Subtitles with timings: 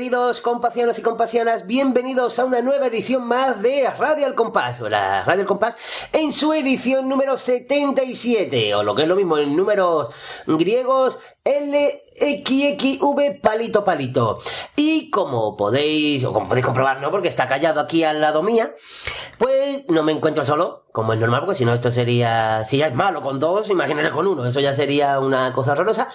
[0.00, 4.88] queridos compacianos y compacianas, bienvenidos a una nueva edición más de Radio Al Compás, o
[4.88, 5.76] la Radio Al Compás,
[6.14, 10.08] en su edición número 77, o lo que es lo mismo, en números
[10.46, 14.38] griegos, LXXV palito palito.
[14.74, 17.10] Y como podéis, o como podéis comprobar, ¿no?
[17.10, 18.70] Porque está callado aquí al lado mía,
[19.40, 22.88] pues no me encuentro solo, como es normal, porque si no esto sería, si ya
[22.88, 26.08] es malo con dos, imagínate con uno, eso ya sería una cosa horrorosa,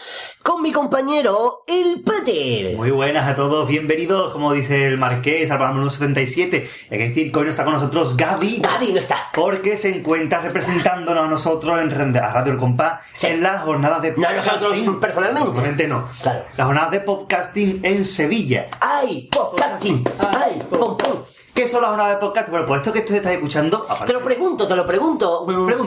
[0.44, 2.76] con mi compañero, el Peter.
[2.78, 6.70] Muy buenas a todos, bienvenidos, como dice el Marqués, al programa número 77.
[6.92, 8.62] Hay que decir que hoy no está con nosotros Gaby.
[8.62, 9.18] Gaby no está.
[9.34, 13.26] Porque se encuentra representándonos a nosotros en a Radio El Compás Sí.
[13.26, 15.48] en las jornadas de No nosotros personalmente.
[15.50, 16.08] Personalmente no.
[16.22, 16.44] Claro.
[16.56, 18.68] Las jornadas de podcasting en Sevilla.
[18.80, 20.04] ¡Ay, podcasting!
[20.20, 21.35] ¡Ay, pum, pum!
[21.56, 22.52] ¿Qué son las jornadas de podcasting?
[22.52, 23.88] Bueno, pues esto que tú estás escuchando...
[24.06, 25.46] Te lo pregunto, te lo pregunto.
[25.46, 25.78] Fuera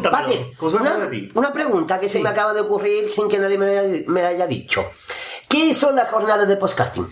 [1.34, 4.46] una, pregunta que se me acaba de ocurrir sin que nadie me haya, me haya
[4.46, 4.86] dicho.
[5.46, 7.06] ¿Qué son las jornadas de podcasting?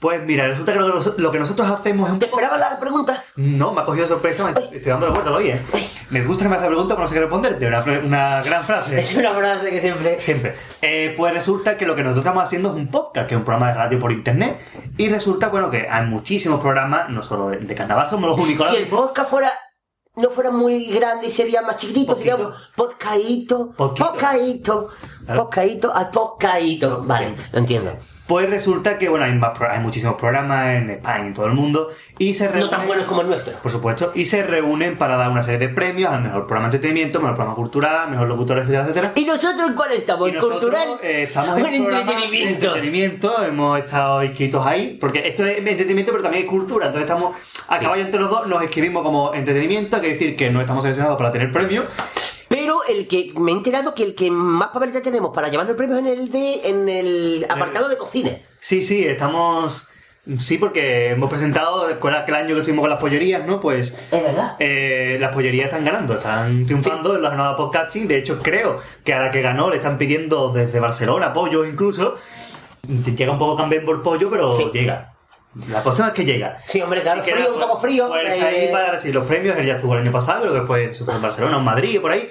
[0.00, 3.20] Pues mira, resulta que lo, lo que nosotros hacemos es un ¿Te esperabas la pregunta?
[3.34, 5.60] No, me ha cogido sorpresa, me estoy dando la vuelta hoy, ¿eh?
[6.10, 7.66] Me gusta que me hace pregunta, pero no sé qué responderte.
[7.66, 8.98] Una, una gran frase.
[9.00, 10.20] Es una frase que siempre...
[10.20, 10.54] Siempre.
[10.82, 13.44] Eh, pues resulta que lo que nosotros estamos haciendo es un podcast, que es un
[13.44, 14.60] programa de radio por internet.
[14.96, 18.68] Y resulta, bueno, que hay muchísimos programas, no solo de, de carnaval, somos los únicos.
[18.70, 19.50] Si el podcast fuera...
[20.14, 22.36] No fuera muy grande y sería más chiquitito, sería
[22.74, 23.72] Poquito.
[23.72, 24.88] podcastito,
[25.26, 25.42] Claro.
[25.44, 27.02] podcastito, al podcastito.
[27.04, 27.96] Vale, lo entiendo.
[28.28, 29.40] Pues resulta que, bueno, hay,
[29.70, 31.88] hay muchísimos programas en España y en todo el mundo.
[32.18, 32.64] Y se reúnen.
[32.64, 33.54] No tan buenos como el nuestro.
[33.54, 34.12] Por supuesto.
[34.14, 37.36] Y se reúnen para dar una serie de premios al mejor programa de entretenimiento, mejor
[37.36, 39.12] programa cultural, mejor locutor, etcétera, etcétera.
[39.14, 40.28] ¿Y nosotros en cuál estamos?
[40.28, 40.88] Y nosotros, ¿Cultural?
[41.02, 42.66] eh, estamos ¿O en de entretenimiento?
[42.66, 47.34] entretenimiento, hemos estado inscritos ahí, porque esto es entretenimiento, pero también es cultura, entonces estamos
[47.68, 50.82] a caballo entre los dos, nos escribimos como entretenimiento, hay que decir que no estamos
[50.82, 51.84] seleccionados para tener premio,
[52.68, 55.74] Pero el que me he enterado que el que más papeleta tenemos para llevar el
[55.74, 58.30] premio es en el de en el apartado de cocina.
[58.60, 59.86] Sí, sí, estamos...
[60.38, 63.58] Sí, porque hemos presentado, recuerda que el año que estuvimos con las pollerías, ¿no?
[63.58, 64.56] Pues Es verdad.
[64.58, 68.06] eh, las pollerías están ganando, están triunfando en la jornada podcasting.
[68.06, 72.16] De hecho, creo que a la que ganó le están pidiendo desde Barcelona pollo incluso.
[73.16, 74.68] Llega un poco también por pollo, pero Sí.
[74.74, 75.14] llega.
[75.66, 76.56] La cuestión es que llega.
[76.66, 78.08] Sí, hombre, claro, frío, un poco frío.
[78.08, 79.56] Pues está eh, ahí para recibir los premios.
[79.56, 82.02] Él ya estuvo el año pasado, creo que fue en Barcelona, o en Madrid, o
[82.02, 82.28] por ahí.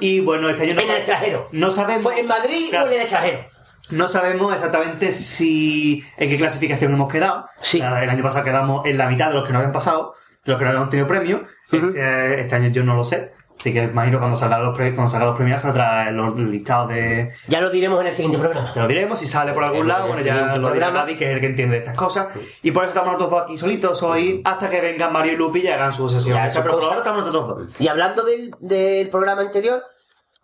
[0.00, 1.48] Y bueno, este año no En el extranjero.
[1.52, 2.04] No sabemos.
[2.04, 2.84] ¿Fue en Madrid Claro.
[2.86, 3.46] o en el extranjero?
[3.90, 7.46] No sabemos exactamente si en qué clasificación hemos quedado.
[7.62, 7.78] Sí.
[7.78, 10.14] El año pasado quedamos en la mitad de los que no habían pasado,
[10.44, 11.44] de los que no habían tenido premio.
[11.72, 13.32] Este, este año yo no lo sé.
[13.58, 17.32] Así que imagino cuando salgan los, pre- cuando salgan los premios saldrá los listados de...
[17.48, 18.72] Ya lo diremos en el siguiente programa.
[18.72, 20.98] Te lo diremos, si sale por algún En lado, bueno, ya lo dirá programa.
[21.00, 22.28] Nadie, que es el que entiende estas cosas.
[22.62, 25.60] Y por eso estamos nosotros dos aquí solitos hoy, hasta que vengan Mario y Lupi
[25.60, 26.38] y hagan su sesión.
[26.54, 27.80] Pero por ahora estamos nosotros dos.
[27.80, 29.82] Y hablando del, del programa anterior,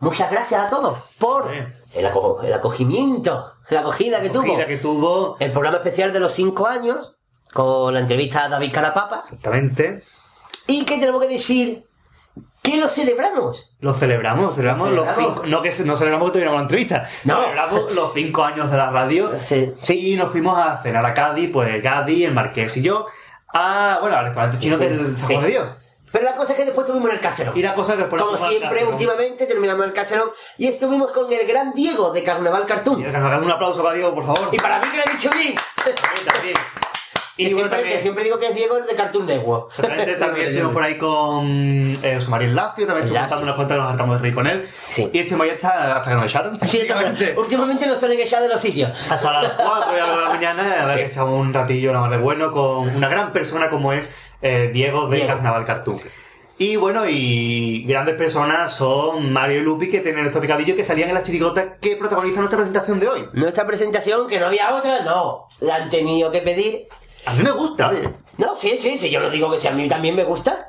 [0.00, 1.60] muchas gracias a todos por Sí.
[1.98, 4.42] el, aco- el acogimiento, la acogida que tuvo.
[4.42, 5.36] Acogida que tuvo...
[5.38, 7.14] El programa especial de los 5 años,
[7.52, 9.18] con la entrevista a David Carapapa.
[9.20, 10.02] Exactamente.
[10.66, 11.86] Y que tenemos que decir
[12.64, 13.70] que lo celebramos.
[13.80, 15.42] Lo celebramos, celebramos Lo los cinco.
[15.46, 17.08] No que no celebramos que tuviéramos la entrevista.
[17.24, 17.42] No.
[17.42, 19.32] Celebramos los cinco años de la radio.
[19.38, 20.12] Sí, sí.
[20.12, 23.04] Y nos fuimos a cenar a Cádiz, pues Cádiz, el Marqués y yo,
[23.52, 25.68] a, bueno, al restaurante chino Sí, del San Juan de Dios.
[26.10, 27.58] Pero la cosa es que después estuvimos en el caserón.
[27.58, 31.46] Y la cosa que después Como siempre, últimamente terminamos el caserón y estuvimos con el
[31.46, 33.02] gran Diego de Carnaval Cartoon.
[33.02, 34.48] Y hagan un aplauso para Diego, por favor.
[34.52, 35.54] Y para mí que lo he dicho bien.
[35.76, 36.56] También, también.
[37.36, 39.72] Y bueno, siempre, también, que siempre digo que es Diego el de Cartoon Network.
[40.18, 41.44] también estuvimos por ahí con
[42.02, 44.68] eh, José María Lacio, también estuvimos contando unas cuantas nos hartamos de reír con él.
[44.86, 45.10] Sí.
[45.12, 46.54] Y estuvimos ahí hasta, hasta que nos echaron.
[46.60, 47.34] Sí, Básicamente.
[47.36, 48.90] últimamente nos suelen echar de los sitios.
[49.10, 52.06] hasta las 4 y algo de la mañana, a ver que echamos un ratillo nada
[52.06, 55.32] más de bueno con una gran persona como es eh, Diego de Diego.
[55.32, 55.98] Carnaval Cartoon.
[56.56, 61.08] Y bueno, y grandes personas son Mario y Lupi que tienen estos picadillos que salían
[61.08, 63.28] en las chirigotas que protagonizan nuestra presentación de hoy.
[63.32, 65.48] Nuestra presentación, que no había otra, no.
[65.58, 66.86] La han tenido que pedir.
[67.26, 68.08] A mí me gusta, oye.
[68.38, 70.68] No, sí, sí, sí, yo no digo que si a mí también me gusta.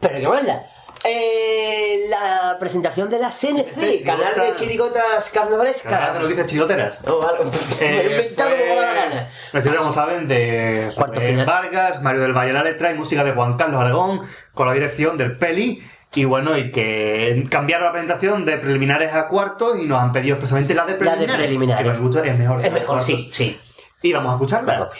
[0.00, 0.62] Pero que buena.
[1.04, 4.58] Eh, la presentación de la CNC, CNC, canal de chirigota.
[4.58, 5.92] chirigotas carnavalescas.
[5.92, 7.00] Canal de noticias chigoteras.
[7.06, 7.44] O algo.
[7.80, 9.30] me he inventado como me da la gana.
[9.78, 11.46] Como saben, de Cuarto Rubén final.
[11.46, 14.22] Vargas, Mario del Valle la letra y música de Juan Carlos Aragón,
[14.52, 15.82] con la dirección del Peli.
[16.14, 20.36] Y bueno, y que cambiaron la presentación de preliminares a cuartos y nos han pedido
[20.36, 21.28] expresamente la de La preliminares.
[21.38, 21.84] de preliminares.
[21.84, 22.64] Que nos gusta, es mejor.
[22.64, 23.60] Es la mejor, sí, sí.
[24.02, 24.78] Y vamos a escucharla.
[24.78, 24.96] Vamos.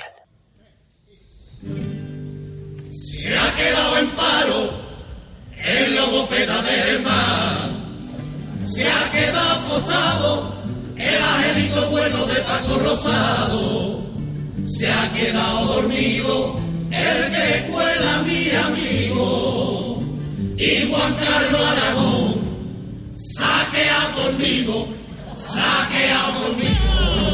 [2.92, 4.70] Se ha quedado en paro
[5.64, 7.70] el logopeda de mar.
[8.64, 10.54] Se ha quedado acostado
[10.96, 14.06] el angélico bueno de Paco Rosado.
[14.66, 16.56] Se ha quedado dormido
[16.90, 20.02] el que cuela mi amigo.
[20.58, 22.36] Y Juan Carlos Aragón
[23.36, 24.88] saquea conmigo,
[25.36, 27.25] saquea conmigo.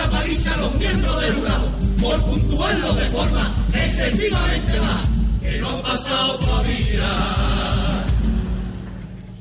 [0.00, 1.68] Una paliza a los miembros del jurado
[2.00, 5.02] por puntuarlo de forma excesivamente baja,
[5.42, 7.08] que no han pasado todavía.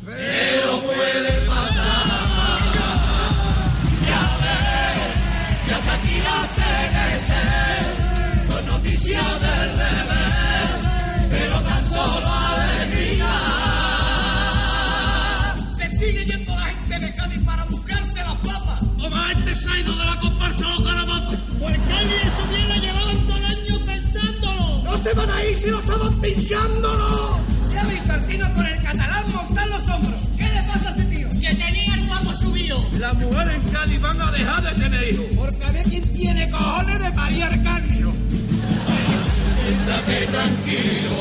[0.05, 1.89] Pero puede pasar.
[4.07, 4.99] Ya ves,
[5.65, 7.29] que hasta aquí la CNC,
[8.53, 10.69] con noticias del revés,
[11.29, 13.33] pero tan solo alegría.
[15.77, 18.79] Se sigue yendo la gente de Cádiz para buscarse las papas.
[18.97, 20.18] Toma este se ha ido de la
[21.59, 24.83] Cali eso bien llevaban todo el año pensándolo.
[24.83, 27.39] No se van a ir si lo estaban pinchándolo.
[27.69, 30.19] Se ha visto al tino con el catalán montar los hombros.
[30.37, 31.29] ¿Qué le pasa a ese tío?
[31.29, 32.85] Que tenía el guapo subido.
[32.99, 35.25] Las mujeres en Cádiz van a dejar de tener hijos.
[35.35, 38.13] Porque a ver quién tiene cojones de pariar cancho.
[39.61, 41.15] Siéntate tranquilo,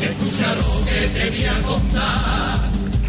[0.00, 2.60] escucha lo que te voy a contar.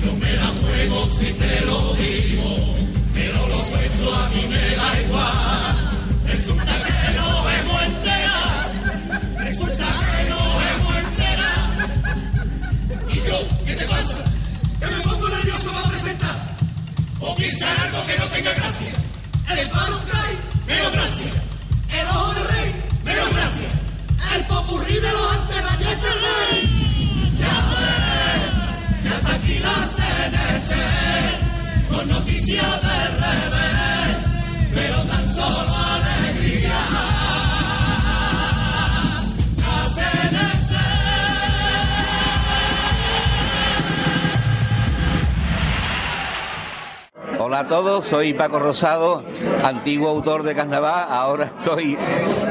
[0.06, 2.75] No me la juego si te lo digo,
[3.13, 5.90] pero lo cuento a mí me da igual.
[6.31, 8.51] Resulta que no hemos enterado,
[9.38, 11.66] resulta que no hemos enterado.
[13.12, 13.38] ¿Y yo?
[13.66, 14.18] ¿Qué te pasa?
[14.80, 16.38] Que me pongo nervioso para presentar.
[17.19, 18.94] O en algo que no tenga gracia.
[19.50, 20.38] El palo trae
[20.68, 21.31] menos gracia.
[21.89, 23.68] El ojo de rey menos gracia.
[24.36, 26.60] El popurrí de los antebayes del rey.
[27.39, 28.42] Ya ves,
[29.04, 30.69] ya está aquí la CNC.
[31.89, 34.18] Con noticias del revés.
[34.74, 35.81] Pero tan solo
[47.51, 49.25] Hola a todos, soy Paco Rosado,
[49.65, 51.98] antiguo autor de carnaval, ahora estoy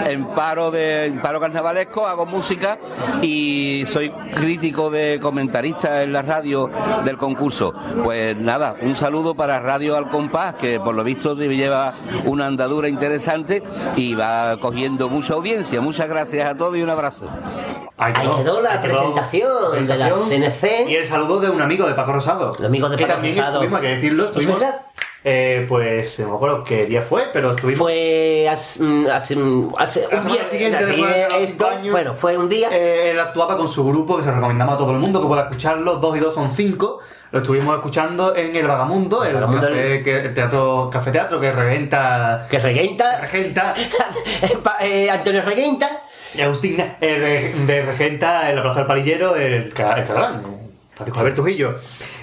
[0.04, 2.78] en paro de en paro carnavalesco, hago música
[3.22, 6.68] y soy crítico de comentarista en la radio
[7.02, 7.72] del concurso.
[8.04, 11.94] Pues nada, un saludo para Radio Al Compás, que por lo visto lleva
[12.26, 13.62] una andadura interesante
[13.96, 15.80] y va cogiendo mucha audiencia.
[15.80, 17.26] Muchas gracias a todos y un abrazo.
[17.96, 20.88] Ahí quedó la ahí quedó presentación de la CNC.
[20.88, 22.54] Y el saludo de un amigo de Paco Rosado.
[22.58, 23.54] Los amigos de que Paco también Rosado.
[23.56, 24.30] estuvimos, hay que decirlo.
[24.34, 24.80] ¿Es verdad?
[25.24, 27.80] Eh, pues no me acuerdo qué día fue, pero estuvimos.
[27.80, 29.36] Fue hace, mm, hace,
[29.78, 31.92] hace La un día- siguiente, la esto, años.
[31.92, 32.68] Bueno, fue un día.
[32.72, 35.42] Eh, él actuaba con su grupo que se recomendamos a todo el mundo que pueda
[35.42, 35.96] escucharlo.
[35.96, 36.98] Dos y dos son cinco.
[37.32, 41.52] Lo estuvimos escuchando en el Vagamundo, el, Vagamundo, café, que- el teatro, café teatro que
[41.52, 42.46] regenta.
[42.50, 43.20] que regenta.
[43.20, 43.74] regenta.
[44.80, 46.00] Eh, Antonio Regenta.
[46.34, 51.18] Y Agustina, eh, de regenta en la Plaza del Palillero, el, el catalán, eh, Francisco
[51.18, 51.74] Javier Trujillo.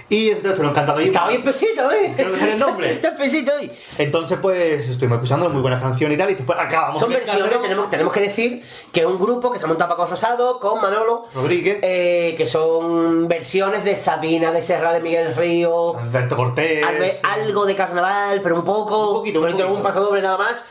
[0.09, 1.05] Y entonces lo encantado ahí.
[1.07, 2.11] Estaba bien pesito, ¿eh?
[2.15, 2.91] Creo que sale el nombre.
[2.93, 3.69] Está pesito hoy.
[3.97, 7.89] Entonces, pues, estuvimos escuchando muy buenas canciones y tal, y después acabamos Son versiones, tenemos,
[7.89, 11.25] tenemos que decir que es un grupo que se ha montado Paco Rosado con Manolo
[11.33, 11.79] Rodríguez.
[11.81, 16.83] eh, que son versiones de Sabina de Serra, de Miguel Río, Alberto Cortés.
[16.85, 19.73] algo, algo de carnaval, pero un poco, Un poquito, un poquito.
[19.73, 20.63] un paso doble nada más.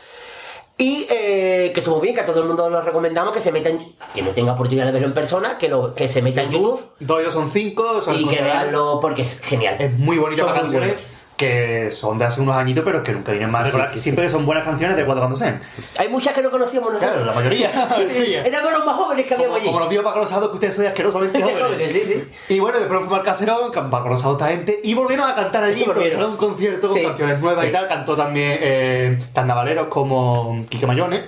[0.79, 3.79] Y eh, que estuvo bien, que a todo el mundo lo recomendamos que se metan,
[4.13, 6.85] que no tenga oportunidad de verlo en persona, que, lo, que se meta en YouTube
[6.99, 8.01] Dos y dos son cinco.
[8.03, 9.77] son y que veanlo porque es genial.
[9.79, 10.95] Es muy bonita Son muy canciones.
[11.37, 13.69] Que son de hace unos añitos, pero que nunca vienen más.
[13.69, 14.31] Sí, sí, sí, que sí, siempre sí.
[14.31, 15.61] son buenas canciones de cuando cuando sean.
[15.97, 17.11] Hay muchas que no conocíamos nosotros.
[17.13, 17.71] Claro, la mayoría.
[17.73, 18.43] la mayoría.
[18.45, 19.67] Éramos los más jóvenes que Como, habíamos allí.
[19.67, 21.61] como los vio Paco Rosado, que ustedes son asquerosamente jóvenes.
[21.61, 22.01] Jóvenes, sí,
[22.47, 22.53] sí.
[22.55, 25.63] Y bueno, después fuimos al caserón, con Paco Rosado esta gente, y volvieron a cantar
[25.63, 26.03] allí, Sí, volvieron.
[26.07, 27.69] improvisaron un concierto con canciones nuevas sí.
[27.69, 27.87] y tal.
[27.87, 31.21] Cantó también eh, carnavaleros como Quique Mayones.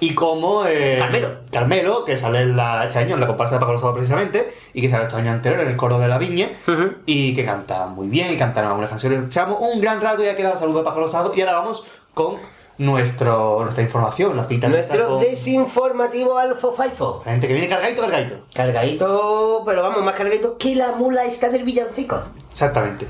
[0.00, 1.28] Y como eh, Carmelo.
[1.50, 4.80] Carmelo, que sale en la, este año en la comparsa de Paco Rosado precisamente, y
[4.80, 6.50] que sale estos años anteriores en el coro de la Viña,
[7.06, 9.20] y que canta muy bien, y cantaron algunas canciones.
[9.26, 11.84] Echamos un gran rato y ha quedado el saludo de Paco Rosado, y ahora vamos
[12.14, 12.36] con
[12.78, 17.22] nuestro, nuestra información, la cita Nuestro con desinformativo Alfo Faifo.
[17.26, 18.44] la gente que viene cargadito, cargadito.
[18.54, 22.22] Cargadito, pero vamos, más cargadito que la mula esta del villancico.
[22.48, 23.08] Exactamente.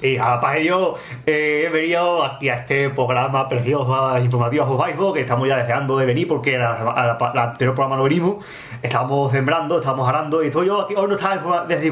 [0.00, 0.94] Y a la paz yo
[1.26, 4.66] eh, he venido aquí a este programa precioso, informativo a
[5.12, 8.36] que estamos ya deseando de venir porque la anterior programa no venimos.
[8.80, 11.90] Estábamos sembrando, estábamos arando y estoy yo aquí, hoy no en- desde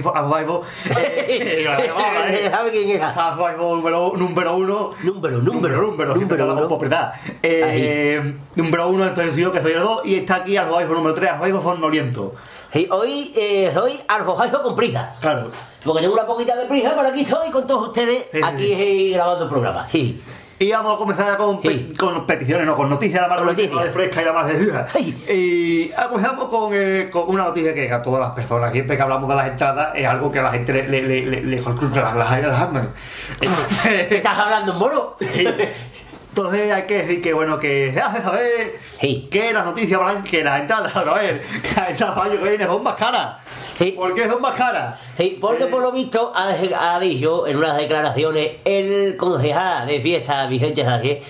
[0.96, 3.02] eh, ¿Sabe quién es?
[3.02, 4.92] Está número, número uno.
[5.02, 6.68] Número, número, número, número uno.
[6.68, 7.12] propiedad.
[7.42, 11.30] Eh, número uno, entonces yo que soy el dos, y está aquí al número tres,
[11.32, 12.36] al Facebook son Oriento.
[12.76, 15.14] Sí, hoy eh, soy alfojajo con prisa.
[15.20, 15.50] Claro.
[15.82, 19.12] Porque tengo una poquita de prisa, pero aquí estoy con todos ustedes, Sí, aquí eh,
[19.14, 19.88] grabando el programa.
[19.90, 20.22] Sí.
[20.58, 23.78] Y vamos a comenzar con, pe- con peticiones, no, con noticias, la más Con noticia,
[23.82, 24.88] de fresca y la más de duda.
[24.90, 25.24] Sí.
[25.28, 29.02] Y ah, comenzamos con, eh, con una noticia que a todas las personas, siempre que
[29.02, 31.60] hablamos de las entradas, es algo que a la gente le, le, le, le, le
[31.62, 32.92] las, las, las arman.
[33.40, 35.16] Entonces, ¿Estás hablando en moro?
[36.36, 39.26] entonces hay que decir que, bueno, que se hace saber Sí.
[39.30, 42.42] que las noticias van que las entradas, a ver, que las entradas para el año
[42.44, 43.36] que viene son más caras.
[43.78, 43.92] Sí.
[43.92, 45.00] ¿Por qué son más caras?
[45.16, 46.48] Sí, porque por lo visto ha,
[46.94, 51.24] ha dicho en unas declaraciones el concejal de fiesta Vicente Sánchez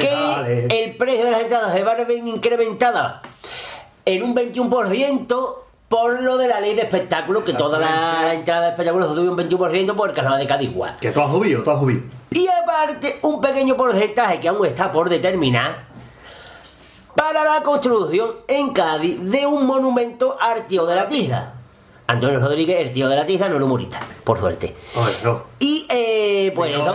[0.00, 3.20] que el precio de las entradas se va a ver incrementada
[4.06, 5.56] en un 21%
[5.88, 9.30] por lo de la ley de espectáculos, que todas las entradas de espectáculos se suben
[9.30, 10.98] un 21% por el carnaval de Cádiz igual.
[11.00, 12.00] Que todo ha subido, todo ha subido.
[12.30, 15.86] Y aparte, un pequeño porcentaje que aún está por determinar
[17.14, 21.54] para la construcción en Cádiz de un monumento al tío de la tiza.
[22.06, 24.74] Antonio Rodríguez, el tío de la tiza, no el humorista, por suerte.
[24.94, 25.42] Oye, no.
[25.58, 26.94] Y eh, pues No, eso,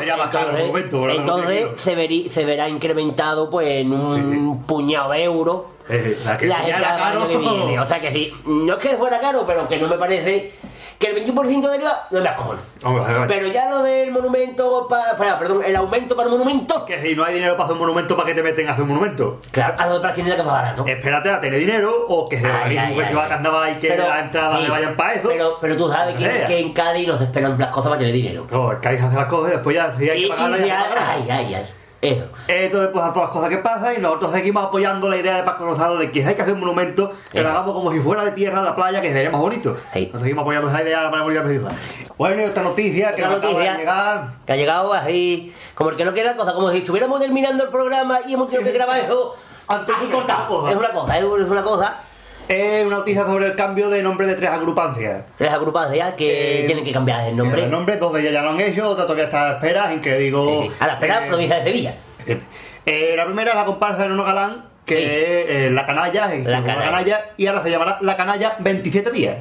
[1.20, 6.38] entonces tiene se, veri- se verá incrementado pues en un puñado de euros Eh, la
[6.38, 7.28] que caro.
[7.28, 7.80] que viene.
[7.80, 10.54] O sea que sí, no es que fuera caro, pero que no me parece
[11.00, 12.60] que el 21% del IVA no me acojono.
[13.28, 17.14] Pero ya lo del monumento, pa- para, perdón, el aumento para el monumento, Que si
[17.16, 19.40] no hay dinero para hacer un monumento, ¿para qué te meten a hacer un monumento?
[19.52, 20.86] claro, a lo de Plastilina que más barato.
[20.88, 23.30] Espérate a tener dinero o que se organice un festival ay.
[23.30, 25.28] carnaval y que Pero- las entradas sí, le vayan para eso.
[25.28, 28.14] Pero, pero tú sabes que, que en Cádiz no se esperan las cosas para tener
[28.14, 28.48] dinero.
[28.50, 30.60] No, que hay que hacer las cosas y después ya si hay Y, que pagarlas
[31.10, 31.68] ay, ay.
[32.04, 32.26] Eso.
[32.50, 35.44] Entonces, pues a todas las cosas que pasan y nosotros seguimos apoyando la idea de
[35.44, 37.58] Paco Rosado de que hay que hacer un monumento que lo Eso.
[37.58, 39.78] hagamos como si fuera de tierra en la playa, que sería más bonito.
[39.94, 40.10] Sí.
[40.12, 41.74] Nos seguimos apoyando esa idea para morir preciosa.
[42.18, 43.78] Bueno, y otra noticia que Otra nos acaba de noticia.
[43.80, 44.28] llegar.
[44.46, 47.64] Que ha llegado así, como el que no quiere la cosa, como si estuviéramos terminando
[47.64, 49.36] el programa y hemos tenido que grabar eso
[49.70, 50.48] antes de cortar.
[50.70, 52.02] Es una cosa, es una cosa.
[52.54, 55.24] Es una noticia sobre el cambio de nombre de tres agrupancias.
[55.38, 57.64] Tres agrupadas ya que Eh, tienen que cambiar el nombre.
[57.64, 59.90] El nombre, dos de ellas ya lo han hecho, otra todavía está a la espera,
[59.90, 60.62] sin que digo.
[60.62, 60.74] Sí, sí.
[60.80, 61.96] A la espera, eh, provincia de Sevilla.
[62.28, 62.40] eh,
[62.86, 65.04] eh, la primera es la comparsa de Nono Galán, que Sí.
[65.04, 66.86] es eh, La Canalla, en La La Canalla.
[66.86, 69.38] Canalla, y ahora se llamará La Canalla 27 días.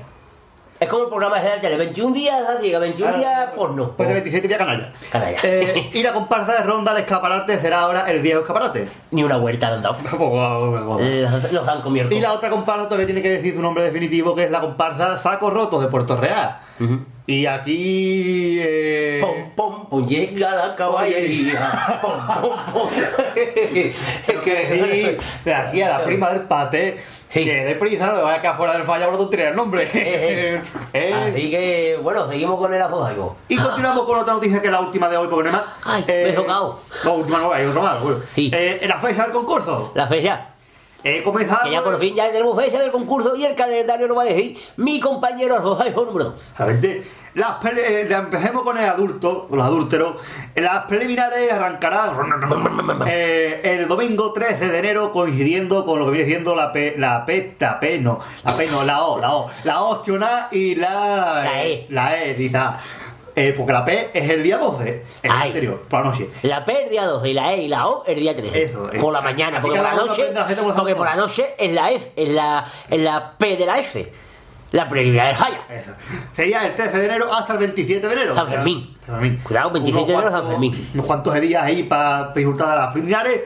[0.83, 3.93] Es como el programa de la tele, 21 días así, 21 días Ahora, porno.
[3.97, 4.93] Pues de 27 días Canalla.
[5.11, 5.39] Canalla.
[5.45, 8.89] Eh, y la comparsa de Ronda al Escaparate será ahora el viejo escaparate.
[9.13, 9.97] Ni una vuelta han dado.
[11.01, 12.09] Eh, Los han comido.
[12.11, 15.17] Y la otra comparsa todavía tiene que decir su nombre definitivo, que es la comparsa
[15.19, 16.59] Saco Roto de Puerto Real.
[17.27, 18.59] Y aquí.
[18.61, 22.01] eh, Pom, pom, pom, llega la caballería.
[22.03, 22.13] Pom,
[22.43, 22.89] pom, pom.
[24.45, 27.01] Que decir de aquí a la prima del pate
[27.33, 27.45] Sí.
[27.45, 29.57] que de prisa no me vaya a quedar fuera del fallo ahora tú tienes el
[29.57, 29.89] nombre.
[29.95, 30.61] Eh,
[30.93, 33.37] Eh, Así que, bueno, seguimos con el afojaigo.
[33.49, 35.75] Y continuamos con otra noticia que es la última de hoy, porque no hay más.
[35.85, 36.81] Ay, me he tocado.
[37.05, 38.03] No, última no, hay otra más.
[38.03, 38.19] Bueno.
[38.35, 38.51] Sí.
[38.53, 39.93] Eh, la fecha del concurso.
[39.95, 40.49] La fecha.
[41.05, 41.65] He comenzado.
[41.65, 44.27] Que ya por fin ya tenemos fecha del concurso y el calendario lo va a
[44.27, 46.35] decir mi compañero afojaigo número 2.
[46.41, 47.05] Exactamente.
[47.35, 50.17] Las prele- eh, empecemos con el adulto, los adúlteros.
[50.55, 52.11] Las preliminares arrancarán
[53.07, 57.25] eh, el domingo 13 de enero, coincidiendo con lo que viene siendo la P, la
[57.25, 61.43] P, la P, no, la P no, la O, la O, la opcional y la,
[61.43, 61.87] La eh, E.
[61.89, 62.77] la E, quizá.
[63.35, 65.49] Eh, porque la P es el día 12, el Ay.
[65.49, 66.29] anterior, por la noche.
[66.43, 68.63] La P el día 12 y la E y la O el día 13.
[68.63, 69.01] Eso, eso.
[69.01, 70.33] Por la mañana, porque por la noche.
[70.33, 73.67] la como Porque por la noche es la F, es la, es la P de
[73.67, 74.13] la F.
[74.73, 75.61] La preliminar del falla.
[75.69, 75.93] Eso.
[76.35, 78.35] Sería el 13 de enero hasta el 27 de enero.
[78.35, 78.95] San Fermín.
[79.05, 79.41] San Fermín.
[79.45, 80.89] Cuidado, 27 de enero, San Fermín.
[80.95, 83.41] Unos cuantos días ahí para disfrutar de las preliminares.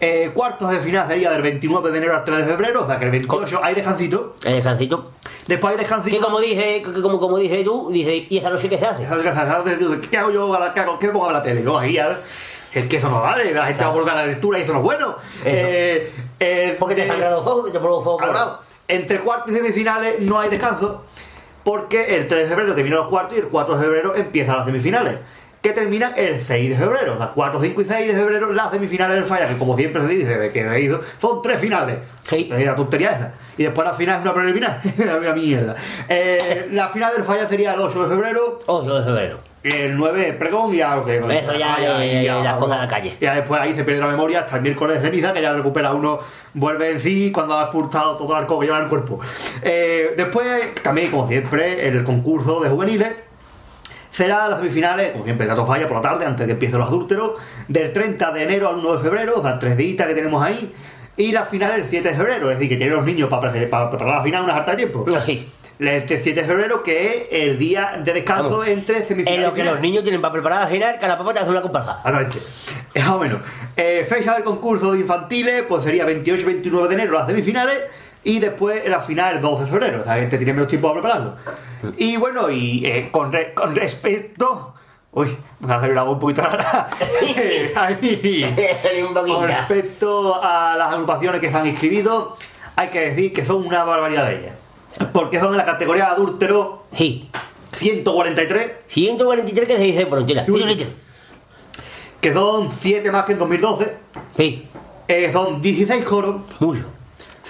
[0.00, 2.98] Eh, cuartos de final sería del 29 de enero al 3 de febrero, o sea
[2.98, 4.36] que el 28 hay descansito.
[4.44, 5.10] El descansito.
[5.46, 6.16] Después hay descansito.
[6.16, 9.06] Que como dije, que como, como dije tú, dice, ¿y esa noche qué se hace?
[10.10, 10.54] ¿Qué hago yo?
[10.54, 10.98] a la- ¿Qué hago?
[10.98, 11.62] ¿Qué pongo a la tele?
[11.62, 11.98] No, ahí
[12.72, 14.78] es que eso no vale, la gente va a volcar la lectura y eso no
[14.78, 15.16] es bueno.
[15.44, 19.18] Eh, eh, Porque te eh, sangran los ojos, que te ponen los ojos Claro, entre
[19.20, 21.04] cuartos y semifinales no hay descanso,
[21.64, 24.66] porque el 3 de febrero terminan los cuartos y el 4 de febrero empiezan las
[24.66, 25.16] semifinales,
[25.60, 27.14] que terminan el 6 de febrero.
[27.14, 30.02] O sea, 4, 5 y 6 de febrero las semifinales del falla, que como siempre
[30.02, 31.98] se dice, de que he ido, son tres finales.
[32.22, 32.48] Sí.
[32.52, 33.32] Es la tontería esa.
[33.56, 34.80] Y después la final es una preliminar.
[34.98, 35.74] la mierda.
[36.08, 38.58] Eh, la final del falla sería el 8 de febrero.
[38.66, 39.50] 8 de febrero.
[39.62, 42.76] El 9 el pregón y ya lo que Eso ya, ya, ya, ya, las cosas
[42.76, 43.14] en la calle.
[43.20, 45.92] Ya después ahí se pierde la memoria hasta el miércoles de ceniza, que ya recupera
[45.92, 46.18] uno,
[46.54, 49.20] vuelve en sí cuando ha expulsado todo el alcohol que lleva en el cuerpo.
[49.60, 50.46] Eh, después,
[50.82, 53.12] también, como siempre, el concurso de juveniles.
[54.10, 56.88] Será las semifinales, como siempre, dato falla por la tarde, antes de que empiecen los
[56.88, 57.32] adúlteros,
[57.68, 60.72] del 30 de enero al 1 de febrero, o sea, tres días que tenemos ahí,
[61.16, 63.90] y la final el 7 de febrero, es decir, que tienen los niños para, para
[63.90, 65.04] preparar la final una harta de tiempo.
[65.24, 68.68] Ay, El 7 de febrero, que es el día de descanso Vamos.
[68.68, 69.38] entre semifinales.
[69.40, 71.62] En lo que los niños tienen para preparar la final, cada papá te hace una
[71.62, 71.98] comparsa.
[71.98, 72.38] Exactamente.
[72.94, 73.40] Eh, Más o menos.
[73.76, 77.78] Eh, fecha del concurso de infantiles, pues sería 28 y 29 de enero las semifinales.
[78.24, 80.00] Y después la final el 12 de febrero.
[80.02, 81.36] O sea, este tiene menos tiempo para prepararlo.
[81.96, 84.74] Y bueno, y eh, con, re- con respecto.
[85.12, 86.88] Uy, me va a hacer una voz un poquito rara.
[87.36, 88.44] Eh, ahí.
[89.12, 92.36] Con respecto a las agrupaciones que se han inscribido,
[92.76, 94.54] hay que decir que son una barbaridad de ellas.
[95.12, 97.28] Porque son en la categoría de adúltero Sí.
[97.76, 100.06] 143, 143 que se dice.
[100.48, 100.86] Uy.
[102.20, 103.96] que son 7 más que en 2012.
[104.36, 104.68] Sí,
[105.08, 106.84] Eh, son 16 coros, mucho,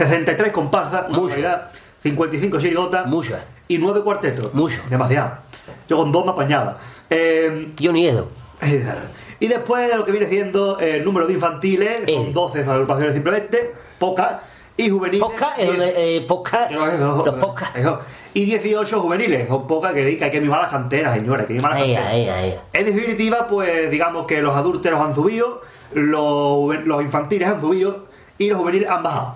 [0.09, 1.23] 63 comparsas, una Mucho.
[1.35, 1.69] barbaridad,
[2.03, 3.37] 55 chirigotas mucho.
[3.69, 4.53] y 9 cuartetos.
[4.55, 4.81] Mucho.
[4.89, 5.33] Demasiado.
[5.89, 6.79] Yo con dos me apañaba.
[7.11, 8.29] Eh, Yo ni eso.
[9.41, 12.31] y después de lo que viene siendo el número de infantiles, son Eh.
[12.33, 14.37] 12 agrupaciones simplemente, pocas,
[14.77, 15.21] y juveniles.
[15.21, 16.17] Posca es donde.
[16.17, 16.69] Eh, posca.
[16.71, 17.71] No, eso, Los posca.
[17.75, 18.01] eso.
[18.33, 21.55] Y 18 juveniles, son pocas que, que hay que mimar las canteras, señores, hay que
[21.55, 22.13] mimar las Ahí, canteras.
[22.15, 22.59] ahí, ahí.
[22.73, 25.61] En definitiva, pues digamos que los adúlteros han subido,
[25.93, 28.07] los, los infantiles han subido
[28.39, 29.35] y los juveniles han bajado.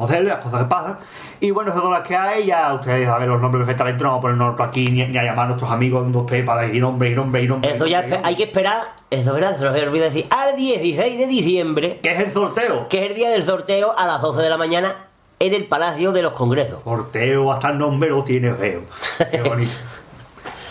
[0.00, 0.98] Hacerle las cosas que pasan.
[1.40, 2.46] Y bueno, esas son las que hay.
[2.46, 4.02] Ya ustedes saben los nombres perfectamente.
[4.02, 6.44] No vamos a ponernos aquí ni, ni a llamar a nuestros amigos un, dos, tres
[6.44, 7.70] para decir nombre y nombre y nombre.
[7.70, 8.78] Eso ya nombre hay que esperar.
[9.10, 10.26] Eso es verdad, se nos había olvidado decir.
[10.30, 12.88] Al 16 de diciembre, Que es el sorteo.
[12.88, 14.94] que es el día del sorteo a las 12 de la mañana
[15.38, 16.82] en el Palacio de los Congresos.
[16.82, 18.82] Sorteo, hasta el nombre lo tiene feo.
[19.30, 19.72] Qué bonito.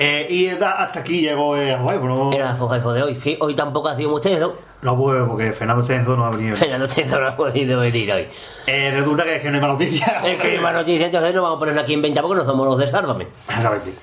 [0.04, 2.34] Eh, y da- hasta aquí llegó el juego, ¿no?
[2.34, 3.20] Era la de hoy.
[3.22, 4.56] Sí, hoy tampoco ha sido muy tenso.
[4.82, 6.56] No puedo porque Fernando Cenzo no ha venido.
[6.56, 8.28] Fernando Tenzo no ha podido venir hoy.
[8.66, 10.10] Eh, resulta que es que no hay más noticias.
[10.26, 12.46] Es que hay más noticias, entonces nos vamos a poner aquí en venta porque no
[12.46, 13.28] somos los de Sálvame.
[13.48, 13.94] Exactamente.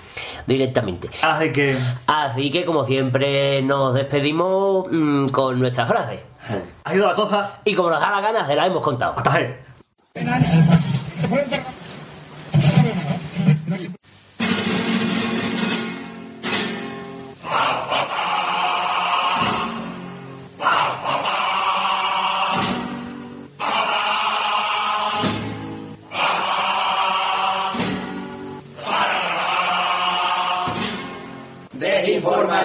[0.46, 1.08] Directamente.
[1.22, 1.76] Así que.
[2.06, 6.14] Así que, como siempre, nos despedimos mm, con nuestra frase.
[6.48, 9.14] eh, Ha ido la cosa Y como nos da la gana, se la hemos contado.
[9.16, 9.56] hasta ahí.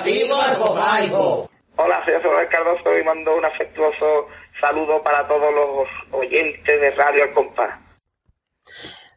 [0.03, 1.49] Desinformativo Alfojaico.
[1.77, 4.27] Hola, soy José Cardoso y mando un afectuoso
[4.61, 7.79] saludo para todos los oyentes de Radio Compás.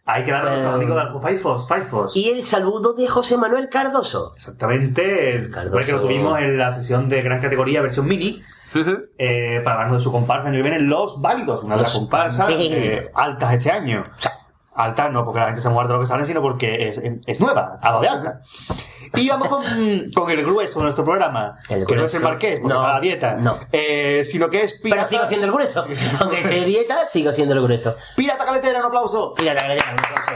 [0.07, 1.68] Hay que dar a nuestros Eh, amigos de Alco Faifos.
[1.68, 2.16] Faifos.
[2.16, 4.33] Y el saludo de José Manuel Cardoso.
[4.37, 5.35] Exactamente.
[5.35, 5.85] El Cardoso.
[5.85, 8.40] que lo tuvimos en la sesión de gran categoría, versión mini.
[9.18, 10.49] eh, para hablarnos de su comparsa.
[10.49, 14.03] Año que viene, Los Válidos, una de las Los comparsas eh, altas este año.
[14.16, 14.33] O sea,
[14.75, 17.79] Altas no porque la gente se muerde lo que sale, sino porque es, es nueva,
[17.81, 18.42] a lo de alta.
[19.14, 19.64] Y vamos con,
[20.14, 22.16] con el grueso de nuestro programa, El que no es grueso.
[22.19, 23.59] el marqués, No, la dieta, no.
[23.73, 25.85] eh, sino que es pero pirata, sigo siendo el grueso.
[26.21, 27.97] Aunque esté dieta, sigo siendo el grueso.
[28.16, 29.35] pirata caletera, un aplauso.
[29.40, 30.33] Mira, la galleta, un aplauso.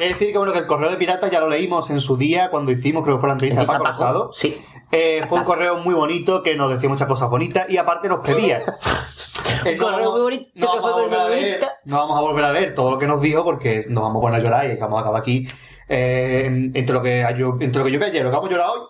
[0.00, 2.50] Es decir, que bueno, que el correo de pirata ya lo leímos en su día
[2.50, 4.02] cuando hicimos, creo que fue la entrevista de ¿Empieza Paco Paco?
[4.02, 4.32] Rosado.
[4.32, 4.60] Sí.
[4.90, 8.20] Eh, fue un correo muy bonito que nos decía muchas cosas bonitas y aparte nos
[8.20, 8.62] pedía.
[9.64, 11.72] Eh, Un correo muy bonito no que vamos, fue a volver a muy leer, bonito.
[11.84, 14.20] no vamos a volver a leer todo lo que nos dijo porque nos vamos a
[14.22, 15.46] poner a llorar y vamos a acabar aquí.
[15.88, 18.50] Eh, entre, lo que yo, entre lo que yo vi ayer y lo que vamos
[18.50, 18.80] a llorar hoy,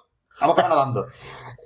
[0.40, 1.06] vamos a acabar nadando.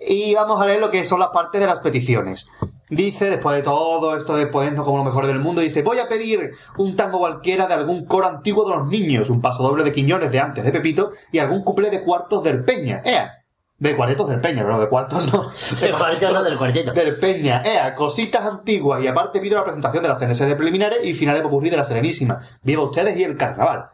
[0.01, 2.49] Y vamos a leer lo que son las partes de las peticiones.
[2.91, 6.09] Dice, después de todo esto de ponernos como lo mejor del mundo, dice, voy a
[6.09, 9.93] pedir un tango cualquiera de algún coro antiguo de los niños, un paso doble de
[9.93, 13.03] Quiñones de antes de Pepito y algún cuplé de cuartos del Peña.
[13.05, 13.35] ¡Ea!
[13.77, 15.51] De cuartetos del Peña, pero de cuartos no.
[15.81, 16.93] Del cuarteto, no, del cuarteto.
[16.93, 21.05] Del Peña, ea, cositas antiguas y aparte pido la presentación de las CNS de preliminares
[21.05, 22.41] y finales popurrí de la Serenísima.
[22.63, 23.85] Viva ustedes y el carnaval.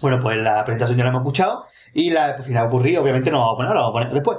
[0.00, 3.44] Bueno, pues la presentación ya la hemos escuchado y la final popurrí obviamente no la
[3.44, 4.38] vamos a poner, la vamos a poner después.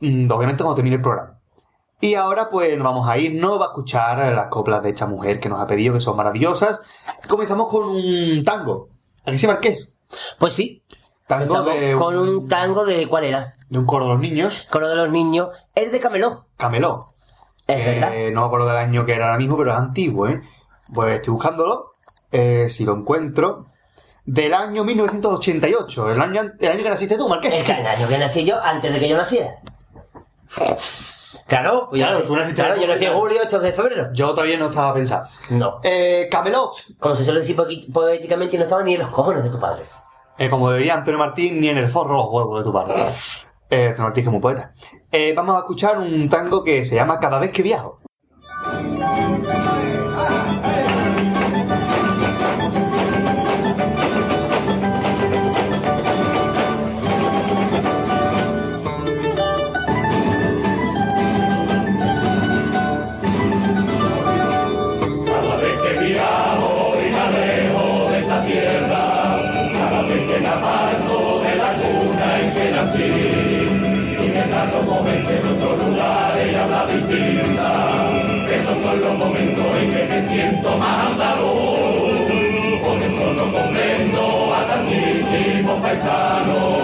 [0.00, 1.38] Mm, obviamente cuando termine el programa.
[2.00, 5.06] Y ahora pues nos vamos a ir, no va a escuchar las coplas de esta
[5.06, 6.80] mujer que nos ha pedido, que son maravillosas.
[7.26, 8.88] Comenzamos con un tango.
[9.24, 9.94] ¿Aquí se marqués?
[10.38, 10.82] Pues sí.
[11.26, 13.52] Tango de con un tango de cuál era.
[13.68, 15.48] de un coro de los niños, Coro de los niños.
[15.74, 16.46] El de Cameló.
[16.56, 17.00] Cameló.
[17.66, 18.14] Es verdad.
[18.14, 20.40] Eh, no me acuerdo del año que era ahora mismo, pero es antiguo, ¿eh?
[20.94, 21.90] Pues estoy buscándolo.
[22.30, 23.66] eh, si lo encuentro.
[24.30, 26.12] Del año 1988.
[26.12, 27.50] El año, el año que naciste tú, Marqués.
[27.50, 29.54] El, que- el año que nací yo, antes de que yo naciera.
[31.46, 33.36] Claro, Claro, tú naciste claro, en yo nací en julio.
[33.38, 34.08] julio, 8 de febrero.
[34.12, 35.28] Yo todavía no estaba pensado.
[35.48, 35.80] No.
[35.82, 36.72] Eh, Camelot.
[36.98, 37.56] Como se suele decir
[37.90, 39.84] poéticamente, no estaba ni en los cojones de tu padre.
[40.36, 42.94] Eh, como debería Antonio Martín, ni en el forro los huevos de tu padre.
[43.70, 44.72] Eh, Antonio Martín que es muy poeta.
[45.10, 47.98] Eh, vamos a escuchar un tango que se llama Cada vez que viajo.
[80.38, 82.28] movimento mandalor,
[82.80, 86.76] con un solo comprendo a tantísimo paisano,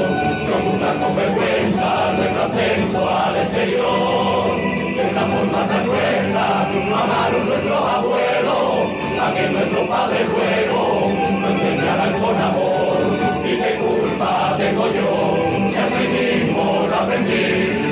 [0.51, 4.57] con una con vergüenza represento al exterior,
[4.97, 8.89] de una forma tan buena amaron nuestros abuelos,
[9.23, 12.97] a que nuestro padre luego nos enseñaran con amor,
[13.45, 15.37] y qué culpa tengo yo,
[15.71, 17.84] si así mismo lo aprendí.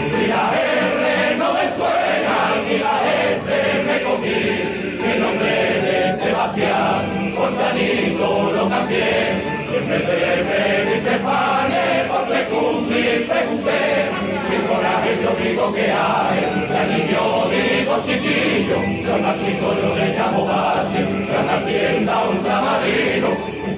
[6.43, 9.63] Por San Nicolás también.
[9.71, 14.11] Siempre bebe, siempre pane, porque cumplir pregunté.
[14.51, 18.77] Sin coraje yo digo que hay, la niño digo chiquillo.
[19.07, 23.29] Son las cinco yo le llamo base, gran tienda ultramarino.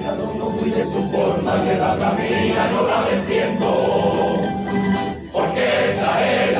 [0.03, 4.54] Cada uno cuide su forma, que la camina yo la defiendo.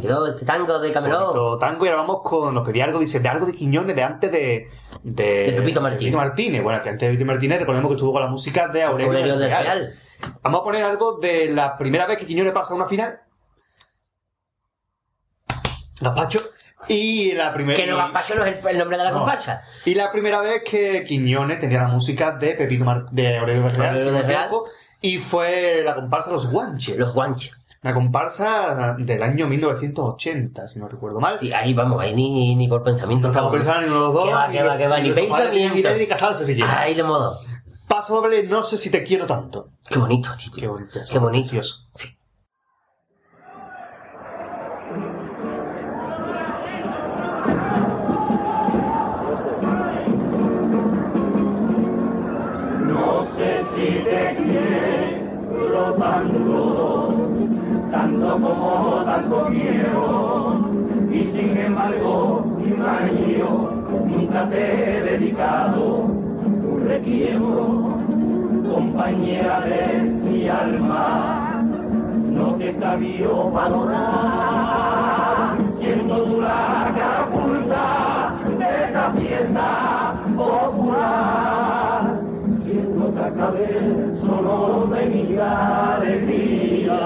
[0.00, 1.20] Quedó este tango de Camelot.
[1.34, 2.54] Bonito tango y ahora vamos con.
[2.54, 4.68] Nos pedía algo, dice, de algo de Quiñones de antes de.
[5.02, 6.00] De, De Pepito Martínez.
[6.12, 6.62] Pepito Martínez.
[6.62, 9.36] Bueno, que antes de Pepito Martínez recordemos que estuvo con la música de Aurelio, Aurelio
[9.38, 9.62] del Real.
[9.64, 9.92] Real.
[10.42, 13.20] Vamos a poner algo de la primera vez que Quiñones pasa a una final.
[16.00, 16.40] Gazpacho.
[16.86, 17.76] Y la primera.
[17.76, 19.18] Que no Gaspacho no es el, nombre de la No.
[19.18, 19.64] comparsa.
[19.84, 23.74] Y la primera vez que Quiñones tenía la música de Pepito Mar- de Aurelio del
[23.74, 24.50] Real, Aurelio del Real.
[25.00, 26.96] y fue la comparsa Los Guanches.
[26.96, 27.52] Los guanches.
[27.82, 31.38] Una comparsa del año 1980, si no recuerdo mal.
[31.38, 33.28] Sí, ahí vamos, ahí ni, ni por pensamiento.
[33.28, 34.24] No estamos pensando ni uno de los dos.
[34.26, 35.96] Que va, que va, que va, ni ir pensamiento.
[35.96, 36.74] y casarse si quieren.
[36.74, 37.38] Ahí de modo.
[37.86, 39.70] Paso doble, no sé si te quiero tanto.
[39.88, 40.52] Qué bonito, tío.
[40.54, 41.00] Qué bonito.
[41.10, 41.48] Qué bonito.
[41.48, 41.88] Precioso.
[41.94, 42.17] Sí.
[64.46, 67.98] Te he dedicado un requiero,
[68.72, 71.64] compañera de mi alma,
[72.30, 81.58] no te sabió valorar, siendo la catapulta de esta fiesta popular
[82.68, 83.68] siendo acabé
[84.20, 86.98] solo de mi alegría.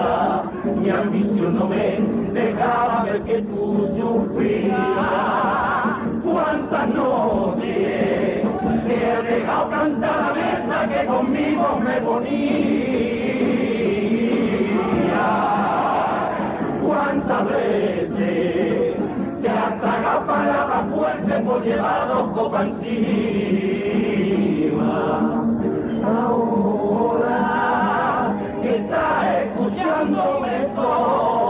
[0.81, 2.01] Mi ambición no me
[2.33, 5.92] dejaba ver que tú sufrías.
[6.33, 8.42] Cuántas noches
[8.87, 12.33] te he dejado cantar la mesa que conmigo me ponía.
[16.87, 18.97] Cuántas veces
[19.42, 23.12] te has tragado palabras fuertes por llevar dos copas encima.
[26.03, 27.38] Ahora
[28.62, 31.42] que estás escuchándome toda,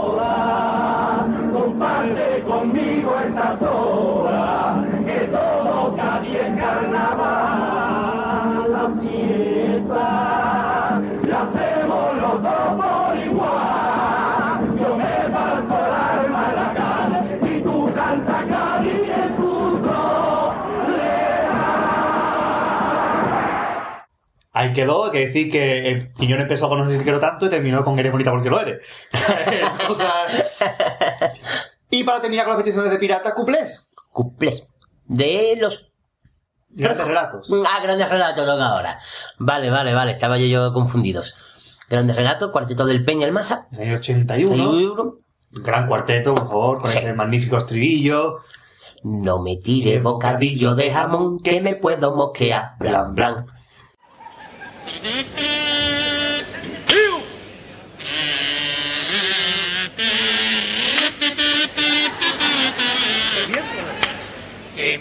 [24.63, 27.45] Ahí quedó, hay que decir que el Quiñones empezó con No sé si quiero tanto
[27.45, 28.83] y terminó con Eres bonita porque lo eres.
[29.89, 30.13] O sea,
[31.89, 33.89] y para terminar con las peticiones de pirata, cuplés.
[34.11, 34.67] Cuplés.
[35.05, 35.89] De los
[36.75, 37.51] Grandes relatos.
[37.67, 38.97] Ah, grandes relatos toca ahora.
[39.37, 41.77] Vale, vale, vale, estaba yo, yo confundidos.
[41.87, 43.67] Grandes relatos, cuarteto del Peña el Masa.
[43.73, 44.79] En el año 81.
[44.79, 45.19] Euro.
[45.51, 46.97] Gran cuarteto, por favor, con Sí.
[46.97, 48.37] ese magnífico estribillo.
[49.03, 52.71] No me tire bocadillo de jamón que me puedo mosquear.
[52.79, 53.45] Blan, blan.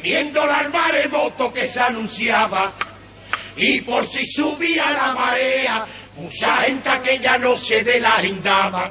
[0.03, 2.73] Temiendo al maremoto que se anunciaba,
[3.57, 8.91] y por si subía la marea, mucha gente aquella noche de la indama,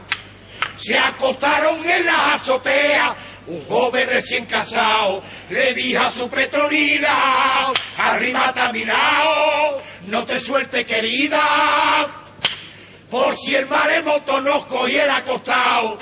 [0.77, 3.15] se acostaron en la azotea,
[3.47, 10.40] un joven recién casado le dijo a su petronila, arriba a mi lado, no te
[10.40, 12.08] suelte querida,
[13.10, 16.00] por si el maremoto nos cogiera acostado,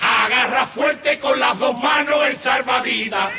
[0.00, 3.32] agarra fuerte con las dos manos el salvavidas.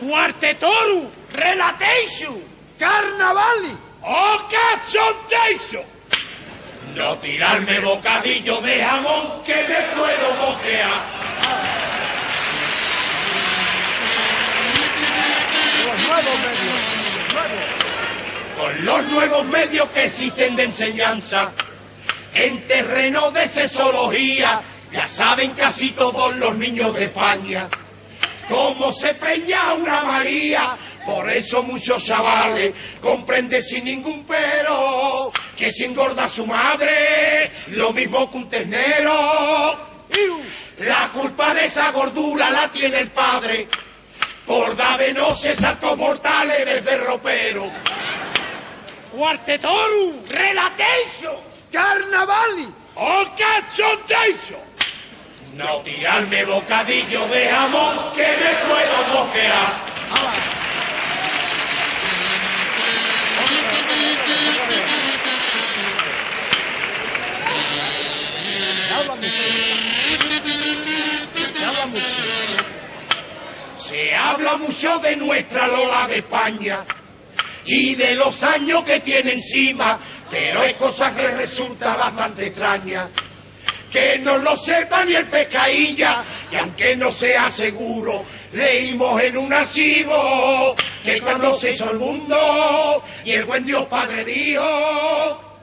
[0.00, 2.42] Cuartetoru, Relatation,
[2.78, 5.16] Carnavali, ¡Oh, cachondeo!
[5.28, 5.84] cachondation.
[6.94, 10.36] No tirarme bocadillo de jamón que me puedo
[18.56, 21.52] Con los nuevos medios que existen de enseñanza,
[22.34, 27.68] en terreno de sexología, ya saben casi todos los niños de España
[28.48, 30.76] cómo se preña una María.
[31.04, 38.30] Por eso muchos chavales comprenden sin ningún pero que se engorda su madre, lo mismo
[38.30, 39.86] que un ternero.
[40.78, 43.68] La culpa de esa gordura la tiene el padre,
[44.46, 44.76] por
[45.36, 47.70] se saltos mortales desde ropero.
[49.12, 51.36] Cuartetorum, relatation,
[51.72, 54.60] carnavali, o cachondation.
[55.54, 59.86] No tirarme bocadillo de jamón que me puedo moquear.
[73.86, 76.84] Se habla mucho de nuestra Lola de España
[77.64, 83.08] y de los años que tiene encima, pero es cosa que resulta bastante extraña
[83.92, 89.52] que no lo sepa ni el pescailla, y aunque no sea seguro, leímos en un
[89.52, 95.62] archivo que cuando se hizo el mundo y el buen Dios Padre dijo,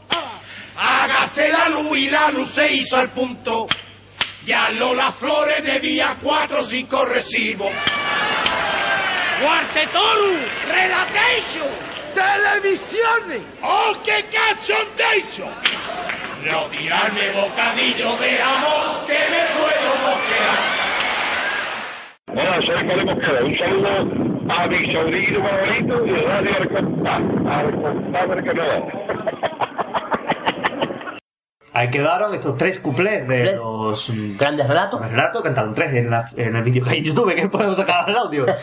[0.77, 3.67] hágase la luz y la luz se hizo al punto,
[4.45, 7.73] ya Lola Flores debía cuatro o cinco recibos.
[9.41, 11.69] Cuartetoru, Relatation,
[12.13, 15.49] Televisiones, ¡Oh, qué cachondeo!
[16.43, 20.83] No tirarme bocadillo de amor que me puedo moquear.
[22.27, 23.43] Hola, soy Pablo Mosquera.
[23.43, 23.89] Un saludo
[24.49, 27.15] a mi sobrino favorito y Radio Arcontá.
[27.49, 29.72] Arcontá que no.
[31.71, 35.01] Ahí quedaron estos tres cuplés de los Grandes relatos.
[35.09, 38.09] relatos, cantaron tres en, la- en el vídeo que hay en YouTube, que podemos sacar
[38.09, 38.45] el audio.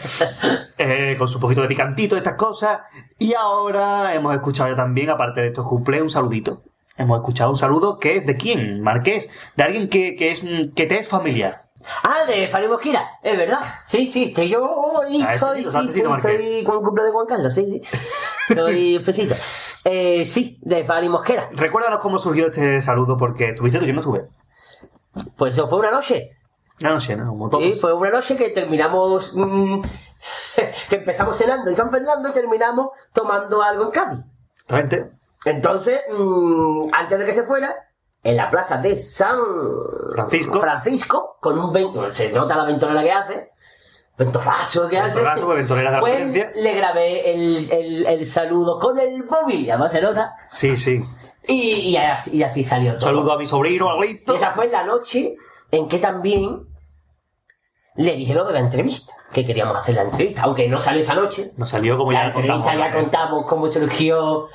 [0.79, 2.81] Eh, con su poquito de picantito, estas cosas.
[3.19, 6.63] Y ahora hemos escuchado ya también, aparte de estos cuplés, un saludito.
[6.97, 10.43] Hemos escuchado un saludo que es de quién, Marqués, de alguien que, que es
[10.75, 11.65] que te es familiar.
[12.03, 13.61] Ah, de Fari Mosquera, es verdad.
[13.87, 17.55] Sí, sí, estoy yo y Ah, estoy, sí, estoy con el cumple de Juan Carlos,
[17.55, 17.99] sí, sí.
[18.51, 19.35] Estoy espesito.
[19.85, 21.49] Eh, sí, de Fari Mosquera.
[21.53, 24.29] Recuérdanos cómo surgió este saludo, porque tuviste tú, yo no tuve.
[25.37, 26.37] Pues eso fue una noche.
[26.79, 27.29] Ya no sé, ¿no?
[27.29, 27.65] Como todos.
[27.65, 29.81] Sí, fue una noche que terminamos, mm,
[30.91, 34.25] que empezamos cenando en San Fernando y terminamos tomando algo en Cádiz.
[34.55, 35.11] Exactamente.
[35.47, 37.75] Entonces, mm, antes de que se fuera,
[38.23, 39.39] en la plaza de San
[40.13, 40.61] Francisco.
[40.61, 43.51] Francisco, con un vento, se nota la ventonera que hace,
[44.19, 45.17] ventorazo que hace.
[45.17, 49.93] Ventorazo, pues, de la Pues, le grabé el, el, el saludo con el móvil, además
[49.93, 51.03] se nota, Sí, sí.
[51.49, 53.01] y, y así, y así salió todo.
[53.07, 55.37] saludo a mi sobrino, a esa fue la noche
[55.71, 56.67] en que también
[57.97, 61.15] le dije lo de la entrevista, que queríamos hacer la entrevista, aunque no salió esa
[61.15, 61.53] noche.
[61.57, 62.79] Nos salió como la ya entrevista contamos.
[62.81, 63.01] ya ¿no?
[63.01, 64.49] contamos cómo surgió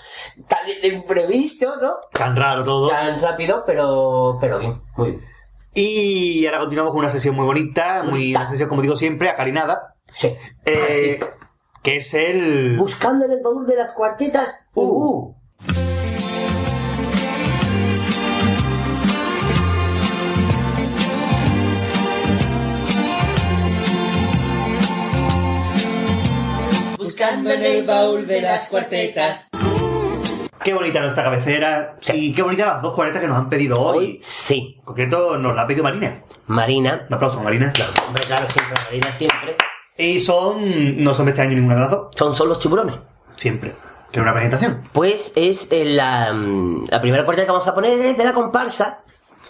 [0.48, 1.94] tan de imprevisto, ¿no?
[2.12, 2.90] Tan raro todo.
[2.90, 5.26] Tan rápido, pero, pero bien, muy bien.
[5.74, 9.96] Y ahora continuamos con una sesión muy bonita, muy una sesión, como digo siempre, acarinada,
[10.14, 10.34] Sí.
[10.66, 11.20] eh,
[11.84, 12.78] que es el...
[12.78, 14.48] Buscando en el baúl de las cuartetas.
[14.74, 15.36] Uh, uh.
[27.26, 29.48] Buscando en el baúl de las cuartetas.
[30.64, 33.98] Qué bonita nuestra cabecera y qué bonitas las dos cuartetas que nos han pedido hoy.
[33.98, 34.76] Hoy sí.
[34.78, 36.22] En concreto nos la ha pedido Marina.
[36.46, 37.08] Marina.
[37.10, 37.74] Un aplauso, Marina.
[38.08, 39.56] Hombre, claro, siempre, Marina siempre.
[39.98, 41.04] Y son...
[41.04, 42.10] No son de este año ninguna de las dos.
[42.16, 42.96] Son solo los tiburones.
[43.36, 43.74] Siempre.
[44.12, 44.88] Que una presentación.
[44.94, 48.34] Pues es eh, la, mm, la primera cuarteta que vamos a poner es de la
[48.34, 49.02] comparsa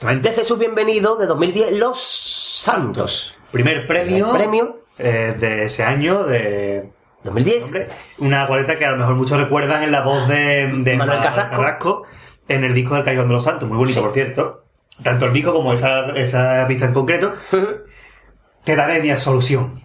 [0.02, 0.32] de.
[0.32, 3.36] Jesús Bienvenido de 2010, Los Santos.
[3.52, 4.30] Primer premio.
[4.32, 4.80] Primer premio.
[4.98, 6.95] eh, de ese año de...
[7.26, 7.66] 2010.
[7.66, 11.20] Hombre, una cuarteta que a lo mejor muchos recuerdan en la voz de, de Manuel
[11.22, 12.04] Carrasco.
[12.48, 14.04] en el disco del Callejón de los Santos, muy bonito Sí.
[14.04, 14.64] por cierto.
[15.04, 17.34] Tanto el disco como esa, esa pista en concreto.
[18.64, 19.82] Te daré mi absolución.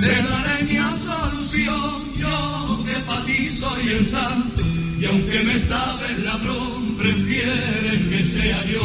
[0.00, 4.62] Te daré mi absolución, yo que para ti soy el santo,
[5.00, 8.82] y aunque me sabes ladrón, prefieres que sea yo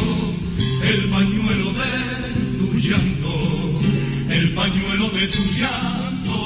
[0.88, 1.70] el pañuelo
[4.64, 6.38] pañuelo de tu llanto.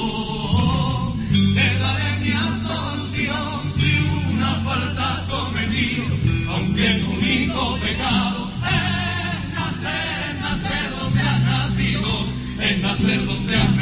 [1.55, 3.91] Te daré mi absolución si
[4.33, 6.05] una falta cometido,
[6.53, 12.11] aunque tu único pecado es nacer, nacer donde has nacido,
[12.59, 13.78] es nacer donde has nacido.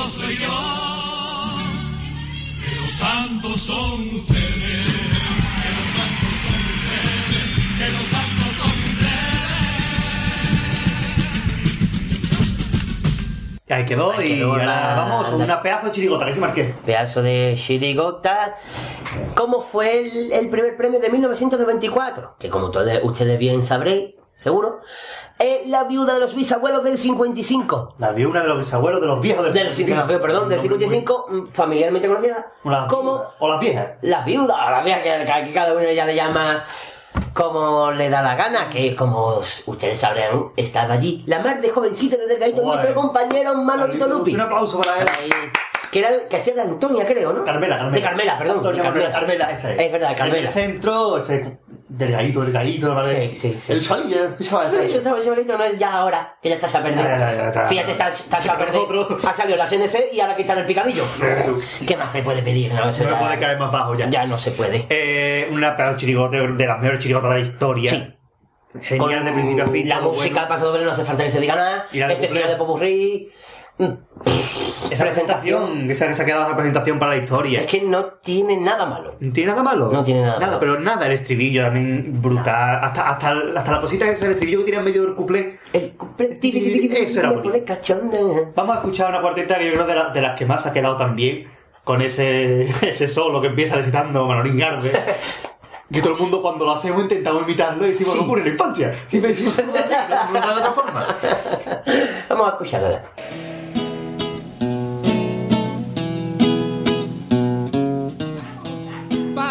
[0.00, 0.48] Santo no soy yo,
[2.64, 4.86] que los santos son ustedes,
[5.60, 7.44] que los santos son ustedes,
[7.78, 8.70] que los santos son
[13.68, 16.74] Y ahí quedó Ahí y ahora vamos con una pedazo de chirigota que se marqué.
[16.84, 18.56] Pedazo de chirigota.
[19.36, 22.34] ¿Cómo fue el, el primer premio de 1994?
[22.40, 24.80] Que como todos ustedes bien sabréis, seguro,
[25.40, 27.94] es la viuda de los bisabuelos del 55.
[27.98, 30.68] La vi una de los bisabuelos de los viejos del Del 55, perdón, del Un
[30.68, 33.88] nombre muy- 55, mm, familiarmente conocida O las como O las viejas.
[34.02, 36.62] las viudas, las viejas que, cada uno ya le llama
[37.32, 42.16] como le da la gana, que como ustedes sabrán, estaba allí la más de jovencita
[42.16, 42.76] de delgadito, Guay.
[42.76, 44.34] nuestro compañero Manolito Lupi.
[44.34, 45.08] Un aplauso para él.
[45.20, 45.30] Ahí.
[45.90, 47.44] Que era que hacía de Antonia, creo, ¿no?
[47.44, 47.96] Carmela, Carmela.
[47.96, 48.56] De Carmela, perdón.
[48.58, 49.80] Antonio de Carmela, Carmela, esa es.
[49.80, 50.38] Es verdad, En Carmela.
[50.38, 51.58] el centro, ese
[51.90, 53.04] delgadito, delgadito, ¿no?
[53.04, 53.72] Sí, sí, sí.
[53.72, 57.02] El yo estaba chavalito, no es ya ahora, que ya está ya perdido.
[57.02, 57.68] Ya, ya, ya, ya.
[57.68, 59.18] Fíjate, está, está ya perdido.
[59.28, 61.04] Ha salido la CNC y ahora que está en el picadillo.
[61.86, 62.72] ¿Qué más se puede pedir?
[62.72, 64.08] No, No ya- puede caer más bajo ya.
[64.08, 64.86] Ya no se puede.
[64.88, 67.90] Eh, una pedazo chirigote de las mejores chirigotas de la historia.
[67.90, 68.14] Sí.
[68.82, 69.88] Genial de principio a fin.
[69.88, 70.64] La música bueno.
[70.64, 71.86] doble no hace falta que se diga nada.
[71.92, 73.32] Y la de Este final de Popurrí.
[73.84, 77.60] Mm, Esa presentación, esa que se ha quedado esa presentación para la historia.
[77.60, 79.16] Es que no tiene nada malo.
[79.20, 79.90] ¿No tiene nada malo?
[79.92, 80.60] No tiene nada Nada, malo.
[80.60, 82.78] pero nada, el estribillo también brutal.
[82.82, 85.58] Hasta, hasta, hasta la cosita esa, el estribillo que tiene en medio del cuplé.
[85.72, 85.92] El
[87.64, 88.18] cachonda.
[88.54, 90.72] Vamos a escuchar una cuarteta que yo creo de, la- de las que más ha
[90.72, 91.46] quedado también,
[91.84, 94.92] con ese, ese solo que empieza recitando Manolín Garde.
[95.92, 98.18] Que todo el mundo cuando lo hacemos intentamos imitarlo y decimos, Sí.
[98.20, 98.94] no ocurre en la infancia.
[99.10, 100.74] Y me decimos, no, no,
[102.38, 103.00] no.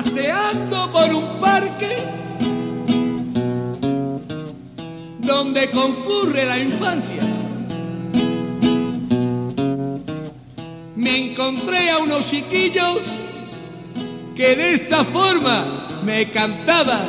[0.02, 2.06] paseando por un parque
[5.20, 7.22] donde concurre la infancia.
[10.96, 13.02] Me encontré a unos chiquillos
[14.38, 17.06] que de esta forma me cantaban.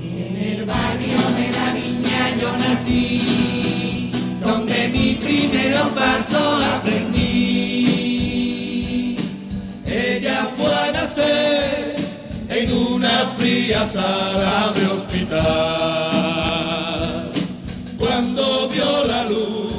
[0.00, 7.19] En el barrio de la niña yo nací, donde mi primero paso aprendí.
[12.48, 15.40] En una fría sala de hospital.
[17.98, 19.72] Cuando vio la luz,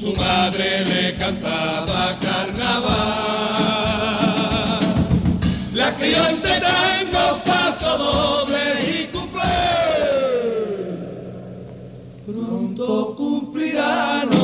[0.00, 2.84] su madre le cantaba carnaval.
[5.72, 9.42] La crió entre tangos, paso doble y cumple.
[12.26, 14.43] Pronto cumplirá 96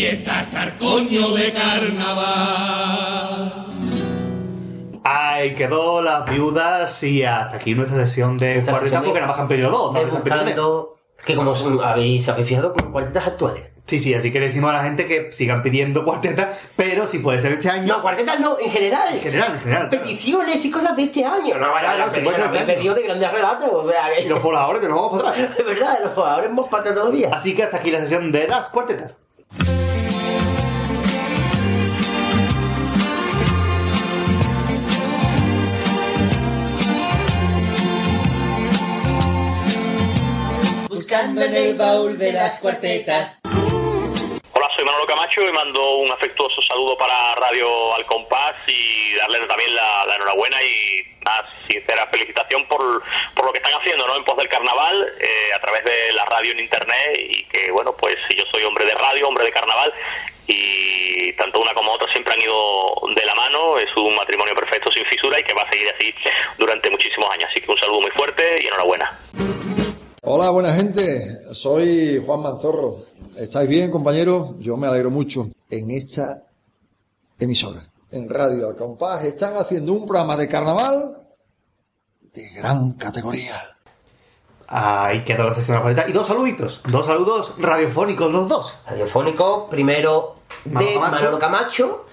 [0.00, 3.52] y está carcoño de carnaval.
[5.04, 9.48] Ahí quedó las viudas y hasta aquí nuestra sesión de cuartetas porque nada más han
[9.48, 11.26] pedido dos, no han pedido tres.
[11.26, 11.52] Que como
[11.84, 13.64] habéis, habéis fijado, con cuartetas actuales.
[13.84, 17.18] Sí, sí, así que le decimos a la gente que sigan pidiendo cuartetas, pero si
[17.18, 17.96] puede ser este año.
[17.96, 19.12] No, cuartetas no, en general.
[19.12, 19.88] En general, en general.
[19.88, 19.90] claro.
[19.90, 21.58] Peticiones y cosas de este año.
[21.58, 23.68] No, vaya, Claro, no, se puede ser este pedido de grandes relatos.
[23.70, 24.22] O sea, que...
[24.22, 25.56] Y los voladores que nos vamos para atrás.
[25.58, 27.28] De verdad, los jugadores voz parte todavía.
[27.32, 29.18] Así que hasta aquí la sesión de las cuartetas.
[41.10, 43.40] Buscando en el baúl de las cuartetas.
[43.42, 49.48] Hola, soy Manolo Camacho y mando un afectuoso saludo para Radio Al Compás y darles
[49.48, 53.02] también la, enhorabuena y una sincera felicitación por,
[53.34, 54.18] por lo que están haciendo ¿no?
[54.18, 57.92] en pos del carnaval eh, a través de la radio en internet y que bueno
[57.96, 59.92] pues yo soy hombre de radio, hombre de carnaval
[60.46, 64.92] y tanto una como otra siempre han ido de la mano, es un matrimonio perfecto
[64.92, 66.14] sin fisura y que va a seguir así
[66.56, 69.18] durante muchísimos años, así que un saludo muy fuerte y enhorabuena.
[70.22, 71.02] Hola, buena gente.
[71.54, 72.96] Soy Juan Manzorro.
[73.38, 74.56] ¿Estáis bien, compañeros?
[74.58, 75.48] Yo me alegro mucho.
[75.70, 76.42] En esta
[77.38, 81.22] emisora, en Radio Al Compás, están haciendo un programa de carnaval
[82.34, 83.54] de gran categoría.
[84.66, 86.10] Ahí quedó la sesión de cuartetas.
[86.10, 86.80] Y dos saluditos.
[86.88, 88.74] Dos saludos radiofónicos, los dos.
[88.86, 91.16] Radiofónico, primero de Manolo Camacho.
[91.22, 92.06] Manolo Camacho,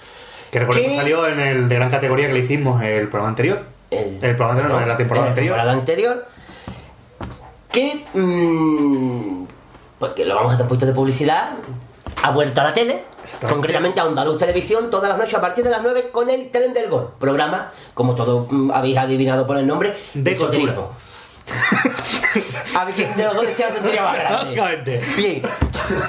[0.49, 0.97] Que recordemos ¿Qué?
[0.97, 3.64] salió en el de gran categoría que le hicimos el programa anterior.
[3.91, 5.55] El- El programa anterior, no, la temporada en la anterior.
[5.55, 6.36] temporada anterior.
[7.78, 8.05] Que.
[8.13, 9.45] mm,
[9.99, 11.51] porque lo vamos a hacer un poquito de publicidad.
[12.23, 13.03] Ha vuelto a la tele,
[13.47, 16.73] concretamente a Andaluz Televisión, todas las noches a partir de las 9 con el Tren
[16.73, 17.11] del Gol.
[17.19, 20.89] Programa, como todos mm, habéis adivinado por el nombre, De esoterismo.
[22.75, 24.38] a ver quién de los dos decía la tontería más grande.
[24.43, 25.03] Básicamente.
[25.15, 25.41] Bien.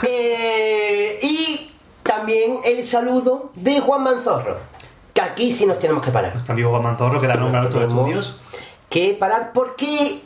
[0.04, 1.70] Eh, y
[2.02, 4.56] también el saludo de Juan Manzorro.
[5.12, 6.32] Que aquí sí nos tenemos que parar.
[6.32, 8.36] Nuestro amigo Juan Manzorro que da nombre a nuestros estudios.
[8.88, 10.22] Que parar porque.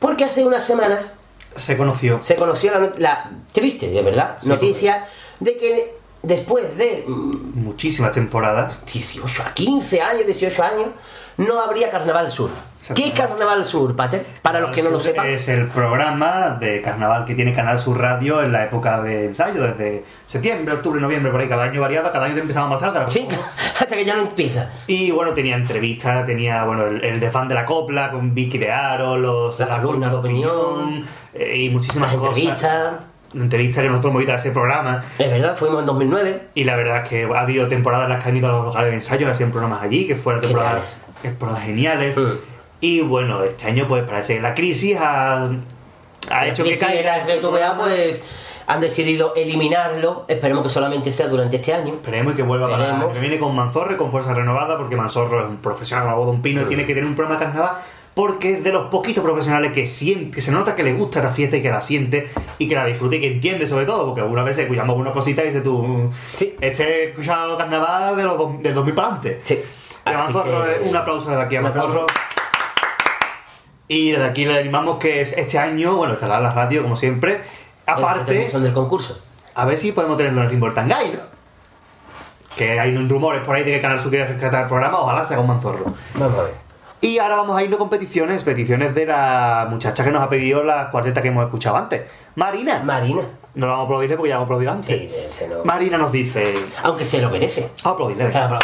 [0.00, 1.12] Porque hace unas semanas
[1.54, 2.18] Se conoció.
[2.22, 5.06] se conoció la, la triste, de verdad, noticia
[5.38, 8.80] de que después de Muchísimas temporadas.
[8.92, 10.86] 18 a 15 años, 18 años,
[11.40, 12.50] no habría Carnaval Sur.
[12.94, 13.12] ¿Qué.
[13.12, 14.24] Carnaval Sur, Pater?
[14.40, 15.26] Para los que no lo sepan.
[15.26, 19.62] Es el programa de carnaval que tiene Canal Sur Radio en la época de ensayo,
[19.62, 23.04] desde septiembre, octubre, noviembre, por ahí, cada año variaba, cada año te empezaba más tarde.
[23.08, 23.28] Sí,
[23.80, 24.70] hasta que ya no empieza.
[24.86, 28.58] Y bueno, tenía entrevistas, tenía bueno el, el de fan de la copla con Vicky
[28.58, 32.38] de Aro, los La columna de opinión, eh, y muchísimas Las cosas.
[32.38, 32.94] entrevistas.
[33.32, 35.04] Entrevistas que nosotros ido a ese programa.
[35.16, 36.48] Es verdad, fuimos en 2009.
[36.54, 38.64] Y la verdad es que ha habido temporadas en las que han ido a los
[38.64, 42.16] locales de ensayo, hacían programas allí, que fueron temporadas, temporadas geniales.
[42.80, 45.50] Y bueno, este año pues parece que la crisis ha, ha
[46.30, 48.22] La hecho que crisis caiga la RTVA, pues
[48.66, 50.24] han decidido eliminarlo.
[50.28, 51.94] Esperemos que solamente sea durante este año.
[51.94, 53.12] Esperemos que vuelva para Esperemos.
[53.12, 56.30] que viene con Manzorro y con fuerza renovada, porque Manzorro es un profesional como de
[56.30, 57.72] un pino y tiene que tener un programa de carnaval
[58.14, 61.30] porque es de los poquitos profesionales que siente, que se nota que le gusta esta
[61.32, 64.20] fiesta y que la siente y que la disfruta y que entiende sobre todo, porque
[64.20, 66.54] algunas veces escuchamos algunas cositas y dices tú, Sí.
[66.60, 69.40] este he escuchado carnaval de los dos- del 2000 para adelante.
[69.44, 69.60] Sí.
[70.06, 71.60] Y a Así Manzorro, que- eh, un aplauso desde aquí a.
[71.62, 72.06] Manzorro.
[73.88, 76.96] Y desde aquí le animamos que es- este año, bueno, estará en la radio como
[76.96, 77.40] siempre.
[77.86, 79.20] Aparte, Son del concurso.
[79.54, 81.20] a ver si podemos tenerlo en el Tangay, ¿no?
[82.56, 85.36] Que hay rumores por ahí de que Canal Sur quiere rescatar el programa, ojalá sea
[85.38, 85.94] con Manzorro.
[86.14, 86.54] Vamos a ver.
[87.02, 90.62] Y ahora vamos a irnos con peticiones, peticiones de la muchacha que nos ha pedido
[90.62, 92.02] la cuarteta que hemos escuchado antes.
[92.36, 92.80] Marina.
[92.84, 93.22] Marina.
[93.54, 95.10] no lo vamos a aplaudirle porque ya lo hemos aplaudido antes.
[95.34, 95.64] Sí, no.
[95.64, 96.54] Marina nos dice...
[96.84, 97.62] Aunque se lo merece.
[97.62, 98.30] Vamos a aplaudirle.
[98.30, 98.58] Claro,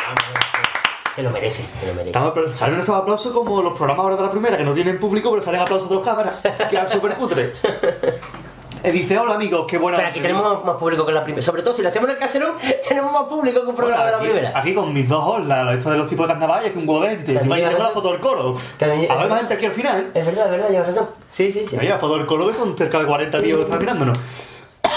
[1.17, 2.55] Se lo merece, se lo merece.
[2.55, 5.43] Salen nuestros aplausos como los programas ahora de la primera, que no tienen público, pero
[5.43, 6.35] salen aplausos de los cámaras,
[6.69, 7.51] que eran súper cutres.
[8.83, 10.45] Eh, dice, hola amigos, qué buena Pero aquí entrevista".
[10.45, 11.43] tenemos más público que la primera.
[11.43, 12.53] Sobre todo si lo hacemos en el caserón,
[12.89, 14.53] tenemos más público que un programa de la primera.
[14.55, 17.33] aquí con mis dos holas, esto de los tipos de carnaval, y aquí un gente.
[17.33, 18.55] Encima yo tengo la foto del coro.
[18.79, 20.11] También- A ver más gente aquí al final, ¿eh?
[20.21, 21.09] Es verdad, es verdad, llevas razón.
[21.29, 21.77] Sí, sí, sí.
[21.81, 24.19] Mira, la foto del coro que son cerca de 40 tíos que están mirándonos.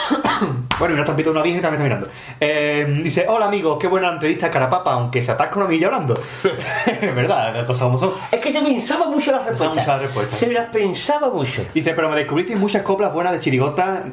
[0.80, 2.07] bueno, y una estampita de una virgen también está mirando.
[2.39, 6.14] Eh, dice, hola amigos, qué buena la entrevista Carapapa, aunque se atasca una milla hablando.
[6.86, 8.14] es verdad, las cosas como son.
[8.32, 9.78] Es que se pensaba mucho las respuestas.
[9.78, 10.38] mucho las respuestas.
[10.38, 11.66] Se las pensaba mucho.
[11.74, 14.05] Dice, pero me descubristeis muchas coplas buenas de chirigota.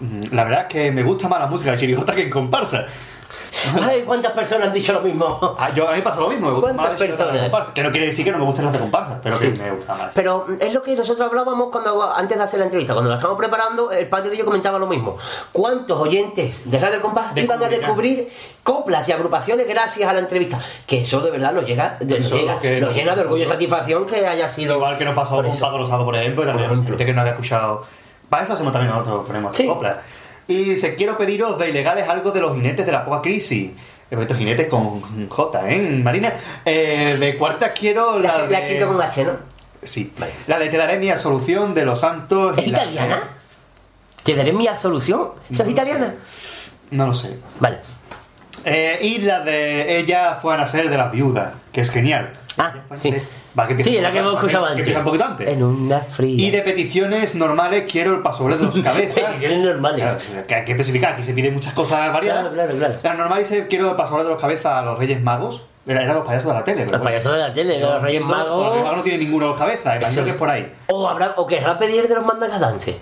[0.00, 2.86] Mm, La verdad es que me gusta más la música de chirigota que en comparsa.
[3.82, 5.56] Ay, cuántas personas han dicho lo mismo.
[5.58, 7.68] Ah, yo, a mí pasa lo mismo, me gusta ¿Cuántas más de de personas?
[7.74, 9.52] Que no quiere decir que no me gusten las de comparsa, pero Sí.
[9.52, 10.10] que me gusta más.
[10.14, 13.38] Pero es lo que nosotros hablábamos cuando antes de hacer la entrevista, cuando la estábamos
[13.38, 15.16] preparando, el padre y yo comentaba lo mismo.
[15.52, 18.28] ¿Cuántos oyentes de Radio Compás iban a descubrir
[18.62, 20.58] coplas y agrupaciones gracias a la entrevista?
[20.86, 23.20] Que eso de verdad nos llega, nos, Eso es llega- que nos nos- llena de
[23.22, 24.76] orgullo y satisfacción que haya sido.
[24.76, 25.58] Igual que nos pasó con.
[25.58, 26.92] Paco Rosado, por ejemplo, y también Por ejemplo.
[26.92, 27.84] gente que no había escuchado.
[28.28, 29.66] Para eso hacemos también nosotros, ponemos Sí.
[29.66, 29.96] coplas.
[30.48, 33.70] Y dice, quiero pediros de ilegales algo de los jinetes de la poca crisis.
[34.10, 36.00] Estos jinetes con J, ¿eh?
[36.02, 36.32] Marina.
[36.64, 38.80] Eh, de cuartas quiero la, La, de...
[38.80, 39.32] la con H, ¿no?
[39.82, 40.12] Sí.
[40.18, 40.32] Vale.
[40.46, 42.56] La de Te daré mi absolución de los santos.
[42.56, 43.22] ¿Es de- italiana?
[44.24, 45.32] Te daré mi solución.
[45.50, 46.06] ¿Eso es No italiana?
[46.06, 46.16] sé.
[46.90, 47.38] No lo sé.
[47.60, 47.80] Vale.
[48.64, 52.34] Eh, y la de ella fue a nacer de las viudas, que es genial.
[52.56, 53.14] Ah, sí.
[53.58, 54.78] Va, que Sí, la que hemos escuchado que antes.
[54.80, 55.48] empieza un poquito antes.
[55.48, 56.34] En una fría.
[56.46, 59.22] Y de peticiones normales quiero el pasodoble de los cabezas.
[59.22, 60.02] Peticiones normales.
[60.02, 62.50] Claro, que hay que especificar, aquí se piden muchas cosas variadas.
[62.50, 62.94] Claro, claro, claro.
[63.02, 65.62] La normal dice quiero el pasodoble de los cabezas a los Reyes Magos.
[65.86, 67.04] Era, era los payasos de la tele, pero Los bueno.
[67.04, 68.80] payasos de la tele, los Reyes Entiendo, Los Reyes Magos.
[68.82, 70.74] Magos no tienen ninguno de los cabezas, imagino que es por ahí.
[70.88, 72.96] O, habrá, o querrá pedir de los mandagadantes.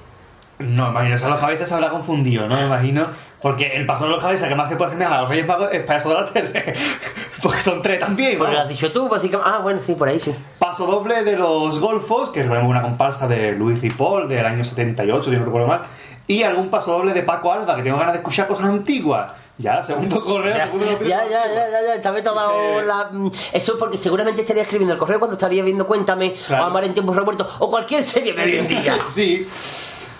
[0.61, 2.55] No, imagino, a los cabezas se habrá confundido, ¿no?
[2.57, 3.09] Me imagino.
[3.47, 5.68] Porque el paso de los cabezas que más se puede asemejar a los Reyes Magos
[5.70, 6.74] es payaso de la tele.
[7.42, 9.53] Porque son tres también, Pues lo has dicho tú, básicamente.
[9.55, 10.34] Ah, bueno, sí, por ahí sí.
[10.59, 15.30] Paso doble de los golfos, que es una comparsa de Luis Ripoll del año 78,
[15.30, 15.82] si no recuerdo mal.
[16.26, 19.30] Y algún paso doble de Paco Alba, que tengo ganas de escuchar cosas antiguas.
[19.59, 21.09] Ya, segundo correo, Ya, segundo pido.
[21.09, 23.09] ya, ya, ya, ya, ya, esta vez te ha dado la...
[23.12, 26.64] mm, Eso es porque seguramente estaría escribiendo el correo cuando estaría viendo Cuéntame, Claro.
[26.64, 28.99] o Amar en tiempos revueltos, o cualquier serie de hoy en día.
[29.09, 29.49] Sí.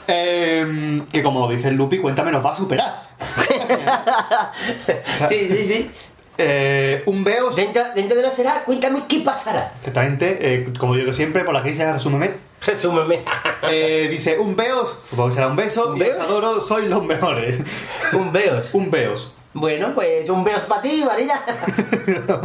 [0.09, 3.03] Em, que como dice el Lupi, cuéntame, nos va a superar.
[5.29, 5.91] sí, sí, sí.
[6.39, 7.51] Eh, un veo.
[7.51, 9.73] Dentro, dentro de la será, cuéntame qué pasará.
[9.79, 12.31] Exactamente, eh, como digo siempre, por la crisis, resúmeme.
[12.65, 13.23] Resúmeme.
[13.71, 17.05] Eh, dice, un beos, supongo que será un beso, ¿Un y os adoro, sois los
[17.05, 17.61] mejores.
[18.13, 18.75] Un veos.
[18.75, 19.36] un beos.
[19.59, 21.43] Bueno, pues un beso para ti, Marina.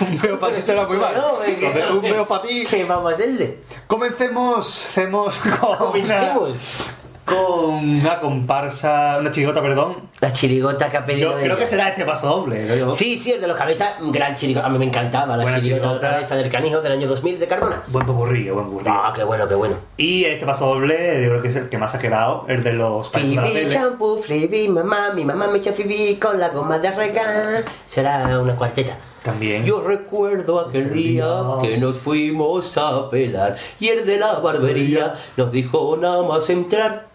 [0.00, 1.12] un veo para ti será muy mal.
[1.90, 2.64] Un veo para ti.
[2.64, 3.58] ¿Qué vamos a hacerle?
[3.88, 6.84] Comencemos, hacemos con una, Comencemos.
[7.24, 9.96] Con una comparsa, una chirigota, perdón.
[10.20, 11.30] La chirigota que ha pedido.
[11.30, 11.64] Yo de creo ella.
[11.64, 12.64] que será este paso doble.
[12.80, 12.90] ¿no?
[12.90, 14.66] Sí, sí, el de los cabezas, un gran chirigota.
[14.66, 16.10] A mí me encantaba la Buena chirigota, de chirigota.
[16.16, 17.82] cabeza del canijo del año 2000 de Cardona.
[17.88, 18.86] Buen popurrí, buen popurrí.
[18.88, 19.76] Ah, qué bueno, qué bueno.
[19.96, 22.72] Y este paso doble, yo creo que es el que más ha quedado, el de
[22.74, 26.48] los payasos de la Phoebe shampoo, Phoebe mamá, mi mamá me echa Phoebe con la
[26.50, 27.64] goma de regar.
[27.86, 28.96] Será una cuarteta.
[29.22, 29.64] También.
[29.64, 31.26] Yo recuerdo aquel día
[31.62, 37.06] que nos fuimos a pelar y el de la barbería nos dijo nada más entrar.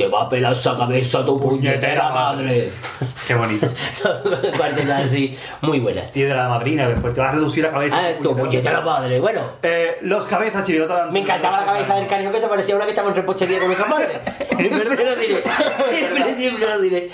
[0.00, 2.70] Te va a pelar esa cabeza tu puñetera madre.
[3.28, 3.66] Qué bonito.
[4.56, 6.10] Cuartetas así, muy buenas.
[6.16, 7.98] Y de la madrina, después te vas a reducir la cabeza.
[8.00, 9.20] Ah, tu puñetera madre.
[9.20, 11.08] Bueno, Eh, los cabezas, chirigota.
[11.12, 13.58] me encantaba la cabeza del canijo que se parecía a una que estaba en repostería
[13.58, 14.20] con nuestra madre.
[14.56, 15.42] Siempre lo diré.
[15.92, 17.10] Siempre, siempre lo diré.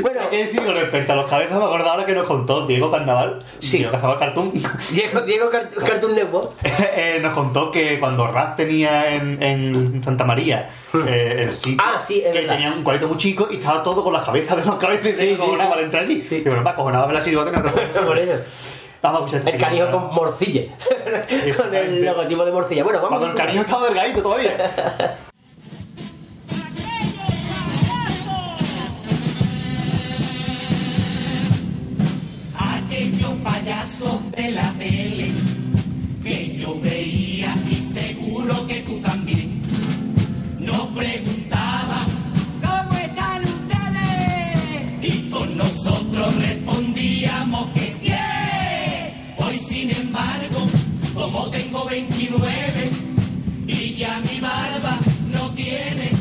[0.00, 2.90] bueno, que decir con respecto a los cabezas, me acuerdo ahora que nos contó Diego
[2.90, 3.40] Carnaval.
[3.58, 3.78] Sí.
[3.78, 4.52] Diego Carnaval Cartoon.
[4.90, 6.52] Diego, Diego Cart- Cartoon Network.
[6.62, 10.43] eh, nos contó que cuando Raz tenía en, en Santa María
[11.06, 12.54] eh, el sitio, Ah, sí, es que verdad.
[12.54, 15.12] tenía un cuarito muy chico y estaba todo con las cabezas de los cabezas y
[15.14, 16.26] se Sí, cojonaba sí, al entrar allí.
[16.30, 17.86] Y bueno, me acojonaba la chirigota y me atrapaba.
[18.06, 18.32] Por eso.
[19.02, 20.62] Vamos a escuchar esta El canijo con morcilla.
[21.56, 22.84] con el logotipo de morcilla.
[22.84, 23.18] Bueno, vamos.
[23.18, 24.70] Cuando el canijo estaba delgadito todavía.
[32.58, 35.30] aquellos payasos de la tele
[36.22, 39.60] que yo veía y seguro que tú también
[40.94, 42.06] nos preguntaban
[42.60, 45.04] ¿Cómo están ustedes?
[45.04, 49.34] Y con nosotros respondíamos que bien.
[49.36, 50.66] Hoy sin embargo,
[51.14, 52.90] como tengo 29
[53.66, 54.98] y ya mi barba
[55.32, 56.13] no tiene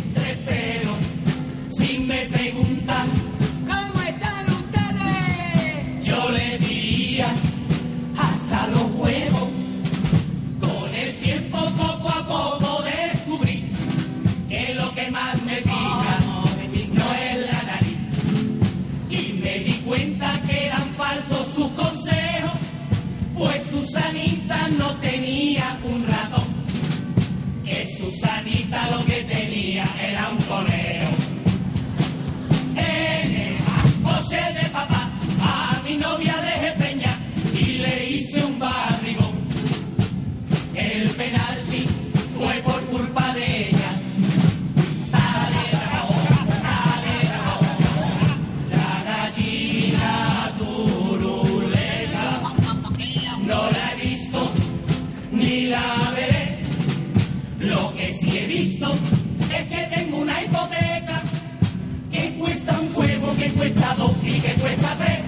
[64.34, 65.20] y que cuesta tres.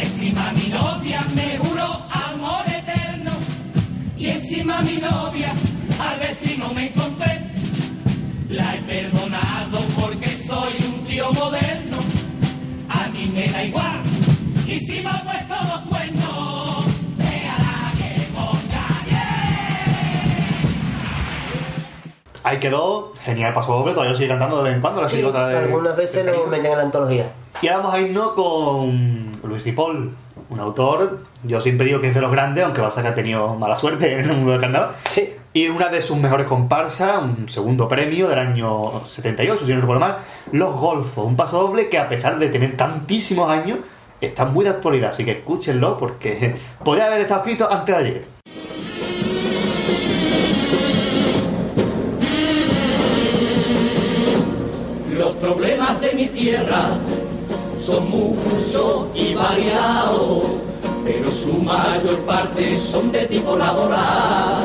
[0.00, 3.32] Encima mi novia me juró amor eterno
[4.16, 5.52] y encima mi novia
[6.00, 7.40] al vecino me encontré.
[8.48, 11.98] La he perdonado porque soy un tío moderno.
[12.88, 14.00] A mí me da igual
[14.66, 16.84] y si me ha puesto los cuernos,
[17.16, 18.86] déjala que ponga
[22.44, 25.22] Ahí quedó, genial paso doble, todavía lo sigue cantando de vez en cuando la Sí,
[25.24, 27.32] algunas veces lo meten en la antología.
[27.60, 30.14] Y ahora vamos a irnos con Luis Ripoll,
[30.48, 33.56] un autor, yo siempre digo que es de los grandes, aunque pasa que ha tenido
[33.56, 34.90] mala suerte en el mundo del carnaval.
[35.10, 35.32] Sí.
[35.52, 40.00] Y una de sus mejores comparsas, un segundo premio del año 78, si no recuerdo
[40.00, 40.18] mal,
[40.52, 43.78] Los Golfos, un paso doble que a pesar de tener tantísimos años,
[44.20, 46.54] está muy de actualidad, así que escúchenlo porque
[46.84, 48.24] podría haber estado escrito antes de ayer.
[55.12, 56.90] Los problemas de mi tierra
[57.88, 60.42] son muchos y variados,
[61.06, 64.64] pero su mayor parte son de tipo laboral.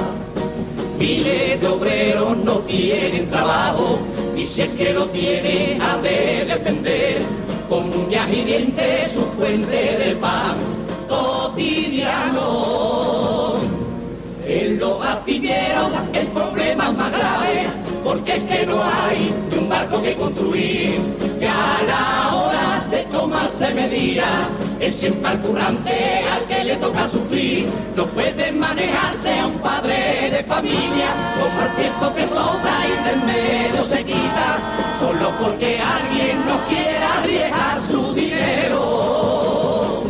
[1.00, 3.98] Miles de obreros no tienen trabajo,
[4.36, 7.22] y si es que lo tiene, ha de defender
[7.70, 10.58] con uñas y dientes su fuente de pan
[11.08, 12.44] cotidiano.
[14.46, 17.70] En los astilleros el problema es más grave,
[18.04, 21.00] porque es que no hay un barco que construir,
[21.40, 22.43] que la
[22.94, 29.40] de tomarse medidas, es siempre al currante al que le toca sufrir, no puede manejarse
[29.40, 34.04] a un padre de familia, como el tiempo que sobra y de en medio se
[34.04, 34.60] quita,
[35.00, 40.04] solo porque alguien no quiera arriesgar su dinero.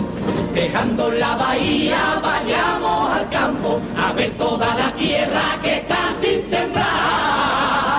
[0.54, 3.80] Dejando la bahía, vayamos al campo.
[3.98, 7.93] A ver toda la tierra que está sin sembrar.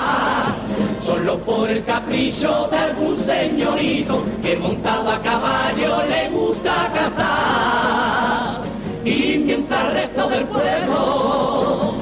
[1.24, 8.60] Solo por el capricho de algún señorito que montado a caballo le gusta cazar.
[9.06, 11.94] Y mientras el resto del pueblo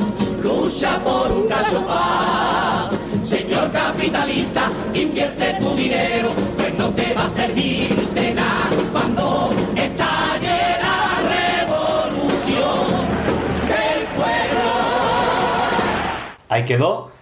[0.42, 1.82] lucha por un gallo.
[3.28, 10.80] Señor capitalista, invierte tu dinero, pues no te va a servir de nada cuando estalle
[10.82, 12.88] la revolución
[13.68, 14.70] del pueblo.
[16.48, 17.12] Ahí quedó.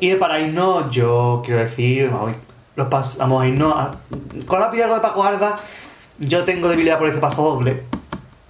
[0.00, 2.32] Y para irnos, yo quiero decir, vamos,
[2.76, 3.92] los pas- vamos a irnos a-
[4.46, 5.58] con la piedra de Paco Arda.
[6.18, 7.82] Yo tengo debilidad por este paso doble,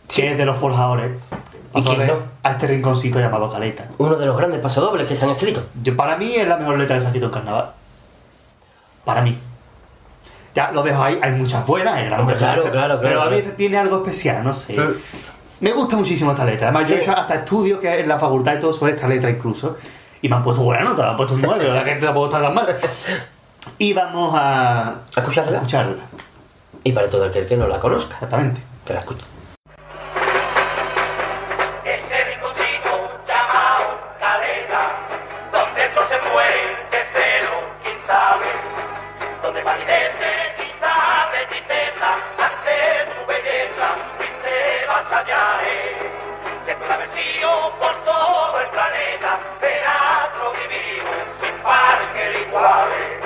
[0.09, 1.13] que es de los forjadores.
[1.13, 3.89] ¿Y Paso quién doble A este rinconcito llamado Caleta.
[3.99, 5.63] Uno de los grandes pasodobles que se han escrito.
[5.83, 7.73] Yo, para mí es la mejor letra que se ha escrito en carnaval.
[9.05, 9.37] Para mí.
[10.55, 13.31] Ya lo dejo ahí, hay muchas buenas, hay Hombre, claro, letras, claro, Pero claro, a
[13.35, 13.57] mí claro.
[13.57, 14.77] tiene algo especial, no sé.
[15.61, 16.69] Me gusta muchísimo esta letra.
[16.69, 19.29] Además, yo he hecho hasta estudios que en la facultad y todo sobre esta letra
[19.29, 19.77] incluso.
[20.23, 22.41] Y me han puesto buena nota, me han puesto un 9, la gente tampoco está
[22.43, 22.77] tan mal.
[23.79, 25.53] Y vamos a, ¿A escucharla?
[25.53, 26.03] a escucharla.
[26.85, 28.61] Y para todo aquel que no la conozca, Exactamente.
[28.85, 29.25] que la escuche.
[31.85, 32.91] Ese rinconcito
[33.27, 34.83] llamado Caleta,
[35.53, 38.47] donde eso se muere de celo, quién sabe,
[39.43, 42.09] donde palidece quizá de tristeza
[42.39, 43.87] ante su belleza,
[44.19, 45.77] triste vasallaje,
[46.67, 49.41] después de haber sido por todo el planeta,
[52.35, 53.26] iguale,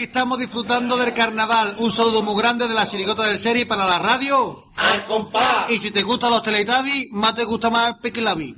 [0.00, 1.74] Aquí estamos disfrutando del carnaval.
[1.78, 4.56] Un saludo muy grande de la chirigota del serie para la radio.
[4.78, 5.66] Al compás.
[5.68, 8.56] Y si te gustan los Teletubbies, más te gusta más Pequilabi.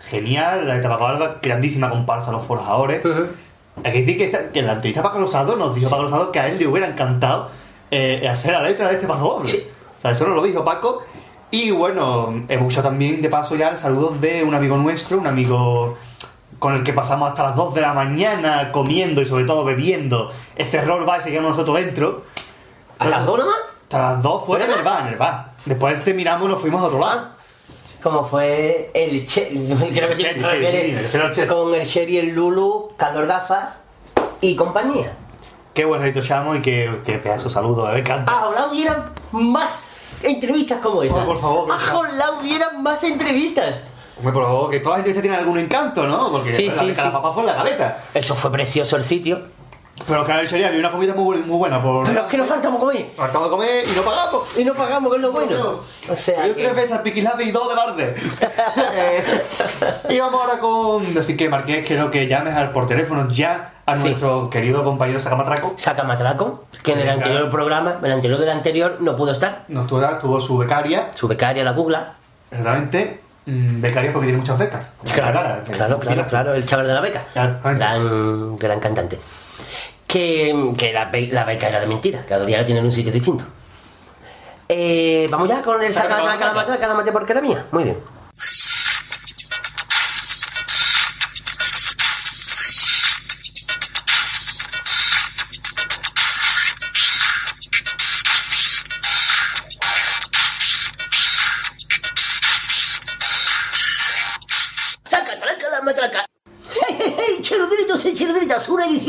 [0.00, 3.00] Genial, la letra de Paco Arda, grandísima comparsa a los forjadores.
[3.84, 6.32] Hay que decir que, esta- que en la entrevista Paco Rosado nos dijo Paco Rosado
[6.32, 7.52] que a él le hubiera encantado
[7.92, 9.64] eh, hacer la letra de este paso doble.
[9.96, 11.04] O sea, eso nos lo dijo Paco.
[11.52, 15.96] Y bueno, hemos escuchado también de paso ya saludos de un amigo nuestro, un amigo
[16.58, 20.32] con el que pasamos hasta las 2 de la mañana comiendo y sobre todo bebiendo.
[20.56, 22.24] Ese error va y seguimos nosotros dentro.
[22.98, 23.56] ¿A las dos nomás?
[23.84, 25.52] Hasta las 2 fuera en el bar, en el bar.
[25.64, 27.28] Después terminamos y nos fuimos a otro lado.
[28.02, 29.48] Como fue el Che,
[29.94, 33.70] creo que te refieres con el Sherry, el Lulu, Carlos Gafas
[34.40, 35.12] y compañía.
[35.74, 38.32] Qué buen rito chamo y qué, qué pedazo saludo, me encanta.
[38.32, 39.80] Ahora hubieran más
[40.22, 41.22] entrevistas como esta.
[41.22, 43.84] Oh, por favor, Ojalá hubieran más entrevistas.
[44.18, 46.30] Hombre, por favor, que toda la entrevista tiene algún encanto, ¿no?
[46.30, 46.96] Porque Sí, la sí, de sí.
[46.98, 47.98] Calapapa fue en la caleta.
[48.14, 49.40] Eso fue precioso el sitio.
[50.06, 52.06] Pero claro, sería había una comida muy, muy buena por.
[52.06, 53.10] Pero es que nos faltamos comer.
[53.18, 54.56] Nos de comer y no pagamos.
[54.58, 55.80] Y no pagamos, que es lo bueno.
[56.08, 58.14] O sea, Yo que- tres veces al Piquilabe y dos de Barde.
[58.94, 59.24] Eh,
[60.10, 61.18] y vamos ahora con.
[61.18, 64.08] Así que Marqués, quiero que llames al- por teléfono ya a Sí.
[64.08, 65.74] nuestro querido compañero Sacamatraco.
[65.76, 67.14] saca matraco, que en el Venga.
[67.16, 69.64] anterior programa, el anterior del anterior, no pudo estar.
[69.68, 72.14] Nos tuvo, tuvo su becaria, Su becaria, la Gugla.
[72.52, 73.20] realmente.
[73.50, 74.92] Mm, becaria porque tiene muchas becas.
[75.12, 77.24] Claro, Cara, claro, claro, claro, el chaval de la beca.
[77.32, 79.18] Claro, Gran, gran cantante.
[80.06, 82.92] Que, que la, be- la beca era de mentira, cada día la tienen en un
[82.92, 83.44] sitio distinto.
[84.68, 87.66] Eh, Vamos ya con el Saca saca la matraca, la porque era mía.
[87.70, 87.98] Muy bien.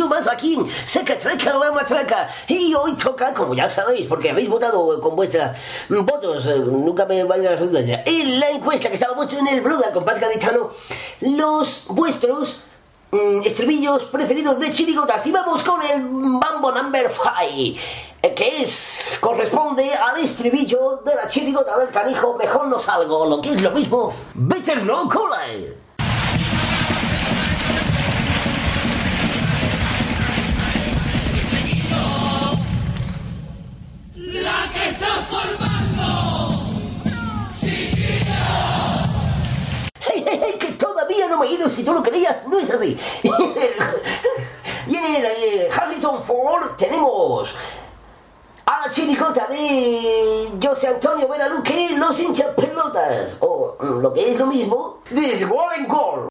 [0.07, 2.27] Más aquí en Saca, traca la matraca.
[2.47, 5.57] Y hoy toca, como ya sabéis, porque habéis votado con vuestras
[5.89, 9.61] votos, eh, nunca me vaya la redundancia, en la encuesta que estaba puesto en el
[9.61, 10.69] blog del compás gaditano,
[11.21, 12.57] los vuestros
[13.11, 15.25] mm, estribillos preferidos de chirigotas.
[15.25, 17.79] Y vamos con el Mambo Number 5,
[18.35, 23.53] que es, corresponde al estribillo de la chirigota del canijo, mejor no salgo, lo que
[23.53, 25.41] es lo mismo, Better No Cola.
[41.09, 42.97] todavía no me he ido, si tú lo querías, no es así.
[44.85, 47.55] Viene eh, Harrison Ford, tenemos
[48.65, 54.37] a la chiricota de José Antonio Benaluque, los hinchas pelotas, o mm, lo que es
[54.37, 56.29] lo mismo, This Warren Gold.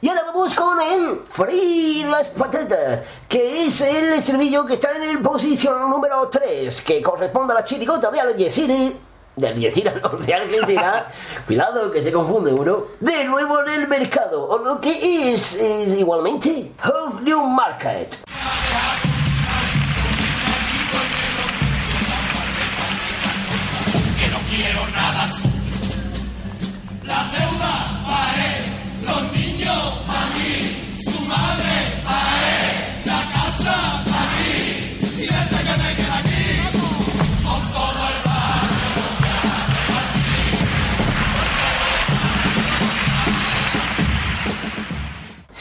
[0.00, 5.04] Y ahora vamos con el freír las patatas, que es el estribillo que está en
[5.04, 8.92] el posición número 3, que corresponde a la chiricota de Algeciras.
[9.36, 11.04] De Algeciras, no, de Algeciras.
[11.46, 12.84] Cuidado que se confunde uno.
[13.00, 18.18] De nuevo en el mercado, o lo que es, eh, igualmente Half New Market.
[24.20, 25.26] Que no quiero nada
[27.04, 27.45] La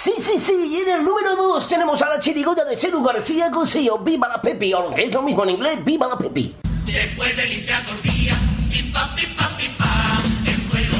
[0.06, 3.49] Sí, sí, sí, y en el número 2 tenemos a la chirigota de Celu García
[3.49, 6.53] Cosío, Viva la Pepi, o lo que es lo mismo en inglés, Viva la Pepi.
[6.86, 7.84] Después de limpiar
[8.70, 9.58] pim pam, pim pam,
[10.45, 10.93] el suelo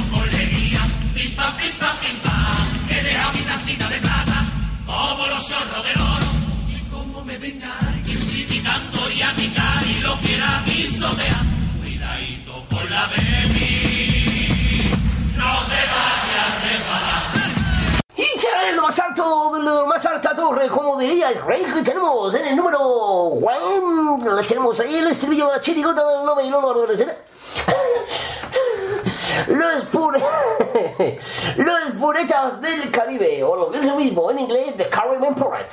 [1.14, 4.43] pim pam, pim pam, he dejado mi tacita de plata,
[4.88, 6.26] como los chorros del oro,
[6.68, 11.45] y como me venga criticando y a mi cara y lo quiera pisotear,
[11.80, 13.95] cuidadito con la baby,
[18.68, 22.34] En lo más alto, de lo más alta torre, como diría el rey, que tenemos
[22.36, 26.62] en el número 1, tenemos ahí el estribillo de la chirigota del 9 y lo
[26.62, 27.16] la
[29.48, 30.20] Los pure...
[31.58, 35.68] Los puretas del Caribe, o lo que es lo mismo en inglés, The Caribbean Poet.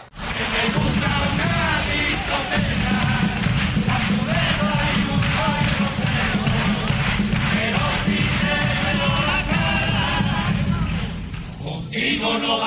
[12.02, 12.58] Contigo no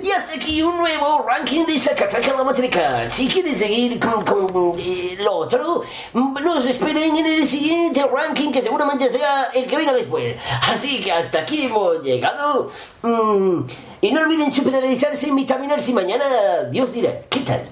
[0.00, 3.10] Y hasta aquí un nuevo ranking de Zacatraca la Matrica.
[3.10, 5.82] Si quieres seguir con, con, eh, lo otro,
[6.14, 10.36] nos esperen en el siguiente ranking que seguramente sea el que venga después.
[10.70, 12.70] Así que hasta aquí hemos llegado.
[13.02, 13.62] Mm,
[14.00, 16.24] y no olviden superanalizarse y vitaminarse mañana
[16.70, 17.68] Dios dirá, ¿qué tal?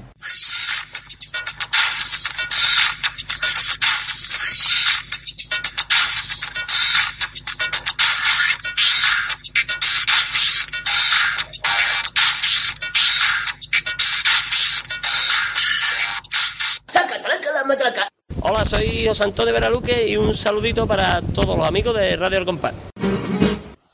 [18.67, 22.75] Soy José Antonio Veraluque y un saludito para todos los amigos de Radio El Compás.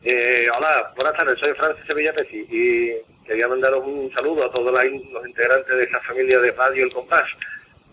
[0.03, 4.73] Eh, hola, buenas tardes, soy Francis Sevilla Pesi y quería mandaros un saludo a todos
[4.73, 7.29] los integrantes de esta familia de Radio El Compás,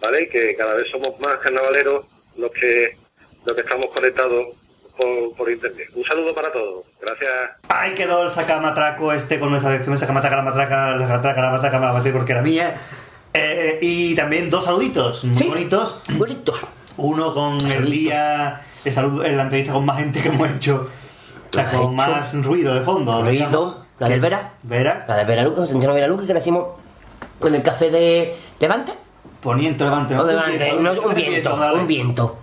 [0.02, 0.30] ¿vale?
[0.30, 2.06] Que cada vez somos más carnavaleros
[2.38, 2.96] los que,
[3.46, 4.48] los que estamos conectados
[4.96, 5.90] por, por internet.
[5.94, 7.32] Un saludo para todos, gracias.
[7.68, 11.52] Ahí quedó el sacamatraco este con nuestra sección de sacamatraca, la matraca, la matraca, la
[11.52, 12.80] matraca, me la maté porque era mía.
[13.34, 16.00] Eh, y también dos saluditos muy bonitos.
[16.10, 16.60] Bonitos.
[16.98, 20.90] Uno con el día de salud, en la entrevista con más gente que hemos hecho.
[21.50, 23.22] O sea, con más ruido de fondo.
[23.22, 24.54] Ruido, digamos, la es Vera.
[24.64, 25.06] Vera.
[25.08, 26.68] La de Veraluque, José Antonio Veraluque, que la hicimos
[27.42, 28.94] en el café de Levante.
[29.42, 30.14] Poniente, levante.
[30.16, 32.38] De Levante, no, un viento, un viento.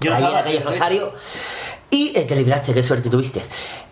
[0.00, 1.12] Yo Ahí en la calle Rosario.
[1.90, 3.42] Y eh, te libraste, qué suerte tuviste.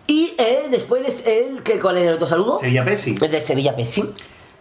[0.07, 2.57] Y eh, después, el, que, ¿cuál es el otro saludo?
[2.57, 3.15] Sevilla Pesi.
[3.21, 3.75] El de Sevilla.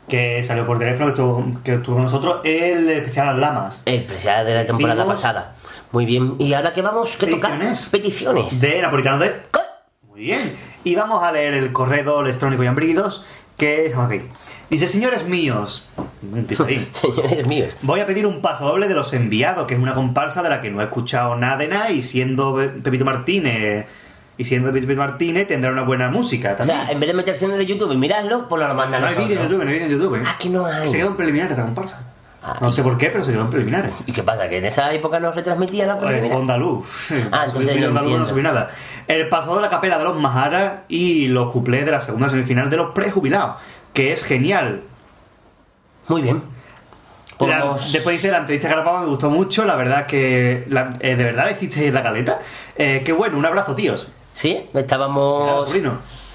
[0.09, 3.83] Que salió por teléfono, que estuvo, que estuvo con nosotros, el especial Las Lamas.
[3.85, 5.55] El especial de la temporada Hicimos pasada.
[5.93, 6.35] Muy bien.
[6.39, 7.17] ¿Y ahora qué vamos?
[7.17, 7.51] ¿Qué toca?
[7.91, 8.61] Peticiones.
[8.61, 9.33] De Napolitano de...
[10.09, 10.57] Muy bien.
[10.85, 13.25] Y vamos a leer el correo electrónico y hambridos
[13.57, 14.25] que estamos aquí.
[14.71, 15.87] Dice, señores míos,
[16.35, 16.89] empieza ahí.
[16.93, 17.75] señores míos.
[17.83, 20.61] Voy a pedir un paso doble de los enviados, que es una comparsa de la
[20.63, 23.87] que no he escuchado nada de nada y siendo Pe- Pepito Martínez
[24.39, 26.79] y siendo Pepito Martínez tendrá una buena música O también.
[26.83, 29.17] sea, en vez de meterse en el YouTube y mirarlo, pues lo mandan no hay
[29.17, 30.15] vídeo en YouTube, no hay vídeo en YouTube.
[30.17, 30.23] ¿eh?
[30.25, 30.89] Ah, que no hay.
[30.89, 32.05] Se quedó en preliminares esta comparsa.
[32.61, 33.93] no sé por qué, pero se quedó en preliminares.
[34.07, 34.49] ¿Y qué pasa?
[34.49, 36.39] ¿Que en esa época no retransmitía la preliminar?
[36.39, 36.87] Onda Luz.
[37.33, 38.19] Ah, entonces Subí no Onda Luz, entiendo.
[38.19, 38.71] no subí nada.
[39.09, 42.71] El pasado de la capela de los Maharas y los cuplés de la segunda semifinal
[42.71, 43.57] de los prejubilados,
[43.93, 44.83] que es genial.
[46.07, 46.43] Muy bien.
[47.41, 51.15] La- Podemos- después dice la entrevista grabada me gustó mucho, la verdad que la- eh,
[51.17, 52.39] de verdad hiciste la caleta.
[52.77, 54.09] Eh, qué bueno, un abrazo, tíos.
[54.39, 55.69] Sí, estábamos.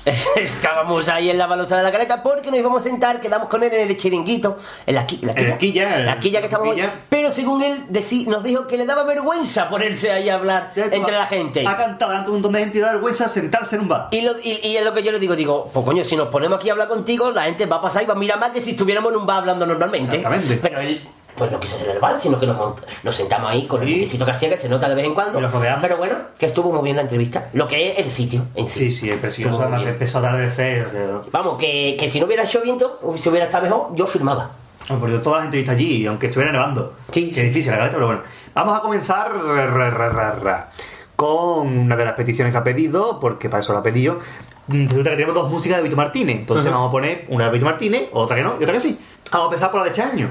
[0.36, 3.64] Estábamos ahí en la balota de la caleta porque nos íbamos a sentar, quedamos con
[3.64, 6.94] él en el chiringuito, en la, qui- la quilla, en la quilla que estábamos quilla.
[7.08, 7.86] Pero según él
[8.28, 11.66] nos dijo que le daba vergüenza ponerse ahí a hablar entre la gente.
[11.66, 14.10] Ha cantado ante un montón de gente y da vergüenza sentarse en un bar.
[14.12, 16.28] Y, lo- y- y es lo que yo le digo, digo, pues coño, si nos
[16.28, 18.50] ponemos aquí a hablar contigo, la gente va a pasar y va a mirar más
[18.50, 20.18] que si estuviéramos en un bar hablando normalmente.
[20.18, 20.58] Exactamente.
[20.62, 22.58] Pero él, pues no quiso ser el bar, sino que nos,
[23.04, 25.40] nos sentamos ahí con el vistecito que hacía, que se nota de vez en cuando.
[25.82, 27.50] Pero bueno, que estuvo muy bien la entrevista.
[27.54, 28.80] Lo que es el sitio en sí.
[28.80, 29.60] Sí, sí, es precioso.
[29.62, 31.22] Además, empezó a atardecer.
[31.32, 34.52] Vamos, que, que si no hubiera hecho viento, si hubiera estado mejor, yo firmaba.
[34.90, 36.94] Bueno, por toda la entrevista allí, aunque estuviera nevando.
[37.12, 38.22] Sí, Qué difícil la galeta, pero bueno.
[38.54, 40.72] Vamos a comenzar ra,
[41.16, 44.20] con una de las peticiones que ha pedido, porque para eso lo ha pedido.
[44.68, 46.38] Mm, Resulta que tenemos dos músicas de Vito Martínez.
[46.38, 49.00] Entonces vamos a poner una de Vito Martínez, otra que no, y otra que sí.
[49.32, 50.30] Vamos a empezar por la de este año.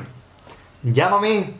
[0.82, 1.52] Llámame.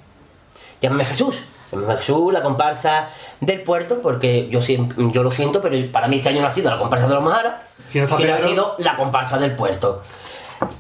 [0.80, 1.42] Llámame Jesús.
[1.70, 3.08] Llámame Jesús, la comparsa
[3.40, 6.50] del puerto, porque yo, siempre, yo lo siento, pero para mí este año no ha
[6.50, 10.02] sido la comparsa de los Majara, Si no sino ha sido la comparsa del puerto.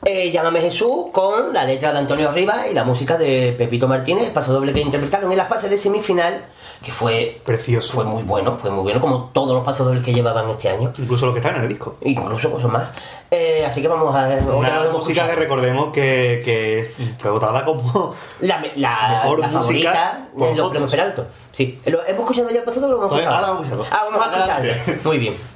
[0.04, 4.26] Eh, Llámame Jesús con la letra de Antonio Rivas y la música de Pepito Martínez,
[4.26, 6.44] el paso doble que interpretaron en la fase de semifinal,
[6.82, 7.92] que fue precioso.
[7.94, 10.92] Fue muy bueno, fue muy bueno, como todos los pasos que llevaban este año.
[10.98, 11.96] Incluso los que están en el disco.
[12.02, 12.92] Incluso cosas más.
[13.30, 14.28] Eh, así que vamos a.
[14.54, 20.28] Una música que recordemos que, que fue votada como La, la, mejor la música favorita
[20.36, 21.26] de los premios Peralto.
[21.52, 21.80] Sí.
[21.86, 23.34] ¿Lo hemos escuchado ya el pasado o lo hemos escuchado?
[23.34, 23.96] ahora vamos a escucharlo.
[23.96, 25.02] Ah, vamos a escucharlo.
[25.04, 25.51] Muy bien.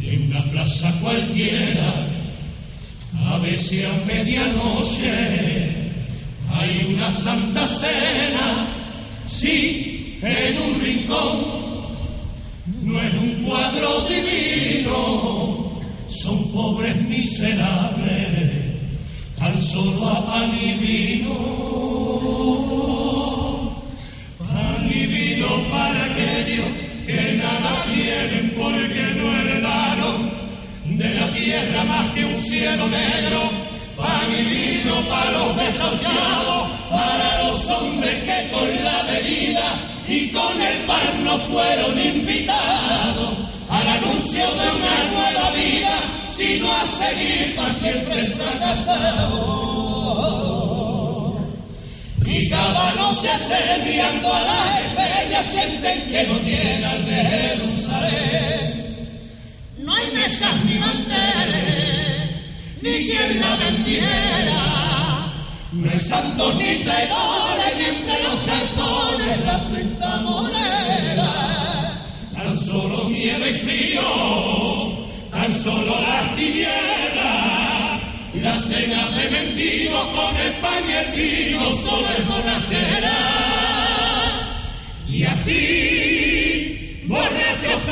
[0.00, 1.92] De una plaza cualquiera,
[3.26, 5.80] a veces a medianoche
[6.52, 8.66] hay una santa cena,
[9.26, 11.60] sí, en un rincón,
[12.82, 18.60] no es un cuadro divino, son pobres miserables,
[19.38, 21.34] tan solo a pan y vino.
[24.38, 26.66] Pan y vino para aquellos
[27.06, 27.89] que nada
[28.28, 30.30] tienen porque no heredaron
[30.98, 33.50] de la tierra más que un cielo negro.
[33.96, 39.62] Pan y vino para los desahuciados, para los hombres que con la bebida
[40.08, 43.34] y con el pan no fueron invitados
[43.68, 45.96] al anuncio de una nueva vida,
[46.34, 49.70] sino a seguir para siempre fracasados.
[52.26, 57.04] Y cada noche se mirando a las estrellas sienten que no tienen al
[60.00, 62.30] hay mesas ni manteles,
[62.82, 64.62] ni quien la vendiera.
[65.72, 71.28] No hay santos ni traidores, ni entre los cartones las treinta monedas.
[72.34, 74.02] Tan solo miedo y frío,
[75.30, 78.00] tan solo las tinieblas.
[78.34, 83.18] La cena de mendigo con el pan y el vino solo es borrachera.
[85.08, 86.09] Y así,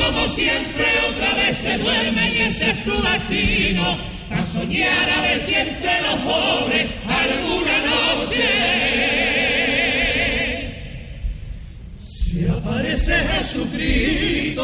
[0.08, 3.84] como siempre, otra vez se duermen y ese es su destino.
[4.30, 8.48] A soñar a ver si entre los pobres alguna noche
[12.00, 14.62] se aparece Jesucristo.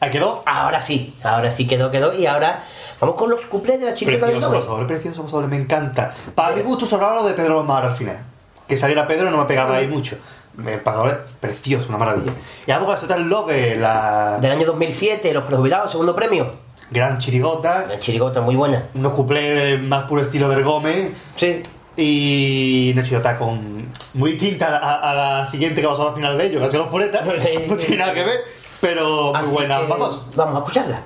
[0.00, 0.42] ¿Ahí quedó?
[0.46, 2.14] Ahora sí, ahora sí quedó, quedó.
[2.14, 2.64] Y ahora
[3.00, 6.14] vamos con los cuplés de la chica del Precioso pasador, precioso pasador, me encanta.
[6.34, 8.33] Para mi gusto se hablaba lo de Pedro Mar al final.
[8.68, 10.16] Que saliera Pedro no me pegaba ahí mucho.
[10.64, 12.32] El pasador es precioso, una maravilla.
[12.66, 14.38] Y vamos con la Total Love la.
[14.40, 16.50] Del año 2007, los prejubilados, segundo premio.
[16.90, 17.86] Gran chirigota.
[17.86, 18.84] La chirigota muy buena.
[18.94, 21.10] Unos cuplés del más puro estilo del Gómez.
[21.36, 21.62] Sí.
[21.96, 23.88] Y una chirigota con.
[24.14, 26.84] Muy distinta a, a la siguiente que pasó al final de ellos, que ha sido
[26.84, 27.22] los poretas.
[27.68, 28.40] No tiene nada que ver,
[28.80, 30.22] pero muy Así buena que dos.
[30.36, 31.00] Vamos a escucharla.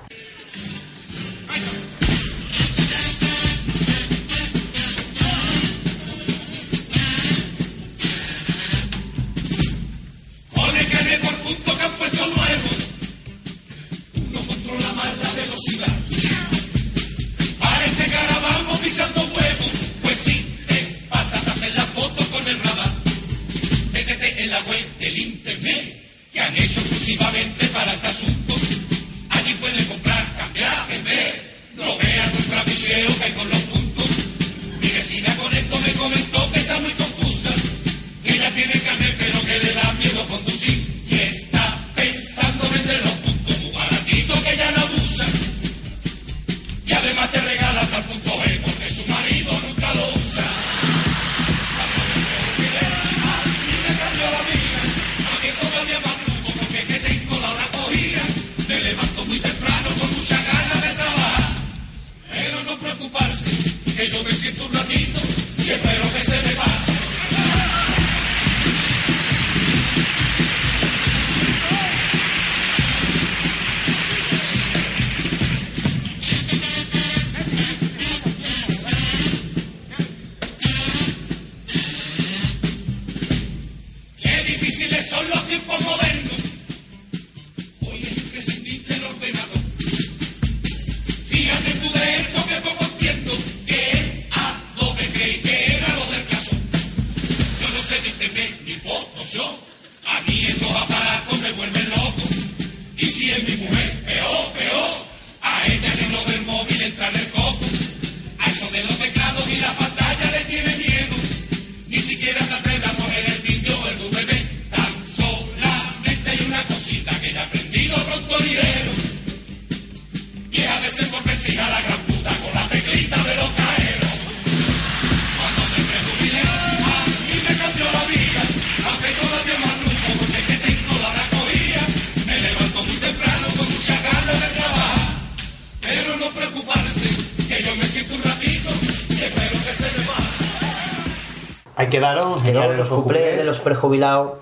[142.61, 144.33] Daros genial los cuplés de los prejubilados.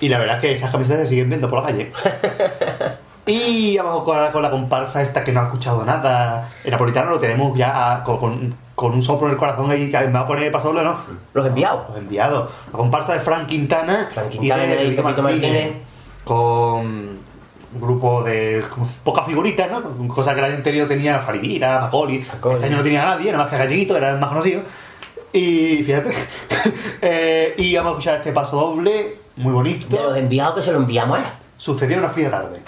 [0.00, 1.92] Y la verdad es que esas camisetas se siguen viendo por la calle.
[3.26, 6.50] y vamos con la, con la comparsa esta que no ha escuchado nada.
[6.64, 9.90] El napolitano lo tenemos ya a- con, con- con un soplo en el corazón ahí
[9.90, 10.96] que me va a poner paso doble, ¿no?
[11.32, 11.88] Los enviados.
[11.88, 12.50] Los enviados.
[12.70, 15.72] La comparsa de Frank Quintana, Quintana y de Pepito Martínez, Martínez.
[16.24, 18.62] Con un grupo de
[19.02, 20.06] pocas figuritas, ¿no?
[20.08, 22.16] Cosas que el año anterior tenía Faridira, Macoli.
[22.18, 24.60] Este año no tenía a nadie, nada más que Galleguito, era el más conocido.
[25.36, 26.10] Y fíjate.
[27.00, 29.86] Eh, y vamos a escuchar este paso doble, muy bonito.
[29.86, 31.22] De los enviados que se lo enviamos, ¿eh?
[31.56, 32.60] Sucedió una fría tarde.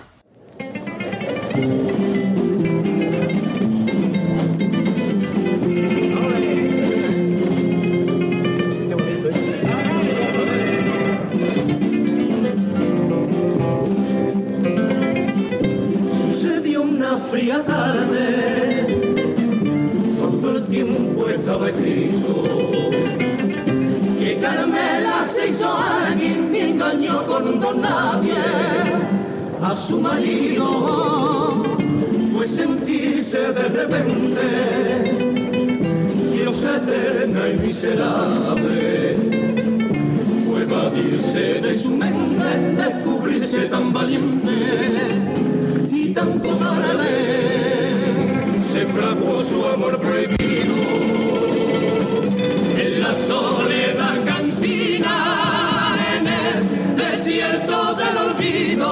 [16.12, 17.97] Sucedió una fría tarde,
[24.19, 28.33] que Carmela se hizo alguien y engañó con un don nadie
[29.62, 31.64] a su marido.
[32.33, 34.41] Fue sentirse de repente
[36.33, 39.16] Dios eterna y miserable.
[40.47, 44.53] Fue evadirse de su mente, descubrirse tan valiente
[45.93, 47.59] y tan cobarde
[48.73, 51.47] se fraguó su amor prohibido
[53.09, 55.17] la soledad cansina
[56.15, 58.91] en el desierto del olvido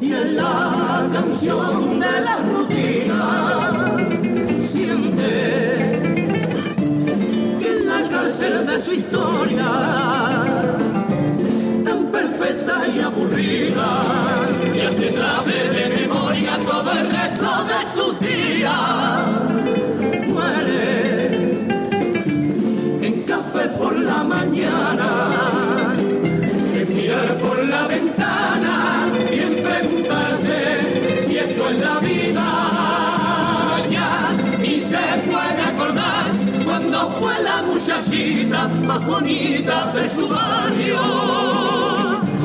[0.00, 3.96] y en la canción de la rutina
[4.72, 5.30] siente
[7.60, 9.70] que en la cárcel de su historia
[11.84, 13.90] tan perfecta y aburrida
[14.76, 15.83] ya se sabe de
[38.86, 40.98] más bonita de su barrio.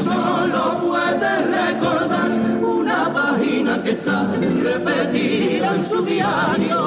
[0.04, 2.32] Solo puede recordar
[2.62, 4.28] una página que está
[4.64, 6.80] repetida en su diario.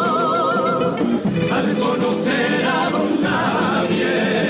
[1.53, 4.42] Algo no será don nadie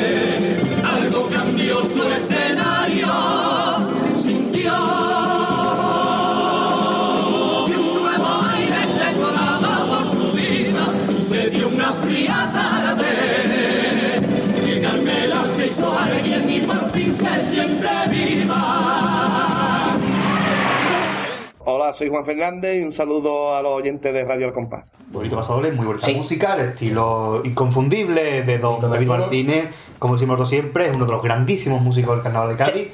[21.83, 24.85] Hola, soy Juan Fernández y un saludo a los oyentes de Radio El Compás.
[25.09, 29.69] Bonito paso doble, muy bonita música, el estilo inconfundible de Don David Martínez,
[29.99, 32.89] como decimos nosotros siempre, es uno de los grandísimos músicos del carnaval de Cádiz.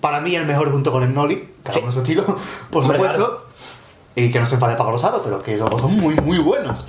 [0.00, 2.22] Para mí el mejor junto con el Noli, cada uno en su estilo,
[2.70, 3.46] por Hombre, supuesto.
[4.14, 6.86] Y que no se enfade Paco Rosado, pero que los dos son muy, muy buenos.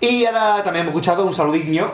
[0.00, 1.88] Y ahora también hemos escuchado un saludiño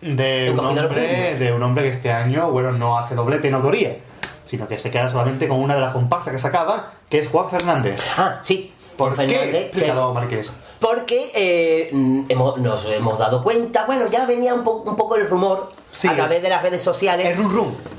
[0.00, 3.96] de un, hombre, de un hombre que este año, bueno, no hace doblete en autoría,
[4.46, 7.50] sino que se queda solamente con una de las comparsas que sacaba, que es Juan
[7.50, 8.00] Fernández.
[8.16, 8.72] Ah, sí.
[8.96, 9.16] ¿Por qué?
[9.26, 10.52] Fernández, que- Explícalo, Marqués.
[10.80, 15.16] Porque eh, mm, hemos- nos hemos dado cuenta, bueno, ya venía un, po- un poco
[15.16, 15.68] el rumor
[16.10, 17.36] a través de las redes sociales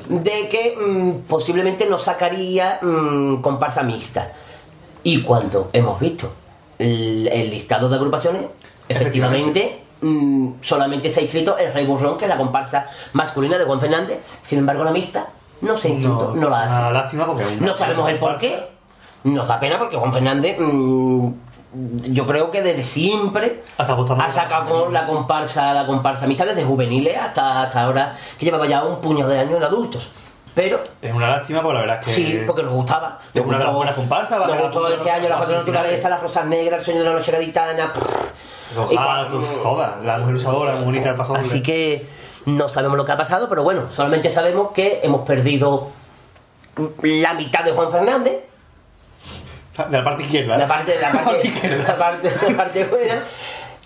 [0.10, 4.32] de que mm, posiblemente nos sacaría mm, comparsa mixta.
[5.04, 6.32] Y cuando hemos visto
[6.80, 8.46] el, el listado de agrupaciones,
[8.90, 13.66] efectivamente, mm, solamente se ha inscrito el Rey Burrón, que es la comparsa masculina de
[13.66, 14.20] Juan Fernández.
[14.44, 15.28] Sin embargo, la mixta
[15.62, 16.80] no se ha inscrito, no, la hace.
[16.80, 18.58] Una lástima porque No sabemos el por qué.
[19.24, 21.30] Nos da pena porque Juan Fernández, mm,
[22.12, 23.86] yo creo que desde siempre ha
[24.32, 28.84] sacado con la comparsa, la comparsa mixta desde juveniles hasta, hasta ahora, que llevaba ya
[28.84, 30.10] un puñado de años en adultos.
[30.56, 30.82] Pero.
[31.02, 32.14] Es una lástima, porque la verdad es que.
[32.16, 33.20] Sí, porque nos gustaba.
[33.32, 35.38] Es Nos una de las gustó- buenas comparsas, va a Nos gustó este año las
[35.38, 35.68] cuatro finales.
[35.76, 37.94] naturalezas, las rosas negras, el sueño de la noche gaditana.
[38.76, 40.04] Los Y gatos, todas.
[40.04, 41.46] La mujer luchadora, muy bonita del paso doble.
[41.48, 42.08] Así que
[42.48, 45.90] no sabemos lo que ha pasado, pero bueno, solamente sabemos que hemos perdido
[47.04, 48.40] la mitad de Juan Fernández.
[49.90, 50.58] De la parte izquierda.
[50.58, 51.54] La parte, la parte,
[51.86, 53.16] la parte, la parte buena.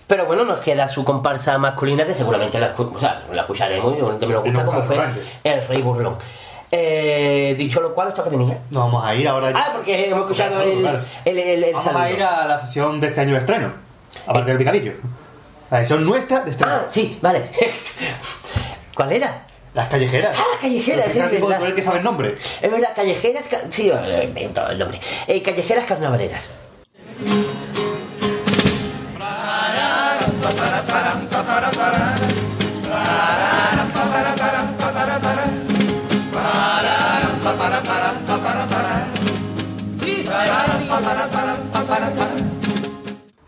[0.07, 3.95] Pero bueno, nos queda su comparsa masculina que seguramente la, o sea, la escucharemos y
[3.95, 4.97] seguramente me lo gusta, como fue
[5.43, 6.18] el Rey Burlón.
[6.72, 8.59] Eh, dicho lo cual, ¿esto que venía?
[8.70, 9.51] Nos vamos a ir ahora.
[9.55, 10.99] Ah, porque hemos escuchado el, Claro.
[11.26, 13.74] el, el, el Vamos a ir a la sesión de este año de estreno.
[14.28, 14.93] Aparte del picadillo.
[15.70, 16.74] La sesión nuestra de estreno.
[16.74, 17.49] Ah, sí, vale.
[18.95, 19.45] ¿Cuál era?
[19.73, 20.37] Las callejeras.
[20.37, 21.59] Ah, callejeras, Los sí, que es verdad.
[21.59, 22.37] poner que sabe el nombre.
[22.61, 23.47] Es verdad, callejeras.
[23.47, 24.99] ca- Sí, eh, invento el nombre.
[25.27, 26.49] Eh, callejeras carnavaleras.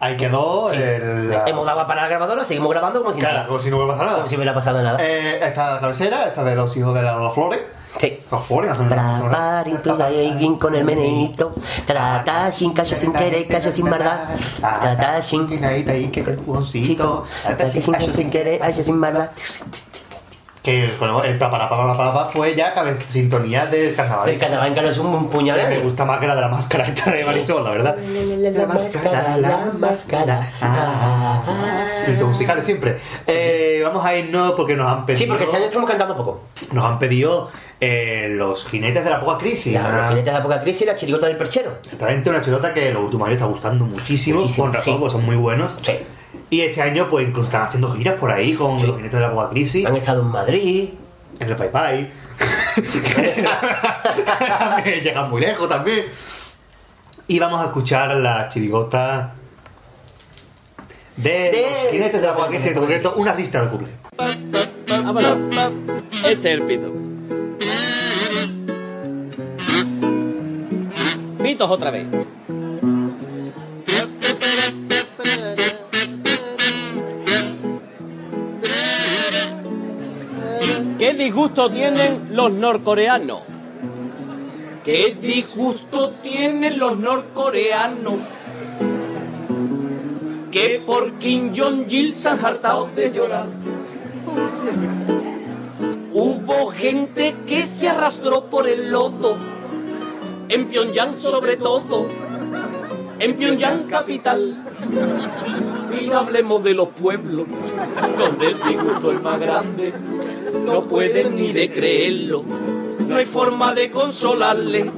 [0.04, 1.30] Ahí quedó el.
[1.30, 3.48] la- Hemos dado para la grabadora, seguimos grabando como si Claro, nada.
[3.48, 4.18] como si no hubiera pasado nada.
[4.18, 4.98] Como si hubiera pasado nada.
[5.02, 7.62] Eh, esta la cabecera, esta de los hijos de la Lola Flores.
[8.00, 8.20] Sí.
[8.32, 11.54] Los Flores, Trabar, implodir con el meneito.
[11.86, 14.30] Trata sin callo sin querer, callo sin maldad.
[14.60, 15.48] Trata sin.
[15.48, 15.94] Trata
[17.70, 19.30] sin callo sin querer, callo sin maldad.
[20.64, 24.30] Que bueno, el para para para fue ya cabe- sintonía del carnaval.
[24.30, 25.80] El carnaval en es un puñado Me de.
[25.82, 27.98] gusta más que la de la máscara esta de Marisol, la verdad.
[27.98, 30.52] La máscara, la máscara.
[30.62, 31.44] Ah,
[32.08, 32.98] Virtuos musicales siempre.
[33.28, 35.20] Eh, vamos a irnos porque nos han pedido.
[35.20, 36.44] Sí, porque este año estamos cantando poco.
[36.72, 37.52] Nos han pedido
[37.82, 39.76] eh, los jinetes de la poca crisis.
[39.78, 41.74] Una- los jinetes de la poca crisis y la chirigota del perchero.
[41.84, 44.98] Exactamente, una chilota que los últimos años está gustando muchísimo, Muchísimo, con razón, sí.
[45.00, 45.74] porque son muy buenos.
[45.84, 45.92] Sí.
[46.50, 49.32] Y este año, pues incluso están haciendo giras por ahí con los jinetes de la
[49.34, 49.86] poca crisis.
[49.86, 50.90] Han estado en Madrid.
[51.40, 52.12] En el Pai Pai.
[55.04, 56.06] Llegan muy lejos también.
[57.28, 59.34] Y vamos a escuchar la chirigota
[61.18, 63.92] de, De- los jinetes de la poca crisis, en concreto, una lista del cumple.
[65.04, 65.38] Vámonos.
[66.26, 66.92] Este es el pito.
[71.42, 72.06] Pitos otra vez.
[81.04, 83.42] ¿Qué disgusto tienen los norcoreanos?
[84.86, 88.22] ¿Qué disgusto tienen los norcoreanos?
[90.50, 93.48] Que por Kim Jong-il se han hartado de llorar.
[96.14, 99.36] Hubo gente que se arrastró por el lodo,
[100.48, 102.08] en Pyongyang sobre todo,
[103.24, 104.58] en Pyongyang capital.
[105.98, 107.48] Y no hablemos de los pueblos,
[108.18, 109.94] donde el disgusto es más grande,
[110.66, 112.44] no pueden ni de creerlo,
[113.08, 114.92] no hay forma de consolarle.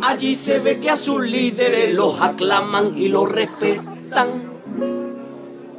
[0.00, 4.48] Allí se ve que a sus líderes los aclaman y los respetan.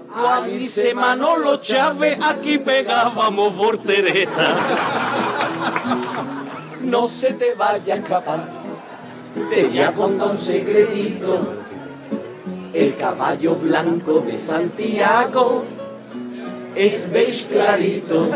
[0.10, 4.57] Juan dice Manolo Chávez, aquí pegábamos voltereta.
[6.82, 8.49] No se te vaya a escapar,
[9.49, 11.60] te voy a un secretito.
[12.74, 15.66] El caballo blanco de Santiago
[16.76, 18.30] es beige clarito.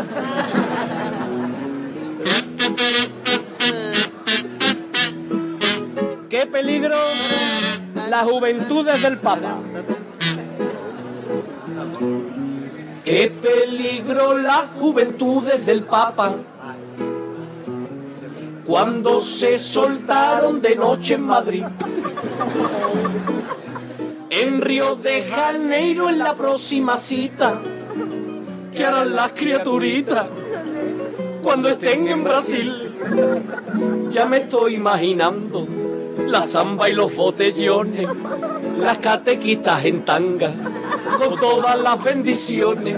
[6.28, 6.96] ¡Qué peligro!
[8.10, 9.58] Las juventudes del Papa.
[13.04, 16.34] ¡Qué peligro las juventudes del Papa!
[18.64, 21.64] Cuando se soltaron de noche en Madrid.
[24.36, 27.60] En Río de Janeiro en la próxima cita.
[28.74, 30.26] ¿Qué harán las criaturitas
[31.40, 32.96] cuando estén en Brasil?
[34.10, 35.68] Ya me estoy imaginando
[36.26, 38.08] la samba y los botellones,
[38.76, 40.50] las catequitas en tanga,
[41.16, 42.96] con todas las bendiciones.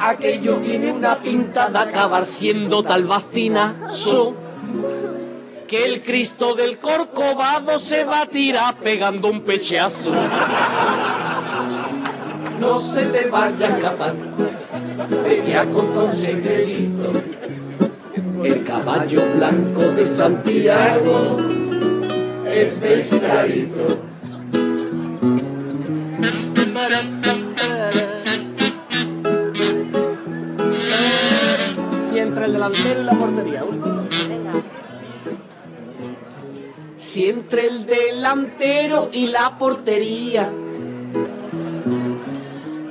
[0.00, 4.34] Aquello tiene una pinta de acabar siendo tal bastinazo
[5.66, 10.12] que el Cristo del Corcovado se tirar pegando un pechazo.
[12.60, 14.14] No se te vaya a escapar,
[15.24, 17.12] te voy a contar un secretito.
[18.42, 21.38] El caballo blanco de Santiago
[22.46, 23.98] es pescadito.
[32.08, 34.05] Si entre el delantero y la portería, último.
[37.16, 40.52] Si entre el delantero y la portería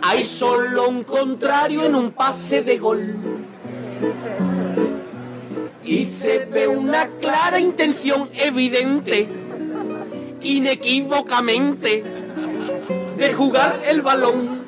[0.01, 3.17] hay solo un contrario en un pase de gol.
[5.83, 9.27] Y se ve una clara intención evidente,
[10.41, 12.03] inequívocamente,
[13.19, 14.63] de jugar el balón.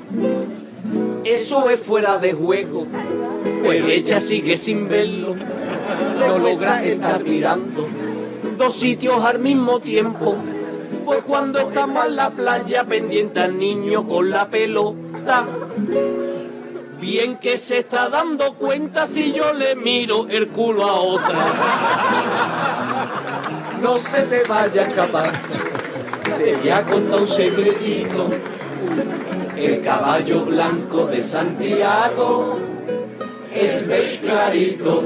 [1.24, 2.86] Eso es fuera de juego,
[3.64, 5.36] pues ella sigue sin verlo,
[6.20, 7.88] no logra estar mirando
[8.58, 10.36] dos sitios al mismo tiempo.
[11.06, 15.46] Pues cuando estamos en la playa pendiente al niño con la pelota,
[17.00, 21.40] bien que se está dando cuenta si yo le miro el culo a otra.
[23.82, 25.32] no se te vaya a escapar.
[26.38, 28.30] Te voy a contar un secretito.
[29.56, 32.58] El caballo blanco de Santiago
[33.54, 35.04] es beige clarito.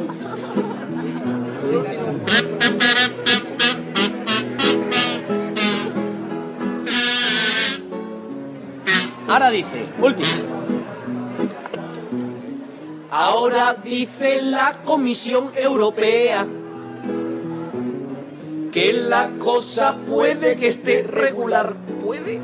[9.31, 10.27] Ahora dice, último.
[13.09, 16.45] Ahora dice la Comisión Europea
[18.73, 21.75] que la cosa puede que esté regular.
[22.03, 22.41] ¿Puede?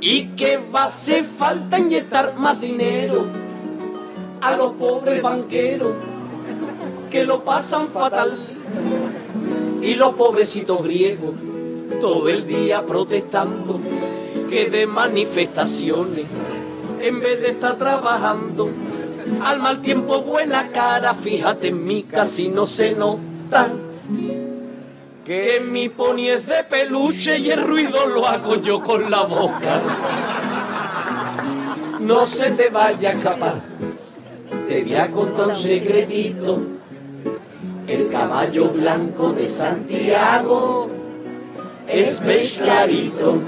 [0.00, 3.26] Y que va a hacer falta inyectar más dinero
[4.40, 5.94] a los pobres banqueros
[7.10, 8.38] que lo pasan fatal.
[9.82, 11.34] Y los pobrecitos griegos
[12.00, 13.80] todo el día protestando
[14.52, 16.26] que de manifestaciones.
[17.00, 18.68] En vez de estar trabajando
[19.42, 23.70] al mal tiempo buena cara fíjate en mí casi no se nota
[25.24, 29.80] que mi pony es de peluche y el ruido lo hago yo con la boca.
[32.00, 33.62] No se te vaya a escapar
[34.68, 36.60] te voy a contar un secretito.
[37.86, 40.90] El caballo blanco de Santiago
[41.88, 43.40] es beige clarito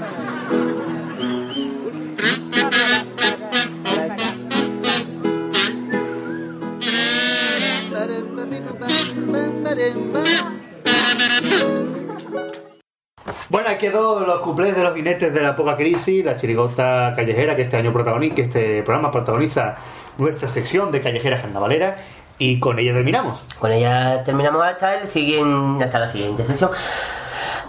[13.65, 17.55] Bueno, ahí quedó los cuplés de los jinetes de la poca crisis, la chirigota callejera
[17.55, 19.75] que este año protagoniza, que este programa protagoniza
[20.19, 21.95] nuestra sección de callejera carnavalera
[22.37, 23.41] y con ella terminamos.
[23.57, 26.69] Con ella terminamos hasta el siguiente, hasta la siguiente sesión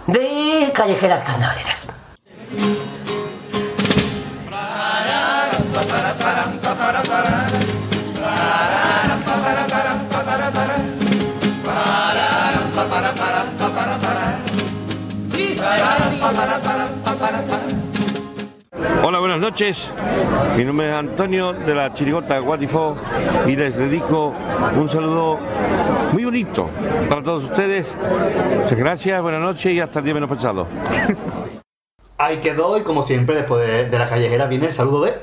[0.05, 1.87] de callejeras carnavaleras.
[19.37, 19.91] Buenas noches.
[20.55, 22.97] Mi nombre es Antonio de la Chirigota Guatifó
[23.45, 24.33] y les dedico
[24.75, 25.37] un saludo
[26.11, 26.67] muy bonito
[27.07, 27.93] para todos ustedes.
[28.63, 30.65] Muchas gracias, buenas noches y hasta el día menos pensado.
[32.17, 35.13] Ahí quedó y como siempre después de, de la callejera viene el saludo de...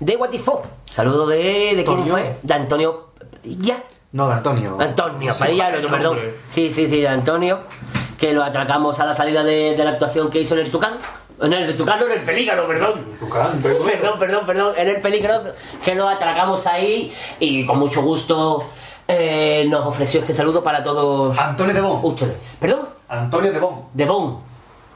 [0.00, 0.62] De Guatifó.
[0.84, 1.72] Saludo de...
[1.76, 2.36] ¿De quién fue?
[2.42, 3.08] De Antonio...
[3.42, 3.78] ¿Ya?
[4.12, 4.76] No, de Antonio.
[4.78, 6.18] Antonio, Sí, Padilla, no, perdón.
[6.48, 7.60] Sí, sí, sí, de Antonio.
[8.18, 10.98] Que lo atracamos a la salida de, de la actuación que hizo en el Tucán.
[11.42, 13.06] En el Tucán, no, en el Pelícano, perdón.
[13.62, 14.74] Perdón, perdón, perdón.
[14.76, 15.40] En el Pelícano
[15.82, 18.64] que lo atracamos ahí y con mucho gusto
[19.08, 21.38] eh, nos ofreció este saludo para todos.
[21.38, 22.00] Antonio de Bon.
[22.02, 22.36] Ustedes.
[22.60, 22.88] ¿Perdón?
[23.08, 23.84] Antonio de Bon.
[23.94, 24.40] De Bon.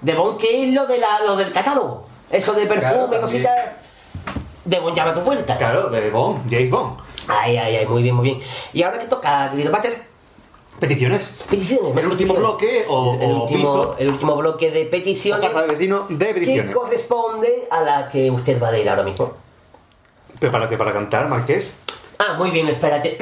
[0.01, 2.07] De Bon, que es lo, de la, lo del catálogo.
[2.31, 3.59] Eso de perfume, Claro, cositas.
[4.65, 5.57] De Bon llama a tu puerta.
[5.57, 6.99] Claro, de Bon, James Bond.
[7.27, 8.41] Ay, ay, ay, muy bien, muy bien.
[8.73, 10.14] ¿Y ahora qué toca, querido Pater?
[10.89, 11.45] Peticiones.
[11.49, 11.97] Peticiones.
[11.97, 15.63] El último bloque o, el, o último, piso el último bloque de o peticiones casa
[15.63, 16.77] de vecino de que peticiones.
[16.77, 19.33] corresponde a la que usted va a leer ahora mismo.
[20.39, 21.79] Prepárate para cantar, Marqués.
[22.19, 23.17] Ah, muy bien, espérate.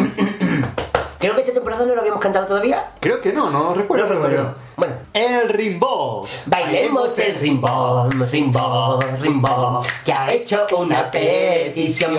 [1.23, 2.91] Creo que esta temporada no lo habíamos cantado todavía.
[2.99, 4.07] Creo que no, no recuerdo.
[4.07, 4.55] No recuerdo.
[4.77, 4.95] Bueno.
[5.13, 6.27] El rimbo.
[6.47, 12.17] Bailemos el rimbón, rimbón, rimbón, que ha hecho una petición.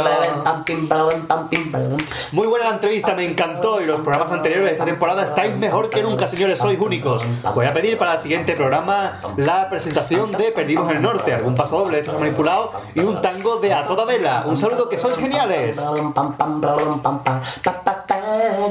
[2.32, 5.90] Muy buena la entrevista, me encantó y los programas anteriores de esta temporada estáis mejor
[5.90, 7.26] que nunca, señores, sois únicos.
[7.56, 11.56] Voy a pedir para el siguiente programa la presentación de Perdimos en el Norte, algún
[11.56, 14.44] paso doble de estos manipulados y un tango de A Toda Vela.
[14.46, 15.84] Un saludo que sois geniales.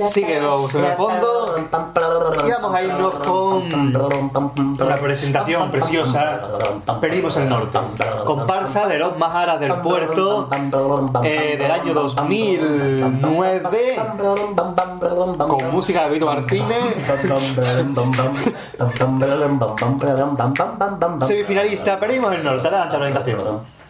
[0.07, 6.41] Sigue los de fondo y vamos a irnos con una presentación preciosa.
[7.01, 7.79] Perdimos el norte.
[8.25, 10.49] Comparsa de los Majaras del puerto
[11.23, 14.01] eh, del año 2009
[15.47, 16.95] con música de Vito Martínez.
[21.27, 22.69] Semifinalista, perdimos el norte.
[22.69, 23.82] Adelante, presentación.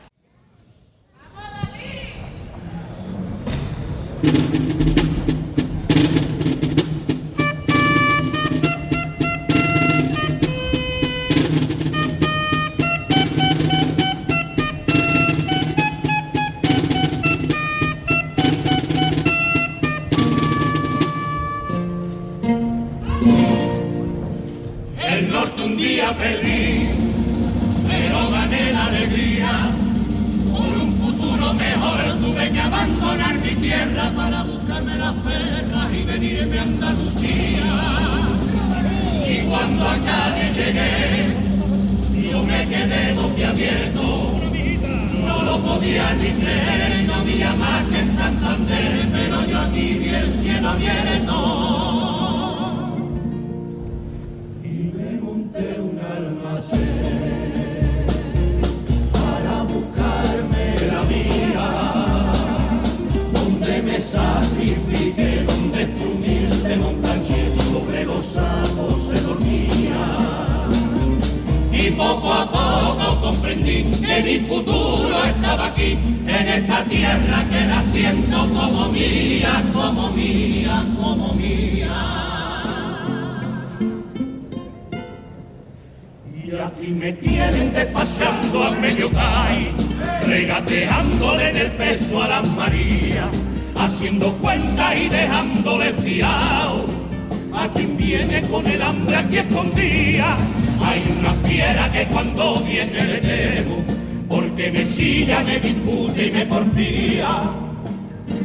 [32.83, 37.65] Abandonar mi tierra para buscarme las perras y venirme a Andalucía.
[39.27, 44.41] Y cuando a Cádiz llegué, yo me quedé boquiabierto.
[45.27, 50.09] No lo podía ni creer, no había más que en Santander, pero yo aquí vi
[50.09, 52.02] el cielo abierto.
[74.01, 75.97] Que mi futuro estaba aquí,
[76.27, 82.23] en esta tierra que la siento como mía, como mía, como mía.
[86.45, 89.71] Y aquí me tienen despachando a medio caí,
[90.27, 93.29] regateándole en el peso a las Marías,
[93.77, 96.92] haciendo cuenta y dejándole fiao.
[97.55, 100.37] A quien viene con el hambre aquí escondida,
[100.85, 103.85] hay una fiera que cuando viene le temo,
[104.29, 107.43] porque me silla, me discute y me porfía.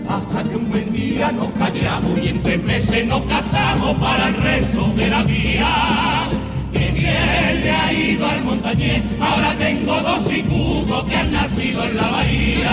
[0.10, 4.36] Hasta que un buen día nos callamos y en tres meses nos casamos para el
[4.36, 6.28] resto de la vida.
[6.74, 11.98] Que bien le ha ido al montañés, ahora tengo dos hijos que han nacido en
[11.98, 12.72] la bahía.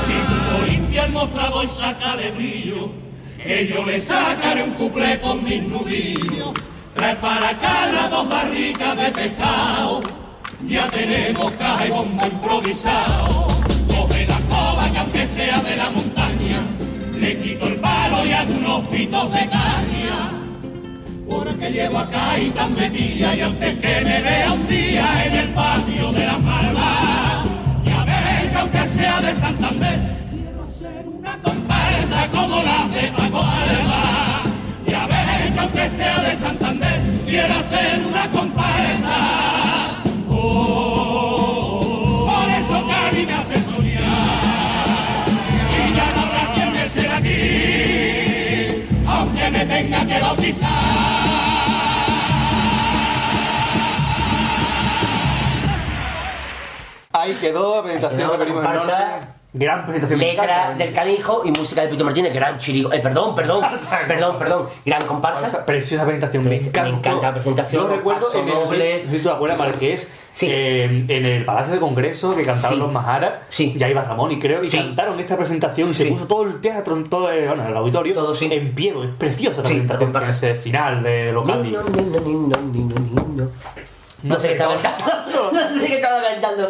[0.00, 3.05] Si tú limpia el mostrador sácale brillo,
[3.46, 6.52] que yo le sacaré un cuplé con mis nudillos.
[6.94, 10.00] Trae para acá las dos barricas de pescado,
[10.64, 13.46] ya tenemos caja y bomba improvisado.
[13.88, 16.60] Coge la coba que aunque sea de la montaña,
[17.18, 20.32] le quito el palo y hago unos pitos de caña.
[21.30, 25.48] Porque llevo acá y tan metida y antes que me vea un día en el
[25.50, 27.44] patio de la palma,
[27.84, 30.15] ya ves que aunque sea de Santander,
[32.06, 34.42] comparsa como la de Paco Alba.
[34.86, 39.16] Ya ves que aunque sea de Santander, quiero hacer una comparsa.
[40.30, 45.26] Oh, por eso Cari me hace soñar.
[45.72, 50.70] Y ya no habrá quien me sea aquí, aunque me tenga que bautizar.
[57.12, 59.35] Ahí quedó la presentación de.
[59.58, 60.20] Gran presentación.
[60.20, 62.92] Letra del canijo y música de Pito Martínez, gran chirigo.
[62.92, 63.64] Eh, perdón, perdón,
[64.06, 64.66] perdón, perdón.
[64.84, 65.64] Gran comparsa.
[65.64, 66.82] Preciosa presentación, me encanta.
[66.84, 67.82] Me encanta la presentación.
[67.84, 70.10] Yo recuerdo en el, si tú te acuerdas, Marqués,
[70.42, 72.82] eh, en el Palacio de Congreso que cantaron Sí.
[72.82, 73.32] los Maharas,
[73.76, 76.94] ya iba Ramón y creo, y cantaron esta presentación y se puso todo el teatro,
[76.94, 81.32] en todo el, bueno, el auditorio, en pie, es preciosa la presentación ese final de
[81.32, 81.74] los Gandhi.
[84.22, 85.22] No sé qué estaba cantando.
[85.52, 86.68] No sé qué estaba cantando.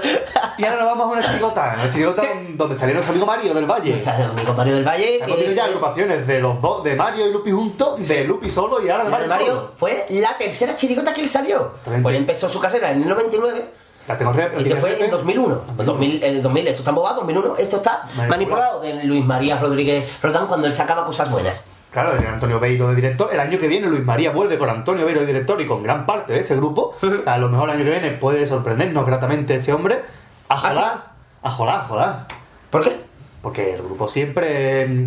[0.59, 2.23] Y ahora nos vamos a una chirigota, una chirigota
[2.55, 3.91] donde salió nuestro amigo Mario del Valle.
[3.93, 5.17] Nuestro amigo Mario del Valle.
[5.23, 8.85] Hemos tenido ya agrupaciones de los dos, de Mario y Lupi juntos, de Lupi solo
[8.85, 9.73] y ahora de Mario, Mario solo.
[9.77, 11.73] fue la tercera chirigota que él salió.
[11.85, 13.65] Pues él empezó su carrera en el 99.
[14.09, 15.61] La tengo re- la Y que tienes fue en 2001.
[15.79, 17.55] En 2000, en el 2000, esto está embobado, 2001.
[17.59, 21.63] Esto está manipulado de Luis María Rodríguez Roldán cuando él sacaba cosas buenas.
[21.97, 23.31] Claro, Antonio Beiro de director.
[23.33, 26.05] El año que viene Luis María vuelve con Antonio Beiro de director y con gran
[26.05, 26.95] parte de este grupo.
[27.03, 30.03] O sea, a lo mejor el año que viene puede sorprendernos gratamente este hombre.
[30.51, 31.05] Ajolá,
[31.43, 32.27] ajolá, ajolá.
[32.69, 33.01] ¿Por qué?
[33.41, 34.87] Porque el grupo siempre...
[34.87, 35.07] mm,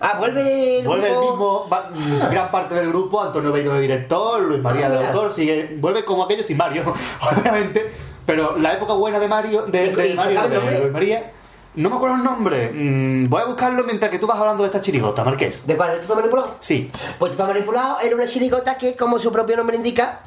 [0.00, 3.80] Ah, vuelve el Vuelve el mismo, va- mm, gran parte del grupo, Antonio Beiro de
[3.80, 5.08] director, Luis María Ah, de mira.
[5.08, 6.84] autor, sigue, vuelve como aquellos sin Mario,
[7.32, 7.90] obviamente,
[8.24, 10.78] pero la época buena de Mario, de, ¿Y- de y se Mario, de?
[10.82, 11.32] Luis María,
[11.78, 14.66] no me acuerdo el nombre, mm, voy a buscarlo mientras que tú vas hablando de
[14.66, 15.64] esta chirigota, Marqués.
[15.64, 15.92] ¿De cuál?
[15.92, 16.56] ¿De Todo Manipulado?
[16.58, 16.90] Sí.
[17.20, 20.22] Pues Todo Manipulado era una chirigota que, como su propio nombre indica,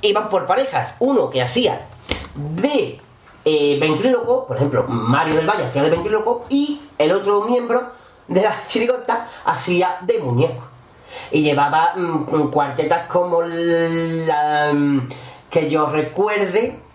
[0.00, 0.94] iban por parejas.
[1.00, 1.86] Uno que hacía
[2.34, 2.98] de
[3.44, 7.90] eh, ventríloco, por ejemplo, Mario del Valle hacía de ventríloco, y el otro miembro
[8.26, 10.64] de la chirigota hacía de muñeco.
[11.30, 15.08] Y llevaba mm, cuartetas como la mm,
[15.50, 16.85] que yo recuerde.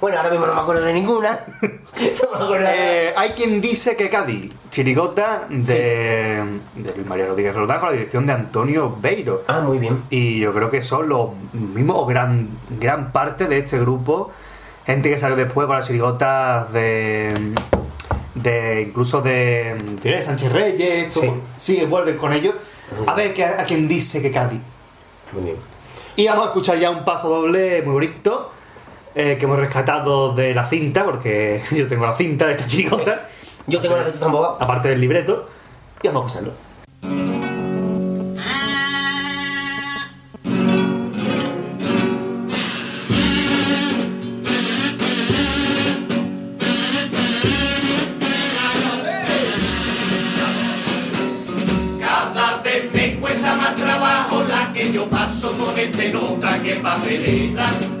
[0.00, 1.40] Bueno, ahora mismo no me acuerdo de ninguna.
[1.62, 7.26] no me acuerdo de Eh, hay quien dice que Cádiz, chirigota de, de Luis María
[7.26, 9.44] Rodríguez Roldán con la dirección de Antonio Beiro.
[9.48, 10.04] Ah, muy bien.
[10.10, 14.30] Y yo creo que son los mismos, gran, gran parte de este grupo,
[14.84, 17.54] gente que salió después con las chirigotas de.
[18.34, 19.76] de incluso de.
[20.02, 21.84] de Sánchez Reyes, esto, sí.
[21.86, 22.54] vuelven con ellos.
[23.06, 24.60] A ver que, a quien dice que Cádiz.
[25.32, 25.56] Muy bien.
[26.16, 28.52] Y vamos a escuchar ya un paso doble muy bonito
[29.18, 33.28] eh, que hemos rescatado de la cinta, porque yo tengo la cinta de esta chirigota.
[33.66, 34.58] Yo tengo la de tampoco.
[34.60, 35.48] Aparte del libreto.
[36.02, 36.66] Y vamos a escucharlo.
[51.98, 57.95] Cada vez me cuesta más trabajo la que yo paso con este nota que papeleta.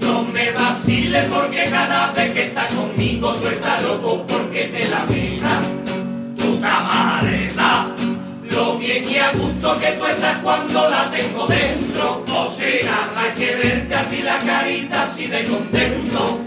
[0.00, 5.04] No me vaciles porque cada vez que estás conmigo tú estás loco porque te la
[5.04, 5.60] meta.
[6.36, 7.88] Tu camareta.
[8.50, 12.24] Lo bien y a gusto que tú estás cuando la tengo dentro.
[12.32, 16.40] O sea, hay que verte a ti la carita así de contento.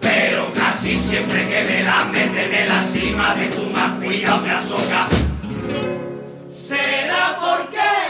[0.00, 5.06] Pero casi siempre que me la mete me lastima de tu más cuidado me azoca.
[6.48, 8.07] ¿Será porque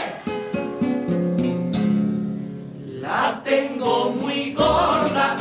[3.09, 5.35] La tengo muy gorda,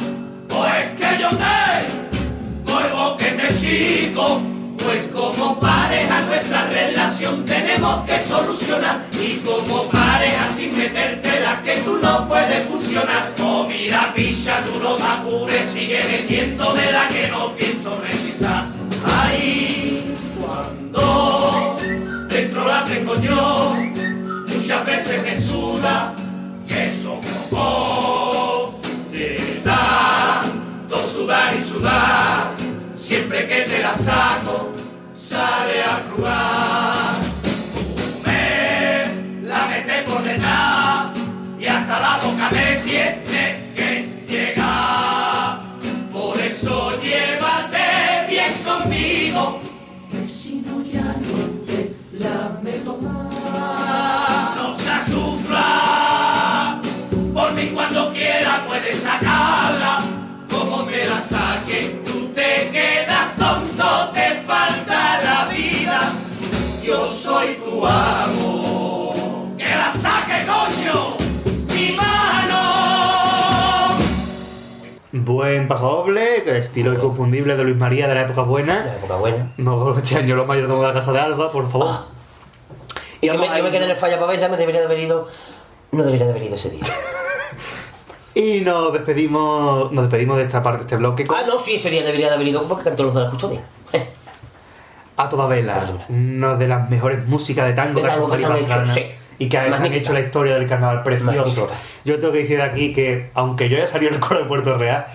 [0.50, 4.40] o es que yo te vuelvo que te chico.
[4.78, 11.76] Pues como pareja nuestra relación tenemos que solucionar y como pareja sin meterte la que
[11.84, 13.34] tú no puedes funcionar.
[13.42, 18.64] Oh mira picha, tú no te apures, sigue metiéndome la que no pienso recitar.
[19.04, 21.76] Ahí cuando
[22.30, 23.74] dentro la tengo yo,
[24.46, 26.14] muchas veces me suda
[26.68, 28.78] que sofoco
[29.10, 32.52] de tanto sudar y sudar.
[32.92, 34.70] Siempre que te la saco,
[35.12, 37.14] sale a arrugar.
[37.74, 37.80] Tú
[38.24, 41.08] me la metes por detrás
[41.58, 45.60] y hasta la boca me tiene que llegar.
[46.12, 49.60] Por eso llévate bien conmigo,
[50.10, 54.56] que si no ya no te la meto más.
[54.56, 55.47] No se mí
[57.88, 60.00] cuando quiera puedes sacarla.
[60.50, 66.12] Como te la saque, tú te quedas tonto, te falta la vida.
[66.82, 71.16] Yo soy tu amo, que la saque, coño,
[71.74, 72.58] mi mano.
[75.12, 78.84] Buen paso doble, el estilo inconfundible de Luis María de la época buena.
[78.84, 79.52] La época buena.
[79.56, 81.88] No, este año los mayordomos de la casa de Alba, por favor.
[81.90, 82.04] Ah.
[83.20, 85.28] Yo me, yo me quedé en el falla para verla, me debería de haber ido.
[85.90, 86.84] No debería de haber ido ese día.
[88.34, 91.74] Y nos despedimos, nos despedimos de esta parte, de este bloque con Ah, no, sí,
[91.74, 93.60] ese día debería de haber ido porque cantó los de la custodia.
[95.16, 98.86] A Toda Vela, una de las mejores músicas de tango De tango que han hecho,
[98.94, 99.06] sí.
[99.40, 101.38] y que han hecho la historia del carnaval precioso.
[101.38, 101.74] Magnífica.
[102.04, 105.06] Yo tengo que decir aquí que, aunque yo haya salido el coro de Puerto Real,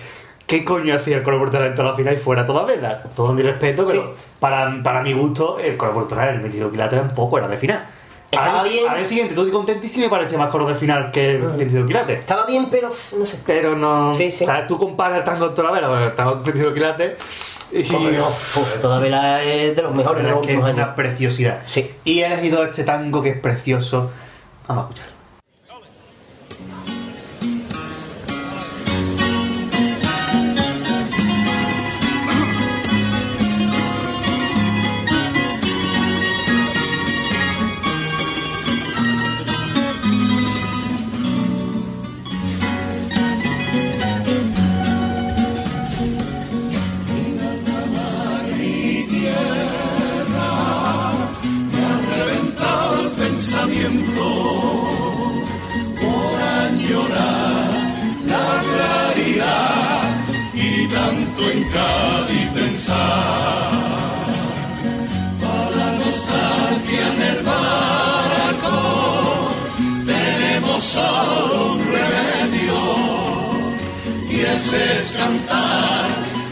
[0.46, 2.66] ¿qué coño hacía el coro de Puerto Real en toda la final y fuera Toda
[2.66, 3.02] Vela?
[3.16, 6.70] Todo mi respeto, pero para, para mi gusto, el coro de Puerto Real, el 22
[6.70, 7.86] quilates tampoco era de final.
[8.34, 8.88] Estaba al, bien.
[8.88, 12.20] al siguiente, estoy contentísimo y me parecía más coro de final que el 22 quilates.
[12.20, 13.40] Estaba bien, pero no sé.
[13.46, 14.14] Pero no.
[14.14, 14.44] Sí, sí.
[14.44, 17.12] O sea, tú comparas el tango de Toda Vela con el tango del 22 quilates.
[17.72, 21.62] Y no, es de los mejores de los es que una preciosidad.
[21.66, 21.90] Sí.
[22.04, 24.10] Y he elegido este tango que es precioso.
[24.68, 25.13] Vamos a escucharlo.
[62.84, 64.20] Pensar.
[65.40, 68.76] Para la nostalgia en el barco
[70.04, 72.80] tenemos solo un remedio
[74.30, 76.08] y ese es cantar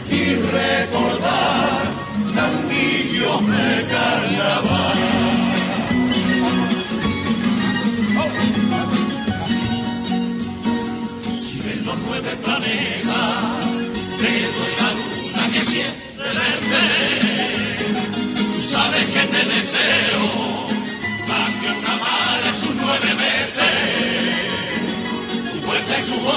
[0.09, 1.81] y recordar
[2.33, 4.99] tanguillos de carnaval.
[11.31, 13.52] Si ven los nueve planetas,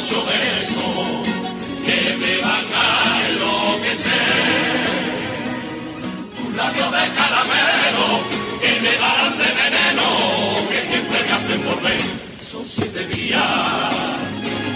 [0.07, 1.27] ocho besos,
[1.85, 4.12] que me van a enloquecer.
[6.37, 8.09] Tus labios de caramelo,
[8.61, 10.07] que me darán de veneno,
[10.70, 12.01] que siempre me hacen volver.
[12.51, 13.43] Son siete días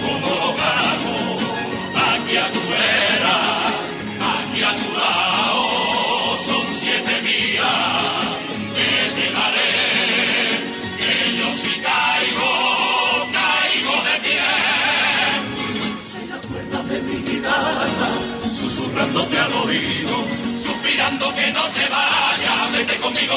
[0.02, 1.14] como lo gano,
[2.12, 2.59] aquí a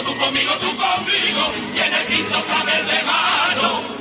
[0.02, 1.44] tú conmigo, tú conmigo,
[1.76, 3.94] y en el quinto clavel de mano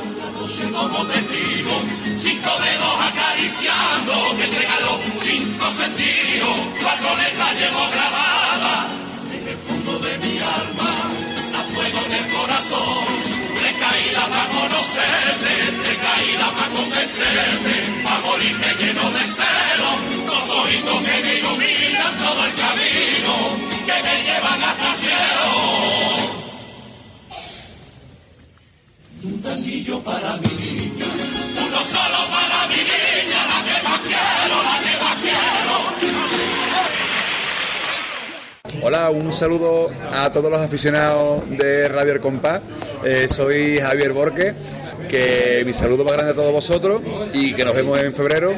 [0.42, 1.74] noche como testigo,
[2.18, 8.88] cinco dedos acariciando, que te regaló cinco sentidos, cuatro letras llevo grabada
[9.32, 10.92] en el fondo de mi alma,
[11.58, 13.04] a fuego en el corazón,
[13.60, 15.52] recaída para conocerte,
[15.90, 19.90] recaída para convencerte, para morirme lleno de celo,
[20.26, 25.48] dos ojitos que me iluminan todo el camino, que me llevan hasta el cielo.
[29.24, 31.06] Un tanguillo para mi niña,
[31.66, 35.74] uno solo para mi niña, la que más quiero, la que más quiero.
[38.84, 42.62] Hola, un saludo a todos los aficionados de Radio El Compás.
[43.04, 44.54] Eh, soy Javier Borque,
[45.08, 47.00] que mi saludo más grande a todos vosotros
[47.32, 48.52] y que nos vemos en febrero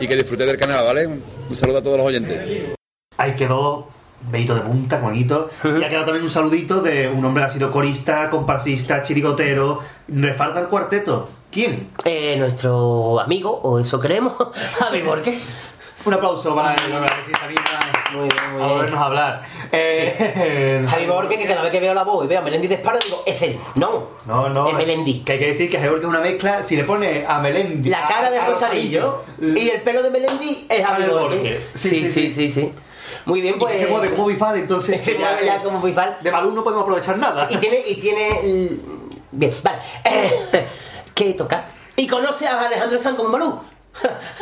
[0.00, 1.06] y que disfrutéis del canal, ¿vale?
[1.06, 2.76] Un saludo a todos los oyentes.
[3.18, 3.97] Ahí quedó
[4.30, 5.48] Beito de punta, bonito.
[5.64, 9.80] Y ha quedado también un saludito de un hombre que ha sido corista, comparsista, chirigotero.
[10.08, 11.28] Le falta el cuarteto.
[11.50, 11.90] ¿Quién?
[12.04, 14.34] Eh, nuestro amigo, o eso creemos,
[14.78, 15.48] Javi Borges.
[16.04, 17.32] Un aplauso para él, que sí,
[18.14, 18.78] Muy bien, muy a bien.
[18.80, 19.42] vernos hablar.
[19.72, 22.74] Eh, Javi Borges, que cada vez que veo la voz y veo a Melendi de
[22.76, 23.58] espalda, digo, es él.
[23.74, 24.68] No, No, no.
[24.68, 25.20] es Melendi.
[25.20, 26.62] Que hay que decir que Javi Borges es una mezcla.
[26.62, 27.88] Si le pone a Melendi.
[27.90, 31.04] La cara de a- a Rosarillo y el pelo de Melendi es Javi.
[31.06, 31.62] Borges.
[31.74, 32.72] Sí, sí, sí, sí.
[33.28, 33.72] Muy bien, Y pues.
[33.74, 35.00] si se mueve como bifal, entonces.
[35.04, 36.18] Se ya mueve ya es- como bifal.
[36.20, 37.46] De Balún no podemos aprovechar nada.
[37.50, 38.40] Y tiene, y tiene.
[38.40, 38.80] el-
[39.30, 39.78] Bien, vale.
[40.04, 40.66] Eh,
[41.14, 41.66] ¿Qué toca?
[41.96, 43.60] Y conoce a Alejandro Sanz como Malú.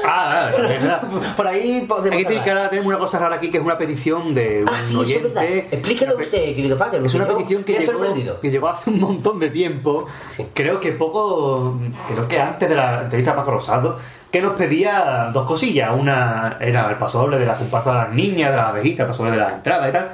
[0.04, 1.02] Ah, ah, es verdad.
[1.36, 3.64] Por ahí podemos Hay que decir que ahora tenemos una cosa rara aquí que es
[3.64, 5.42] una petición de un Ah, sí, eso es verdad.
[5.42, 5.68] oyente.
[5.76, 7.00] Explíquelo usted, querido padre.
[7.04, 8.40] Es una petición que llegó, sorprendido.
[8.40, 10.06] que llegó hace un montón de tiempo.
[10.54, 11.78] Creo que poco.
[12.08, 13.98] Creo que antes de la entrevista a Paco Rosado.
[14.30, 15.90] Que nos pedía dos cosillas.
[15.98, 19.06] Una era el paso doble de la comparsa de las niñas, de las abejitas, el
[19.06, 20.10] paso doble de las entradas y tal.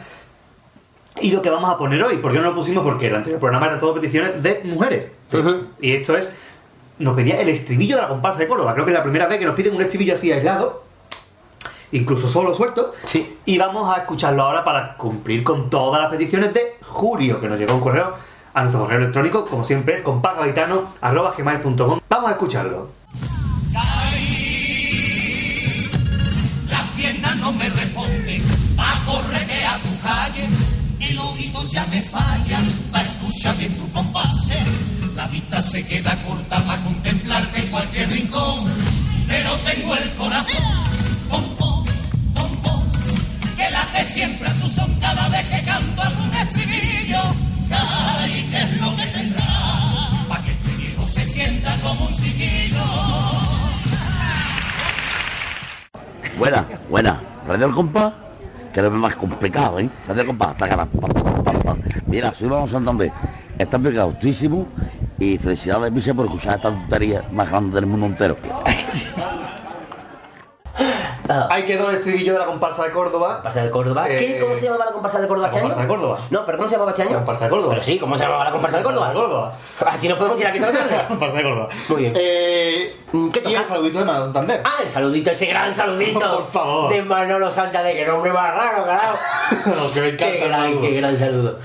[1.20, 2.82] Y lo que vamos a poner hoy, ¿por qué no lo pusimos?
[2.85, 5.09] Porque el anterior programa eran todo peticiones de mujeres.
[5.81, 6.32] Y esto es.
[6.98, 8.74] Nos pedía el estribillo de la comparsa de Córdoba.
[8.74, 10.82] Creo que es la primera vez que nos piden un estribillo así aislado
[11.93, 12.93] incluso solo suelto.
[13.05, 13.39] Sí.
[13.44, 17.59] Y vamos a escucharlo ahora para cumplir con todas las peticiones de Julio, que nos
[17.59, 18.14] llegó un correo
[18.55, 22.01] a nuestro correo electrónico, como siempre, compagavitano.com.
[22.09, 22.89] Vamos a escucharlo.
[26.70, 28.43] Las piernas no me responden,
[28.78, 30.48] a correr a tu calle,
[31.01, 32.60] el oído ya me falla,
[32.90, 34.59] para escuchar bien tu compase,
[35.16, 38.64] la vista se queda corta para contemplarte en cualquier rincón,
[39.28, 40.62] pero tengo el corazón,
[41.28, 41.84] pom, pom,
[42.34, 42.82] pom, pom,
[43.56, 47.20] que late siempre a tu son cada vez que canto algún estribillo,
[47.70, 49.44] ay, ¿qué es lo que tendrá?
[50.28, 52.82] para que este viejo se sienta como un chiquillo.
[56.39, 57.20] Buena, buena.
[57.47, 58.12] Radio El Compás,
[58.72, 59.90] que es más complicado, ¿eh?
[60.09, 61.76] Radio El Compás, pa.
[62.06, 63.12] Mira, soy Vamos Santander.
[63.59, 64.66] Está pegautísimo
[65.18, 68.36] y felicidades, Vice, por escuchar esta tontería más grande del mundo entero.
[71.51, 73.34] Ahí quedó el estribillo de la comparsa de Córdoba.
[73.36, 74.06] Comparsa de Córdoba.
[74.06, 74.36] ¿Qué?
[74.36, 75.68] Eh, ¿Cómo se llamaba la comparsa de Córdoba la este año?
[75.68, 76.18] comparsa de Córdoba.
[76.30, 77.14] No, pero ¿cómo se llamaba este año?
[77.14, 77.70] Comparsa de Córdoba.
[77.70, 79.09] Pero sí, ¿cómo se llamaba la comparsa de Córdoba?
[79.09, 79.52] de Córdoba.
[79.86, 81.05] Así nos podemos ir aquí toda la tarde.
[81.09, 81.68] Comparsa de Córdoba.
[81.89, 82.12] Muy bien.
[82.16, 82.97] Eh,
[83.32, 83.59] ¿Qué y toca?
[83.60, 84.60] el saludito de Manolo Santander.
[84.64, 86.20] Ah, el saludito, ese gran saludito.
[86.20, 86.93] Por favor.
[86.93, 89.18] De Manolo Santander, que nombre más raro, carajo.
[89.94, 90.80] que me encanta Qué el gran, saludo.
[90.82, 91.59] qué gran saludo.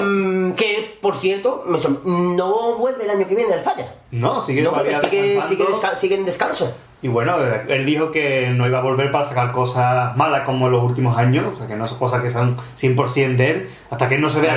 [0.00, 1.64] Mm, que, por cierto,
[2.04, 3.94] no vuelve el año que viene al falla.
[4.10, 4.70] No, sigue No,
[5.10, 6.72] sigue, sigue, desca- sigue en descanso.
[7.02, 7.34] Y bueno,
[7.68, 11.16] él dijo que no iba a volver para sacar cosas malas como en los últimos
[11.16, 14.28] años, o sea, que no son cosas que sean 100% de él, hasta que no
[14.28, 14.52] se vea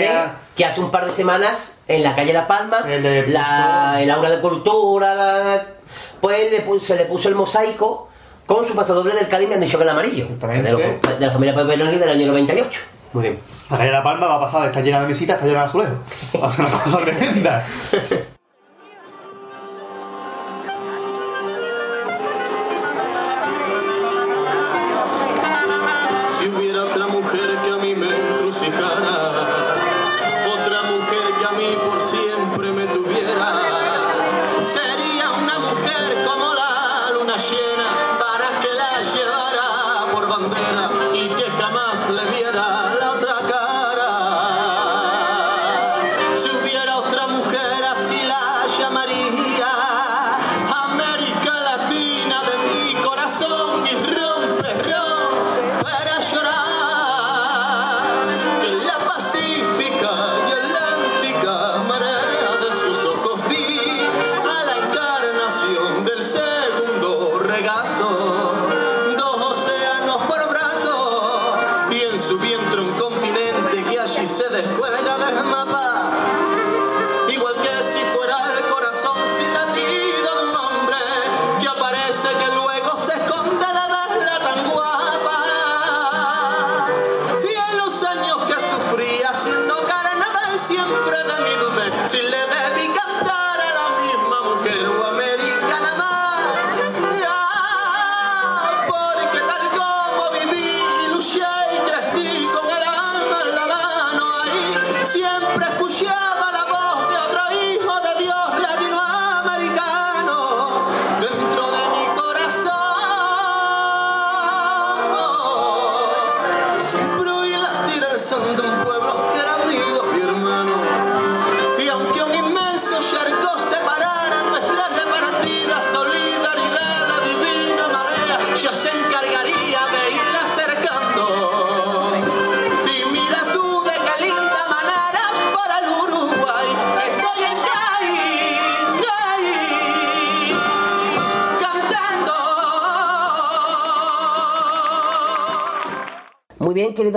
[0.00, 0.36] idea.
[0.54, 2.76] que hace un par de semanas en la calle La Palma,
[3.24, 5.66] puso- la, el aula de cultura, la-
[6.20, 8.08] pues le pu- se le puso el mosaico
[8.44, 10.26] con su pasodoble del Cádiz, me han dicho que el amarillo.
[10.64, 12.80] De, los- de la familia Peperoni del año 98.
[13.14, 13.38] Muy bien.
[13.70, 15.98] La calle La Palma va a pasar estar llena de mesitas, está llena de azulejos.
[16.34, 17.64] O sea, una cosa tremenda.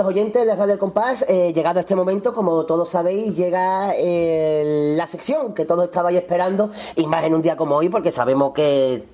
[0.00, 5.06] queridos oyentes de Radio Compás, eh, llegado este momento, como todos sabéis, llega eh, la
[5.06, 9.04] sección que todos estabais esperando, y más en un día como hoy, porque sabemos que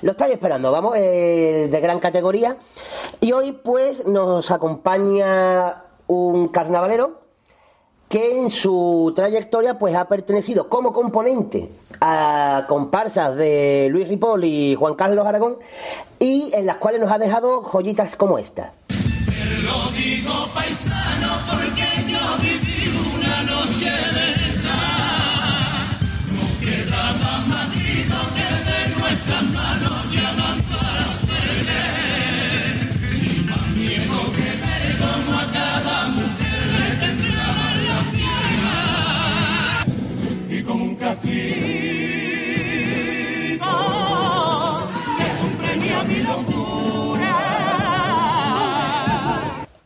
[0.00, 2.56] lo estáis esperando, vamos, eh, de gran categoría.
[3.20, 7.20] Y hoy, pues, nos acompaña un carnavalero
[8.08, 11.70] que en su trayectoria pues ha pertenecido como componente
[12.00, 15.56] a comparsas de Luis Ripoll y Juan Carlos Aragón
[16.18, 18.72] y en las cuales nos ha dejado joyitas como esta.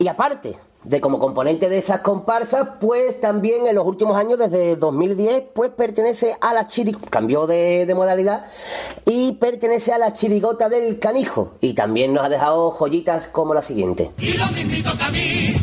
[0.07, 0.55] Y aparte
[0.85, 5.69] de como componente de esas comparsas, pues también en los últimos años, desde 2010, pues
[5.69, 8.45] pertenece a la chirigota, cambió de, de modalidad
[9.05, 11.55] y pertenece a la chirigota del canijo.
[11.59, 14.11] Y también nos ha dejado joyitas como la siguiente.
[14.17, 15.55] Y lo mismito que a mí.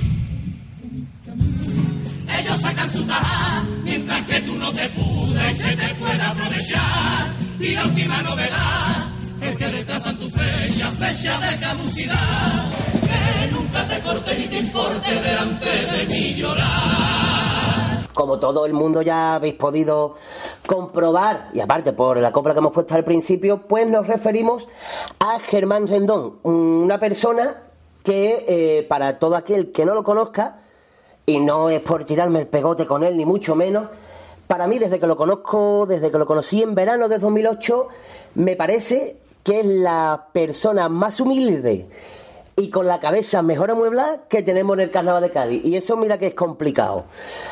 [2.39, 7.33] Ellos sacan su taja mientras que tú no te pudres se te puede aprovechar.
[7.59, 9.14] Y la última novedad
[9.53, 12.17] que retrasan tu fecha, fecha de caducidad.
[13.03, 16.65] Que nunca te corte ni te importe delante de mí llorar.
[18.15, 20.15] Como todo el mundo ya habéis podido
[20.67, 24.67] comprobar, y aparte por la copla que hemos puesto al principio, pues nos referimos
[25.19, 27.63] a Germán Rendón, una persona
[28.03, 30.59] que eh, para todo aquel que no lo conozca,
[31.27, 33.91] y no es por tirarme el pegote con él, ni mucho menos,
[34.47, 37.89] para mí desde que lo conozco, desde que lo conocí en verano de 2008,
[38.35, 41.89] me parece que es la persona más humilde
[42.57, 45.65] y con la cabeza mejor amueblada que tenemos en el Carnaval de Cádiz.
[45.65, 47.05] Y eso mira que es complicado.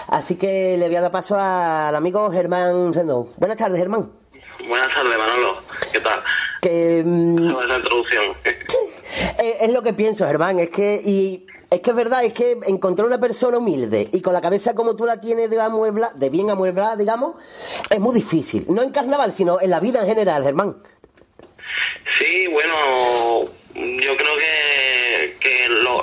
[0.08, 3.28] Así que le voy a dar paso al amigo Germán Rendón.
[3.36, 4.10] Buenas tardes, Germán.
[4.66, 5.56] Buenas tardes, Manolo.
[5.92, 6.20] ¿Qué tal?
[6.60, 8.24] Que mm, Esa introducción.
[8.44, 10.60] es, es lo que pienso, Germán.
[10.60, 14.32] Es que y es que es verdad, es que encontrar una persona humilde y con
[14.32, 17.34] la cabeza como tú la tienes de amuebla, de bien amueblada, digamos,
[17.90, 18.66] es muy difícil.
[18.68, 20.76] No en carnaval, sino en la vida en general, Germán.
[22.18, 22.74] Sí, bueno,
[23.74, 26.02] yo creo que, que lo,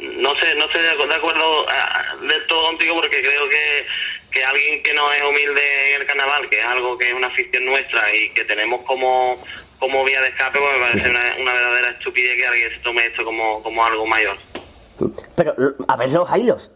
[0.00, 3.86] no sé, no estoy de acu- de acuerdo ah, del todo contigo porque creo que,
[4.30, 7.28] que alguien que no es humilde en el carnaval, que es algo que es una
[7.28, 9.42] afición nuestra y que tenemos como,
[9.78, 13.06] como vía de escape, pues me parece una, una verdadera estupidez que alguien se tome
[13.06, 14.36] esto como, como algo mayor.
[15.36, 15.54] Pero
[15.86, 16.70] a ver los hilos,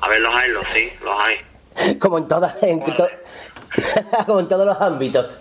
[0.00, 1.38] A ver, los hay, los sí, los hay,
[2.00, 3.08] como en todas, en to-
[4.26, 5.38] como en todos los ámbitos.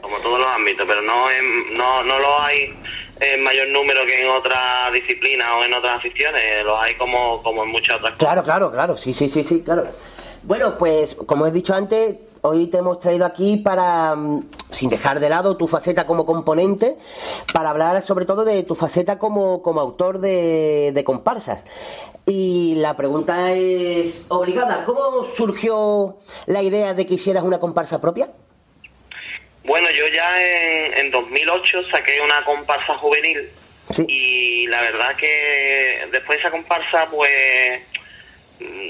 [0.00, 2.74] como todos los ámbitos, pero no, en, no, no los hay
[3.20, 7.62] en mayor número que en otras disciplinas o en otras aficiones, los hay como, como
[7.62, 8.18] en muchas otras cosas.
[8.18, 9.84] Claro, claro, claro, sí, sí, sí, sí, claro.
[10.42, 15.20] Bueno, pues como he dicho antes, hoy te hemos traído aquí para, mm, sin dejar
[15.20, 16.96] de lado tu faceta como componente,
[17.52, 21.64] para hablar sobre todo de tu faceta como, como autor de, de comparsas.
[22.26, 28.28] Y la pregunta es obligada, ¿cómo surgió la idea de que hicieras una comparsa propia?
[29.64, 33.48] Bueno, yo ya en, en 2008 saqué una comparsa juvenil
[34.08, 37.82] y la verdad que después de esa comparsa pues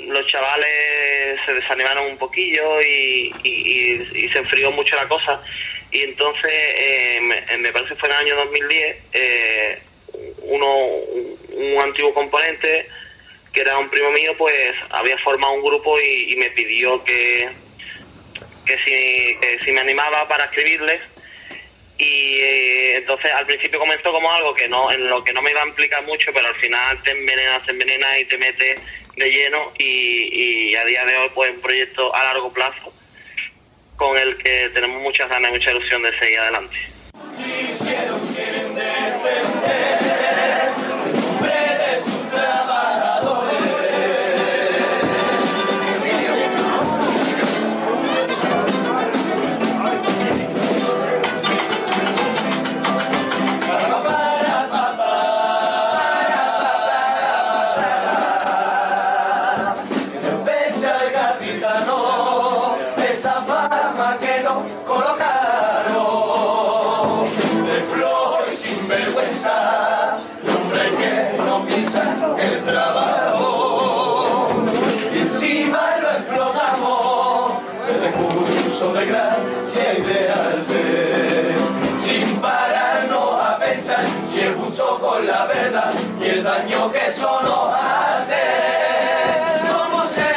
[0.09, 3.33] los chavales se desanimaron un poquillo y,
[4.33, 5.43] se enfrió mucho la cosa.
[5.91, 9.83] Y entonces eh, me, me parece que fue en el año 2010 eh,
[10.43, 12.89] uno un, antiguo componente
[13.53, 17.49] que era un primo mío pues había formado un grupo y- me pidió que
[18.65, 21.01] que si, que si me animaba para escribirles
[21.99, 25.51] y eh, entonces al principio comenzó como algo que no en lo que no me
[25.51, 28.75] iba a implicar mucho pero al final te envenena te envenena y te mete
[29.17, 32.93] de lleno y, y a día de hoy pues un proyecto a largo plazo
[33.97, 36.77] con el que tenemos muchas ganas y mucha ilusión de seguir adelante
[85.25, 88.43] la verdad y el daño que eso nos hace.
[89.73, 90.35] Como sé,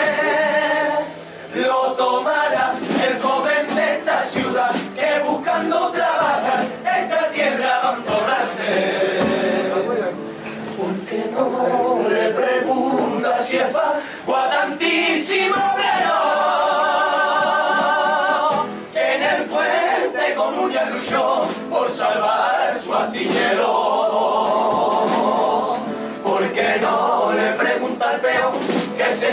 [1.56, 2.74] lo tomará
[3.06, 9.20] el joven de esta ciudad que buscando trabajar esta tierra abandonarse.
[10.78, 13.96] Porque no le pregunta si es paz,
[14.26, 15.56] guatantísimo
[18.94, 24.05] que en el puente con uña luchó por salvar su astillero.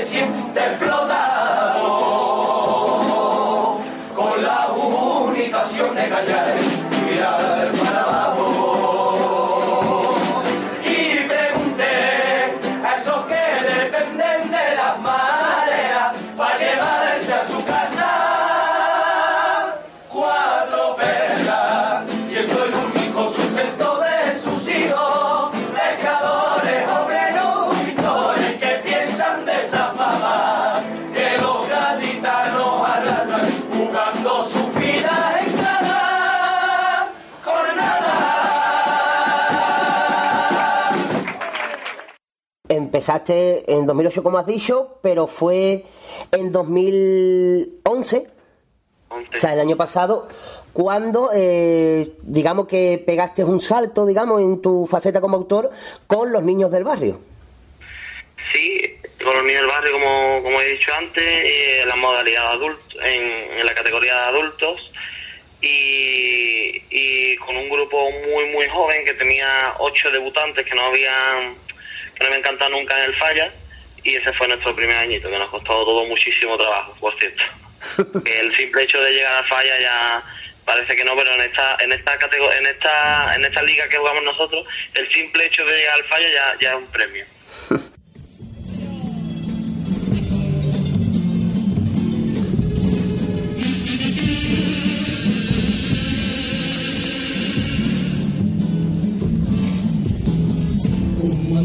[0.07, 1.83] Siente explotado?
[4.15, 6.55] Con la única opción de callar
[6.91, 7.82] y mirar
[43.03, 45.83] Empezaste en 2008, como has dicho, pero fue
[46.31, 48.27] en 2011,
[49.11, 50.29] o sea, el año pasado,
[50.73, 55.69] cuando, eh, digamos que pegaste un salto, digamos, en tu faceta como autor
[56.07, 57.19] con los niños del barrio.
[58.53, 62.67] Sí, con los niños del barrio, como, como he dicho antes, eh, la modalidad de
[62.67, 64.93] en, en la categoría de adultos,
[65.61, 71.57] y, y con un grupo muy, muy joven que tenía ocho debutantes que no habían,
[72.15, 73.53] que no habían cantado nunca en el Falla,
[74.05, 77.43] y ese fue nuestro primer añito, que nos costó todo muchísimo trabajo, por cierto.
[78.27, 80.23] El simple hecho de llegar a Falla ya
[80.65, 83.99] parece que no, pero en esta, en esta categoría, en esta, en esta liga que
[83.99, 87.25] jugamos nosotros, el simple hecho de llegar al Falla ya, ya es un premio.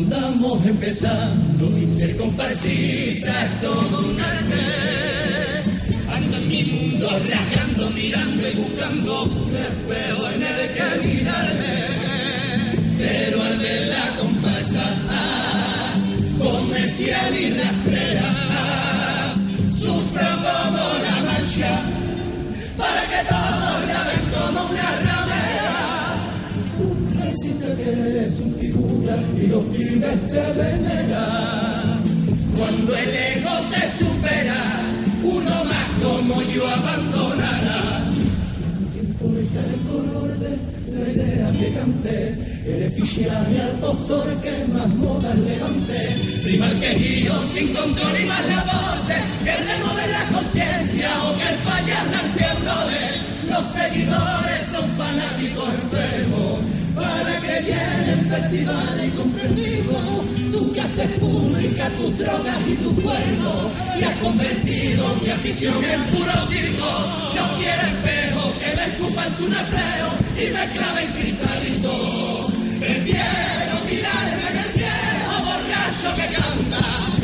[0.07, 5.63] andamos empezando y ser comparsista es todo un arte.
[6.15, 11.75] Ando en mi mundo rasgando, mirando y buscando un espejo en el que mirarme.
[12.97, 15.93] Pero al ver la comparsa ah,
[16.39, 19.35] comercial y rastrera, ah,
[19.69, 21.81] sufro como la mancha
[22.77, 23.46] para que todos
[27.47, 32.03] Necesita que eres un figura y los pibes te veneran.
[32.57, 34.63] Cuando el ego te supera,
[35.23, 38.03] uno más como yo abandonará.
[39.01, 40.57] Importa el color de
[40.91, 46.15] la idea que canté, eres fichaje al postor que más modas levanté.
[46.43, 51.47] Prima el quejío sin control y más la voz, que remueve la conciencia o que
[51.47, 52.47] el falla arranque.
[53.47, 59.93] Los seguidores son fanáticos enfermos para que llenen festivales y comprendido
[60.51, 66.03] tú que haces pública tus drogas y tu cuerpo y has convertido mi afición en
[66.05, 66.89] puro circo.
[67.35, 72.47] No quiero espejo que me escupan su reflejo y me claven cristalito.
[72.79, 77.16] Prefiero mirarme en el viejo borracho que canta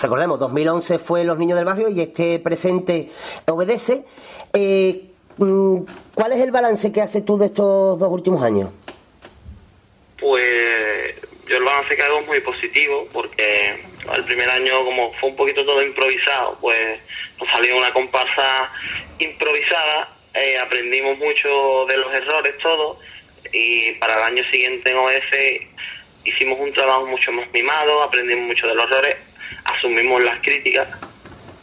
[0.00, 3.08] recordemos, 2011 fue Los Niños del Barrio y este presente
[3.46, 4.04] obedece.
[4.52, 5.02] Eh,
[5.38, 5.78] mm,
[6.14, 8.70] ¿Cuál es el balance que haces tú de estos dos últimos años?
[10.18, 11.14] Pues
[11.46, 13.84] yo el balance que hago es muy positivo porque
[14.14, 17.00] el primer año como fue un poquito todo improvisado, pues
[17.38, 18.70] nos salió una comparsa
[19.18, 22.98] improvisada, eh, aprendimos mucho de los errores todos
[23.52, 25.32] y para el año siguiente en OS
[26.26, 29.16] hicimos un trabajo mucho más mimado, aprendimos mucho de los errores,
[29.64, 30.88] asumimos las críticas.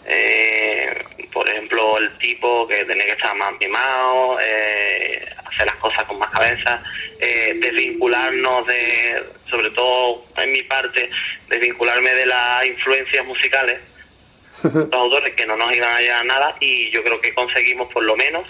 [0.06, 6.04] Eh, por ejemplo, el tipo que tenía que estar más mimado, eh, hacer las cosas
[6.04, 6.84] con más cabeza,
[7.20, 11.10] eh, desvincularnos de, sobre todo en mi parte,
[11.48, 13.80] desvincularme de las influencias musicales,
[14.64, 17.92] los autores que no nos iban a llegar a nada y yo creo que conseguimos
[17.92, 18.46] por lo menos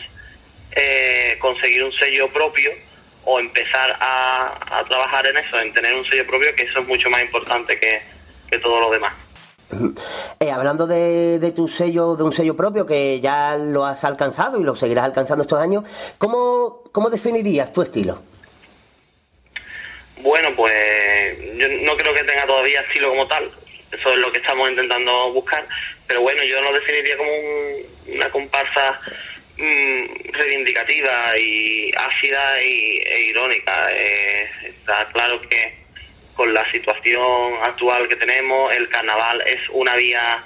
[0.75, 2.71] eh, conseguir un sello propio
[3.25, 6.87] o empezar a, a trabajar en eso, en tener un sello propio, que eso es
[6.87, 8.01] mucho más importante que,
[8.49, 9.13] que todo lo demás.
[10.39, 14.59] Eh, hablando de, de tu sello, de un sello propio que ya lo has alcanzado
[14.59, 15.83] y lo seguirás alcanzando estos años,
[16.19, 18.21] ¿cómo, cómo definirías tu estilo?
[20.17, 23.49] Bueno, pues yo no creo que tenga todavía estilo como tal,
[23.91, 25.67] eso es lo que estamos intentando buscar,
[26.07, 28.99] pero bueno, yo lo definiría como un- una comparsa
[29.63, 33.87] mm, reivindicativa y ácida y, e irónica.
[33.91, 35.73] Eh, está claro que
[36.35, 40.43] con la situación actual que tenemos, el carnaval es una vía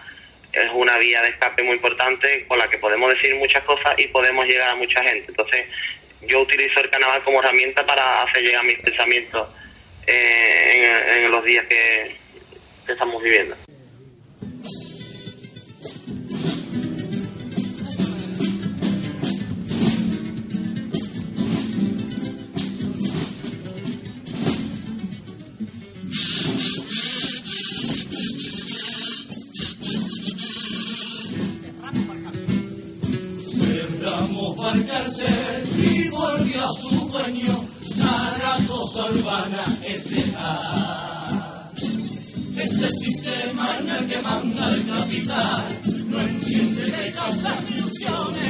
[0.54, 4.08] es una vía de escape muy importante con la que podemos decir muchas cosas y
[4.08, 5.26] podemos llegar a mucha gente.
[5.28, 5.68] Entonces,
[6.22, 9.48] yo utilizo el carnaval como herramienta para hacer llegar mis pensamientos
[10.08, 12.16] eh, en, en los días que,
[12.86, 13.56] que estamos viviendo.
[35.20, 41.72] Y volvió a su dueño, Zaragoza Urbana S.A.
[42.56, 45.64] Este sistema en el que manda el capital
[46.06, 48.42] no entiende de causas ni ilusiones,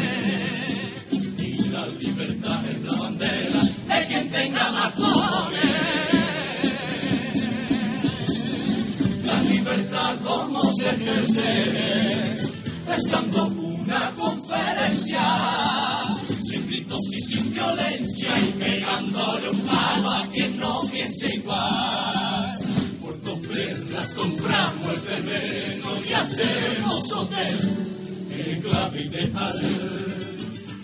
[1.38, 4.94] ni la libertad es la bandera de quien tenga más.
[9.26, 12.38] La libertad como se ejerce
[12.98, 15.22] estando una conferencia
[16.48, 22.56] sin gritos y sin violencia y pegándole un palo a quien no piense igual.
[23.02, 27.88] Por dos perras compramos el terreno y hacemos hotel
[28.32, 29.62] en clave ideal.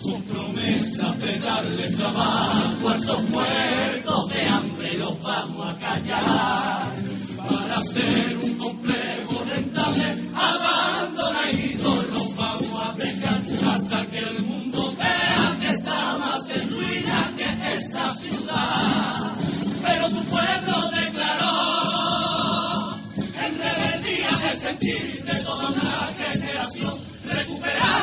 [0.02, 6.92] Con promesas de darle trabajo a esos muertos de hambre los vamos a callar
[7.48, 9.03] para hacer un complejo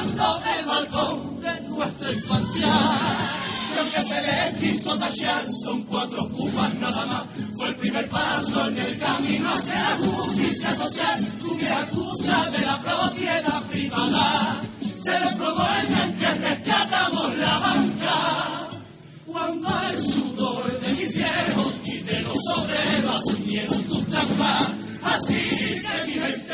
[0.01, 2.67] recuperando el balcón de nuestra infancia
[3.73, 7.23] y aunque se les quiso tallar, son cuatro cubas nada más.
[7.55, 11.25] Fue el primer paso en el camino hacia la justicia social.
[11.39, 14.61] Tú me acusas de la propiedad privada.
[14.81, 18.69] Se les promueven que rescatamos la banca.
[19.25, 24.67] Cuando el sudor de mis viejos y de los obreros asumieron tus trampas.
[25.03, 26.53] Así que mi gente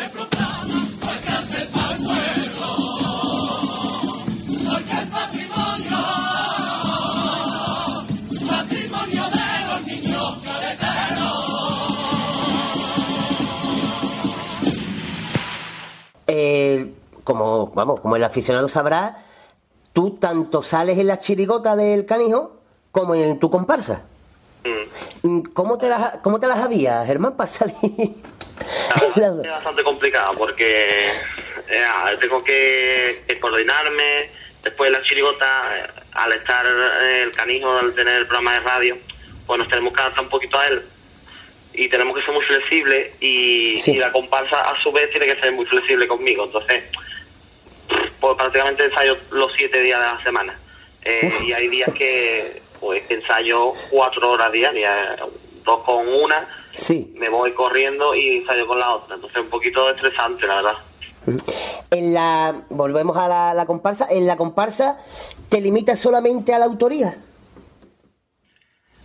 [16.40, 16.94] Eh,
[17.24, 19.18] como, vamos, como el aficionado sabrá,
[19.92, 22.62] tú tanto sales en la chirigota del canijo
[22.92, 24.04] como en tu comparsa.
[25.24, 27.76] Mm, ¿Cómo te las, cómo te las habías, Germán, para salir?
[29.16, 31.08] Es bastante complicado porque
[31.70, 31.86] eh,
[32.20, 34.30] tengo que, que coordinarme.
[34.64, 38.98] Después de la chirigota, eh, al estar el canijo, al tener el programa de radio,
[39.48, 40.86] pues nos tenemos que adaptar un poquito a él.
[41.78, 45.40] Y tenemos que ser muy flexibles y, y la comparsa a su vez tiene que
[45.40, 46.46] ser muy flexible conmigo.
[46.46, 46.84] Entonces,
[48.20, 50.60] pues prácticamente ensayo los siete días de la semana.
[51.04, 55.20] Eh, y hay días que pues ensayo cuatro horas diarias,
[55.64, 57.12] dos con una, Sí.
[57.16, 59.16] me voy corriendo y ensayo con la otra.
[59.16, 60.78] Entonces un poquito estresante, la verdad.
[61.92, 64.08] En la, volvemos a la, la comparsa.
[64.10, 64.98] En la comparsa
[65.50, 67.18] te limitas solamente a la autoría.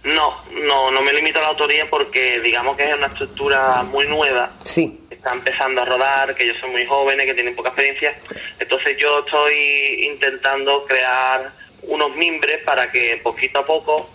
[0.04, 4.06] No, no, no me limito a la autoría porque digamos que es una estructura muy
[4.06, 4.50] nueva.
[4.60, 5.00] Sí.
[5.10, 8.14] Está empezando a rodar, que ellos son muy jóvenes, que tienen poca experiencia.
[8.58, 11.52] Entonces yo estoy intentando crear
[11.82, 14.10] unos mimbres para que poquito a poco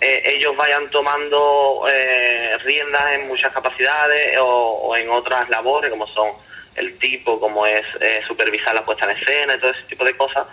[0.00, 6.06] eh, ellos vayan tomando eh, riendas en muchas capacidades o, o en otras labores como
[6.08, 6.32] son
[6.76, 10.16] el tipo, como es eh, supervisar la puesta en escena y todo ese tipo de
[10.16, 10.46] cosas.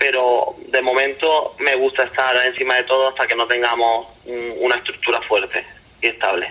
[0.00, 4.76] Pero de momento me gusta estar encima de todo hasta que no tengamos un- una
[4.76, 5.62] estructura fuerte
[6.00, 6.48] y estable.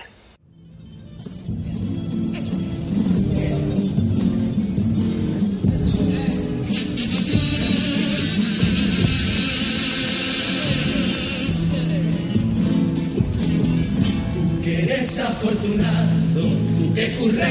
[14.62, 17.48] que eres afortunado, tú que obra.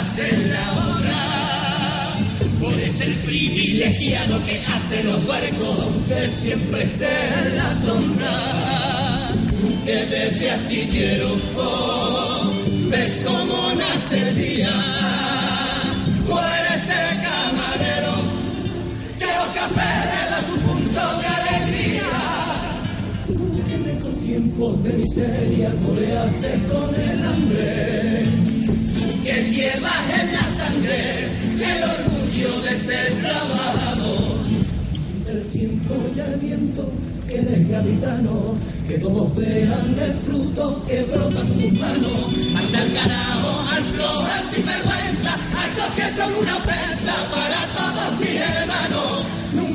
[0.00, 0.49] Por
[3.00, 5.78] es el privilegiado que hace los barcos
[6.08, 9.30] que siempre esté en la sombra.
[9.60, 11.28] Tú que desde astillero
[12.90, 14.70] ves cómo nace el día.
[16.26, 18.14] Tú eres el camarero
[19.18, 22.10] que los cafés le da su punto de alegría
[23.86, 28.24] que con tiempos de miseria coleaste con el hambre
[29.24, 31.28] que llevas en la sangre
[31.60, 32.09] el orgullo
[32.48, 34.40] de ser trabajador.
[35.28, 36.90] El tiempo y el viento
[37.28, 38.56] que eres gaditano
[38.88, 42.32] que todos vean el fruto que brota tus manos.
[42.56, 48.20] Anda al carajo al flow al sinvergüenza a esos que son una ofensa para todos
[48.20, 49.20] mis hermanos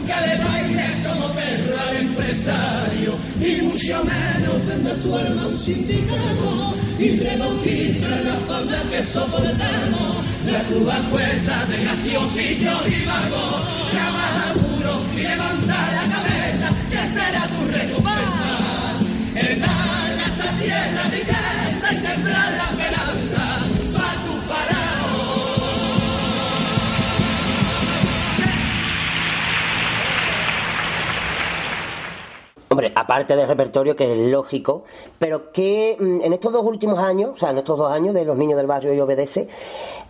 [0.06, 6.76] nunca le bailes como perro al empresario y mucho menos venda tu alma un sindicato
[6.99, 10.15] y rebautiza la fama que soportamos.
[10.52, 13.45] La cruz cuesta de graciosillo y vago,
[13.91, 18.52] trabaja duro y levanta la cabeza, que será tu recompensa.
[19.36, 23.65] El dar a esta tierra riqueza y sembrar la esperanza
[32.76, 34.84] Hombre, aparte del repertorio, que es lógico,
[35.18, 38.26] pero que mm, en estos dos últimos años, o sea, en estos dos años de
[38.26, 39.47] los niños del barrio y obedece,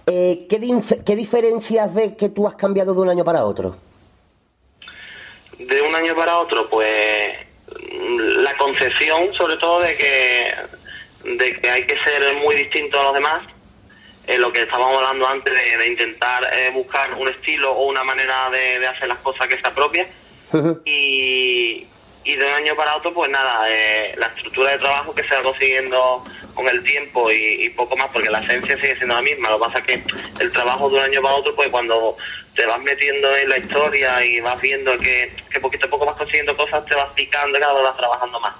[0.07, 3.75] eh, ¿qué, dif- ¿qué diferencias ves que tú has cambiado de un año para otro?
[5.59, 6.89] de un año para otro, pues
[7.69, 10.53] mm, la concepción, sobre todo, de que,
[11.37, 13.45] de que hay que ser muy distinto a los demás,
[14.25, 18.03] eh, lo que estábamos hablando antes de, de intentar eh, buscar un estilo o una
[18.03, 20.07] manera de, de hacer las cosas que se apropie.
[20.83, 21.85] y,
[22.25, 25.35] y de un año para otro, pues nada, eh, la estructura de trabajo que se
[25.35, 26.23] va consiguiendo
[26.55, 29.51] con el tiempo y, poco más, porque la esencia sigue siendo la misma.
[29.51, 30.03] Lo que pasa es que
[30.39, 32.17] el trabajo de un año para otro, pues cuando
[32.55, 36.17] te vas metiendo en la historia y vas viendo que, que poquito a poco vas
[36.17, 38.55] consiguiendo cosas, te vas picando y cada vez vas trabajando más.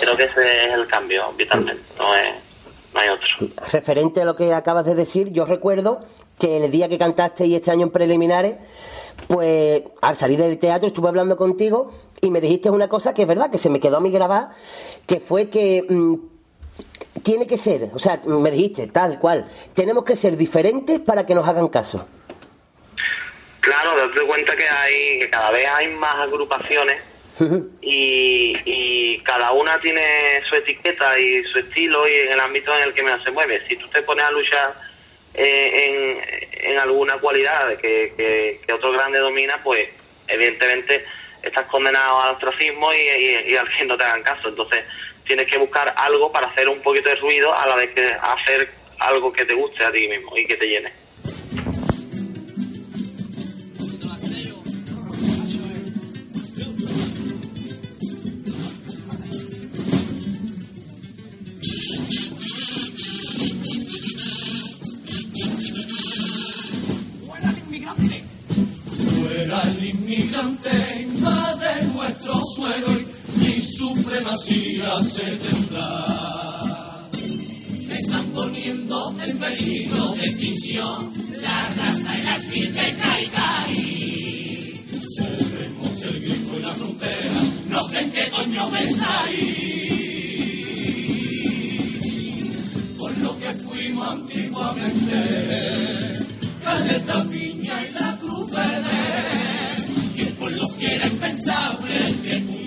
[0.00, 2.34] Creo que ese es el cambio, vitalmente, no, es,
[2.92, 3.28] no hay otro.
[3.72, 6.04] Referente a lo que acabas de decir, yo recuerdo
[6.38, 8.56] que el día que cantaste y este año en preliminares,
[9.28, 13.28] pues al salir del teatro estuve hablando contigo y me dijiste una cosa que es
[13.28, 14.54] verdad, que se me quedó a mí grabada,
[15.06, 16.14] que fue que mm,
[17.22, 21.34] tiene que ser, o sea, me dijiste tal cual, tenemos que ser diferentes para que
[21.34, 22.06] nos hagan caso.
[23.60, 27.00] Claro, date cuenta que hay que cada vez hay más agrupaciones
[27.80, 32.84] y, y cada una tiene su etiqueta y su estilo y en el ámbito en
[32.84, 33.62] el que se mueve.
[33.68, 34.74] Si tú te pones a luchar
[35.34, 36.20] eh,
[36.52, 39.88] en, en alguna cualidad que, que, que otro grande domina, pues
[40.28, 41.04] evidentemente
[41.42, 44.48] estás condenado al ostracismo y, y, y al que no te hagan caso.
[44.48, 44.84] Entonces
[45.24, 48.70] tienes que buscar algo para hacer un poquito de ruido a la vez que hacer
[48.98, 50.92] algo que te guste a ti mismo y que te llene.
[69.14, 70.70] Fuera el inmigrante,
[72.10, 73.06] nuestro suelo y
[73.38, 77.08] mi supremacía se tembla.
[77.88, 84.82] Están poniendo en peligro de extinción la raza y las virgen caicai.
[85.16, 89.70] Cerremos el grifo y la frontera, no sé en qué coño pensáis.
[92.98, 95.16] Por lo que fuimos antiguamente,
[96.64, 99.00] Caleta Piña y la Cruz Verde,
[101.06, 101.99] impensable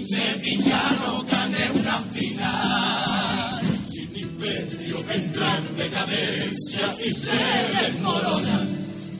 [0.05, 3.61] sevillano gane una final.
[3.87, 7.39] Sin imperio entra en decadencia y se
[7.79, 8.67] desmorona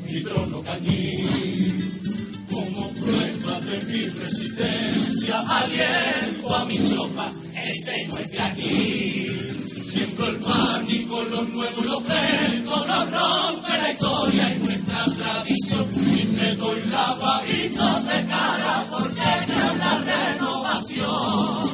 [0.09, 1.13] mi trono cañí.
[2.49, 7.33] Como prueba de mi resistencia, aliento a mis tropas,
[7.65, 9.27] ese no es de aquí.
[9.87, 16.02] Siembro el pánico, lo nuevo y lo fresco, no rompe la historia y nuestra tradición.
[16.73, 21.69] Y me doy lavadito de cara porque en la renovación.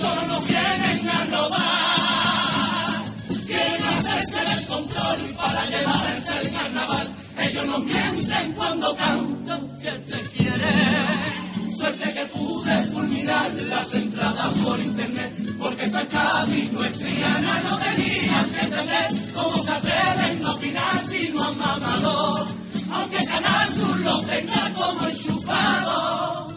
[0.00, 3.04] Solo nos vienen a robar,
[3.46, 7.08] quieren hacerse del control para llevarse el carnaval.
[7.38, 11.76] Ellos nos mienten cuando cantan que te quieren.
[11.76, 17.78] Suerte que pude fulminar las entradas por internet, porque esto es Cádiz, no es no
[17.78, 22.46] tenían que entender cómo se atreven a opinar si no han mamador,
[22.96, 26.48] aunque Canal Sur los tenga como enchufado.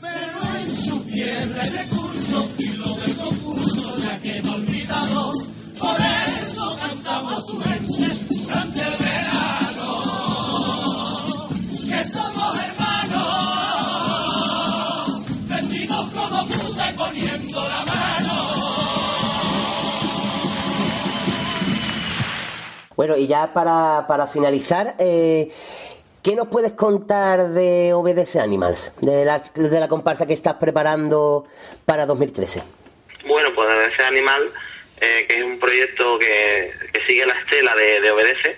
[0.00, 5.32] Pero en su tierra hay recursos y lo del concurso ya queda olvidado.
[5.78, 5.96] Por
[6.42, 9.88] eso cantamos a su gente durante el verano.
[11.88, 13.88] Que somos hermanos,
[15.48, 17.84] vestidos como puta y poniendo la
[22.98, 25.52] Bueno, y ya para, para finalizar, eh,
[26.28, 28.92] ¿qué nos puedes contar de Obedece Animals?
[29.00, 31.46] De la, de la comparsa que estás preparando
[31.86, 32.62] para 2013.
[33.26, 34.52] Bueno, pues ese animal,
[35.00, 36.70] eh, que es un proyecto que,
[37.06, 38.56] sigue la estela de, de Obedece,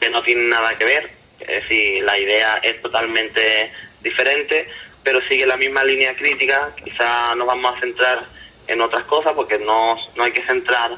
[0.00, 3.70] que no tiene nada que ver, es decir, la idea es totalmente
[4.02, 4.66] diferente,
[5.04, 8.24] pero sigue la misma línea crítica, quizá nos vamos a centrar
[8.66, 10.96] en otras cosas, porque no, no hay que centrar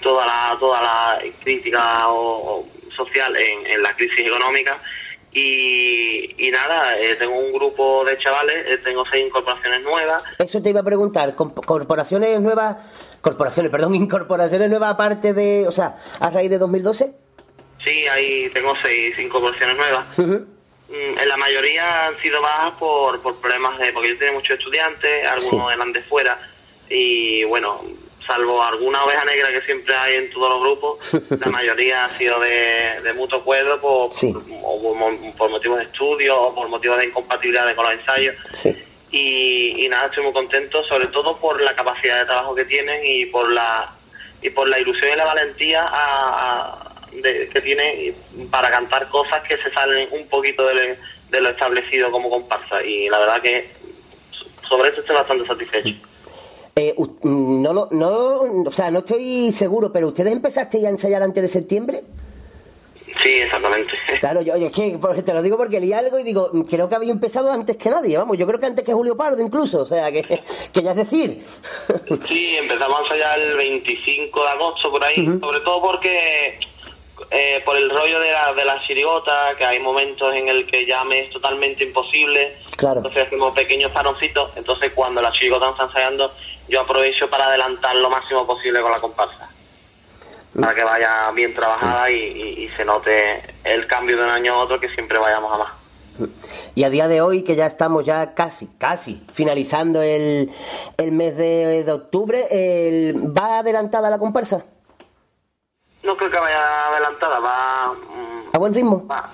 [0.00, 4.80] toda la, toda la crítica o- o social en, en la crisis económica,
[5.38, 10.22] Y, y nada, eh, tengo un grupo de chavales, eh, tengo seis incorporaciones nuevas.
[10.38, 15.70] Eso te iba a preguntar, ¿comp- corporaciones nuevas, corporaciones, perdón, incorporaciones nuevas aparte de, o
[15.72, 17.12] sea, a raíz de 2012?
[17.84, 20.06] Sí, ahí tengo seis incorporaciones nuevas.
[20.18, 23.92] Mm, En la mayoría han sido bajas por, por problemas de...
[23.92, 25.74] Porque yo tenía muchos estudiantes, algunos Sí.
[25.74, 26.40] eran de fuera.
[26.88, 27.82] Y bueno,
[28.26, 32.40] salvo alguna oveja negra que siempre hay en todos los grupos, la mayoría ha sido
[32.40, 34.10] de, de mutuo acuerdo por,
[34.62, 38.34] o por, mo- por motivos de estudio o por motivos de incompatibilidad con los ensayos.
[38.52, 38.76] Sí.
[39.12, 43.00] Y, y nada, estoy muy contento, sobre todo por la capacidad de trabajo que tienen
[43.04, 43.92] y por la
[44.42, 45.88] y por la ilusión y la valentía a-
[46.72, 48.14] a- de- que tienen
[48.50, 50.98] para cantar cosas que se salen un poquito de,
[51.30, 52.82] de lo establecido como comparsa.
[52.82, 53.70] Y la verdad que
[54.68, 55.94] sobre eso estoy bastante satisfecho.
[56.78, 58.08] Eh, u- no, lo, no,
[58.66, 62.02] o sea, no estoy seguro, pero ¿ustedes empezasteis a ensayar antes de septiembre?
[63.22, 63.92] Sí, exactamente.
[64.20, 66.86] Claro, yo, yo es que por- te lo digo porque leí algo y digo, creo
[66.88, 69.80] que había empezado antes que nadie, vamos, yo creo que antes que Julio Pardo incluso,
[69.80, 70.22] o sea, que,
[70.72, 71.42] que ya es decir.
[72.28, 76.58] Sí, empezamos a ensayar el 25 de agosto por ahí, sobre todo porque
[77.30, 80.86] eh, por el rollo de la, de la chirigota, que hay momentos en el que
[80.86, 82.98] ya me es totalmente imposible, Claro.
[82.98, 86.32] entonces hacemos pequeños paroncitos, entonces cuando la chirigota está ensayando,
[86.68, 89.48] yo aprovecho para adelantar lo máximo posible con la comparsa,
[90.60, 94.54] para que vaya bien trabajada y, y- y se note el cambio de un año
[94.54, 95.72] a otro, que siempre vayamos a más.
[96.74, 100.50] Y a día de hoy, que ya estamos ya casi, casi finalizando el,
[100.96, 104.64] el mes de, de octubre, el- ¿va adelantada la comparsa?
[106.06, 107.92] No creo que vaya adelantada, va...
[107.92, 109.06] mm, ¿A buen ritmo?
[109.06, 109.28] va,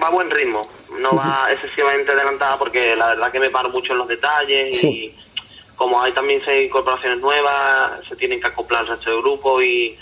[0.00, 0.60] va a buen ritmo,
[1.00, 4.88] no va excesivamente adelantada porque la verdad que me paro mucho en los detalles Sí.
[5.16, 5.18] y
[5.74, 9.98] como hay también seis incorporaciones nuevas, se tienen que acoplar al resto del grupo y,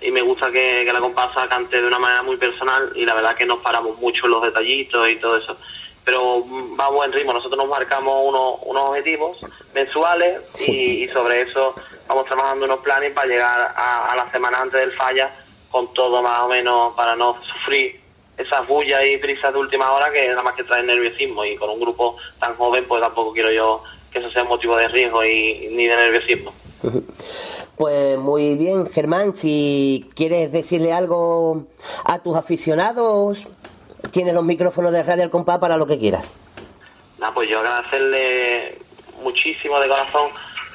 [0.00, 3.14] y me gusta que, que la comparsa cante de una manera muy personal y la
[3.14, 5.56] verdad que nos paramos mucho en los detallitos y todo eso.
[6.04, 9.38] Pero mm, va a buen ritmo, nosotros nos marcamos unos, unos objetivos
[9.74, 11.74] mensuales y, y sobre eso
[12.08, 15.30] vamos trabajando unos planes para llegar a, a la semana antes del falla
[15.70, 18.00] con todo más o menos para no sufrir
[18.36, 21.70] esas bullas y prisas de última hora que nada más que traen nerviosismo y con
[21.70, 25.68] un grupo tan joven pues tampoco quiero yo que eso sea motivo de riesgo y
[25.72, 26.52] ni de nerviosismo.
[27.78, 31.66] Pues muy bien, Germán, si quieres decirle algo
[32.04, 33.46] a tus aficionados,
[34.10, 36.34] tienes los micrófonos de Radio El Compás para lo que quieras.
[37.20, 38.78] Nada, pues yo agradecerle
[39.22, 40.28] muchísimo de corazón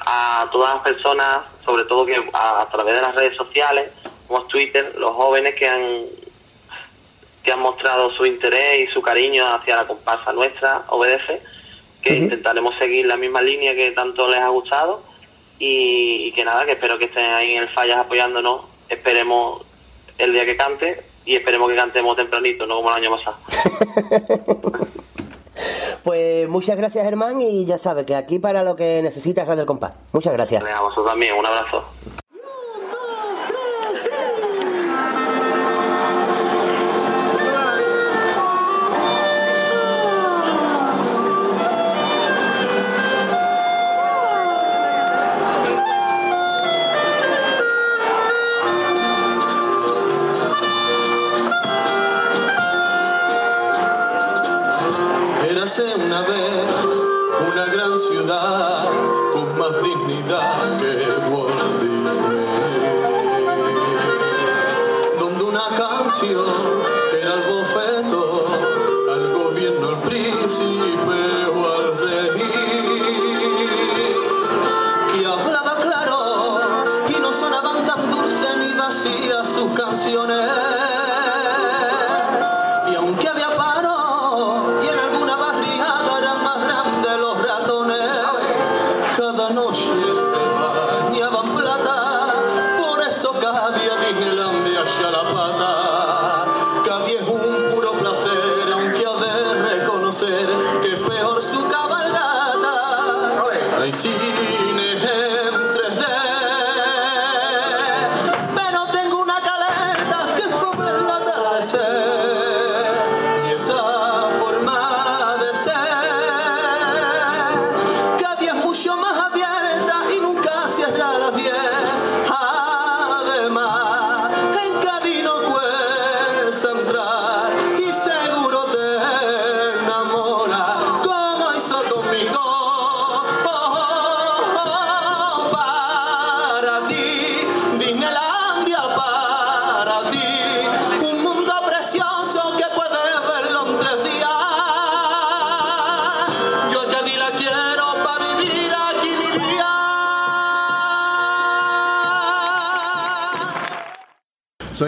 [0.06, 3.90] a todas las personas, sobre todo que a, a través de las redes sociales,
[4.26, 6.02] como Twitter, los jóvenes que han
[7.42, 11.42] que han mostrado su interés y su cariño hacia la comparsa nuestra, obedece,
[12.00, 15.02] que intentaremos seguir la misma línea que tanto les ha gustado
[15.58, 19.62] y, y que nada, que espero que estén ahí en el Fallas apoyándonos, esperemos
[20.16, 23.36] el día que cante y esperemos que cantemos tempranito, no como el año pasado.
[26.02, 29.66] Pues muchas gracias, Germán, y ya sabes que aquí para lo que necesitas Radio El
[29.66, 29.92] Compás.
[30.12, 30.62] Muchas gracias.
[30.62, 31.84] A vosotros también, un abrazo.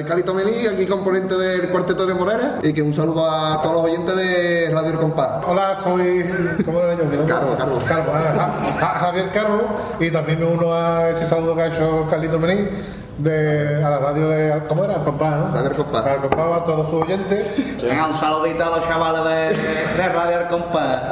[0.06, 3.84] Calito Melí, aquí componente del Cuarteto de Morera y que un saludo a todos los
[3.84, 5.44] oyentes de Radio El Compás.
[5.46, 6.24] Hola, soy.
[6.64, 7.04] ¿Cómo era yo?
[7.26, 7.82] Carlos, Carlos.
[7.86, 9.62] Carlos, ah, ah, ah, Javier Carlos,
[9.98, 12.68] y también me uno a ese saludo que ha hecho Carlito Mení
[13.18, 14.62] de, a la radio de.
[14.68, 15.02] ¿Cómo era?
[15.02, 15.56] Compás, ¿no?
[15.56, 16.04] Radio Compás.
[16.04, 17.82] Radio Compás, a todos sus oyentes.
[17.82, 21.02] Venga, un saludito a los chavales de, de Radio El Compás.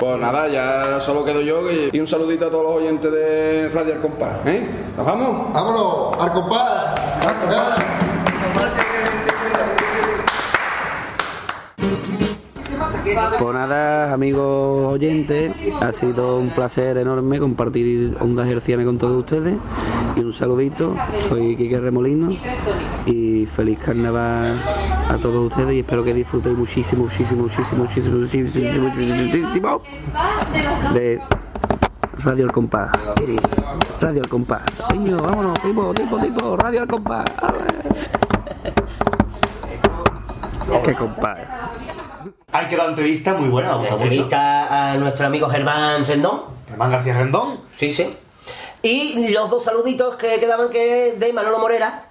[0.00, 3.70] Pues nada, ya solo quedo yo y, y un saludito a todos los oyentes de
[3.72, 4.38] Radio El Compás.
[4.44, 4.68] ¿eh?
[4.96, 5.52] ¿Nos vamos?
[5.52, 6.18] ¡Vámonos!
[6.20, 6.73] ¡Al compás!
[13.38, 19.56] Pues nada, amigos oyentes, ha sido un placer enorme compartir Ondas Hercianas con todos ustedes
[20.16, 20.94] y un saludito,
[21.28, 22.30] soy Quique Remolino
[23.06, 24.62] y feliz carnaval
[25.08, 29.80] a todos ustedes y espero que disfrutéis muchísimo, muchísimo, muchísimo, muchísimo, muchísimo, muchísimo, muchísimo
[30.92, 31.20] de
[32.18, 32.90] Radio El Compás.
[34.00, 34.62] Radio El Compás.
[34.88, 37.24] Coño, vámonos, tipo, tipo, tipo, Radio El Compás.
[40.84, 41.38] Qué compás.
[42.52, 44.04] Hay que dar entrevista muy buena, me gusta mucho.
[44.04, 46.42] Entrevista a nuestro amigo Germán Rendón.
[46.68, 47.60] Germán García Rendón.
[47.74, 48.16] Sí, sí.
[48.82, 52.06] Y los dos saluditos que quedaban que de Manolo Morera.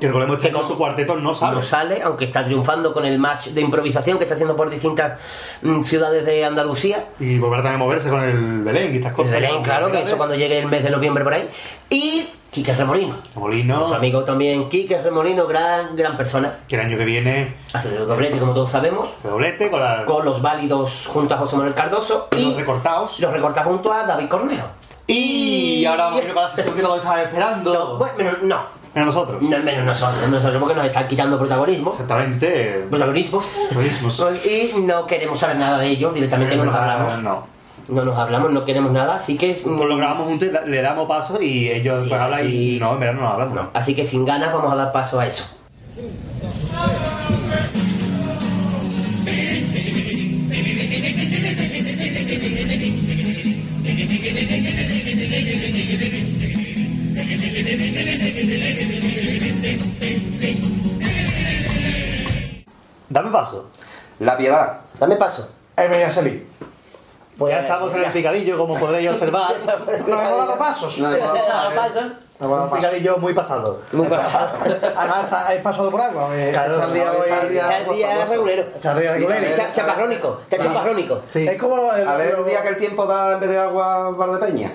[0.00, 1.54] Que recordemos este con su cuarteto no sale.
[1.56, 5.20] No sale, aunque está triunfando con el match de improvisación que está haciendo por distintas
[5.62, 7.04] mm, ciudades de Andalucía.
[7.20, 9.32] Y volverá también a moverse con el Belén y estas El cosas.
[9.32, 9.62] Belén, ¿no?
[9.62, 11.48] claro, que eso cuando llegue el mes de noviembre por ahí.
[11.90, 13.16] Y Quique Remolino.
[13.34, 13.76] Remolino.
[13.76, 16.54] Nuestro amigo también Quique Remolino, gran, gran persona.
[16.68, 19.08] Que el año que viene Hace el doblete, como todos sabemos.
[19.20, 20.04] se doblete con la.
[20.04, 22.28] Con los válidos junto a José Manuel Cardoso.
[22.36, 23.18] Y los recortados.
[23.20, 24.66] Los recorta junto a David Cornejo.
[25.06, 27.98] Y ahora vamos a ir con la sesión que todos estaban esperando.
[27.98, 28.83] Bueno, no.
[28.94, 29.42] Menos nosotros.
[29.42, 31.90] No, menos nosotros, nosotros porque nos están quitando protagonismo.
[31.90, 32.86] Exactamente.
[32.88, 33.46] Protagonismos.
[33.46, 34.24] Protagonismos.
[34.44, 37.18] Y no queremos saber nada de ellos, directamente no nos hablamos.
[37.22, 37.54] No.
[37.88, 39.48] No nos hablamos, no queremos nada, así que...
[39.52, 43.00] Pues lo grabamos juntos le damos paso y ellos Sí, pues hablan y no, en
[43.00, 43.54] verdad no nos hablamos.
[43.54, 45.44] No, así que sin ganas vamos a dar paso a eso.
[63.08, 63.70] Dame paso.
[64.18, 64.80] La piedad.
[64.98, 65.48] Dame paso.
[65.76, 66.46] Él venía a salir.
[67.38, 69.52] Pues ya estamos en el picadillo, como podréis observar.
[69.66, 70.98] Nos hemos dado pasos.
[70.98, 72.12] Nos hemos dado Dado pasos.
[72.38, 72.70] Pasos.
[72.72, 73.80] Un picadillo muy pasado.
[73.92, 74.48] Muy pasado.
[74.96, 76.28] Además, es pasado por agua.
[76.32, 77.20] eh, Claro, está el día hoy.
[77.24, 78.62] está el día- el día regulero.
[78.74, 79.56] Está el día regulero.
[79.72, 81.22] Chaparrónico, está chaparrónico.
[81.32, 84.10] Es como el, A ver, un día que el tiempo da en vez de agua
[84.10, 84.72] bar de peña.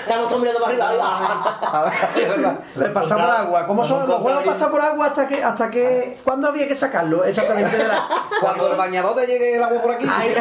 [0.00, 0.88] Estamos todos mirando para arriba.
[0.90, 1.94] ahí.
[2.22, 2.54] Es verdad.
[2.76, 3.66] Le pasa por agua.
[3.66, 4.08] ¿Cómo son?
[4.08, 6.18] Los huevos pasan por agua hasta que, hasta que.
[6.24, 7.24] ¿Cuándo había que sacarlo?
[7.24, 8.06] Exactamente de la.
[8.40, 10.06] Cuando el bañador te llegue el agua por aquí.
[10.10, 10.34] Ahí.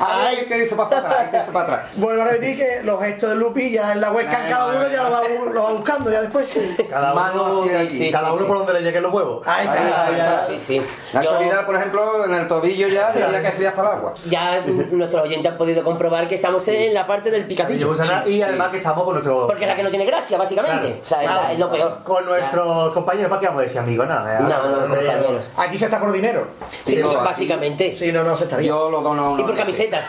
[0.00, 1.80] Ahí hay que irse para atrás, hay que irse para atrás.
[1.96, 5.02] Vuelvo a repetir que los gestos de Lupi ya en la webcam cada uno ya
[5.04, 5.20] lo va,
[5.52, 6.58] lo va buscando ya después.
[6.88, 7.64] Cada uno,
[8.12, 9.46] cada uno por donde le lleguen los huevos.
[9.46, 10.46] Ahí está.
[10.48, 10.82] Sí, sí.
[11.12, 14.14] Nacho Yo- Vidal, por ejemplo, en el tobillo ya diría que fría hasta el agua.
[14.28, 14.60] Ya
[14.90, 17.94] nuestros oyentes han podido comprobar que estamos en la parte del picadillo.
[18.26, 19.46] Y además que estamos con nuestro.
[19.46, 21.00] Porque es la que no tiene gracia, básicamente.
[21.00, 21.52] Claro, o sea, es, la- claro.
[21.52, 21.98] es lo peor.
[22.04, 24.06] Con nuestros compañeros, ¿para qué vamos a decir amigos?
[24.08, 25.50] No, eh, No, no, hombre, compañeros.
[25.56, 26.46] Aquí se está por dinero.
[26.84, 27.96] Sí, no, básicamente.
[27.98, 28.68] Sí, no, no se está bien.
[28.72, 29.36] Yo lo dono.
[29.38, 30.06] Y por camisetas.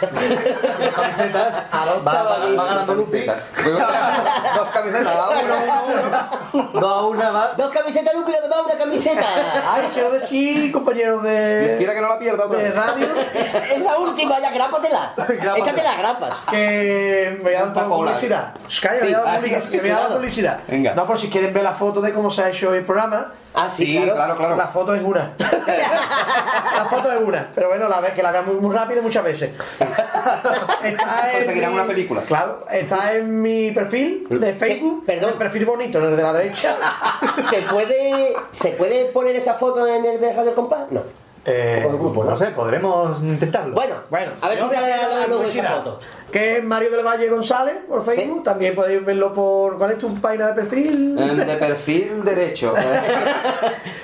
[0.95, 1.55] camisetas.
[2.07, 3.25] Va, ganando Lupi.
[4.55, 6.03] Dos camisetas, a uno, uno,
[6.53, 6.69] uno.
[6.79, 7.51] Dos a una va.
[7.57, 9.25] Dos camisetas, Lupi, y además una camiseta.
[9.69, 11.65] Ay, quiero decir, compañeros de.
[11.65, 12.75] Dios quiera que no la pierda de vez.
[12.75, 13.07] radio.
[13.71, 15.13] es la última, ya grápatela.
[15.55, 16.45] Esta te la grapas.
[16.49, 18.53] Que me voy a dar publicidad.
[18.81, 19.63] Calla, Sí, voy a dar publicidad.
[19.69, 20.59] sí, me voy a dar publicidad.
[20.67, 20.93] Venga.
[20.95, 23.31] No, por si quieren ver la foto de cómo se ha hecho el programa.
[23.59, 24.13] Ah, sí, Sí, claro.
[24.15, 24.55] claro, claro.
[24.55, 25.33] La foto es una.
[25.37, 27.49] la foto es una.
[27.55, 29.51] Pero bueno, la ve, que la vean muy, muy rápido muchas veces.
[30.83, 32.21] Está en Conseguirán mi- una película.
[32.21, 35.05] Claro, está en mi perfil de Facebook.
[35.05, 35.31] perdón.
[35.31, 36.75] El perfil bonito, el de la derecha.
[37.49, 40.85] ¿Se puede, ¿Se puede poner esa foto en el de Radio Compás?
[40.91, 41.01] No.
[41.49, 42.37] Eh, grupo, pues no ¿no?
[42.37, 43.73] sé, podremos intentarlo.
[43.73, 45.77] Bueno, Bueno, a ver si sale a la la luz esa publicidad.
[45.77, 45.99] foto.
[46.31, 48.43] Que es Mario del Valle González por Facebook.
[48.43, 49.77] También podéis verlo por.
[49.77, 51.17] ¿Cuál es tu página de perfil?
[51.17, 52.73] El de perfil derecho.
[52.77, 52.81] eh.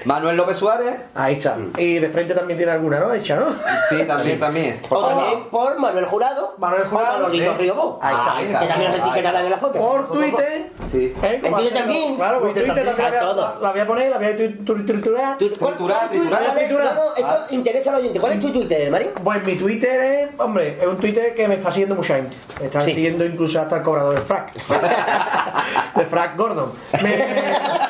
[0.05, 0.95] Manuel López Suárez.
[1.15, 1.57] Ahí está.
[1.77, 3.13] Y de frente también tiene alguna, ¿no?
[3.13, 3.47] Hecha, ¿no?
[3.89, 4.79] Sí, también, también.
[4.89, 6.55] O también por Manuel Jurado.
[6.57, 7.13] Manuel Jurado.
[7.19, 7.55] Manolito ¿eh?
[7.57, 7.99] Riobó.
[8.01, 8.37] Ahí está.
[8.37, 8.67] Ahí Que está.
[8.67, 9.79] también nos etiquetarán en la foto.
[9.79, 10.69] Por Twitter.
[10.89, 11.13] Sí.
[11.23, 11.41] ¿eh?
[11.43, 12.15] En Twitter también.
[12.15, 13.13] Claro, por Twitter Twitter también,
[13.61, 15.37] la, voy a, poner, la voy a tu- tu- triturar.
[15.37, 16.97] Tu- ¿cuál- Triturar, triturar.
[17.17, 18.19] Esto interesa al oyente.
[18.19, 19.07] ¿Cuál es tu Twitter, Mari?
[19.23, 22.37] Pues mi Twitter es, hombre, es un Twitter que me está siguiendo mucha gente.
[22.59, 22.91] Me está Sí.
[22.93, 24.53] siguiendo incluso hasta el cobrador del frac.
[25.95, 26.71] de Frank Gordon.
[27.01, 27.25] Me-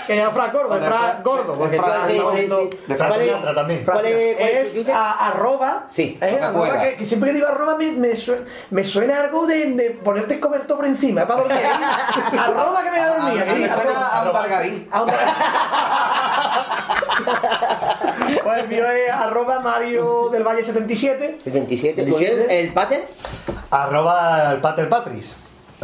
[0.07, 0.87] que ya Frank Gordon, de.
[1.57, 2.13] Porque está- sí.
[2.87, 3.83] De Frank ¿Cuál es- Sinatra también.
[3.85, 5.83] cuál es- cuál es tu es a- arroba.
[5.87, 6.17] Sí.
[6.21, 6.37] ¿eh?
[6.41, 9.71] No Arroba que, que siempre que digo arroba me, me, suena, me suena algo de,
[9.71, 11.57] de ponerte el cobertor por encima para dormir.
[12.39, 13.41] arroba que me voy a dormir.
[13.41, 14.07] A mí me sí, suena arroba.
[14.07, 14.87] a un Targarín.
[14.91, 15.11] A un
[18.63, 21.39] el mío es arroba Mario del Valle 77.
[21.43, 22.05] 77.
[22.05, 23.07] ¿Tú eres el pater?
[23.69, 25.37] Arroba el Pater Patris.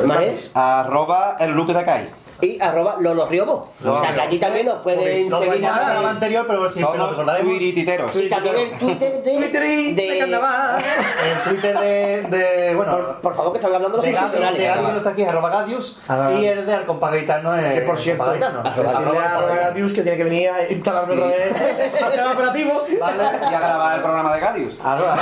[0.06, 0.50] ¿Mares?
[0.54, 2.10] Arroba el Lupe de Acay.
[2.42, 3.72] Y arroba Lolo Riobo.
[3.86, 5.56] O sea, que aquí también nos pueden No seguir.
[5.56, 7.50] el programa anterior, pero siempre Somos recordaremos.
[7.52, 8.16] tuirititeros.
[8.16, 9.38] Y también el Twitter de.
[9.38, 10.20] Twitter de.
[11.30, 14.60] El Twitter de, de bueno, Por, por favor, que están hablando los de Gadi, profesionales.
[14.60, 15.98] de Gadi que no está aquí, es arroba Gadius.
[16.40, 20.50] Y el de Arcompagaitano es Que por cierto, a Arroba Gardius que tiene que venir
[20.50, 22.86] a instalarme otra vez el sistema operativo.
[23.00, 23.24] Vale.
[23.52, 24.78] Y a grabar el programa de Gadius.
[24.84, 25.18] Arroba.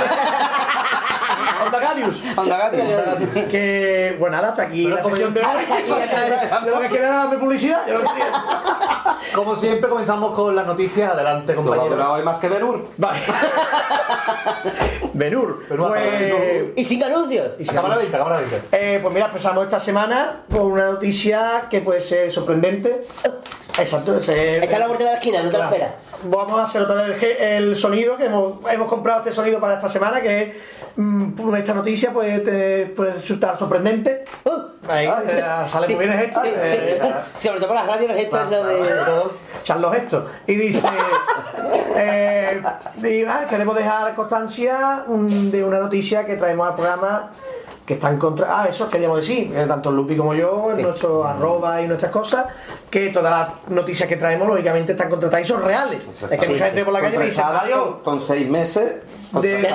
[1.64, 2.22] Onda Gadius.
[2.36, 3.44] Anda Gadius.
[3.50, 6.70] Que, bueno, nada, hasta aquí la sesión de hoy.
[6.70, 7.86] Lo que queda darme publicidad.
[7.86, 8.32] yo no quería.
[9.34, 11.12] Como siempre, comenzamos con las noticias.
[11.12, 12.06] Adelante, compañeros.
[12.08, 12.88] hoy más que Benur.
[12.96, 13.20] Vale.
[15.12, 15.64] Benur.
[15.68, 17.54] Pues, Y sin anuncios.
[17.58, 18.56] y si- Cámara lenta, cámara lenta.
[18.72, 23.02] Eh, pues mira, empezamos esta semana con una noticia que puede ser sorprendente.
[23.78, 25.74] Exacto, ese- Está a la vuelta de la esquina, no te lo Claro.
[25.76, 25.94] esperas.
[26.24, 29.74] Vamos a hacer otra vez el- el sonido que hemos, hemos comprado este sonido para
[29.74, 30.60] esta semana que
[30.96, 34.24] mm, esta noticia puede, te- puede resultar sorprendente.
[34.88, 36.40] Ahí, eh, sale muy bien esto.
[36.42, 37.00] Sí, eh,
[37.36, 37.48] sí.
[37.48, 38.80] Sobre todo por las radios, esto es lo de.
[39.62, 40.24] echan los gestos.
[40.46, 40.88] Y dice,
[41.96, 42.62] eh,
[43.02, 47.30] y, ah, queremos dejar constancia mm, de una noticia que traemos al programa
[47.84, 48.60] que está en contra...
[48.60, 52.44] Ah, eso queríamos decir, tanto Lupi como yo, en nuestro arroba y nuestras cosas,
[52.90, 56.02] que todas las noticias que traemos, lógicamente, están contratadas y son reales.
[56.30, 58.92] Es que mucha gente por la calle me dice, Mario, con, con seis meses.
[59.32, 59.68] De, De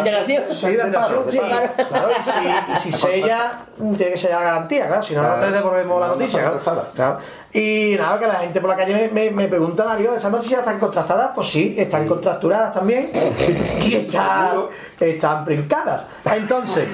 [2.73, 5.99] y si, sella, mm, tiene que ser la garantía, claro, si no, no te devolvemos
[5.99, 6.51] la No, no noticia,
[6.95, 7.19] claro.
[7.53, 10.61] Y nada, que la gente por la calle me, me, me pregunta, Mario, ¿esas noticias
[10.61, 11.31] están contrastadas?
[11.35, 13.11] Pues sí, están contrasturadas también.
[13.83, 14.65] Y están,
[14.99, 16.05] están brincadas.
[16.25, 16.87] Entonces,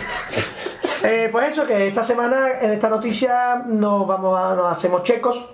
[1.04, 5.50] eh, pues eso, que esta semana en esta noticia nos vamos a, nos hacemos checos.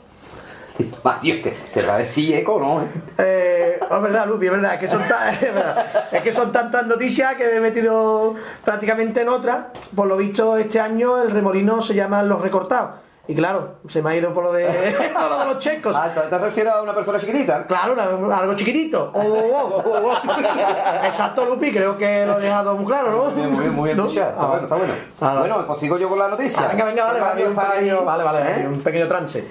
[1.03, 2.81] Mario, que te va a decir eco, ¿no?
[3.17, 5.01] Eh, es verdad, Lupi, es verdad, es que, son
[5.41, 9.71] es verdad, es que son tantas noticias que me he metido prácticamente en otra.
[9.95, 13.05] Por lo visto, este año el remolino se llama Los Recortados.
[13.27, 14.65] Y claro, se me ha ido por lo de,
[15.13, 15.95] por lo de los checos.
[15.97, 17.65] Ah, ¿te, refieres a una persona chiquitita?
[17.65, 19.11] Claro, una- algo chiquitito.
[19.15, 21.05] Oh, oh, oh, oh, oh.
[21.07, 23.23] Exacto, Lupi, creo que lo he dejado muy claro, ¿no?
[23.31, 24.05] Muy bien, muy bien, muy bien ¿No?
[24.05, 24.29] escuchado.
[24.29, 24.93] Está Ah, bueno, está bueno.
[25.21, 25.39] Ah, vale.
[25.39, 26.65] Bueno, pues sigo yo con la noticia.
[26.65, 28.67] Ah, venga, venga, vale, Que vale, Mario un ahí, pequeño, vale, vale, ¿eh?
[28.67, 29.47] un pequeño trance.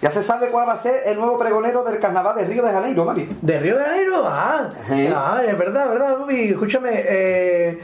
[0.00, 2.70] Ya se sabe cuál va a ser el nuevo pregonero del carnaval de Río de
[2.70, 3.26] Janeiro, Mario.
[3.42, 4.22] ¿De Río de Janeiro?
[4.24, 5.12] Ah, Sí.
[5.14, 6.50] ah es verdad, es verdad, Lupi.
[6.50, 7.80] Escúchame, eh,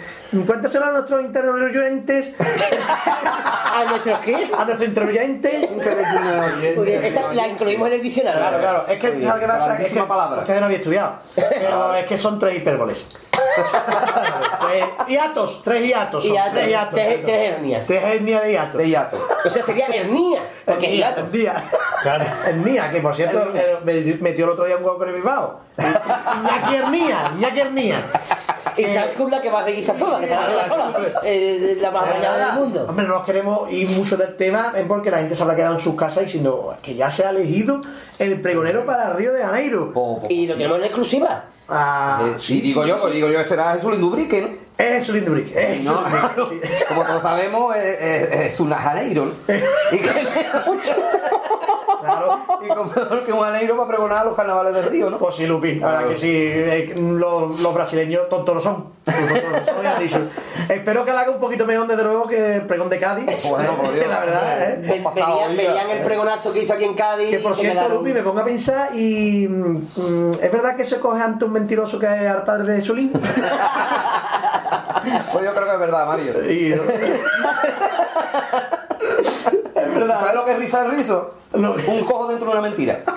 [0.46, 2.32] cuéntaselo a nuestros intervinientes.
[2.38, 4.48] ¿A nuestros qué?
[4.56, 4.88] A nuestros
[7.04, 8.40] esta la incluimos en el diccionario.
[8.40, 8.84] Claro, claro.
[8.88, 9.76] Es que, ¿sabes qué pasa?
[9.82, 10.38] Es que palabra.
[10.40, 11.12] ustedes no habían estudiado.
[11.34, 13.06] Pero es que son tres hipérboles.
[13.34, 16.24] Tres hiatos, tres hiatos.
[16.24, 16.94] son, Hiatos, tres hiatos.
[16.94, 17.86] tres- tres hernias.
[17.86, 18.78] Tres hernias de hiato.
[18.78, 19.18] De hiato.
[19.44, 20.40] O sea, sería hernía.
[20.64, 21.20] Porque es hiato.
[21.22, 21.62] hernia.
[22.46, 25.60] Hernia, que por cierto eh, me metió el otro día un huevo con el Bilbao.
[25.78, 28.02] Iñaki Hernia, Iñaki Hernia.
[28.76, 30.92] Y sabes con la que va a reguisar sola, que se va a reguisar sola.
[31.22, 32.86] Eh, la más bañada del mundo.
[32.88, 35.74] Hombre, no nos queremos ir mucho del tema es porque la gente se habrá quedado
[35.76, 37.80] en sus casas y diciendo que ya se ha elegido
[38.18, 39.92] el pregonero para Río de Janeiro.
[40.28, 41.44] Y lo tenemos en exclusiva.
[41.68, 44.64] Ah, Eh, sí, digo yo, pues digo yo será Jesús Lindubrique, ¿no?
[44.76, 45.54] Es un Brick.
[45.56, 46.04] Es No,
[46.50, 46.84] sí.
[46.88, 48.70] como todos sabemos, es, es, es un
[49.26, 49.30] ¿no?
[52.04, 52.38] Claro.
[52.62, 52.92] y como
[53.24, 55.18] que un janeiro para pregonar a los carnavales del Río, ¿no?
[55.18, 58.92] Pues sí, Lupi, la verdad que sí, eh, los, los brasileños tontos lo son.
[59.04, 60.20] Tontos.
[60.68, 63.50] Espero que la haga un poquito mejor desde luego que el pregón de Cádiz.
[63.50, 64.06] Bueno, por Dios.
[64.10, 64.76] la verdad, ¿eh?
[64.80, 65.04] Ven-
[65.56, 67.30] verían el pregonazo que hizo aquí en Cádiz.
[67.30, 69.46] Que por cierto, Lupi, me pongo a pensar y.
[69.48, 73.12] mm, ¿Es verdad que se coge ante un mentiroso que es al padre de Solín?
[75.04, 76.32] Pues yo creo que es verdad, Mario.
[79.74, 80.18] Es verdad.
[80.20, 81.34] ¿Sabes lo que es risa rizo?
[81.54, 83.00] Un cojo dentro de una mentira.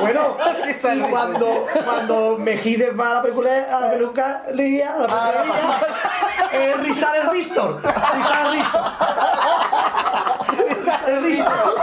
[0.00, 0.36] Bueno,
[0.68, 0.72] y
[1.10, 7.30] cuando, cuando Mejides va a la peluca, a la peluquería, a la peluquería, rizar el
[7.30, 7.82] Ristor.
[7.82, 8.82] Rizar el Ristor.
[10.68, 11.74] Rizar el Ristor.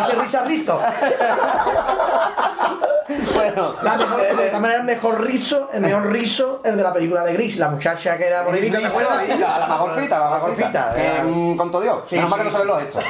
[0.00, 0.80] Ese Rizar Ristor.
[3.34, 6.92] Bueno, La mejor, de todas maneras, el mejor rizo, el mejor rizo, el de la
[6.92, 9.18] película de Gris, la muchacha que era morenita, ¿te acuerdas?
[9.18, 10.94] Ahí, la, la mejor fita, la mejor fita.
[10.96, 11.12] eh.
[11.16, 11.98] Que, mm, con todo Dios.
[12.06, 13.02] Sí, más sí, que no saben los hechos.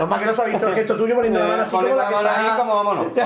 [0.00, 2.02] Lo más que no se visto el gesto tuyo poniendo la mano así como Poniendo
[2.02, 3.06] la mano ahí como vámonos.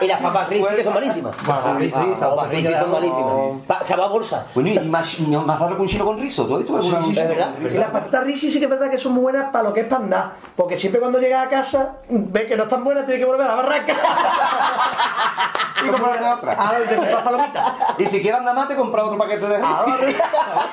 [0.00, 1.34] Y las papas Risi que son malísimas.
[1.46, 3.32] Papas Risi, Las papas Risi son malísimas.
[3.66, 4.46] Pa- Sabor a bolsa.
[4.54, 6.46] Bueno, y más, más raro que un chino con riso.
[6.46, 7.50] ¿Tú has visto alguna Sí, sí, sí, es verdad.
[7.60, 9.86] las patatas risi sí que es verdad que son muy buenas para lo que es
[9.86, 10.32] para andar.
[10.56, 13.50] Porque siempre cuando llegas a casa, ves que no están buenas, tienes que volver a
[13.56, 13.94] la barraca.
[15.84, 16.52] Y comprarte otra.
[16.54, 17.72] Ahora te compras palomitas.
[17.98, 20.14] Y si quieres nada más, te compras otro paquete de Ah, riso.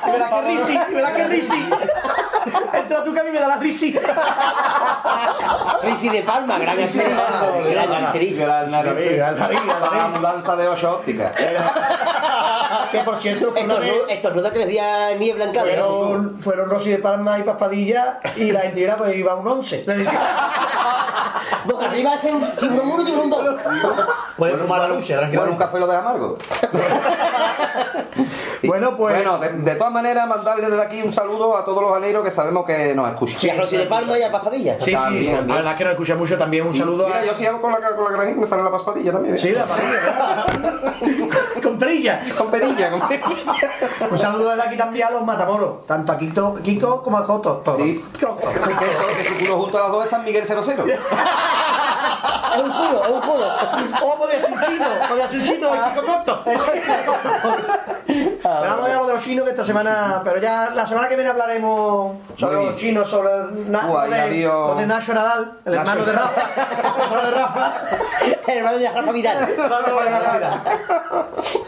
[0.08, 1.70] Y me da que risi, y me da que risi.
[2.74, 4.00] Entra tú que a mí me da la risi.
[5.84, 7.04] Risi de Palma, gran actriz.
[7.72, 8.40] Gran actriz.
[8.40, 9.16] Gran nariz.
[9.18, 9.60] Gran nariz.
[9.66, 11.34] La mudanza de ocho ópticas.
[12.92, 13.54] Que por cierto,
[14.08, 18.98] Estornuda tres días niebla en fueron, fueron Rosy de Palma y Paspadilla y la entidad
[18.98, 19.86] pues iba a un 11.
[21.66, 23.56] Boca arriba hacen tiburón uno, tiburón dos.
[24.38, 25.58] Puedes fumar la lucha, Bueno, un tranquilo.
[25.58, 26.38] café lo de amargo.
[28.64, 29.16] Bueno, pues.
[29.16, 32.30] Bueno, de, de todas maneras, mandarle desde aquí un saludo a todos los alegros que
[32.30, 33.40] sabemos que nos escuchan.
[33.42, 34.76] Y a Rosy de Palma y a Paspadilla.
[34.80, 35.48] Sí, sí, También.
[35.48, 36.68] la verdad es que nos escucha mucho también.
[36.68, 37.26] Un saludo Mira, a.
[37.26, 39.36] yo si hago con la, con la granjita me sale la paspadilla también.
[39.36, 39.40] ¿eh?
[39.40, 40.46] Sí, la padilla,
[41.56, 42.22] Con perilla.
[42.38, 43.28] Con perilla, con perilla.
[44.10, 47.58] Un saludo desde aquí también a los matamoros, tanto a Kiko, Kiko como a Joto,
[47.58, 47.82] todos.
[47.82, 48.04] Sí.
[48.20, 48.48] Joto.
[49.40, 50.86] Que junto a las dos es San Miguel 00.
[52.52, 53.46] Es un culo, es un culo.
[54.04, 56.44] O podría ser un chino, podría ser un chino y Kiko Joto.
[58.62, 61.16] Pero vamos a hablar de los chinos que esta semana, pero ya la semana que
[61.16, 65.52] viene hablaremos sobre los chinos, sobre el na- lo ya de, lo de Nacho Nadal,
[65.66, 66.42] el Nacho- hermano de Rafa,
[66.88, 67.72] el hermano de Rafa.
[68.48, 69.56] El hermano de Rafa Vidal.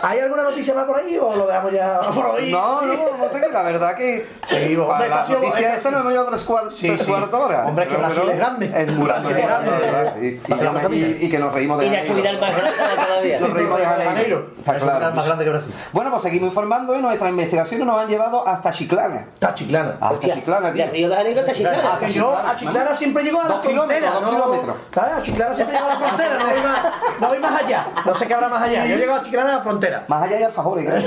[0.01, 2.51] ¿Hay alguna noticia más por ahí o lo dejamos ya por hoy?
[2.51, 4.27] No, no, no sé qué, la verdad que.
[4.47, 7.07] Sí, hombre, la noticia esta esta no hemos ido tres cuartos Sí, tres sí.
[7.07, 7.67] cuartos horas.
[7.67, 8.71] Hombre, es que Brasil es grande.
[8.75, 10.19] Es muy Brasil grande, es grande.
[10.19, 10.27] de.
[10.27, 12.71] Y, y, y- y que nos reímos de Y Nacho Vidal más grande
[13.07, 13.39] todavía.
[13.39, 14.45] Nos reímos de Janeiro.
[14.59, 15.11] Está Es claro.
[15.15, 15.73] más grande que Brasil.
[15.93, 19.15] Bueno, pues seguimos informando y nuestras investigaciones nos han llevado hasta Chiclana.
[19.15, 19.91] Está chiclana.
[20.01, 20.91] Hasta Hostia, Chiclana, de tío.
[20.91, 21.93] Río de Janeiro hasta Chiclana.
[21.93, 24.75] Hasta yo a Chiclana siempre llego a la Dos kilómetros, dos no- kilómetros.
[24.91, 26.79] Claro, a Chiclana siempre llego a la frontera, no voy más,
[27.21, 27.85] no voy más allá.
[28.05, 28.85] No sé qué habrá más allá.
[28.85, 30.03] Yo llego a Chiclana a la frontera.
[30.07, 31.01] Más allá hay alfajores, creo.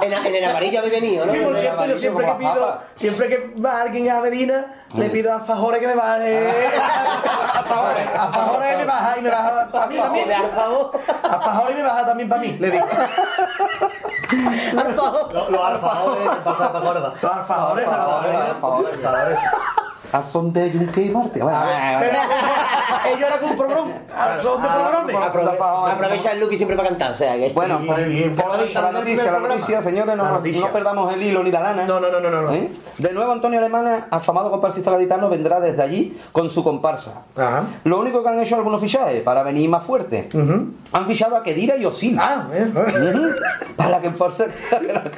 [0.00, 1.34] En, en el amarillo habéis venido, ¿no?
[1.34, 5.34] Y por cierto, yo siempre que pido, siempre que va alguien a Medina, le pido
[5.34, 6.48] alfajores que me baje.
[8.18, 10.32] Alfajores que me baja y me baja para mí también.
[10.32, 12.86] Alfajores y me baja también para mí, le digo.
[15.32, 17.12] Los los alfajores pasan para gorda.
[17.20, 19.38] Los alfajores, alfajores.
[20.12, 21.42] A son de Yunque y Marte.
[21.42, 21.58] Bueno,
[22.00, 22.12] Pero
[23.14, 23.90] ellos eran con un programa.
[24.42, 25.18] Son de
[25.92, 27.50] Aprovecha el Lupi siempre para cantar, o sea que.
[27.50, 28.56] Bueno, por la
[28.92, 30.66] noticia, la noticia, señores, no, La noticia.
[30.66, 31.84] no perdamos el hilo ni la lana.
[31.84, 32.42] No, no, no, no, no.
[32.42, 32.52] no.
[32.52, 32.70] ¿Eh?
[32.98, 37.22] De nuevo, Antonio Alemana, afamado comparsista gaditano, vendrá desde allí con su comparsa.
[37.36, 37.64] Ajá.
[37.84, 40.28] Lo único que han hecho algunos fichajes para venir más fuerte.
[40.92, 42.16] Han fichado a Kedira y Osil.
[42.18, 43.14] Ah, eh, eh.
[43.14, 43.28] Ujú.
[43.76, 44.52] Para que por ser-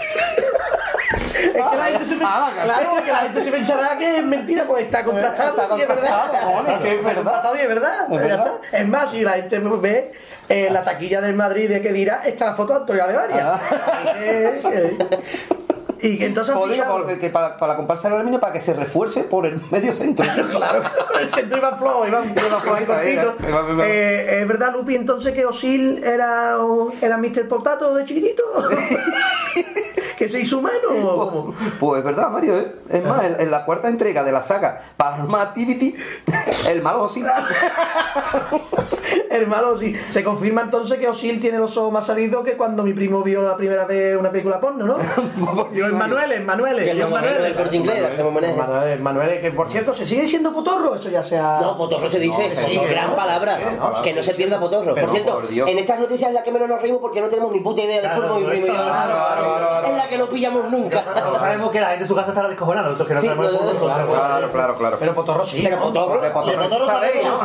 [1.55, 4.65] Es que la gente se Ah, claro, que la gente se pensará que es mentira,
[4.65, 6.03] pues está contrastado, Está y es verdad.
[6.11, 7.45] contrastado, cojones, que es verdad.
[7.55, 8.07] y es verdad.
[8.13, 8.85] Es verdad.
[8.87, 10.13] más, si la gente ve
[10.49, 13.61] eh, la taquilla del Madrid de que dirá, está la foto de Antonio Alemania.
[14.15, 14.97] Que-
[16.03, 18.73] y que entonces fichado- porque- que para, para la comparsa del aluminio para que se
[18.73, 20.25] refuerce por el medio centro.
[20.51, 20.83] Claro,
[21.21, 23.87] el centro iba flojo, iba, iba.
[23.87, 26.57] Eh, ¿Es verdad, Lupi, entonces que Osil era,
[27.03, 27.47] era Mr.
[27.49, 28.43] Potato de chiquitito?
[30.21, 31.55] ¿Que se hizo humano?
[31.81, 32.59] Pues es verdad, Mario.
[32.59, 32.75] ¿eh?
[32.91, 35.97] Es más, en, en la cuarta entrega de la saga Paranormal Activity,
[36.69, 37.25] el malo sí.
[39.31, 39.95] Hermano, sí.
[40.11, 43.43] Se confirma entonces que Osil tiene los ojos más salidos que cuando mi primo vio
[43.43, 44.97] la primera vez una película porno, ¿no?
[45.73, 48.55] Yo en Manuel, en Manuel, el Corte Inglés, hacemos homenaje.
[48.55, 50.97] Manuel, Manuel, que por cierto, ¿se sigue siendo potorro?
[50.97, 51.61] Eso ya sea...
[51.63, 53.57] No, potorro se dice, No, sí, gran no, palabra.
[53.59, 54.95] sí, no, que no se pierda potorro.
[54.95, 57.29] Pero, por cierto, por en estas noticias es la que menos nos reímos porque no
[57.29, 58.75] tenemos ni puta idea de Claro, fútbol, mi primo y yo.
[58.75, 61.03] claro, claro, claro, Es la que no pillamos nunca.
[61.03, 63.59] Sabemos que la gente en su casa estará descojonada, nosotros que no Sí, sabemos no,
[63.61, 64.13] no, no.
[64.13, 64.97] Claro, claro, claro.
[65.01, 65.61] Pero potorro sí.
[65.65, 67.39] Pero potorro, De potorro, de potorro sabéis, ¿no?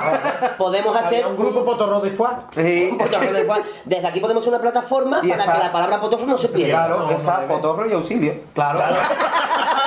[0.58, 2.32] podemos hacer un grupo potorro después.
[2.56, 2.96] Sí.
[3.00, 6.26] Potorro del cual- Desde aquí podemos hacer una plataforma para está- que la palabra potorro
[6.26, 6.88] no se pierda.
[6.88, 8.34] Claro, está Potorro y Auxilio.
[8.54, 8.80] Claro.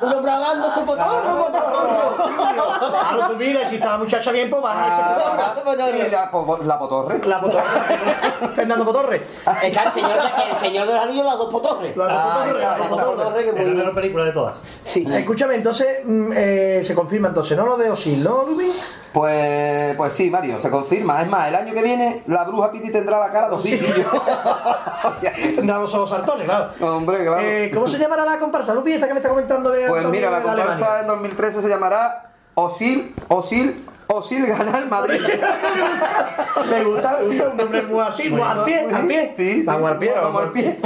[0.00, 2.14] Un hombre ahogándose, potorro, potorro.
[2.16, 5.90] Claro, tú mira, si está la muchacha bien, pues baja ese potorro.
[5.96, 7.20] Y la, po- la Potorre.
[7.26, 7.62] La potorre.
[8.54, 9.22] Fernando Potorre.
[9.62, 11.96] Está el señor, de, el señor de los anillos, las dos potorres.
[11.96, 12.60] La potorre.
[12.60, 13.16] Las la dos potorre.
[13.16, 14.56] potorres que Es la mejor película de todas.
[14.82, 15.06] Sí.
[15.12, 17.66] Escúchame, entonces mm, eh, se confirma entonces, ¿no?
[17.66, 18.72] Lo de Osil, ¿no, Lubi?
[19.12, 21.20] Pues, pues sí, Mario, se confirma.
[21.20, 23.88] Es más, el año que viene la bruja Piti tendrá la cara de Auxilio.
[25.54, 26.70] Tendrá los ojos saltones, claro.
[26.80, 27.40] Hombre, claro.
[27.40, 28.92] Eh, ¿Cómo se llamará la comparsa, Lupi?
[28.92, 33.14] Esta que me está comentando de Pues mira, la comparsa en 2013 se llamará Osil,
[33.28, 35.20] Osil, Osil ganar Madrid.
[36.70, 39.32] Me gusta, me gusta un nombre muy así, muy al pie, al pie.
[39.36, 40.78] Sí, al pie, vamos al pie.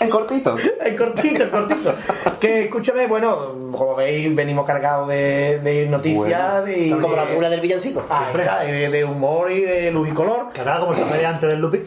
[0.00, 0.56] En cortito.
[0.84, 1.94] En cortito, en cortito.
[2.40, 6.62] Que escúchame, bueno, como veis, venimos cargados de, de noticias.
[6.62, 8.04] Bueno, y como de- la cura del villancico.
[8.10, 10.50] Ah, está, de, de humor y de luz y color.
[10.52, 11.80] Cargado como el café de antes del Lupi.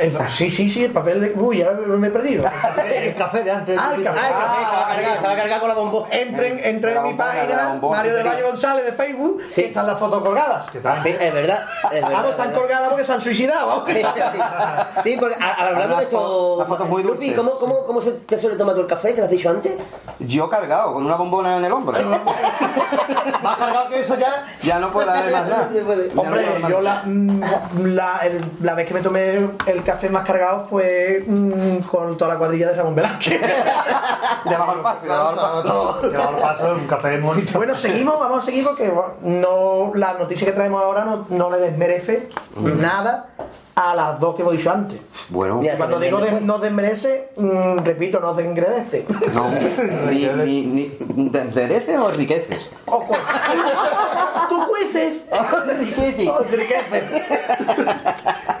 [0.00, 1.32] Eh, sí, sí, sí, el papel de.
[1.34, 2.44] Uy, ya me he perdido.
[2.88, 6.06] El café de antes Ah, el café, Ah, el café estaba cargado, con la bombona.
[6.14, 8.26] Entren, entren La en mi la página, bombona, Mario del.
[8.26, 9.62] Valle González de Facebook, Sí.
[9.62, 10.66] que están las fotos colgadas.
[10.72, 10.78] Sí,
[11.18, 11.66] es verdad.
[11.84, 13.66] Es verdad, Vamos, es están colgadas porque se han suicidado.
[13.66, 13.90] vamos.
[15.02, 16.54] Sí, porque hablando de eso.
[16.56, 17.34] una foto muy Lupi, dulce.
[17.34, 19.74] ¿cómo, cómo, ¿Cómo se te suele tomar tú el café que lo has dicho antes?
[20.20, 21.98] Yo cargado, con una bombona en el hombro.
[23.42, 24.44] Más cargado que eso ya.
[24.62, 25.68] Ya no puedo darle más nada.
[25.84, 26.10] Puede.
[26.16, 27.42] Hombre, yo la, mm,
[27.84, 32.34] la, el- la vez que me tomé el café más cargado fue mm, con toda
[32.34, 33.40] la cuadrilla de Ramón Velázquez.
[34.44, 36.02] Debajo el paso, debajo el paso.
[36.10, 37.52] Llevamos el paso, un café bonito.
[37.54, 38.92] Bueno, seguimos, vamos a seguir porque
[39.22, 42.28] no, la noticia que traemos ahora no, no le desmerece
[42.60, 43.30] nada
[43.76, 45.00] a las dos que hemos dicho ances.
[45.30, 49.06] Bueno, Mira, Cuando digo de- no desmerece, mm, repito, no desgrede.
[49.32, 49.50] no,
[50.10, 52.72] ni, ni, ni, ¿te endereces o enriqueces?
[52.84, 53.02] O
[54.50, 55.14] ¡Tú cueces!
[56.28, 57.04] O enriqueces.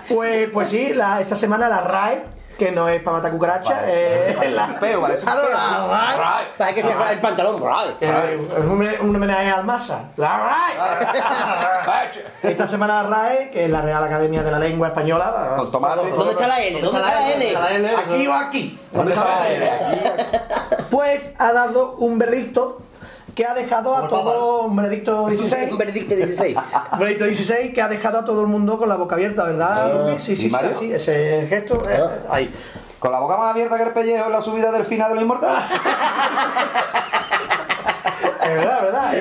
[0.08, 2.24] Pues, pues sí, la- esta semana la RAE,
[2.58, 6.82] que no es para matar cucaracha, eh, la, Peo, un Claro, la RAE, Para que
[6.82, 7.62] se el pantalón,
[8.00, 10.04] que es un, un homenaje al Masa.
[10.16, 12.10] La RAE.
[12.42, 15.54] Esta semana la RAE, que es la Real Academia de la Lengua Española.
[15.56, 16.10] Con tomate.
[16.10, 16.80] ¿Dónde está la L?
[16.80, 17.46] ¿Dónde está la L?
[17.46, 17.90] Está la L.
[17.96, 18.78] ¿Aquí o aquí?
[18.92, 19.70] ¿Dónde está la L?
[20.90, 22.80] Pues ha dado un veredicto
[23.38, 26.56] que ha dejado a todo un veredicto 16 Un veredicto 16.
[26.56, 30.08] un veredicto 16 que ha dejado a todo el mundo con la boca abierta, ¿verdad,
[30.08, 30.20] Luis?
[30.20, 32.52] Sí, ¿y sí, sí, ese gesto eh, ahí.
[32.98, 35.22] Con la boca más abierta que el pellejo en la subida del final de los
[35.22, 35.64] inmortales.
[38.40, 39.12] Es verdad, verdad.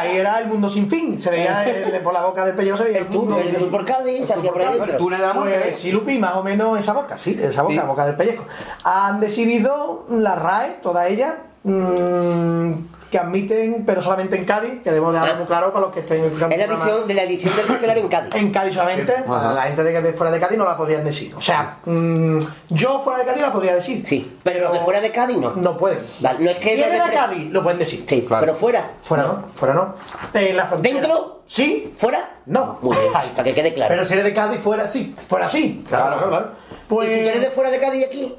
[0.00, 1.20] Ahí era el mundo sin fin.
[1.20, 1.66] Se veía
[2.02, 3.38] por la boca del pellejo se veía el, El tour, mundo.
[3.38, 5.60] el por Cádiz, se hacía por El túnel de la muerte.
[5.64, 8.46] Pues sí, Lupi, más o menos esa boca, sí, esa boca, la boca del pellejo.
[8.84, 12.72] Han decidido la RAE, toda ella, mm,
[13.14, 16.24] que admiten, pero solamente en Cádiz, que debemos dejarlo muy claro para los que estén
[16.24, 16.52] escuchando.
[16.56, 18.34] Es la edición de la edición del diccionario en Cádiz.
[18.34, 21.32] En Cádiz solamente, la gente de, de fuera de Cádiz no la podrían decir.
[21.36, 22.38] O sea, mm,
[22.70, 24.04] yo fuera de Cádiz la podría decir.
[24.04, 25.52] Sí, pero los de fuera de Cádiz no.
[25.54, 26.00] No pueden.
[26.18, 26.84] Vale, no es que
[27.14, 28.02] Cádiz, lo pueden decir.
[28.04, 28.40] Sí, Claro.
[28.46, 28.90] pero fuera.
[29.04, 29.94] Fuera no, fuera no.
[30.34, 30.94] En la frontera.
[31.00, 31.42] ¿Dentro?
[31.46, 31.92] Sí.
[31.96, 32.18] ¿Fuera?
[32.46, 32.78] No.
[32.82, 33.90] Muy bien, para que quede claro.
[33.90, 35.14] Pero si eres de Cádiz fuera, sí.
[35.28, 35.84] Fuera sí.
[35.86, 36.48] Claro, claro, claro.
[36.88, 38.34] Pues ¿Y si tú eres de fuera de Cádiz aquí?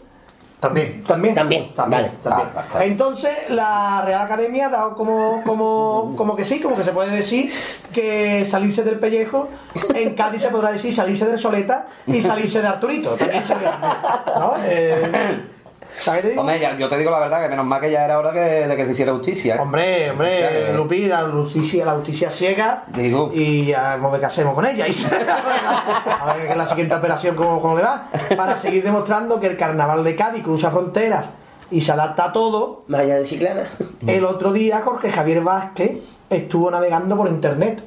[0.59, 1.03] También.
[1.03, 1.33] También.
[1.33, 2.11] También, vale.
[2.23, 2.49] también.
[2.53, 2.85] Vale, vale.
[2.85, 7.15] Entonces, la Real Academia ha dado como, como, como que sí, como que se puede
[7.15, 7.51] decir
[7.93, 9.49] que salirse del pellejo,
[9.93, 13.11] en Cádiz se podrá decir salirse del Soleta y salirse de Arturito.
[13.11, 14.53] También se ¿No?
[14.63, 15.45] Eh,
[15.95, 16.41] ¿Sabes qué te digo?
[16.41, 18.39] Hombre, ya- yo te digo la verdad que menos mal que ya era hora que-
[18.67, 19.55] de que se hiciera justicia.
[19.55, 19.59] ¿eh?
[19.59, 23.31] Hombre, O sea hombre, que- Lupi, la justicia, la justicia ciega Digo.
[23.33, 24.87] y ya ver qué hacemos con ella.
[24.87, 24.91] Y
[26.19, 28.07] a ver qué es la siguiente operación, cómo, cómo le va.
[28.35, 31.25] Para seguir demostrando que el carnaval de Cádiz cruza fronteras
[31.71, 32.83] y se adapta a todo.
[32.87, 33.63] Más allá de Chiclana.
[34.05, 35.99] El otro día Jorge Javier Vázquez
[36.29, 37.81] estuvo navegando por internet.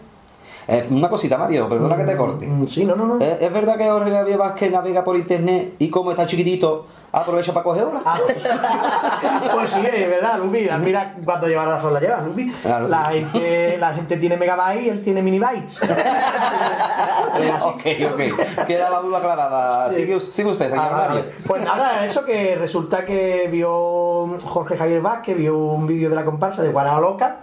[0.71, 2.47] Eh, una cosita, Mario, perdona que te corte.
[2.47, 3.25] Mm, Sí, no, no, no.
[3.25, 7.53] Eh, ¿Es verdad que Jorge Javier Vázquez navega por internet y como está chiquitito, aprovecha
[7.53, 8.03] para coger horas?
[8.05, 8.19] Ah,
[9.53, 10.67] pues sí, es verdad, Lupi.
[10.81, 12.51] Mira cuánto lleva razón la lleva, Lupi.
[12.51, 13.15] Claro, la, sí.
[13.15, 15.81] gente, la gente tiene megabytes y él tiene minibytes.
[17.63, 17.83] ok,
[18.13, 18.67] ok.
[18.67, 19.93] Queda la duda aclarada.
[19.93, 21.25] Sigue, sigue usted, señor Ah, vale.
[21.47, 26.25] Pues nada, eso que resulta que vio Jorge Javier Vázquez, vio un vídeo de la
[26.25, 27.37] comparsa de Guanaba Loca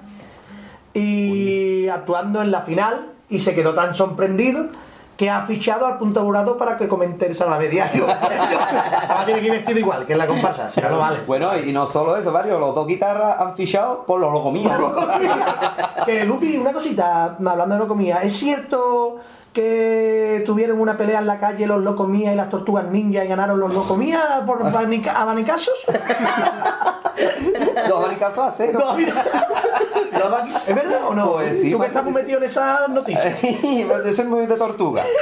[0.93, 4.69] y actuando en la final y se quedó tan sorprendido
[5.17, 8.05] que ha fichado al punto burado para que comente el Salvame Diario.
[9.09, 11.19] Ahora tiene que ir vestido igual que en la comparsa, si no, no vale.
[11.25, 14.77] Bueno, y no solo eso, Mario, los dos guitarras han fichado por los locomías.
[16.05, 19.17] que Lupi, una cosita, hablando de locomía, ¿es cierto
[19.53, 23.57] que tuvieron una pelea en la calle los locomías y las tortugas ninja y ganaron
[23.57, 25.73] los locomías por abanica- abanicazos?
[27.87, 28.79] Dos abanicazos a cero.
[28.83, 28.95] No,
[30.67, 31.33] ¿Es verdad o no?
[31.33, 33.35] Pues sí, Tú que estás metido en esas noticias.
[33.41, 35.03] Yo soy muy de tortuga.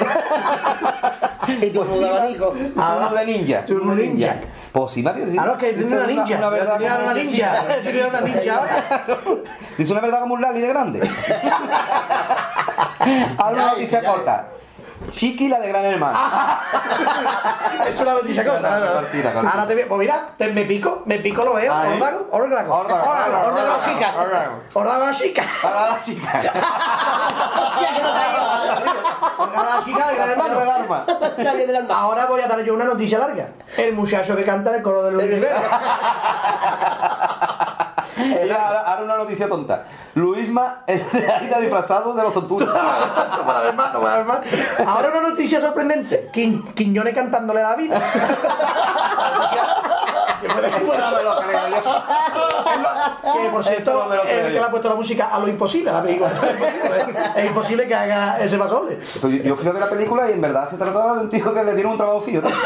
[1.61, 2.53] Y tú Pues de abanico.
[2.77, 3.59] Ah, de ninja.
[3.59, 4.35] Eres un ninja.
[4.71, 5.33] Pues sí, Mario, sí.
[5.33, 6.37] Claro, que tiene Dice una ninja.
[6.37, 7.65] Una, verdad como una un- ninja.
[7.83, 8.83] Tenía una ninja ahora.
[9.77, 11.01] Dice una verdad como un lali de grande.
[13.37, 14.47] Ahora una noticia corta.
[15.11, 16.17] Chiqui la de Gran Hermano.
[17.87, 18.69] Es una noticia corta.
[18.69, 19.51] Cortita, cortita, cortita.
[19.53, 19.87] Ahora te veo.
[19.87, 21.73] Pues mira, te- me pico, me pico, lo veo.
[21.73, 22.73] Órdago, órdago.
[22.75, 24.13] Órdago, órdago, la órdago, chica.
[24.73, 25.13] órdago.
[25.13, 25.43] Chica.
[26.03, 26.41] Chica.
[29.37, 30.59] Órdago la chica de gran hermano.
[30.59, 31.05] del arma.
[31.05, 31.95] Del alma.
[31.99, 33.49] Ahora voy a dar yo una noticia larga.
[33.77, 35.57] El muchacho que canta en el coro de los Rivera.
[38.17, 39.83] Ahora, ahora- ahora una noticia tonta.
[40.15, 42.67] Luisma el de Aida disfrazado de los tortugas.
[42.69, 44.39] No puedo haber más, no puedo haber más.
[44.85, 46.29] Ahora una noticia sorprendente.
[46.33, 47.99] Quin- Quiñones cantándole a la vida.
[53.33, 56.03] Que por cierto, el que le ha puesto la música a lo imposible, a la
[56.03, 56.29] película.
[56.33, 58.95] Es imposible, es imposible que haga ese pasoble.
[59.21, 61.29] Pues yo- yo fui a ver la película y en verdad se trataba de un
[61.29, 62.41] tío que le dieron un trabajo fijo.
[62.41, 62.49] ¿no?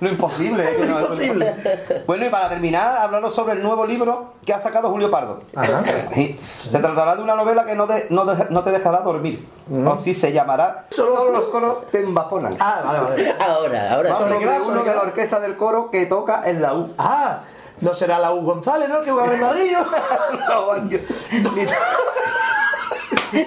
[0.00, 0.64] Lo imposible.
[0.64, 0.84] ¿eh?
[0.86, 2.02] No- Imposible.
[2.06, 5.40] Bueno, y para terminar, hablaros sobre el nuevo libro que ha sacado Julio Pardo.
[6.14, 6.40] Sí.
[6.70, 9.46] Se tratará de una novela que no, de- no, de- no te dejará dormir.
[9.86, 12.56] O sí se llamará Solo los coros te embajonan.
[12.58, 13.34] Ah, vale, vale.
[13.40, 14.22] Ahora, ahora sí.
[14.24, 14.44] ¿Sobre?
[14.44, 16.92] ¿Sobre uno de la orquesta del coro que toca en la U.
[16.98, 17.40] Ah,
[17.80, 19.00] no será la U González, ¿no?
[19.00, 19.84] Que jugaba en Madrid, ¿no?
[20.48, 20.98] No, ni,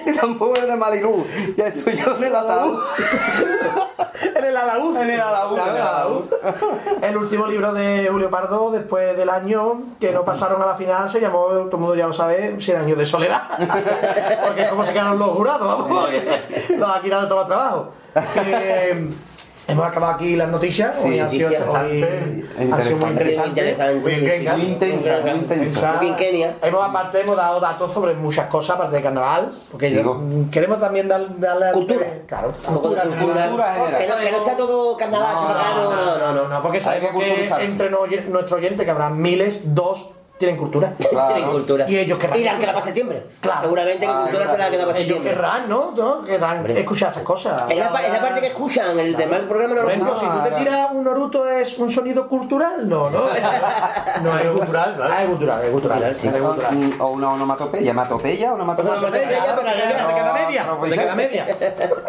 [0.04, 1.24] ni tampoco es de Malirú.
[1.56, 2.80] Ya estoy yo en el ataúd.
[4.46, 4.96] El alaúd.
[4.96, 6.24] En el alaúd, Claro, en el alaúd.
[7.02, 11.10] El último libro de Julio Pardo, después del año que no pasaron a la final,
[11.10, 13.42] se llamó, todo el mundo ya lo sabe, 100 años de soledad.
[14.46, 16.10] Porque es como se quedaron los jurados, vamos.
[16.70, 17.86] Los ha quitado los trabajos.
[18.36, 19.08] Eh,
[19.68, 20.94] hemos acabado aquí las noticias.
[20.96, 24.12] Sí, hoy han sido, muy interesante, Muy
[24.62, 26.00] intensa, muy intensa.
[26.62, 30.14] Hemos aparte hemos dado datos sobre muchas cosas aparte de carnaval, porque Digo.
[30.14, 32.06] mm, queremos también dar- darle Cultura.
[32.26, 33.46] claro, poco de cultura.
[33.46, 33.98] Cultura.
[33.98, 37.10] Que no, que no sea todo carnaval, No, no, no, no, no, no, porque sabemos
[37.22, 40.92] que entre no- nuestro oyente que habrá miles, dos tienen cultura.
[41.10, 41.34] Claro.
[41.34, 41.88] Tienen cultura.
[41.88, 43.26] Y ellos querrán Y la han quedado para septiembre.
[43.40, 43.60] Claro.
[43.62, 45.30] Seguramente que Ah, cultura se la ha quedado para Ellos septiembre.
[45.32, 45.92] querrán, ¿no?
[45.96, 46.24] ¿no?
[46.24, 46.78] Querrán Hombre.
[46.78, 47.62] escuchar esas cosas.
[47.70, 49.90] Es la, pa- es la parte que escuchan, el demás del programa no Por lo
[49.92, 50.34] ejemplo, escuchan.
[50.36, 52.86] si tú te tiras un Naruto, ¿es un sonido cultural?
[52.88, 53.18] No, no.
[54.22, 55.14] no es cultural, claro.
[55.16, 56.14] Ah, es cultural, es cultural.
[56.14, 56.28] Sí.
[56.28, 56.92] es cultural.
[56.98, 58.94] O una onomatopeya, hematopeya, onomatopeya.
[58.94, 61.46] Onomatopeya, ya, Claro, pero ya, queda- te queda media, te queda media.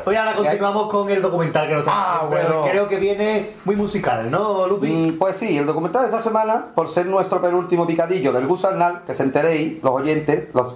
[0.06, 2.64] Hoy ahora continuamos con el documental que nos trae Ah, bueno.
[2.69, 4.91] Creo que viene muy musical, ¿no, Lupi?
[4.91, 9.03] Mm, Pues sí, el documental de esta semana, por ser nuestro penúltimo picadillo del gusanal,
[9.05, 10.75] que se enteréis, los oyentes, los.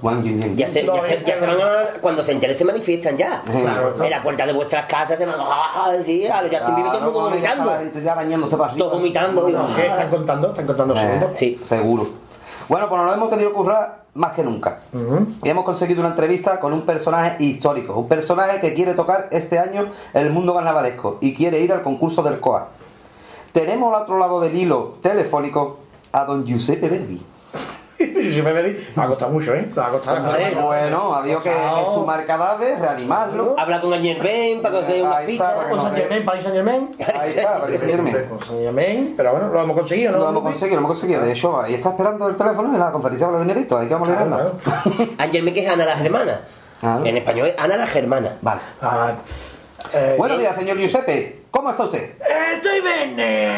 [0.55, 3.41] Ya se, ya, se, ya se van a, cuando se enteren se manifiestan ya.
[3.43, 3.93] Claro.
[4.03, 6.97] en la puerta de vuestras casas se van a decir, a los Justin Bieber todo
[6.99, 7.71] el mundo Claro, ya está vomitando.
[7.71, 8.85] La gente ya bañándose para arriba.
[8.85, 9.45] Todos vomitando.
[9.75, 10.47] ¿qué están contando?
[10.49, 11.29] Están contando Eh, segundos.
[11.35, 11.59] Sí.
[11.63, 12.07] Seguro.
[12.67, 14.79] Bueno, pues nos lo hemos querido currar más que nunca.
[15.43, 19.59] Y hemos conseguido una entrevista con un personaje histórico, un personaje que quiere tocar este
[19.59, 22.67] año el mundo carnavalesco y quiere ir al concurso del COA.
[23.53, 25.79] Tenemos al otro lado del hilo telefónico
[26.13, 27.21] a don Giuseppe Verdi.
[28.21, 29.67] Y si me pedí, me ha costado mucho, ¿eh?
[29.75, 30.29] Me ha costado.
[30.29, 33.55] Hombre, Bueno, ha habido que exhumar cadáver, reanimarlo.
[33.57, 34.81] Habla con Ben para
[35.25, 35.51] pizzas.
[35.53, 36.95] para que Con San Germain, Paris Saint Germain.
[37.19, 37.59] Ahí está.
[37.59, 40.17] Con Saint Germain, pero bueno, lo hemos conseguido, ¿no?
[40.19, 41.21] Lo hemos conseguido, lo hemos conseguido.
[41.21, 43.79] De hecho, ahí está esperando el teléfono en la conferencia con los dineritos.
[43.79, 46.41] Hay que vamos a me que es Ana la Germana.
[46.79, 47.05] Claro.
[47.05, 48.37] En español es Ana la Germana.
[48.41, 48.61] Vale.
[48.81, 49.13] Ah,
[49.93, 51.40] eh, Buenos días, señor Giuseppe.
[51.51, 51.99] ¿Cómo está usted?
[52.21, 53.51] eh, ¡Estoy bene!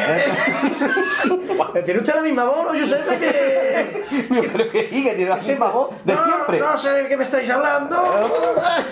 [1.85, 2.73] ¿Tiene usted la misma voz, no?
[2.75, 4.03] Yo sé que...
[4.29, 6.59] Yo creo que sí, que tiene la misma voz de no, siempre.
[6.59, 8.03] No sé de qué me estáis hablando.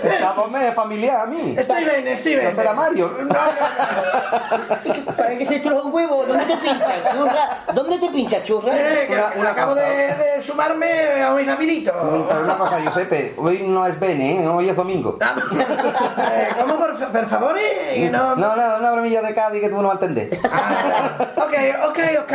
[0.04, 1.56] Esta voz me es familiar a mí.
[1.58, 2.50] Estoy bene, estoy bene.
[2.52, 3.12] ¿No será Mario?
[3.20, 5.16] No, no, no.
[5.16, 6.26] ¿Para qué se echa un huevo?
[6.26, 7.50] ¿Dónde te pinchas, churra?
[7.74, 8.72] ¿Dónde te pinchas, churra?
[8.74, 11.92] Que Una- una acabo de, de sumarme a muy rapidito.
[12.30, 14.48] Pero una cosa, Giuseppe, hoy no es bene, ¿eh?
[14.48, 15.18] Hoy es domingo.
[15.22, 17.58] Eh, ¿Cómo, por, por favor?
[17.58, 17.94] eh?
[17.96, 18.36] Que no...
[18.36, 20.38] No, nada, de Cádiz que tú no vas a entender.
[20.52, 21.54] Ah, ok,
[21.90, 22.32] ok, ok.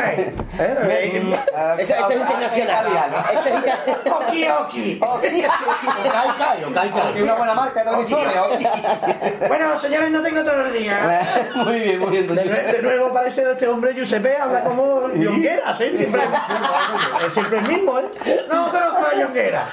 [0.58, 1.34] Eh,
[1.78, 2.86] Ese es internacional.
[4.10, 5.00] Oki, oki.
[5.00, 7.18] Kai Kai, o Kai Kai.
[7.18, 8.34] Y una buena marca de televisores.
[9.48, 11.26] Bueno, señores, no tengo todo el día.
[11.56, 12.26] Muy bien, muy bien.
[12.26, 12.72] don De, Giuseppe.
[12.72, 15.92] de nuevo parece este hombre Giuseppe, habla como Jongueras, ¿eh?
[15.96, 16.22] Siempre,
[17.26, 18.04] es siempre el mismo, ¿eh?
[18.48, 19.68] No conozco a Jongueras.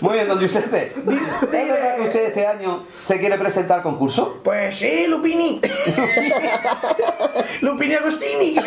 [0.00, 0.92] Muy bien, don Giuseppe.
[0.96, 4.40] ¿Es verdad que usted este año se quiere presentar al concurso?
[4.42, 5.60] Pues sí, Lupini.
[7.60, 8.56] Lupini Agostini.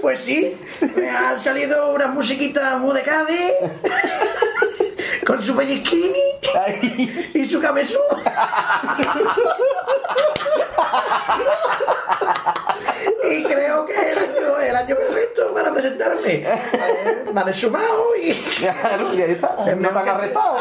[0.00, 0.54] Pues sí,
[0.96, 3.52] me han salido unas musiquitas muy de Cádiz.
[5.26, 6.20] Con su pellizquini
[6.66, 7.98] Ay, y su camesú.
[13.30, 16.20] Y creo que es el año, el año perfecto para presentarme.
[16.34, 18.34] Eh, Me han sumado y.
[18.34, 19.48] Claro, y ahí está.
[19.76, 20.58] No te han arrestado.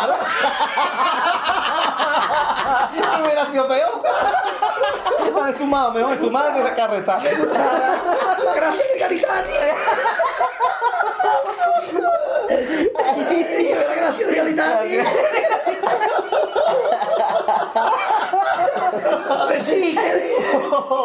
[2.96, 4.02] No hubiera sido peor.
[5.34, 7.22] No, es sumado, mejor es sumado que arrestado.
[8.56, 9.54] Gracias, Garitani.
[13.98, 14.98] Gracias, Garitani.
[19.48, 19.96] Pues sí,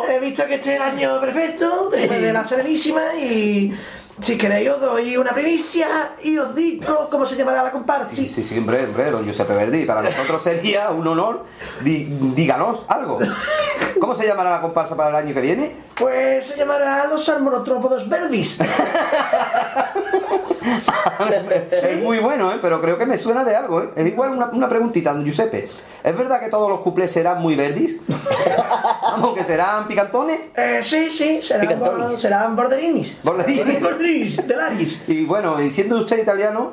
[0.06, 3.74] que he visto que este es el año perfecto de, de la Serenísima y
[4.20, 5.86] si queréis os doy una primicia
[6.22, 8.14] y os digo cómo se llamará la comparsa.
[8.14, 9.84] Sí, sí, sí, hombre, hombre, don Giuseppe Verdi.
[9.84, 11.44] Para nosotros sería un honor.
[11.80, 13.18] Di- díganos algo.
[14.00, 15.72] ¿Cómo se llamará la comparsa para el año que viene?
[15.94, 18.58] Pues se llamará Los Salmonotrópodos Verdis.
[21.70, 22.58] Es muy bueno, ¿eh?
[22.60, 23.82] pero creo que me suena de algo.
[23.82, 23.90] ¿eh?
[23.96, 25.68] Es igual una, una preguntita, don Giuseppe.
[26.04, 27.98] ¿Es verdad que todos los cuplés serán muy verdis?
[29.02, 30.40] Vamos, que serán picantones.
[30.56, 33.18] Eh, sí, sí, serán, bor- serán borderinis.
[33.22, 33.80] Borderinis.
[34.08, 35.04] Borderinis, de Laris.
[35.06, 36.72] Y bueno, y siendo usted italiano,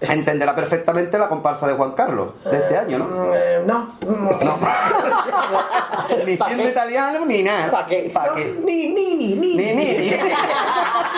[0.00, 3.34] entenderá perfectamente la comparsa de Juan Carlos de este año, ¿no?
[3.34, 3.94] Eh, no.
[6.26, 7.70] Ni siendo italiano ni nada.
[7.70, 8.10] ¿Para qué?
[8.12, 8.54] ¿Para qué?
[8.64, 9.56] Ni, ni, ni, ni.
[9.56, 9.84] Ni, ni, ni.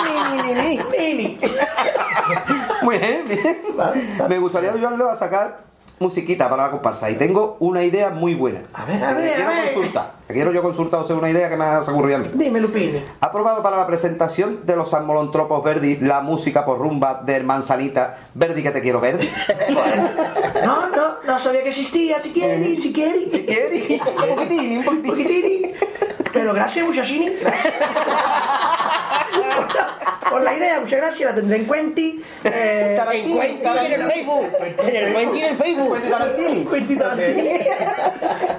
[0.04, 1.40] ni, ni, ni, ni, ni.
[2.82, 3.58] Muy bien, bien.
[4.28, 5.64] Me gustaría ayudarlo a sacar
[5.98, 7.10] musiquita para la comparsa.
[7.10, 8.62] Y tengo una idea muy buena.
[8.74, 9.74] A ver, a ver, a quiero ver.
[9.74, 10.12] consultar.
[10.26, 12.30] Que quiero yo consultar a usted una idea que me ha ocurrido a mí.
[12.34, 13.00] Dime, Lupini.
[13.20, 18.18] ¿Ha probado para la presentación de los Molantropos Verdi la música por rumba de Manzanita
[18.34, 19.28] Verdi que te quiero Verdi?
[20.64, 23.30] No, no, no sabía que existía, si quiere, si quiere.
[23.30, 24.00] Si quiere.
[24.30, 25.10] Un poquitín, un poquitín.
[25.12, 25.72] poquitín.
[26.32, 27.30] Pero gracias, muchachini.
[27.40, 27.74] Gracias.
[30.30, 32.00] Por la idea, muchas gracias, la tendré en cuenta.
[32.00, 34.46] Eh, En Cuenti en el Facebook.
[34.86, 35.88] En el Cuenti en el Facebook.
[35.88, 36.66] Cuenti Tarantini.
[36.66, 37.50] Quentin Tarantini.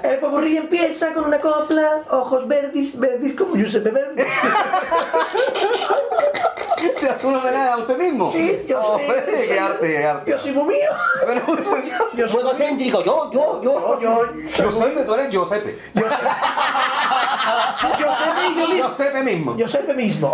[0.02, 4.22] El popurrí empieza con una copla, ojos verdes, verdes como Giuseppe Verdi.
[6.96, 8.30] ¿Se hace un homenaje a usted mismo?
[8.30, 9.02] Sí, yo soy.
[9.02, 10.30] Hombre, qué arte, qué arte.
[10.30, 10.90] Yo soy muy mío.
[12.16, 13.02] Yo soy Juego céntrico.
[13.02, 14.00] Yo, yo, yo.
[14.00, 14.24] yo,
[14.56, 15.78] Giuseppe, tú eres Giuseppe.
[15.94, 16.18] yo soy.
[17.98, 18.76] Yo soy yo mismo.
[18.76, 19.56] Giuseppe mismo.
[19.56, 20.32] Yo soy mismo.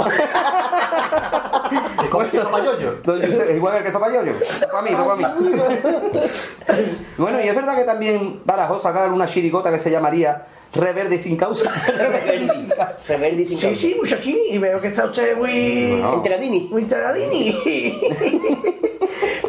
[2.05, 3.01] ¿Y con queso payoyo?
[3.55, 4.33] Igual el queso payoyo.
[4.71, 5.25] Para mí, para mí.
[7.17, 11.37] Bueno, y es verdad que también barajó sacar una chiricota que se llamaría Reverde sin
[11.37, 11.71] causa.
[11.97, 12.97] Reverdi sin causa.
[13.09, 13.81] Reverdi sin Sí, causa.
[13.81, 14.41] sí, muchachini.
[14.51, 15.99] Y veo que está usted muy.
[16.01, 16.15] No.
[16.15, 16.69] Enteradini.
[16.71, 17.55] Muy enteradini.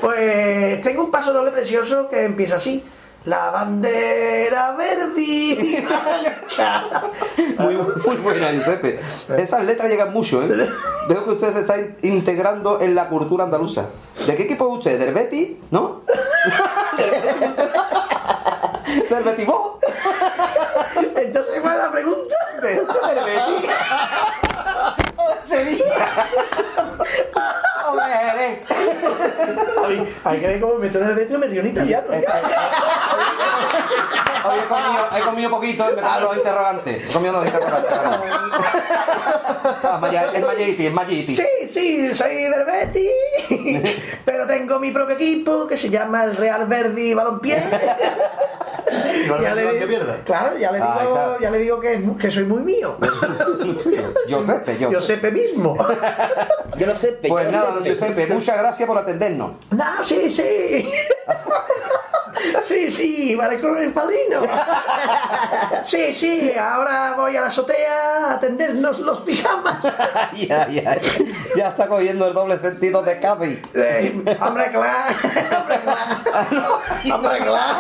[0.01, 2.83] pues tengo un paso doble precioso que empieza así.
[3.25, 6.83] La bandera verde y blanca.
[7.57, 8.99] Muy, muy buena, Giuseppe.
[9.37, 10.49] Esas letras llegan mucho, ¿eh?
[11.09, 13.85] Veo que usted se está in- integrando en la cultura andaluza.
[14.27, 14.99] ¿De qué equipo es usted?
[14.99, 15.51] ¿Del Betis?
[15.71, 16.01] ¿No?
[19.09, 19.74] ¿Del Betis vos?
[21.16, 22.35] Entonces, ¿cuál es la pregunta?
[22.61, 22.80] ¿Del
[23.25, 23.69] Betis?
[25.17, 26.30] ¿O de Sevilla?
[30.24, 32.08] Hay, que ver cómo me meto en el dedo y me río en italiano.
[34.48, 37.09] Hoy he comido, he comido poquito y me dan los interrogantes.
[37.09, 37.92] He comido los interrogantes.
[39.84, 41.35] Ah, Maya- es Mayiti, es Mayiti.
[41.35, 43.11] Sí, sí, soy del Betis,
[44.24, 47.58] pero tengo mi propio equipo que se llama el Real Verdi Balompié.
[49.42, 50.17] ya le que digo, pierda.
[50.24, 51.38] claro, ya le Ahí digo, está.
[51.42, 52.98] ya le digo que, es mu- que soy muy mío.
[54.27, 55.27] Giuseppe, Yo Giuseppe.
[55.30, 55.77] sé mismo.
[56.77, 59.51] Yo lo sé, Pues nada, don Giuseppe, muchas gracias por atendernos.
[59.72, 60.90] No, sí, sí.
[62.67, 64.41] Sí, sí, vale con el padrino.
[65.83, 69.83] Sí, sí, ahora voy a la azotea a atendernos los pijamas.
[70.33, 70.98] ya, ya,
[71.56, 73.15] ya está cogiendo el doble sentido de.
[73.74, 75.15] Eh, hombre, claro,
[75.59, 76.82] hombre, claro,
[77.14, 77.80] hombre, claro.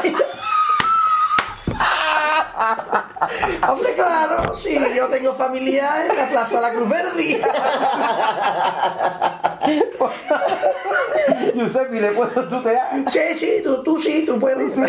[3.69, 7.41] Hombre, claro, sí, yo tengo familia en la Plaza La Cruz Verde.
[11.55, 12.89] Giuseppe, ¿le puedo tutear?
[13.11, 14.73] Sí, sí, tú, tú sí, tú puedes.
[14.73, 14.81] Sí,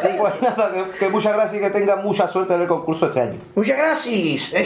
[0.00, 0.08] sí.
[0.18, 3.20] Pues nada, que, que muchas gracias y que tenga mucha suerte en el concurso este
[3.20, 3.38] año.
[3.54, 4.54] Muchas gracias,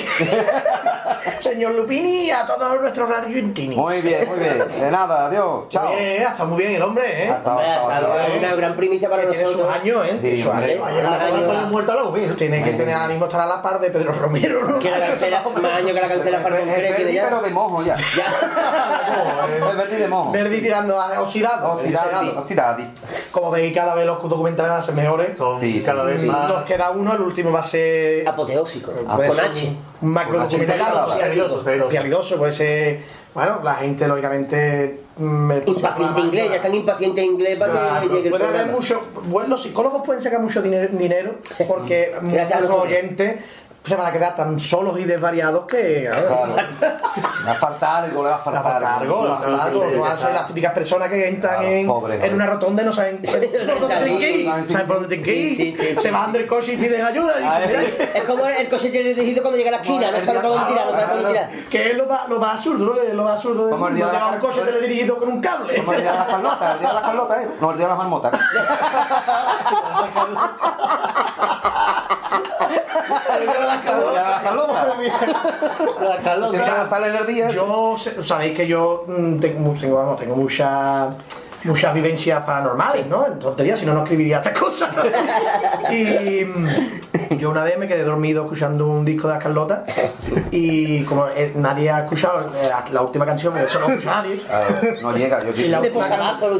[1.40, 3.74] señor Lupini, y a todos nuestros radiointini.
[3.76, 4.58] Muy bien, muy bien.
[4.80, 5.68] De nada, adiós.
[5.68, 5.90] Chao.
[5.92, 7.30] Eh, está muy bien el hombre, ¿eh?
[7.30, 8.08] Hasta, Hombre, chao, ha chao.
[8.16, 9.80] dado una gran primicia para Que tiene sus nosotros.
[9.80, 10.18] años, ¿eh?
[10.36, 10.72] Sí, hombre.
[10.74, 10.86] años.
[10.86, 12.02] Ayer estoy muerto a la.
[12.48, 14.78] Tiene que tener ánimo estar a la par de Pedro Romero, ¿no?
[14.78, 17.24] Que la cancela, más años que la cancela Cree que Verdi, de ya.
[17.24, 17.92] pero de mojo ya.
[17.94, 20.32] Es Verdi de mojo.
[20.32, 21.72] Verdi tirando a oxidado.
[21.72, 22.88] Oxidadi, oxidadi.
[23.30, 25.38] Como veis, cada vez los documentales van a ser mejores.
[25.60, 26.48] Sí, cada vez más.
[26.48, 28.26] Nos queda uno, el último va a ser.
[28.26, 28.92] Apoteósico.
[28.92, 29.76] Con H.
[30.00, 31.06] Un macro documental.
[31.90, 33.18] Realidoso, puede ser.
[33.38, 35.00] Bueno, la gente, lógicamente.
[35.14, 39.00] próximo Impaciente inglés, ya están impacientes inglés para Claro, que llegue el puede haber mucho.
[39.28, 41.34] Bueno, los psicólogos pueden sacar mucho dinero, dinero
[41.68, 43.36] porque muchos oyentes
[43.88, 46.08] se van a quedar tan solos y desvariados que.
[46.10, 46.56] Claro.
[46.56, 49.26] Le va a faltar algo, le va a faltar algo.
[49.26, 52.82] no van a ser las típicas personas que entran Claro, en, pobre, en una rotonda
[52.82, 54.64] y no saben por dónde tienen que ir.
[54.66, 55.98] ¿Saben por dónde tienen que ir?
[56.00, 57.32] Se bajan del coche y piden ayuda.
[57.36, 57.94] y dicen, Ay.
[57.98, 60.66] "Mira, Es como el coche dirigido cuando llega a la esquina, no sabe para dónde
[60.66, 61.50] tirar, no sabe para dónde tirar.
[61.70, 64.38] Que es lo más, lo más absurdo, lo más absurdo Como el día de un
[64.38, 65.76] coche teledirigido con un cable.
[65.76, 67.48] Como el día de las Carlotas, el día de las Carlotas, ¿eh?
[67.60, 68.40] No, el día de las marmotas.
[73.38, 73.77] El día de las
[76.00, 76.50] La Carlota.
[76.50, 77.50] Siempre sale en el día.
[77.50, 81.10] Yo, sabéis que yo mm, tengo, tengo, tengo mucha-
[81.64, 83.26] muchas vivencias paranormales, ¿no?
[83.26, 84.90] En tonterías, si no, no escribiría estas cosas.
[85.90, 86.46] y,
[87.38, 89.82] Yo una vez me quedé dormido escuchando un disco de las Carlota
[90.50, 94.38] y como eh, nadie ha escuchado eh, la última canción, porque eso no escucha nadie.
[95.02, 95.50] no llega, yo.
[95.56, 96.08] Y la, última,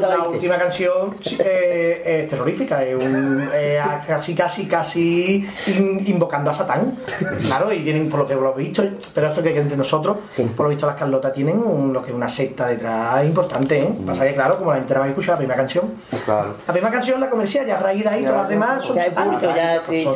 [0.09, 6.53] la última canción eh, es terrorífica, es un- eh, casi, casi, casi in- invocando a
[6.53, 6.93] Satán.
[7.45, 8.83] Claro, y tienen, por lo que lo he visto,
[9.13, 10.17] pero esto que que entre nosotros,
[10.55, 13.93] por lo visto las Carlotas tienen un- lo que es una secta detrás importante, ¿eh?
[14.05, 15.93] Pasa que claro, como la gente va a escuchar la primera canción,
[16.25, 16.55] Claro.
[16.67, 18.95] la primera canción, la comercial, ya a raíz de ahí, todas las demás son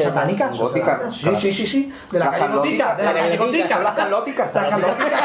[0.04, 0.43] satánicas.
[0.50, 1.06] Bulto, ya, sí, son sí, satánicas.
[1.06, 1.22] son son góticas.
[1.22, 1.42] satánicas.
[1.42, 1.94] Sí, sí, sí, sí.
[2.12, 3.80] De la Las calle gótica, carlóticas, de la calle gótica.
[3.84, 4.54] Las carlóticas.
[4.54, 5.22] Las carlóticas.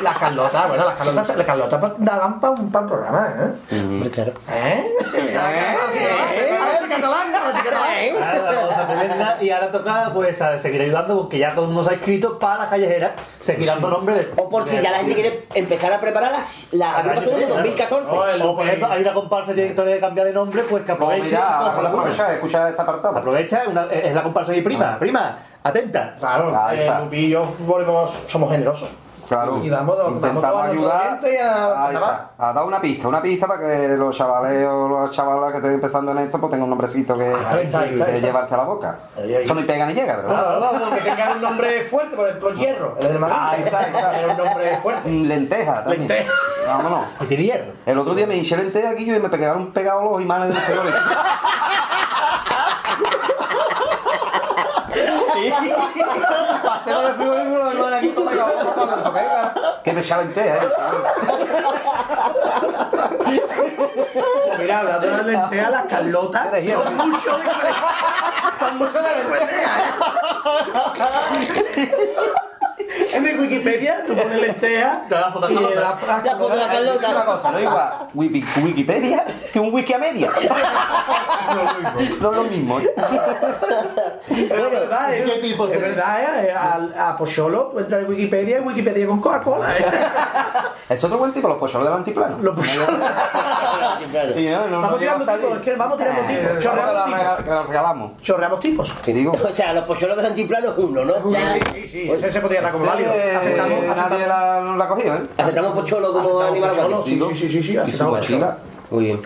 [0.00, 3.28] Las Carlotas, bueno, las Carlotas, las Carlotas pa- daban para un, pa un programa,
[3.70, 4.08] ¿eh?
[4.10, 4.32] Claro.
[4.48, 4.94] ¿Eh?
[5.12, 5.50] Claro,
[7.30, 8.59] la cosa
[9.00, 9.38] tremenda.
[9.42, 12.38] Y ahora toca pues a seguir ayudando porque ya todo el mundo se ha inscrito
[12.38, 14.32] para la callejera, seguir dando nombre de.
[14.36, 18.08] O por si ya la gente quiere empezar a preparar las, las agrupaciones de 2014.
[18.42, 21.20] O por ejemplo, hay una comparsa que tiene que cambiar de nombre, pues que aproveche.
[21.20, 21.32] Pues
[21.82, 23.18] la aprovecha, escucha esta apartado.
[23.18, 24.98] Aprovecha, una- es la comparsa de mi prima.
[24.98, 26.14] Prima, atenta.
[26.18, 26.90] Claro, eh.
[27.04, 28.88] Lupi y yo volvemos, somos generosos.
[29.30, 29.60] Claro.
[29.62, 31.20] Y damos, Intentamos a ayudar.
[31.44, 32.30] a- Ahí está.
[32.36, 35.72] Ha dado una pista, una pista para que los chavales o las chavalas que estén
[35.74, 38.26] empezando en esto pues tengan un nombrecito que, ahí está, ahí está, que ahí está.
[38.26, 38.98] llevarse a la boca.
[39.16, 42.54] Eso ni pega ni llega, pero Claro, vamos, que tengan un nombre fuerte, por ejemplo,
[42.54, 43.36] Hierro, el de Madrid.
[43.40, 44.18] Ahí está, ahí está.
[44.20, 45.08] Era un nombre fuerte.
[45.08, 46.00] Lenteja también.
[46.08, 46.32] Lenteja.
[46.66, 47.04] Vámonos.
[47.28, 47.72] Tiene hierro.
[47.86, 50.54] El otro día me hinché lenteja aquí yo y me pegaron pegados los imanes de
[50.74, 50.84] los
[55.30, 58.74] por el frigorífico los imanes aquí todos pegados.
[58.74, 60.68] Cuando pega, Que me echa lenteja, eh.
[64.58, 67.44] Mira, hablando de las lentejas, las Carlotas son mucho de
[68.58, 69.80] son mucho de lentejas.
[71.76, 72.34] ¿eh?
[73.14, 75.80] En mi Wikipedia tú pones lentejas Te da la foto de y Carlota.
[75.80, 77.08] la, la, La foto de la Carlota.
[77.10, 80.30] Una cosa, no es igual Wiki- Wikipedia que un wiki a media.
[82.20, 82.78] No es lo mismo.
[82.78, 82.94] ¿eh?
[84.28, 85.24] Es verdad, ¿eh?
[85.24, 86.52] ¿Qué tipo es verdad, ¿eh?
[86.52, 89.76] A, a Pocholo, tú entras en Wikipedia y Wikipedia con Coca-Cola.
[89.76, 89.84] ¿eh?
[90.90, 92.38] Es otro buen tipo, los pocholos del antiplano.
[92.42, 92.86] Los Pocholo.
[94.36, 96.58] Y no, no, Vamos no tirando tipos, es que vamos tirando Eh, tipos.
[96.64, 97.44] Chorreamos la tipos.
[97.44, 98.22] que la regalamos.
[98.22, 98.92] Chorreamos tipos.
[99.02, 99.32] Te digo.
[99.32, 101.14] O sea, los polluelos del antiplano es uno, ¿no?
[101.30, 102.10] Sí, sí, sí.
[102.10, 103.12] Ese se podría dar como válido.
[103.12, 104.28] Ese, Aceptamos, nadie aceptamos.
[104.28, 105.22] la, no la ha cogido, ¿eh?
[105.38, 107.28] Aceptamos pocholo como animal Pocholo, acuático.
[107.30, 108.58] sí, sí, sí, sí, aceptamos mochila.
[108.90, 109.20] Muy bien.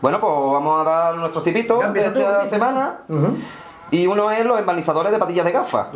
[0.00, 2.98] Bueno, pues vamos a dar nuestros tipitos de esta semana.
[3.92, 5.88] Y uno es los embarnizadores de patillas de gafas.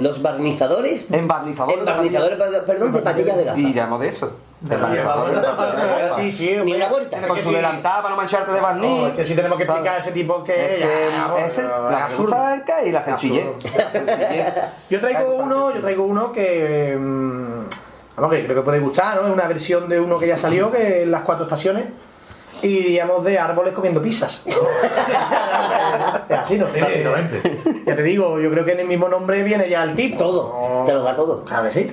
[0.00, 1.10] Los barnizadores.
[1.10, 3.58] Embarnizadores, Embarnizadores, perdón, de patillas de gafas.
[3.58, 4.32] Y llamo de eso.
[4.60, 6.16] De gafas.
[6.18, 7.20] Sí, sí, Ni una vuelta.
[7.28, 9.00] Con su delantada para no mancharte de barniz.
[9.00, 10.82] No, es que si tenemos que explicar a ese tipo que
[11.46, 13.46] Es la blanca y la sencillez.
[13.94, 14.72] La.
[14.90, 17.60] Yo traigo uno, yo traigo uno que mm,
[18.16, 19.28] vamos que creo que puede gustar, ¿no?
[19.28, 21.86] Es una versión de uno que ya salió, que es las cuatro estaciones.
[22.62, 24.42] Y iríamos de árboles comiendo pizzas.
[26.30, 26.66] Así, ¿no?
[26.66, 27.60] Tiene- Básicamente.
[27.86, 30.18] Ya te digo, yo creo que en el mismo nombre viene ya el tipo.
[30.18, 30.84] Todo.
[30.84, 31.44] Te lo da todo.
[31.44, 31.92] Claro que sí.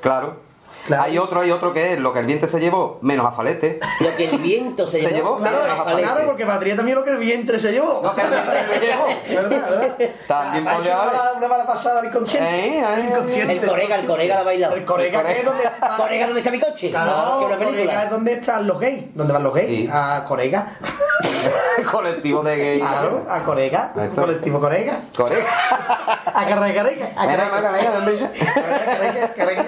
[0.00, 0.36] Claro.
[0.86, 1.02] Claro.
[1.04, 3.78] Hay otro, hay otro que es lo que el viento se llevó, menos a falete.
[4.00, 5.36] Lo que el viento se, Se llevó.
[5.36, 5.38] llevó.
[5.38, 6.02] Claro, Menos a falete.
[6.02, 8.00] claro, porque valdría también lo que el vientre se llevó.
[8.02, 9.06] Lo que el vientre se llevó.
[9.28, 9.96] ¿Verdad, verdad?
[10.26, 12.48] También podría ha hecho una Una mala pasada al inconsciente.
[12.50, 13.52] Eh, eh, Inconsciente.
[13.54, 14.74] El corega, el corega la bailado.
[14.74, 15.96] El corega que es donde está.
[15.96, 16.90] Corega, ¿dónde está mi coche?
[16.90, 18.02] No, que una Corega película.
[18.04, 19.04] es donde están los gays.
[19.14, 19.68] ¿Dónde van los gays?
[19.68, 19.88] Sí.
[19.92, 20.76] A Corega.
[21.90, 22.78] Colectivo de gay.
[22.80, 23.92] Claro, a Corega.
[24.14, 24.98] Colectivo Corega.
[25.16, 25.44] Corega.
[26.34, 27.06] A Carrega, Carrega.
[27.14, 27.50] A Carrega.
[27.50, 29.64] Carrega, Carrega, Carrega.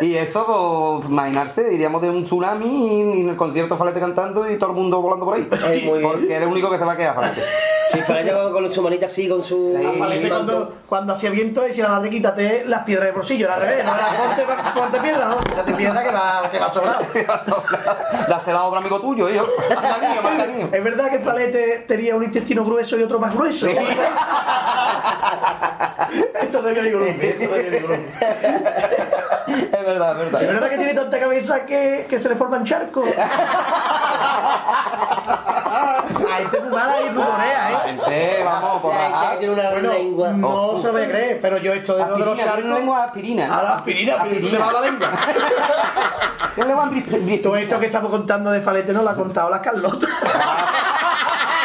[0.00, 4.56] Y eso, pues, imaginarse, iríamos de un tsunami y en el concierto Falete cantando y
[4.58, 5.48] todo el mundo volando por ahí.
[5.84, 6.10] Muy bien.
[6.10, 7.42] Porque eres el único que se va a quedar, Falete.
[7.92, 9.76] Si fuera yo con su manita así, con su.
[9.76, 13.60] A Falete cuando, cuando hacía viento decía la madre quítate las piedras de bolsillo, al
[13.60, 14.42] revés, no era ponte,
[14.80, 17.00] ponte piedra, no, quítate piedra que va, que va sobrado.
[18.28, 19.44] Dásela a otro amigo tuyo, hijo.
[19.74, 20.68] Más cariño, más cariño.
[20.72, 23.66] Es verdad que Falete tenía un intestino grueso y otro más grueso.
[26.40, 27.88] esto es lo que digo, esto es lo que digo.
[29.50, 30.42] Es verdad, es verdad.
[30.42, 33.06] Es verdad que tiene tanta cabeza que, que se le forman charcos.
[35.70, 37.76] A este fumada y La ¿eh?
[37.86, 40.28] gente, vamos, por La gente tiene una Bueno, lengua.
[40.32, 42.78] no se lo voy a creer, pero yo esto de los Aspirina, tiene charcos.
[42.78, 43.58] lengua aspirina.
[43.58, 45.08] A la aspirina, pero tú te vas a la lengua.
[46.84, 47.42] Aspirina.
[47.42, 50.10] Todo esto que estamos contando de Falete no lo ha contado las Carlotas.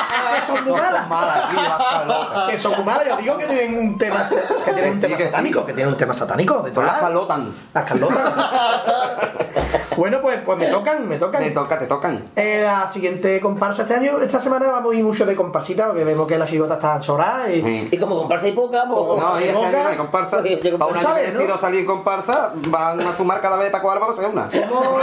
[0.07, 2.49] que son las Carlotas.
[2.49, 3.07] Que son muy malas.
[3.07, 4.27] Yo digo que tienen un tema,
[4.65, 5.29] que tienen un Sí, tema que sí.
[5.29, 6.65] satánico, que tienen un tema satánico.
[6.73, 6.95] Son las.
[6.99, 7.53] Carlotan.
[7.73, 8.33] Las Carlotas.
[9.97, 11.43] Bueno, pues, pues me tocan, me tocan.
[11.43, 12.23] Te toca, te tocan.
[12.35, 16.03] Eh, la siguiente comparsa este año, esta semana vamos a ir mucho de comparsita porque
[16.03, 19.19] vemos que las chigotas están sobradas y, Y como comparsa y poca, pues.
[19.21, 20.37] No, y este año no hay comparsa.
[20.37, 21.57] Para un año que ¿Sabes, he no?
[21.57, 24.49] salir en comparsa, van a sumar cada vez para cuadrar para hacer una.
[24.69, 24.97] ¿Cómo,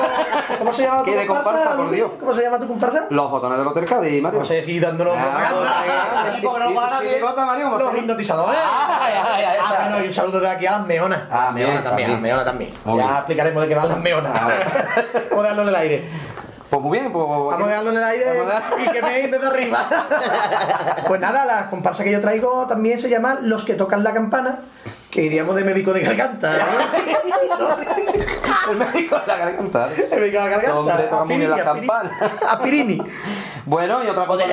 [0.58, 1.50] cómo se llama tu ¿Qué de comparsa?
[1.52, 1.90] comparsa, por?
[1.90, 2.10] Dios?
[2.20, 3.06] ¿Cómo se llama tu comparsa?
[3.10, 4.40] Los botones del Hotel Cádiz, Mario.
[4.40, 7.08] No sé, y dándonos Ah, Sí, porque no ¿Y para tu nadie.
[7.10, 7.64] chirigota, Mario?
[7.66, 8.60] ¿Cómo Los hipnotizadores.
[8.62, 9.88] Ah, ay.
[9.88, 11.22] bueno, y un saludo de aquí a las meonas.
[11.30, 12.72] Ah, bien, también, meonas también.
[12.96, 14.32] Ya explicaremos de qué van las meonas.
[15.30, 16.04] Vamos a darlo en el aire.
[16.70, 17.28] Pues muy bien, pues.
[17.28, 18.24] Vamos a dejarlo en el aire
[18.78, 19.84] y que me den desde arriba.
[21.06, 24.60] Pues nada, la comparsa que yo traigo también se llama Los que tocan la campana,
[25.10, 26.50] que iríamos de médico de garganta.
[28.70, 29.88] El médico de la garganta.
[30.10, 30.78] El médico de la garganta.
[30.78, 32.18] Hombre, toca muy bien la campana.
[32.48, 33.02] Aspirini.
[33.66, 34.44] Bueno, y otra cosa.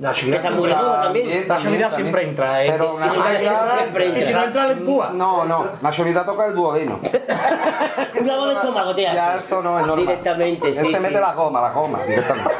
[0.00, 1.26] Está muy de moda también.
[1.28, 1.90] Vidal también.
[1.90, 2.68] siempre entra, ¿eh?
[2.72, 4.20] Pero no- Vidal siempre entra.
[4.22, 5.10] Y si no entra, le empúa.
[5.12, 5.66] No, no.
[5.82, 7.00] Nacho Vidal toca el duodeno.
[8.18, 10.06] Un clavo de estómago te Ya eso no es normal.
[10.06, 10.90] Directamente, Él sí.
[10.90, 11.02] se sí.
[11.02, 12.50] mete la goma, la goma, directamente.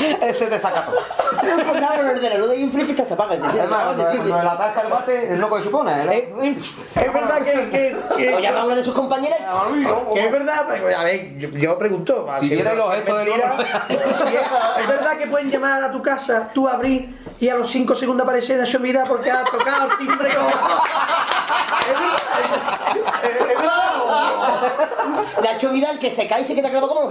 [0.00, 0.96] Ese te saca todo.
[1.40, 3.34] Pues nada, el de la luz de está se apaga.
[3.34, 5.92] Además, cuando le atasca el bate, es lo que supone.
[6.04, 6.32] ¿eh?
[6.94, 7.96] Es verdad que,
[8.34, 9.38] O llama a una de sus compañeras.
[10.14, 12.26] que es verdad, a ver, yo, pregunto.
[12.40, 13.20] Si vierais los gestos
[13.88, 14.42] si es,
[14.80, 18.24] es verdad que pueden llamar a tu casa, tú abrir y a los 5 segundos
[18.24, 20.46] aparecer Nacho Vidal porque ha tocado el timbre con...
[23.22, 23.89] Es verdad,
[25.42, 27.10] Nacho Vidal que se cae y se queda clavado como los.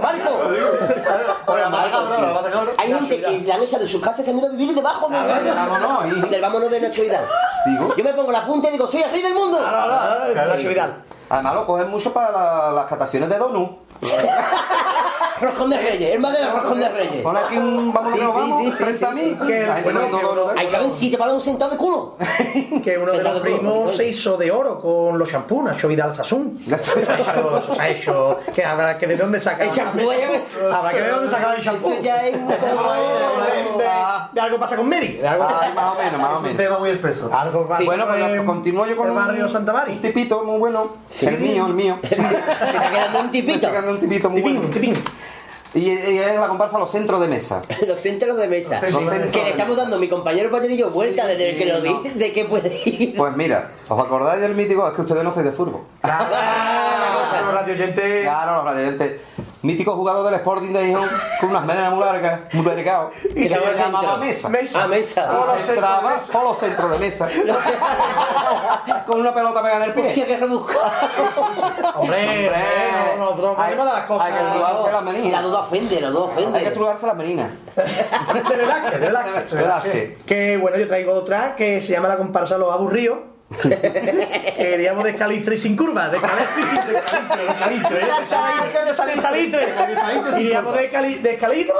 [2.78, 4.74] Hay gente que la han echado de sus casas y se han ido a vivir
[4.74, 5.20] debajo del,
[5.54, 7.24] vámonos, del vámonos de Nacho Vidal.
[7.66, 7.94] Digo.
[7.96, 9.58] Yo me pongo la punta y digo, soy el rey del mundo.
[10.34, 11.04] Nacho Vidal.
[11.28, 13.79] Además, lo cogen mucho para la- las cataciones de Donut.
[15.40, 17.22] Roscón de Reyes, el más de Roscón de Reyes.
[17.22, 19.24] Pon aquí un vamos, Sí, no, sí, vamos, sí, sí, 30 mil.
[19.40, 22.16] sí, Que, gente bueno, que uno- Hay que haber siete para un centavo de culo.
[22.84, 23.96] que uno de los de culo, primos coño.
[23.96, 26.58] se hizo de oro con los champús, Nacho Vidal Sassoon.
[26.66, 28.40] Eso se ha hecho, eso se ha hecho.
[28.54, 29.66] Que habrá que de dónde sacar.
[29.66, 30.10] El champú.
[30.10, 31.90] Habrá que ver de dónde sacar el champú.
[31.90, 33.90] Eso ya es un poco- de, de-
[34.34, 35.14] de algo pasa con Mary.
[35.22, 36.56] De algo Ay, más o menos, más o Es un menos.
[36.58, 37.30] tema muy espeso.
[37.32, 39.96] Algo pasa bueno, pues continúo yo con el un- barrio Santa Un Mari.
[39.96, 40.96] tipito muy bueno.
[41.22, 41.98] El mío, el mío.
[42.02, 43.70] Me está quedando un tipito.
[43.92, 44.72] Un tipito muy Tipín, bueno.
[44.74, 44.94] tipín.
[45.72, 47.62] Y, y es la comparsa los centros de mesa.
[47.86, 48.80] Los centros de mesa.
[48.82, 51.64] Los centros que de le estamos dando mi compañero Pater y yo vuelta desde que
[51.64, 51.82] lo no.
[51.82, 53.14] dijiste de que puede ir.
[53.16, 54.88] Pues mira, ¿os acordáis del mítico?
[54.88, 55.82] Es que ustedes no sois de fútbol.
[56.02, 58.22] Ah, los radio oyentes.
[58.24, 59.20] Claro, los radiantes.
[59.62, 61.06] Mítico jugador del Sporting de Gijón
[61.40, 63.10] con unas menas muy largas, muy delgado.
[63.34, 64.48] Y Que se se llama llamaba centro.
[64.50, 64.82] mesa.
[64.82, 65.28] Ah, mesa.
[65.30, 66.28] Polo Y se centro de mesa.
[66.32, 67.28] por los centros de mesa.
[69.06, 70.26] con una pelota pegada en el Hostia, pie.
[70.26, 70.90] que rebuscado.
[71.96, 74.26] Hombre, no, no, no, no, Hay- ponemos las cosas.
[74.26, 75.42] hay que estrujarse las La meninas.
[75.42, 76.64] duda ofende, la duda Hay que ofende.
[76.66, 77.50] estrujarse las meninas.
[77.76, 79.50] De relax.
[79.50, 80.18] Relaje.
[80.26, 83.18] Que bueno, yo traigo otra que se llama la comparsa Los Aburridos.
[83.62, 88.06] que iríamos de Calistre sin curva, de Calistre sin de Calistre, de Calistre, ¿eh?
[89.06, 91.74] de Salitre, Cali, de Calitre.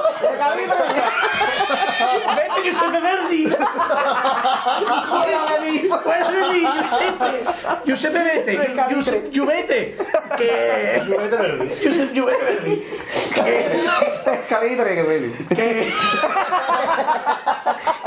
[2.37, 3.43] Vete Giuseppe Verdi.
[5.09, 7.31] Fuera de mí, fuera de mí, Giuseppe.
[7.87, 8.53] Giuseppe Vete,
[8.89, 9.97] Giu- Giuseppe.
[10.37, 11.69] Que Giuseppe Verdi.
[11.81, 12.85] Giuseppe Verdi.
[13.35, 13.47] Que
[14.49, 15.33] Calitre que vele.
[15.55, 15.93] que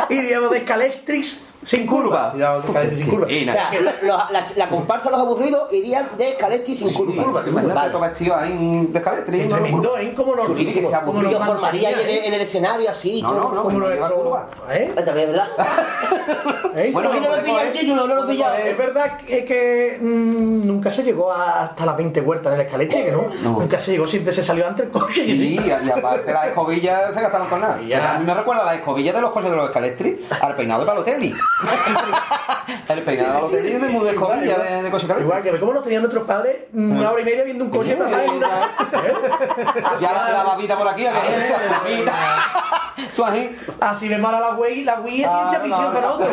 [0.15, 2.33] iríamos de Calestris sin curva.
[2.35, 3.25] De sin curva.
[3.27, 7.41] O sea, lo- lo- la, la comparsa Los Aburridos irían de Caletti sin curva.
[7.45, 7.91] Imagínate Vale.
[7.91, 9.37] todo vestido ahí descaletre.
[9.39, 10.13] Qué tremendo, ¿eh?
[10.15, 13.21] Como ser como Y nos os formaría ahí en, el- en el escenario así.
[13.21, 13.63] No, no, no.
[13.63, 14.47] Como nuestro- curva.
[14.71, 14.93] ¿Eh?
[14.95, 15.47] Es verdad.
[16.75, 16.89] ¿Eh?
[16.91, 18.49] Bueno, no, lo título, no lo podemos pilla.
[18.51, 23.11] ver- Es verdad que, mm, nunca se llegó hasta las 20 vueltas en el escalete,
[23.43, 25.23] no, nunca se llegó, siempre se salió antes el coche.
[25.25, 27.75] Sí, y, aparte las escobillas se gastaron con nada.
[28.13, 30.87] A mí me recuerda las escobillas de los coches de los Scalestri al peinado de
[30.87, 31.33] Balotelli.
[32.89, 35.07] El peinado de Balotelli es de muy de escobilla de, de coche.
[35.19, 38.23] Igual que cómo nos tenían nuestros padres una hora y media viendo un coche pasar
[38.25, 38.47] en una.
[39.99, 42.13] Ya la, la babita por aquí, la babita.
[43.15, 43.59] Tú ahí.
[43.79, 46.29] Así vemos ahora la Wii, la Wii es Ah, ciencia ficción para otros.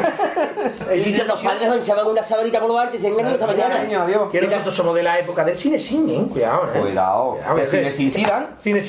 [0.90, 3.47] Es Y si los padres enseñaban una sabanita por lo alto y dicen, venga, esta
[3.47, 3.78] mañana.
[3.82, 4.31] Niño, adiós.
[4.31, 6.26] Que nosotros somos de la época del cine cine, ¿eh?
[6.31, 6.81] cuidado, ¿eh?
[6.81, 7.31] Cuidado.
[7.32, 8.24] Cuidado, Que que si sí.
[8.24, 8.81] le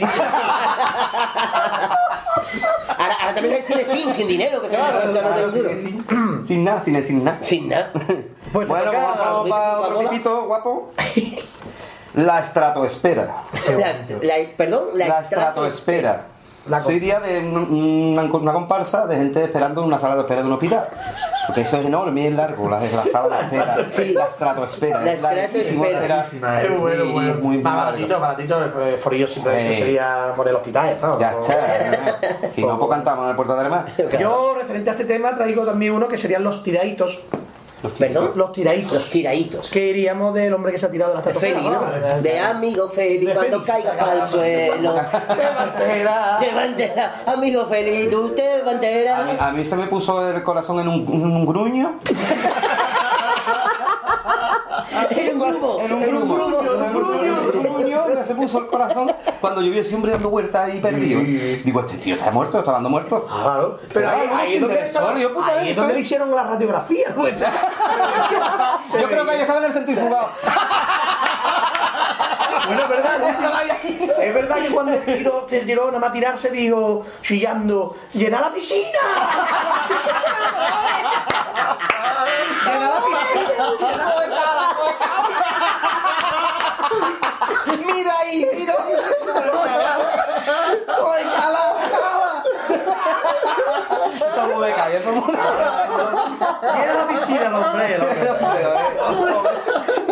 [3.13, 7.03] ahora también el cine sin, sin dinero, que se a sin, sin- sin nada, sin,
[7.03, 7.37] sin nada.
[7.41, 7.91] Sin nada.
[8.51, 10.91] Pues Bueno, vamos para otro tipito guapo.
[12.15, 13.43] La estratosfera.
[13.77, 15.23] La, la- perdón, la, La estrato-
[15.65, 16.25] estratosfera.
[16.67, 20.21] La Soy día de un- una, una comparsa de gente esperando en una sala de
[20.21, 20.83] espera de un hospital.
[21.51, 23.77] Porque eso es enorme y es largo, la, la sala de espera.
[23.89, 24.13] Sí.
[24.13, 25.01] La estratosfera.
[25.01, 26.21] La estratosfera.
[26.21, 26.61] espera.
[26.61, 27.29] Es bueno, Sí, bueno.
[27.33, 29.77] es muy Más baratito, baratito, el forillo simplemente Eh.
[29.77, 31.19] sería por el hospital, ya está.
[31.19, 32.51] Ya No- está.
[32.55, 33.85] Si no, pues cantamos en el puerto de Alemán.
[34.19, 36.63] Yo, referente a este tema, traigo también uno que serían los
[37.81, 37.99] tiraditos.
[37.99, 38.31] ¿Perdón?
[38.35, 38.93] Los tiraditos.
[38.93, 39.69] Los tiraditos.
[39.71, 41.59] Que iríamos del hombre que se ha tirado de la estratosfera.
[41.59, 42.21] Feli, ¿no?
[42.21, 44.93] De amigo Feli, cuando caigas al suelo.
[44.93, 46.37] Te bandera.
[46.75, 47.29] Te.
[47.31, 49.47] Amigo Feli, tú te bandera.
[49.47, 51.99] a mí se me puso el corazón en un, en un gruño.
[55.09, 55.81] En un grupo.
[55.81, 59.61] En un gruño, en un gruño, en un gruño, que se puso el corazón cuando
[59.61, 61.21] yo vi hombre dando vueltas ahí perdido.
[61.63, 63.25] Digo, este tío se ha muerto, está dando muerto.
[63.25, 63.79] Claro.
[63.93, 64.61] Pero ahí, es
[65.75, 67.15] donde, le hicieron la radiografía.
[68.93, 70.29] Yo creo que ahí estaba en el centrifugado.
[72.67, 73.17] Bueno, es verdad,
[74.19, 78.53] es verdad que cuando se tiró, se tiró nada más tirarse dijo, chillando, llena la
[78.53, 78.87] piscina.
[87.85, 88.93] Mira ahí, mira ahí.
[91.35, 92.43] Cala, cala.
[94.13, 94.99] Estamos de calle,
[96.73, 98.21] Llena la piscina el hombre, el hombre.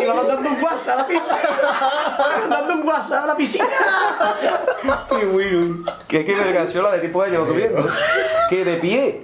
[0.00, 1.38] Y va mandando un WhatsApp a la piscina.
[2.48, 3.66] Mandando un WhatsApp a la piscina.
[5.18, 5.84] Qué bueno.
[6.08, 7.86] Que que me canción la de tipo de llevo subiendo.
[8.48, 9.22] Que de pie.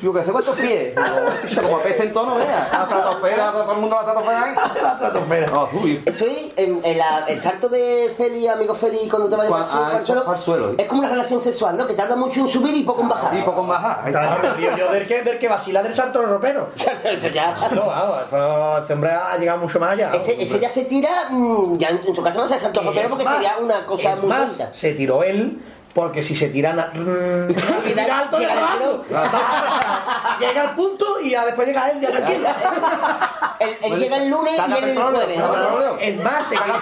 [0.00, 0.94] Yo que sé cuántos pies.
[1.60, 2.68] Como apesta en tono, vea.
[2.72, 4.54] La estratosfera, todo el mundo la estratosfera ahí.
[4.82, 5.50] La estratosfera.
[5.52, 6.04] Oh, uy.
[6.16, 10.04] Soy en, en la- el salto de Feli, amigo Feli, cuando te su- ah, al
[10.06, 10.70] suelo, al suelo.
[10.78, 11.86] es como una relación sexual, ¿no?
[11.86, 13.34] Que tarda mucho en subir y poco en bajar.
[13.36, 14.00] Y poco en bajar.
[14.04, 14.20] Ahí está.
[14.40, 16.68] Claro, tío, yo del que, del que vacila del salto ropero.
[17.04, 17.52] Eso ya.
[17.72, 18.18] No, vamos,
[18.90, 20.10] este hombre ha llegado mucho más allá.
[20.14, 22.48] Ese, ese ya se tira, mm, ya en, en su casa no
[22.82, 24.74] ropero es porque más, sería una cosa muy más, bonita.
[24.74, 25.62] se tiró él
[25.94, 26.92] porque si se tiran a-
[27.84, 29.04] si tira alto llega llega alto.
[30.40, 32.48] llega al punto y ya después llega él ya tranquilo
[33.58, 35.98] Él, él llega el lunes y viene el jueves, ¿no?
[35.98, 36.80] es más se quedó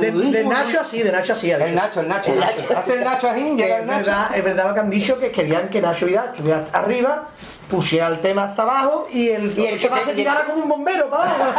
[0.00, 1.50] de, de Nacho así de Nacho así.
[1.50, 2.32] El Nacho, el Nacho.
[2.32, 2.64] El Nacho.
[2.76, 4.10] Hace el Nacho así, llega es el Nacho.
[4.10, 7.24] verdad, es verdad lo que han dicho que querían que Nacho Vidal estuviera arriba
[7.70, 10.44] pusiera el tema hasta abajo y el, Y el que que más te- se tirara
[10.44, 11.44] como un bombero para abajo.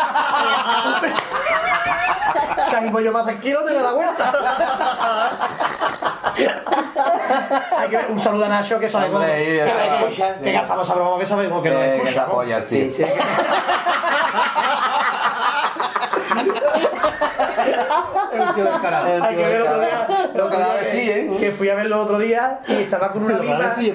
[2.58, 4.34] O sea, mismo yo más tranquilo te da vuelta.
[7.78, 10.96] Hay que ver, un saludo a Nacho que sabemos que, ahí, escucha, que gastamos esa
[10.96, 12.26] broma que sabemos que nos que escucha.
[18.34, 19.08] El tío descarado.
[19.08, 20.08] El Hay que otro día,
[20.92, 21.32] sí, ¿eh?
[21.40, 23.74] que fui a verlo otro día y estaba con una lima.
[23.74, 23.94] sí.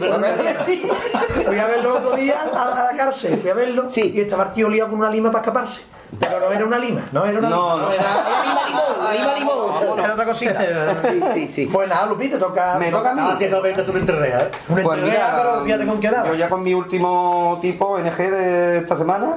[1.46, 4.12] Fui a verlo otro día a, a la cárcel, fui a verlo Sí.
[4.14, 5.80] y estaba el tío liado con una lima para escaparse.
[6.18, 7.86] Pero no era una lima, no era una No, lima.
[7.86, 7.92] no.
[7.92, 8.02] era,
[8.42, 9.98] Lima limón, lima limón.
[10.00, 10.60] era otra cosita.
[11.00, 11.66] Sí, sí, sí.
[11.66, 12.78] Pues nada, Lupita, toca.
[12.78, 13.22] Me toca a mí.
[13.32, 14.50] Haciendo ventas una entrerea, ¿eh?
[14.70, 16.26] Una Pues pero fíjate con qué daba.
[16.28, 19.36] yo ya con mi último tipo NG de esta semana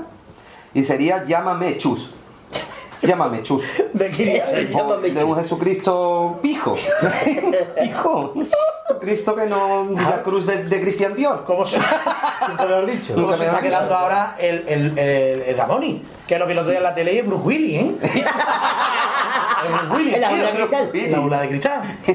[0.74, 2.16] y sería Llámame Chus.
[3.04, 3.64] Llámame Chus.
[3.94, 6.76] ¿De quién llámame de un Jesucristo pijo.
[7.86, 8.34] Hijo.
[8.88, 9.90] Jesucristo que no.
[9.92, 11.44] La cruz de, de Cristian Dior.
[11.46, 13.14] ¿Cómo se, ¿Quién te lo has dicho?
[13.16, 13.98] cómo se está quedando dicho.
[13.98, 16.04] ahora el, el, el, el Ramoni?
[16.28, 17.96] Que es lo que lo trae en la tele y es Bruce Willis, ¿eh?
[19.68, 20.16] Bruce Willis.
[20.16, 20.90] En la bola de cristal.
[20.94, 22.00] En la bola de cristal.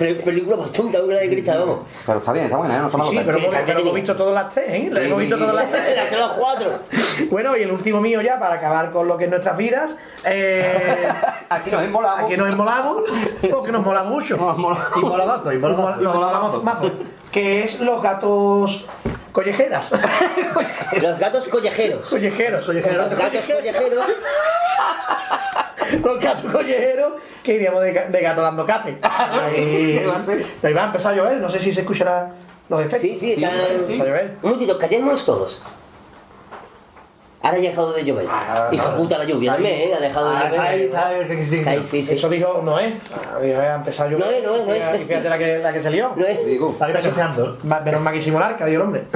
[0.00, 1.84] Pero película más tonta, una de cristal, vamos.
[2.06, 2.80] Pero está bien, está buena, ¿eh?
[2.80, 3.10] No malo.
[3.10, 4.88] Sí, pero, Sí, pero hemos visto todas las tres, ¿eh?
[4.90, 5.94] Las hemos visto todas las tres.
[5.96, 6.70] Las tres, las cuatro.
[7.30, 9.90] Bueno, y el último mío ya, para acabar con lo que es nuestras vidas.
[10.24, 11.06] Eh,
[11.50, 12.24] Aquí nos enmolamos.
[12.24, 12.48] aquí nos
[13.50, 14.38] porque nos mola mucho.
[14.38, 14.56] Nos.
[14.56, 14.62] Y y
[15.02, 15.52] mola- moladazo.
[15.52, 16.90] nos molamos mazo.
[17.30, 18.86] Que es los gatos
[19.32, 19.90] collejeras.
[21.02, 22.08] Los gatos collejeros.
[22.10, 23.06] collejeros, collejeros.
[23.10, 24.06] Los gatos collejeros.
[26.02, 27.12] Los gatos collejeros
[27.42, 28.98] que iríamos de, ga- de gato dando cate.
[29.02, 30.46] Ahí- ¿Qué va a ser?
[30.62, 32.32] Ahí va a empezar a llover, no sé si se escuchará
[32.68, 33.00] los efectos.
[33.02, 33.52] Sí, sí, están...
[33.80, 34.02] sí, sí.
[34.02, 35.60] Un momentito, callémonos todos.
[37.42, 38.26] Ahora ya ha dejado de llover.
[38.28, 38.96] Ah, Hijo no.
[38.98, 39.94] puta la lluvia también, ¿eh?
[39.96, 40.52] Ha dejado de Ah, llover.
[40.80, 42.04] está ahí, está sí, sí, Está ahí, sí.
[42.04, 42.14] sí.
[42.14, 42.94] Eso dijo Noé.
[43.56, 44.26] Ha empezado a llover.
[44.26, 45.00] Noé, Noé, Noé.
[45.02, 46.12] Y fíjate la que, la que se lió.
[46.16, 46.76] No es- Digo.
[46.78, 47.56] Aquí está chusqueando.
[47.62, 49.04] Ma- Menos mal que simular, que ha dicho el hombre.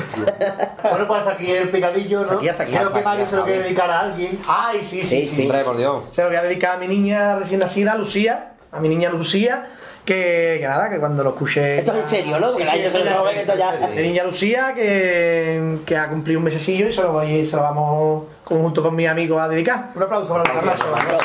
[0.91, 2.39] Bueno, pues hasta aquí el picadillo, ¿no?
[2.39, 4.39] Aquí, hasta aquí, Creo hasta que Mario se lo quiere dedicar a alguien.
[4.47, 5.35] Ay, sí, sí, Sí, sí.
[5.37, 5.43] sí.
[5.43, 6.05] Hombre, por Dios.
[6.13, 8.53] Se lo voy a dedicar a mi niña recién nacida, Lucía.
[8.73, 9.67] A mi niña Lucía.
[10.05, 11.79] Que, que nada, que cuando lo escuche.
[11.79, 12.49] Esto es en serio, ¿no?
[12.49, 13.89] Porque la gente se lo esto ya...
[13.95, 17.63] Mi niña Lucía, que, que ha cumplido un mesecillo y se lo, voy, se lo
[17.63, 19.91] vamos junto con mis amigos a dedicar.
[19.95, 21.25] Un aplauso para la Un aplauso, un aplauso.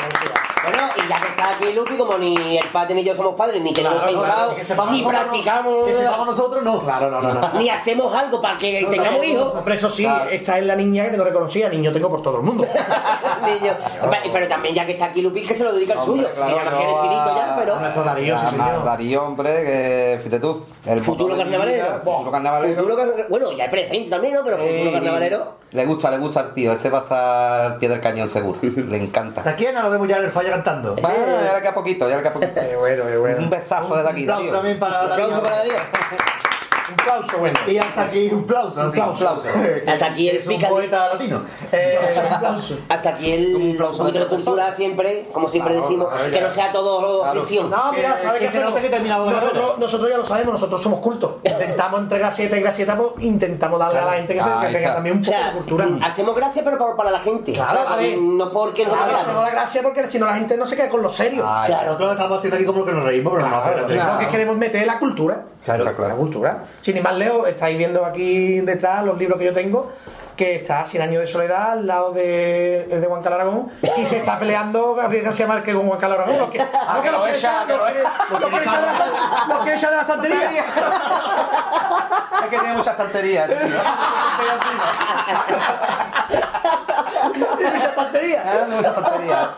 [0.64, 3.62] Bueno, y ya que está aquí Lupi, como ni el padre ni yo somos padres,
[3.62, 6.64] ni que lo Claro, hemos claro, pensado, que sepamos ni nosotros, practicamos, Que sepamos nosotros,
[6.64, 6.80] no.
[6.80, 7.52] Claro, no, no, no.
[7.54, 9.54] ni hacemos algo para que tengamos hijos.
[9.54, 11.68] Hombre, eso sí, esta es la niña que tengo reconocida.
[11.68, 12.64] Niño tengo por todo el mundo.
[13.60, 13.74] Niño.
[14.32, 16.28] Pero también ya que está aquí Lupi, que se lo dedica al suyo.
[16.34, 17.80] claro, que ya no quiere no, decirito ya, pero...
[17.80, 18.84] Nuestro Darío, sí, señor.
[18.84, 20.64] Darío, hombre, que fíjate tú.
[20.86, 22.00] El Futuro carnavalero.
[22.04, 23.26] Futuro carnavalero.
[23.28, 24.40] Bueno, ya es presente también, ¿no?
[24.44, 25.59] Pero futuro carnavalero.
[25.72, 26.72] Le gusta, le gusta al tío.
[26.72, 28.58] Ese va a estar al pie del cañón seguro.
[28.62, 29.40] Le encanta.
[29.42, 29.76] ¿Hasta quién?
[29.76, 30.94] A lo vemos ya en el falla cantando.
[30.96, 32.60] Bueno, ya le queda poquito, ya le queda poquito.
[32.78, 33.38] bueno, bueno.
[33.38, 35.42] Un besazo desde aquí, Un aplauso también para Un aplauso Darío.
[35.50, 35.80] para Dios.
[36.92, 37.58] Un aplauso, bueno.
[37.66, 38.80] Y hasta aquí un aplauso.
[38.82, 38.90] Un.
[39.84, 41.42] Que Hasta aquí el es un poeta latino.
[41.72, 41.98] Eh,
[42.88, 46.40] Hasta aquí el un aplauso poquito de cultura siempre, como siempre Claro, decimos, claro, que
[46.40, 47.40] no sea todo Claro.
[47.40, 47.70] prisión.
[47.70, 48.70] No, mira, Que- ¿sabes que qué se hacemos?
[48.74, 51.34] note que he terminado de nosotros, nosotros ya lo sabemos, nosotros somos cultos.
[51.44, 54.94] Intentamos entre gracieta y gracieta, pues intentamos darle a la gente que, se- que tenga
[54.94, 55.88] también un O poco sea, de cultura.
[56.02, 57.52] hacemos gracia pero para, para la gente.
[57.52, 58.18] Claro, o sea, a ver.
[58.18, 61.02] no porque lo hacemos la gracia porque si no la gente no se queda con
[61.02, 61.42] lo serio.
[61.42, 61.86] Claro.
[61.86, 64.18] Nosotros estamos haciendo aquí como que nos reímos, pero no gracia.
[64.18, 65.44] que queremos meter la cultura.
[65.64, 66.16] Claro, La claro.
[66.16, 66.58] cultura.
[66.82, 69.92] Sin ir más lejos, estáis viendo aquí detrás los libros que yo tengo,
[70.36, 74.06] que está Cien años de soledad al lado de, el de Juan Carlos Aragón y
[74.06, 76.38] se está peleando Gabriel García Márquez con Juan Carlos Aragón.
[76.38, 76.58] Los que,
[76.94, 77.78] los que que lo los que echa, los
[79.64, 80.64] que- echan de la- estantería.
[82.42, 83.48] Es que tiene muchas tonterías.
[83.48, 83.56] tío.
[87.58, 88.42] Tiene mucha estantería.
[88.42, 89.48] Tiene muchas tonterías.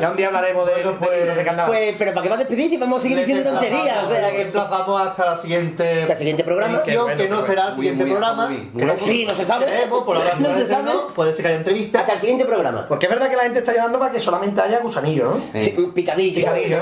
[0.00, 1.70] Ya un día hablaremos de los libros de carnaval.
[1.70, 4.04] Pues, pero ¿para qué va a despedir si vamos a seguir diciendo tonterías?
[4.04, 6.78] O sea, que Nos vamos hasta la siguiente hasta el siguiente programa.
[6.78, 8.48] edición, que no será el siguiente muy programa.
[8.48, 9.66] muy muy no, sí, no se sabe.
[9.66, 10.84] Queremos, por ahora No se sabe.
[10.84, 12.00] no, Puede ser que haya entrevista.
[12.00, 12.86] Hasta el siguiente programa.
[12.88, 15.40] Porque es verdad que la gente está llevando para que solamente haya gusanillo, ¿no?
[15.52, 15.64] Sí.
[15.64, 16.40] Sí, un picadillo.
[16.40, 16.78] Picadillo.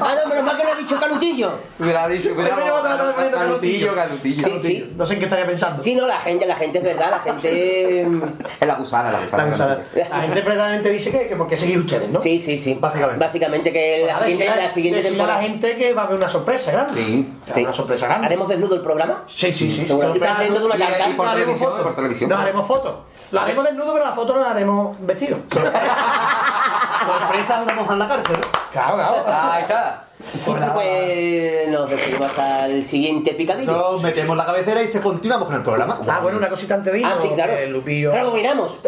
[0.00, 1.50] Ah, no, menos mal que le ha dicho canutillo.
[1.78, 4.44] Hubiera dicho, hubiera Pues canutillo, canutillo.
[4.44, 4.92] Sí, sí.
[4.96, 5.82] No sé en qué estaría pensando.
[5.82, 8.02] Sí, no, la gente, la gente es verdad, la gente.
[8.60, 9.82] Es la gusana, la gusana.
[9.94, 12.20] La, gente precisamente dice que, que porque seguir ustedes, ¿no?
[12.20, 12.74] Sí, sí, sí.
[12.80, 13.18] Básicamente.
[13.24, 15.42] Básicamente que la Nada, siguiente, decirle- la siguiente decirle a la temporada.
[15.50, 17.04] gente que va a haber una sorpresa grande.
[17.04, 17.32] Sí.
[17.50, 18.26] Habrá Una sorpresa grande.
[18.26, 19.24] ¿Haremos desnudo el programa?
[19.26, 19.86] Sí, sí, sí.
[19.86, 20.12] Seguro.
[20.14, 21.08] Estás desnudo de una Y- carta.
[21.08, 21.84] y por No haremos televisión, fotos.
[21.86, 22.30] por televisión.
[22.30, 22.94] No haremos fotos.
[23.30, 25.38] La haremos desnudo, pero la foto la haremos vestido.
[27.06, 28.36] Sorpresa, una monja en la cárcel.
[28.40, 28.48] ¿no?
[28.72, 29.24] Claro, claro.
[29.26, 30.04] Ahí está.
[30.44, 33.72] Pues nos despedimos hasta el siguiente picadillo.
[33.72, 36.00] Nos metemos la cabecera y se continuamos con el programa.
[36.08, 37.14] Ah, bueno, una cosita antes de irnos.
[37.16, 37.54] Ah, sí, claro.
[37.56, 38.10] que Lupillo.
[38.12, 38.78] Claro, miramos.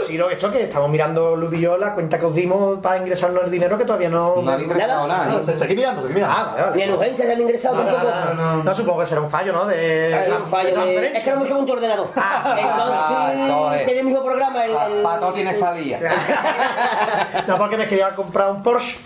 [0.00, 3.76] Deciros esto que estamos mirando Lupillo la cuenta que os dimos para ingresarnos el dinero
[3.76, 4.36] que todavía no.
[4.42, 5.26] No han ingresado Nada.
[5.26, 5.38] nada.
[5.38, 6.34] No, se- Seguí mirando, seguí mirando.
[6.38, 6.76] Ah, vale, vale.
[6.76, 8.12] Ni en urgencia se han ingresado No, tampoco.
[8.34, 9.64] no, no, no, supongo que será un fallo, ¿no?
[9.66, 10.72] De, un fallo de...
[10.74, 11.18] transferencia.
[11.18, 12.08] Es que no hemos hecho un tu ordenador.
[12.16, 13.84] Ah, Entonces, entonces.
[13.84, 14.64] tiene el mismo programa.
[14.64, 15.98] El, el- Pato tiene salida.
[17.46, 18.98] No, porque me quería comprar un Porsche.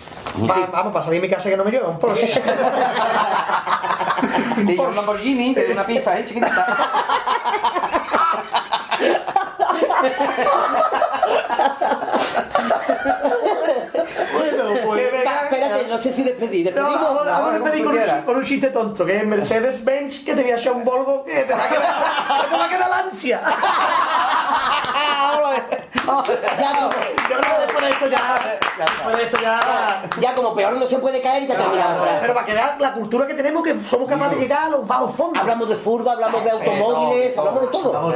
[0.71, 2.41] Vamos, para salir de mi casa que no me llueva, un Porsche.
[4.65, 6.65] Y yo un Lamborghini, que es una pizza, ¿eh, chiquitita?
[14.33, 15.23] Bueno, pues.
[15.23, 16.63] Pa- espérate, no sé si despedí.
[16.63, 17.53] No, ¿Despedimos?
[17.53, 18.19] despedir tú con, un, quieras.
[18.19, 21.23] chi- con un chiste tonto, que es Mercedes-Benz, que te voy a echar un Volvo,
[21.25, 21.95] que te va a quedar,
[22.41, 23.41] que te va a quedar la ansia.
[25.53, 26.91] Ya, como-
[27.29, 28.39] Yo creo que después de esto ya,
[28.77, 30.03] después de esto ya...
[30.19, 32.07] ya como peor no se puede caer y terminamos.
[32.21, 34.85] Pero para que veas la cultura que tenemos, que somos capaces de llegar a los
[34.87, 35.39] bajos fondos.
[35.41, 38.11] Hablamos de furba, hablamos de automóviles, hablamos de todo.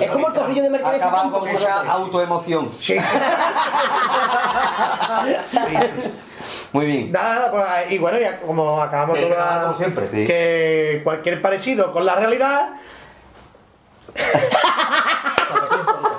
[0.00, 1.02] Es como el corrillo de Mercedes.
[1.02, 1.92] Acabamos con llama.
[1.92, 2.70] autoemoción.
[2.80, 2.96] Sí.
[6.72, 7.12] Muy bien.
[7.12, 10.08] Nada, nada, pues, y bueno, ya como acabamos Eh, toda, como siempre.
[10.08, 10.26] Sí.
[10.26, 12.70] que cualquier parecido con la realidad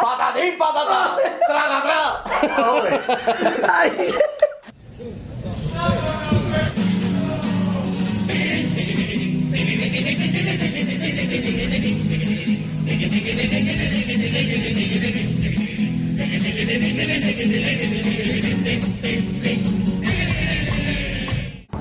[0.00, 1.16] patatín, patatá,
[1.48, 2.24] traga, traga.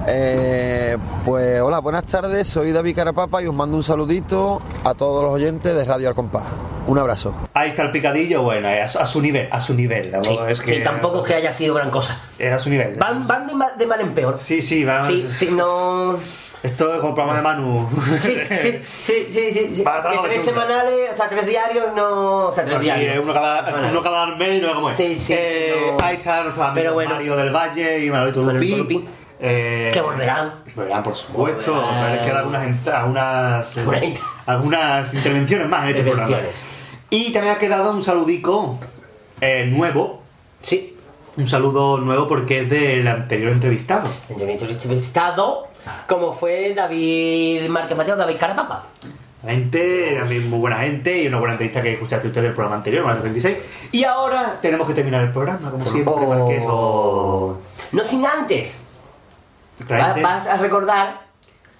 [0.07, 5.23] Eh, pues hola, buenas tardes, soy David Carapapa y os mando un saludito a todos
[5.23, 6.70] los oyentes de Radio Al Compás.
[6.87, 7.35] Un abrazo.
[7.53, 10.11] Ahí está el picadillo, bueno, a, su- a su nivel, a su nivel.
[10.23, 12.19] Sí, es que, sí, tampoco es que haya sido gran cosa.
[12.39, 12.95] Es a su nivel.
[12.95, 14.39] Van, van de, mal, de mal en peor.
[14.41, 15.05] Sí, sí, va.
[15.05, 16.17] Sí, sí, no.
[16.63, 17.89] Esto es programa de Manu.
[18.19, 19.75] Sí, sí, sí, sí, sí.
[19.75, 19.81] sí.
[19.83, 20.51] Para toda Que la tres chunga.
[20.61, 22.37] semanales, o sea, tres diarios no.
[22.47, 23.15] O sea, tres diarios.
[23.15, 24.95] eh, uno cada, uno cada mes, no como es.
[24.97, 26.05] Sí, sí, Eh, sí, no.
[26.05, 27.15] Ahí está nuestro amigo Pero bueno.
[27.15, 29.07] Mario del Valle y Manolito Lupín.
[29.43, 30.53] Eh, Que volverán.
[30.75, 31.73] Volverán, por supuesto.
[31.73, 32.35] Volverán.
[32.37, 36.37] Algunas, algunas, eh, Algunas int- algunas intervenciones más en este programa.
[37.09, 38.77] Y también ha quedado un saludico
[39.41, 40.21] eh, nuevo.
[40.61, 40.95] Sí.
[41.37, 44.07] Un saludo nuevo porque es del anterior entrevistado.
[44.29, 45.67] entrevistado,
[46.07, 48.85] como fue David Márquez Mateo, David Carapapa.
[49.45, 53.03] Gente, también muy buena gente y una buena entrevista que escuchaste ustedes del programa anterior,
[53.05, 53.57] más 36.
[53.91, 56.27] Y ahora tenemos que terminar el programa, como siempre, Oh.
[56.27, 56.63] Marqués.
[56.67, 57.57] Oh.
[57.91, 58.81] No sin antes.
[59.89, 61.31] Va- vas a recordar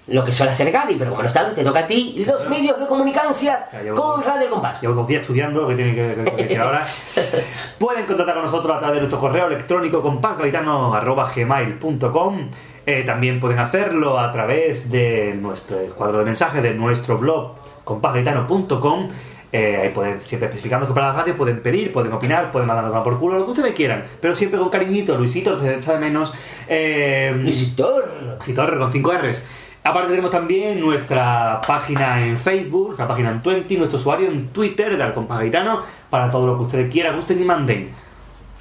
[0.08, 2.80] lo que suele hacer Gadi, pero como no está, te toca a ti los medios
[2.80, 4.82] de comunicancia Ya llevo- con Radio El Compás.
[4.82, 6.84] Llevo dos días estudiando lo que tiene que, que- que decir ahora.
[7.80, 12.50] Pueden contactar con nosotros a través de nuestro correo electrónico compásgaditano.gmail.com
[12.84, 17.52] Eh, también pueden hacerlo a través de nuestro cuadro de mensajes de nuestro blog
[17.84, 19.08] compasgaitano.com.
[19.52, 23.04] Eh, ahí pueden, siempre especificando que para la radio pueden pedir, pueden opinar, pueden mandarnos
[23.04, 25.18] por culo, lo que ustedes quieran, pero siempre con cariñito.
[25.18, 26.34] Luisito, te echa de menos.
[26.68, 28.38] Eh, Luisitor.
[28.38, 29.44] Luisitor con 5 R's.
[29.84, 34.96] Aparte tenemos también nuestra página en Facebook, nuestra página en Twenty, nuestro usuario en Twitter
[34.96, 37.92] de Alcompás Gaitano, para todo lo que ustedes quieran, gusten y manden.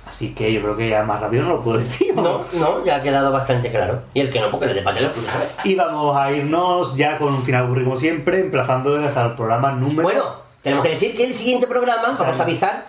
[0.07, 2.15] Así que yo creo que ya más rápido no lo puedo decir.
[2.17, 4.01] No, no, ya ha quedado bastante claro.
[4.13, 5.31] Y el que no, porque le debate la puta.
[5.63, 9.73] Y vamos a irnos ya con un final aburrido como siempre, emplazando hasta el programa
[9.73, 10.03] número...
[10.03, 12.87] Bueno, tenemos que decir que el siguiente programa, vamos a avisar,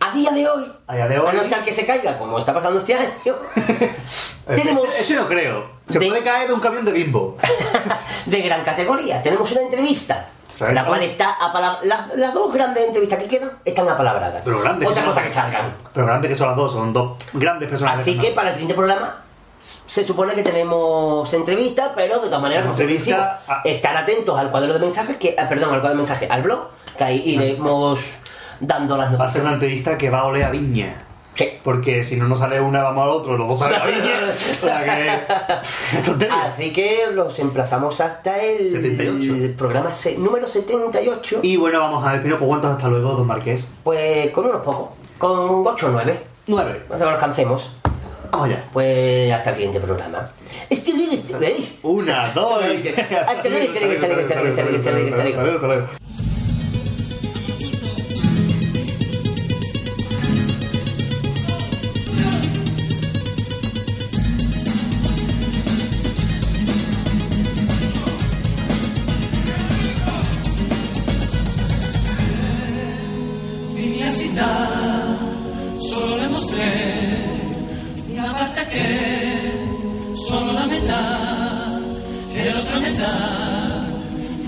[0.00, 2.38] a día de hoy, a día de hoy, a no ser que se caiga, como
[2.38, 3.36] está pasando este año,
[4.46, 4.88] tenemos...
[4.98, 5.80] Este no creo.
[5.88, 7.36] Se puede caer de un camión de bimbo.
[8.26, 9.20] de gran categoría.
[9.20, 10.28] Tenemos una entrevista.
[10.72, 11.80] La cual está apalabrada.
[11.84, 14.42] Las, las dos grandes entrevistas que quedan están apalabradas.
[14.44, 14.88] Pero grandes.
[14.90, 15.74] Otra que cosa que salgan.
[15.94, 17.98] Pero grandes que son las dos, son dos grandes personas.
[17.98, 19.22] Así que para el siguiente programa
[19.62, 24.50] se supone que tenemos entrevista, pero de todas maneras, como Entrevista decimos, estar atentos al
[24.50, 26.68] cuadro de mensajes, que, ah, perdón, al cuadro de mensajes, al blog,
[27.00, 28.00] que ahí iremos
[28.60, 29.32] dando las Va a noticias.
[29.32, 31.06] ser una entrevista que va a oler a viña.
[31.34, 31.48] Sí.
[31.64, 34.20] Porque si no nos sale una, vamos al otro, los dos salen a viña.
[34.30, 36.26] o sea que.
[36.30, 39.34] Así que los emplazamos hasta el 78.
[39.36, 41.40] el programa se- número 78.
[41.42, 43.68] Y bueno, vamos a ver, Pino, ¿por cuántos hasta luego, don Marqués?
[43.82, 46.20] Pues con unos pocos, con 8 o 9.
[46.48, 46.82] 9.
[46.88, 47.70] Vamos a que los alcancemos.
[48.30, 48.64] Vamos allá.
[48.74, 50.30] Pues hasta el siguiente programa.
[50.68, 51.78] Este este.
[51.82, 52.62] Una, dos.
[53.26, 54.18] Hasta luego, hasta luego, hasta luego,
[54.76, 55.86] hasta luego, hasta luego,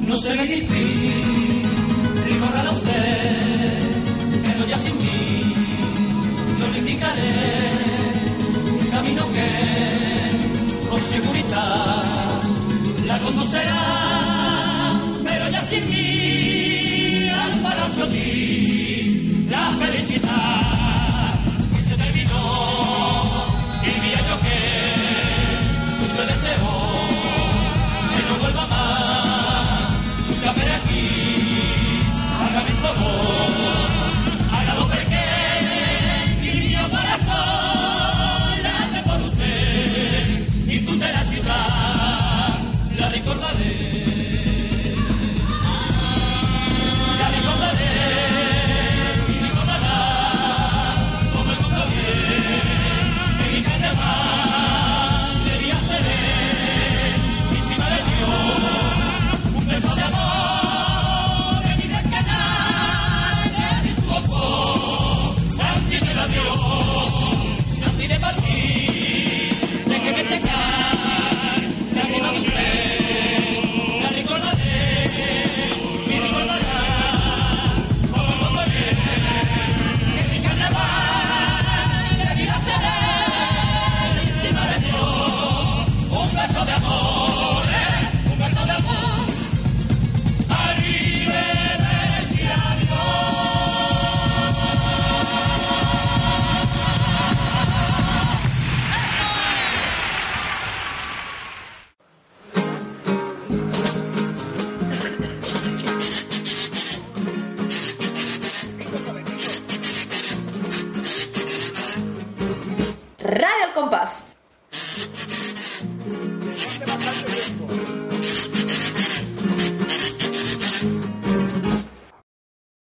[0.08, 0.86] non se vede qui.
[2.30, 3.78] Ricorrerà a usted,
[4.42, 5.20] que no ya sin mí,
[6.58, 7.34] yo le indicaré
[8.80, 9.48] un camino que
[10.88, 12.02] con seguridad
[13.06, 13.81] la conducirá,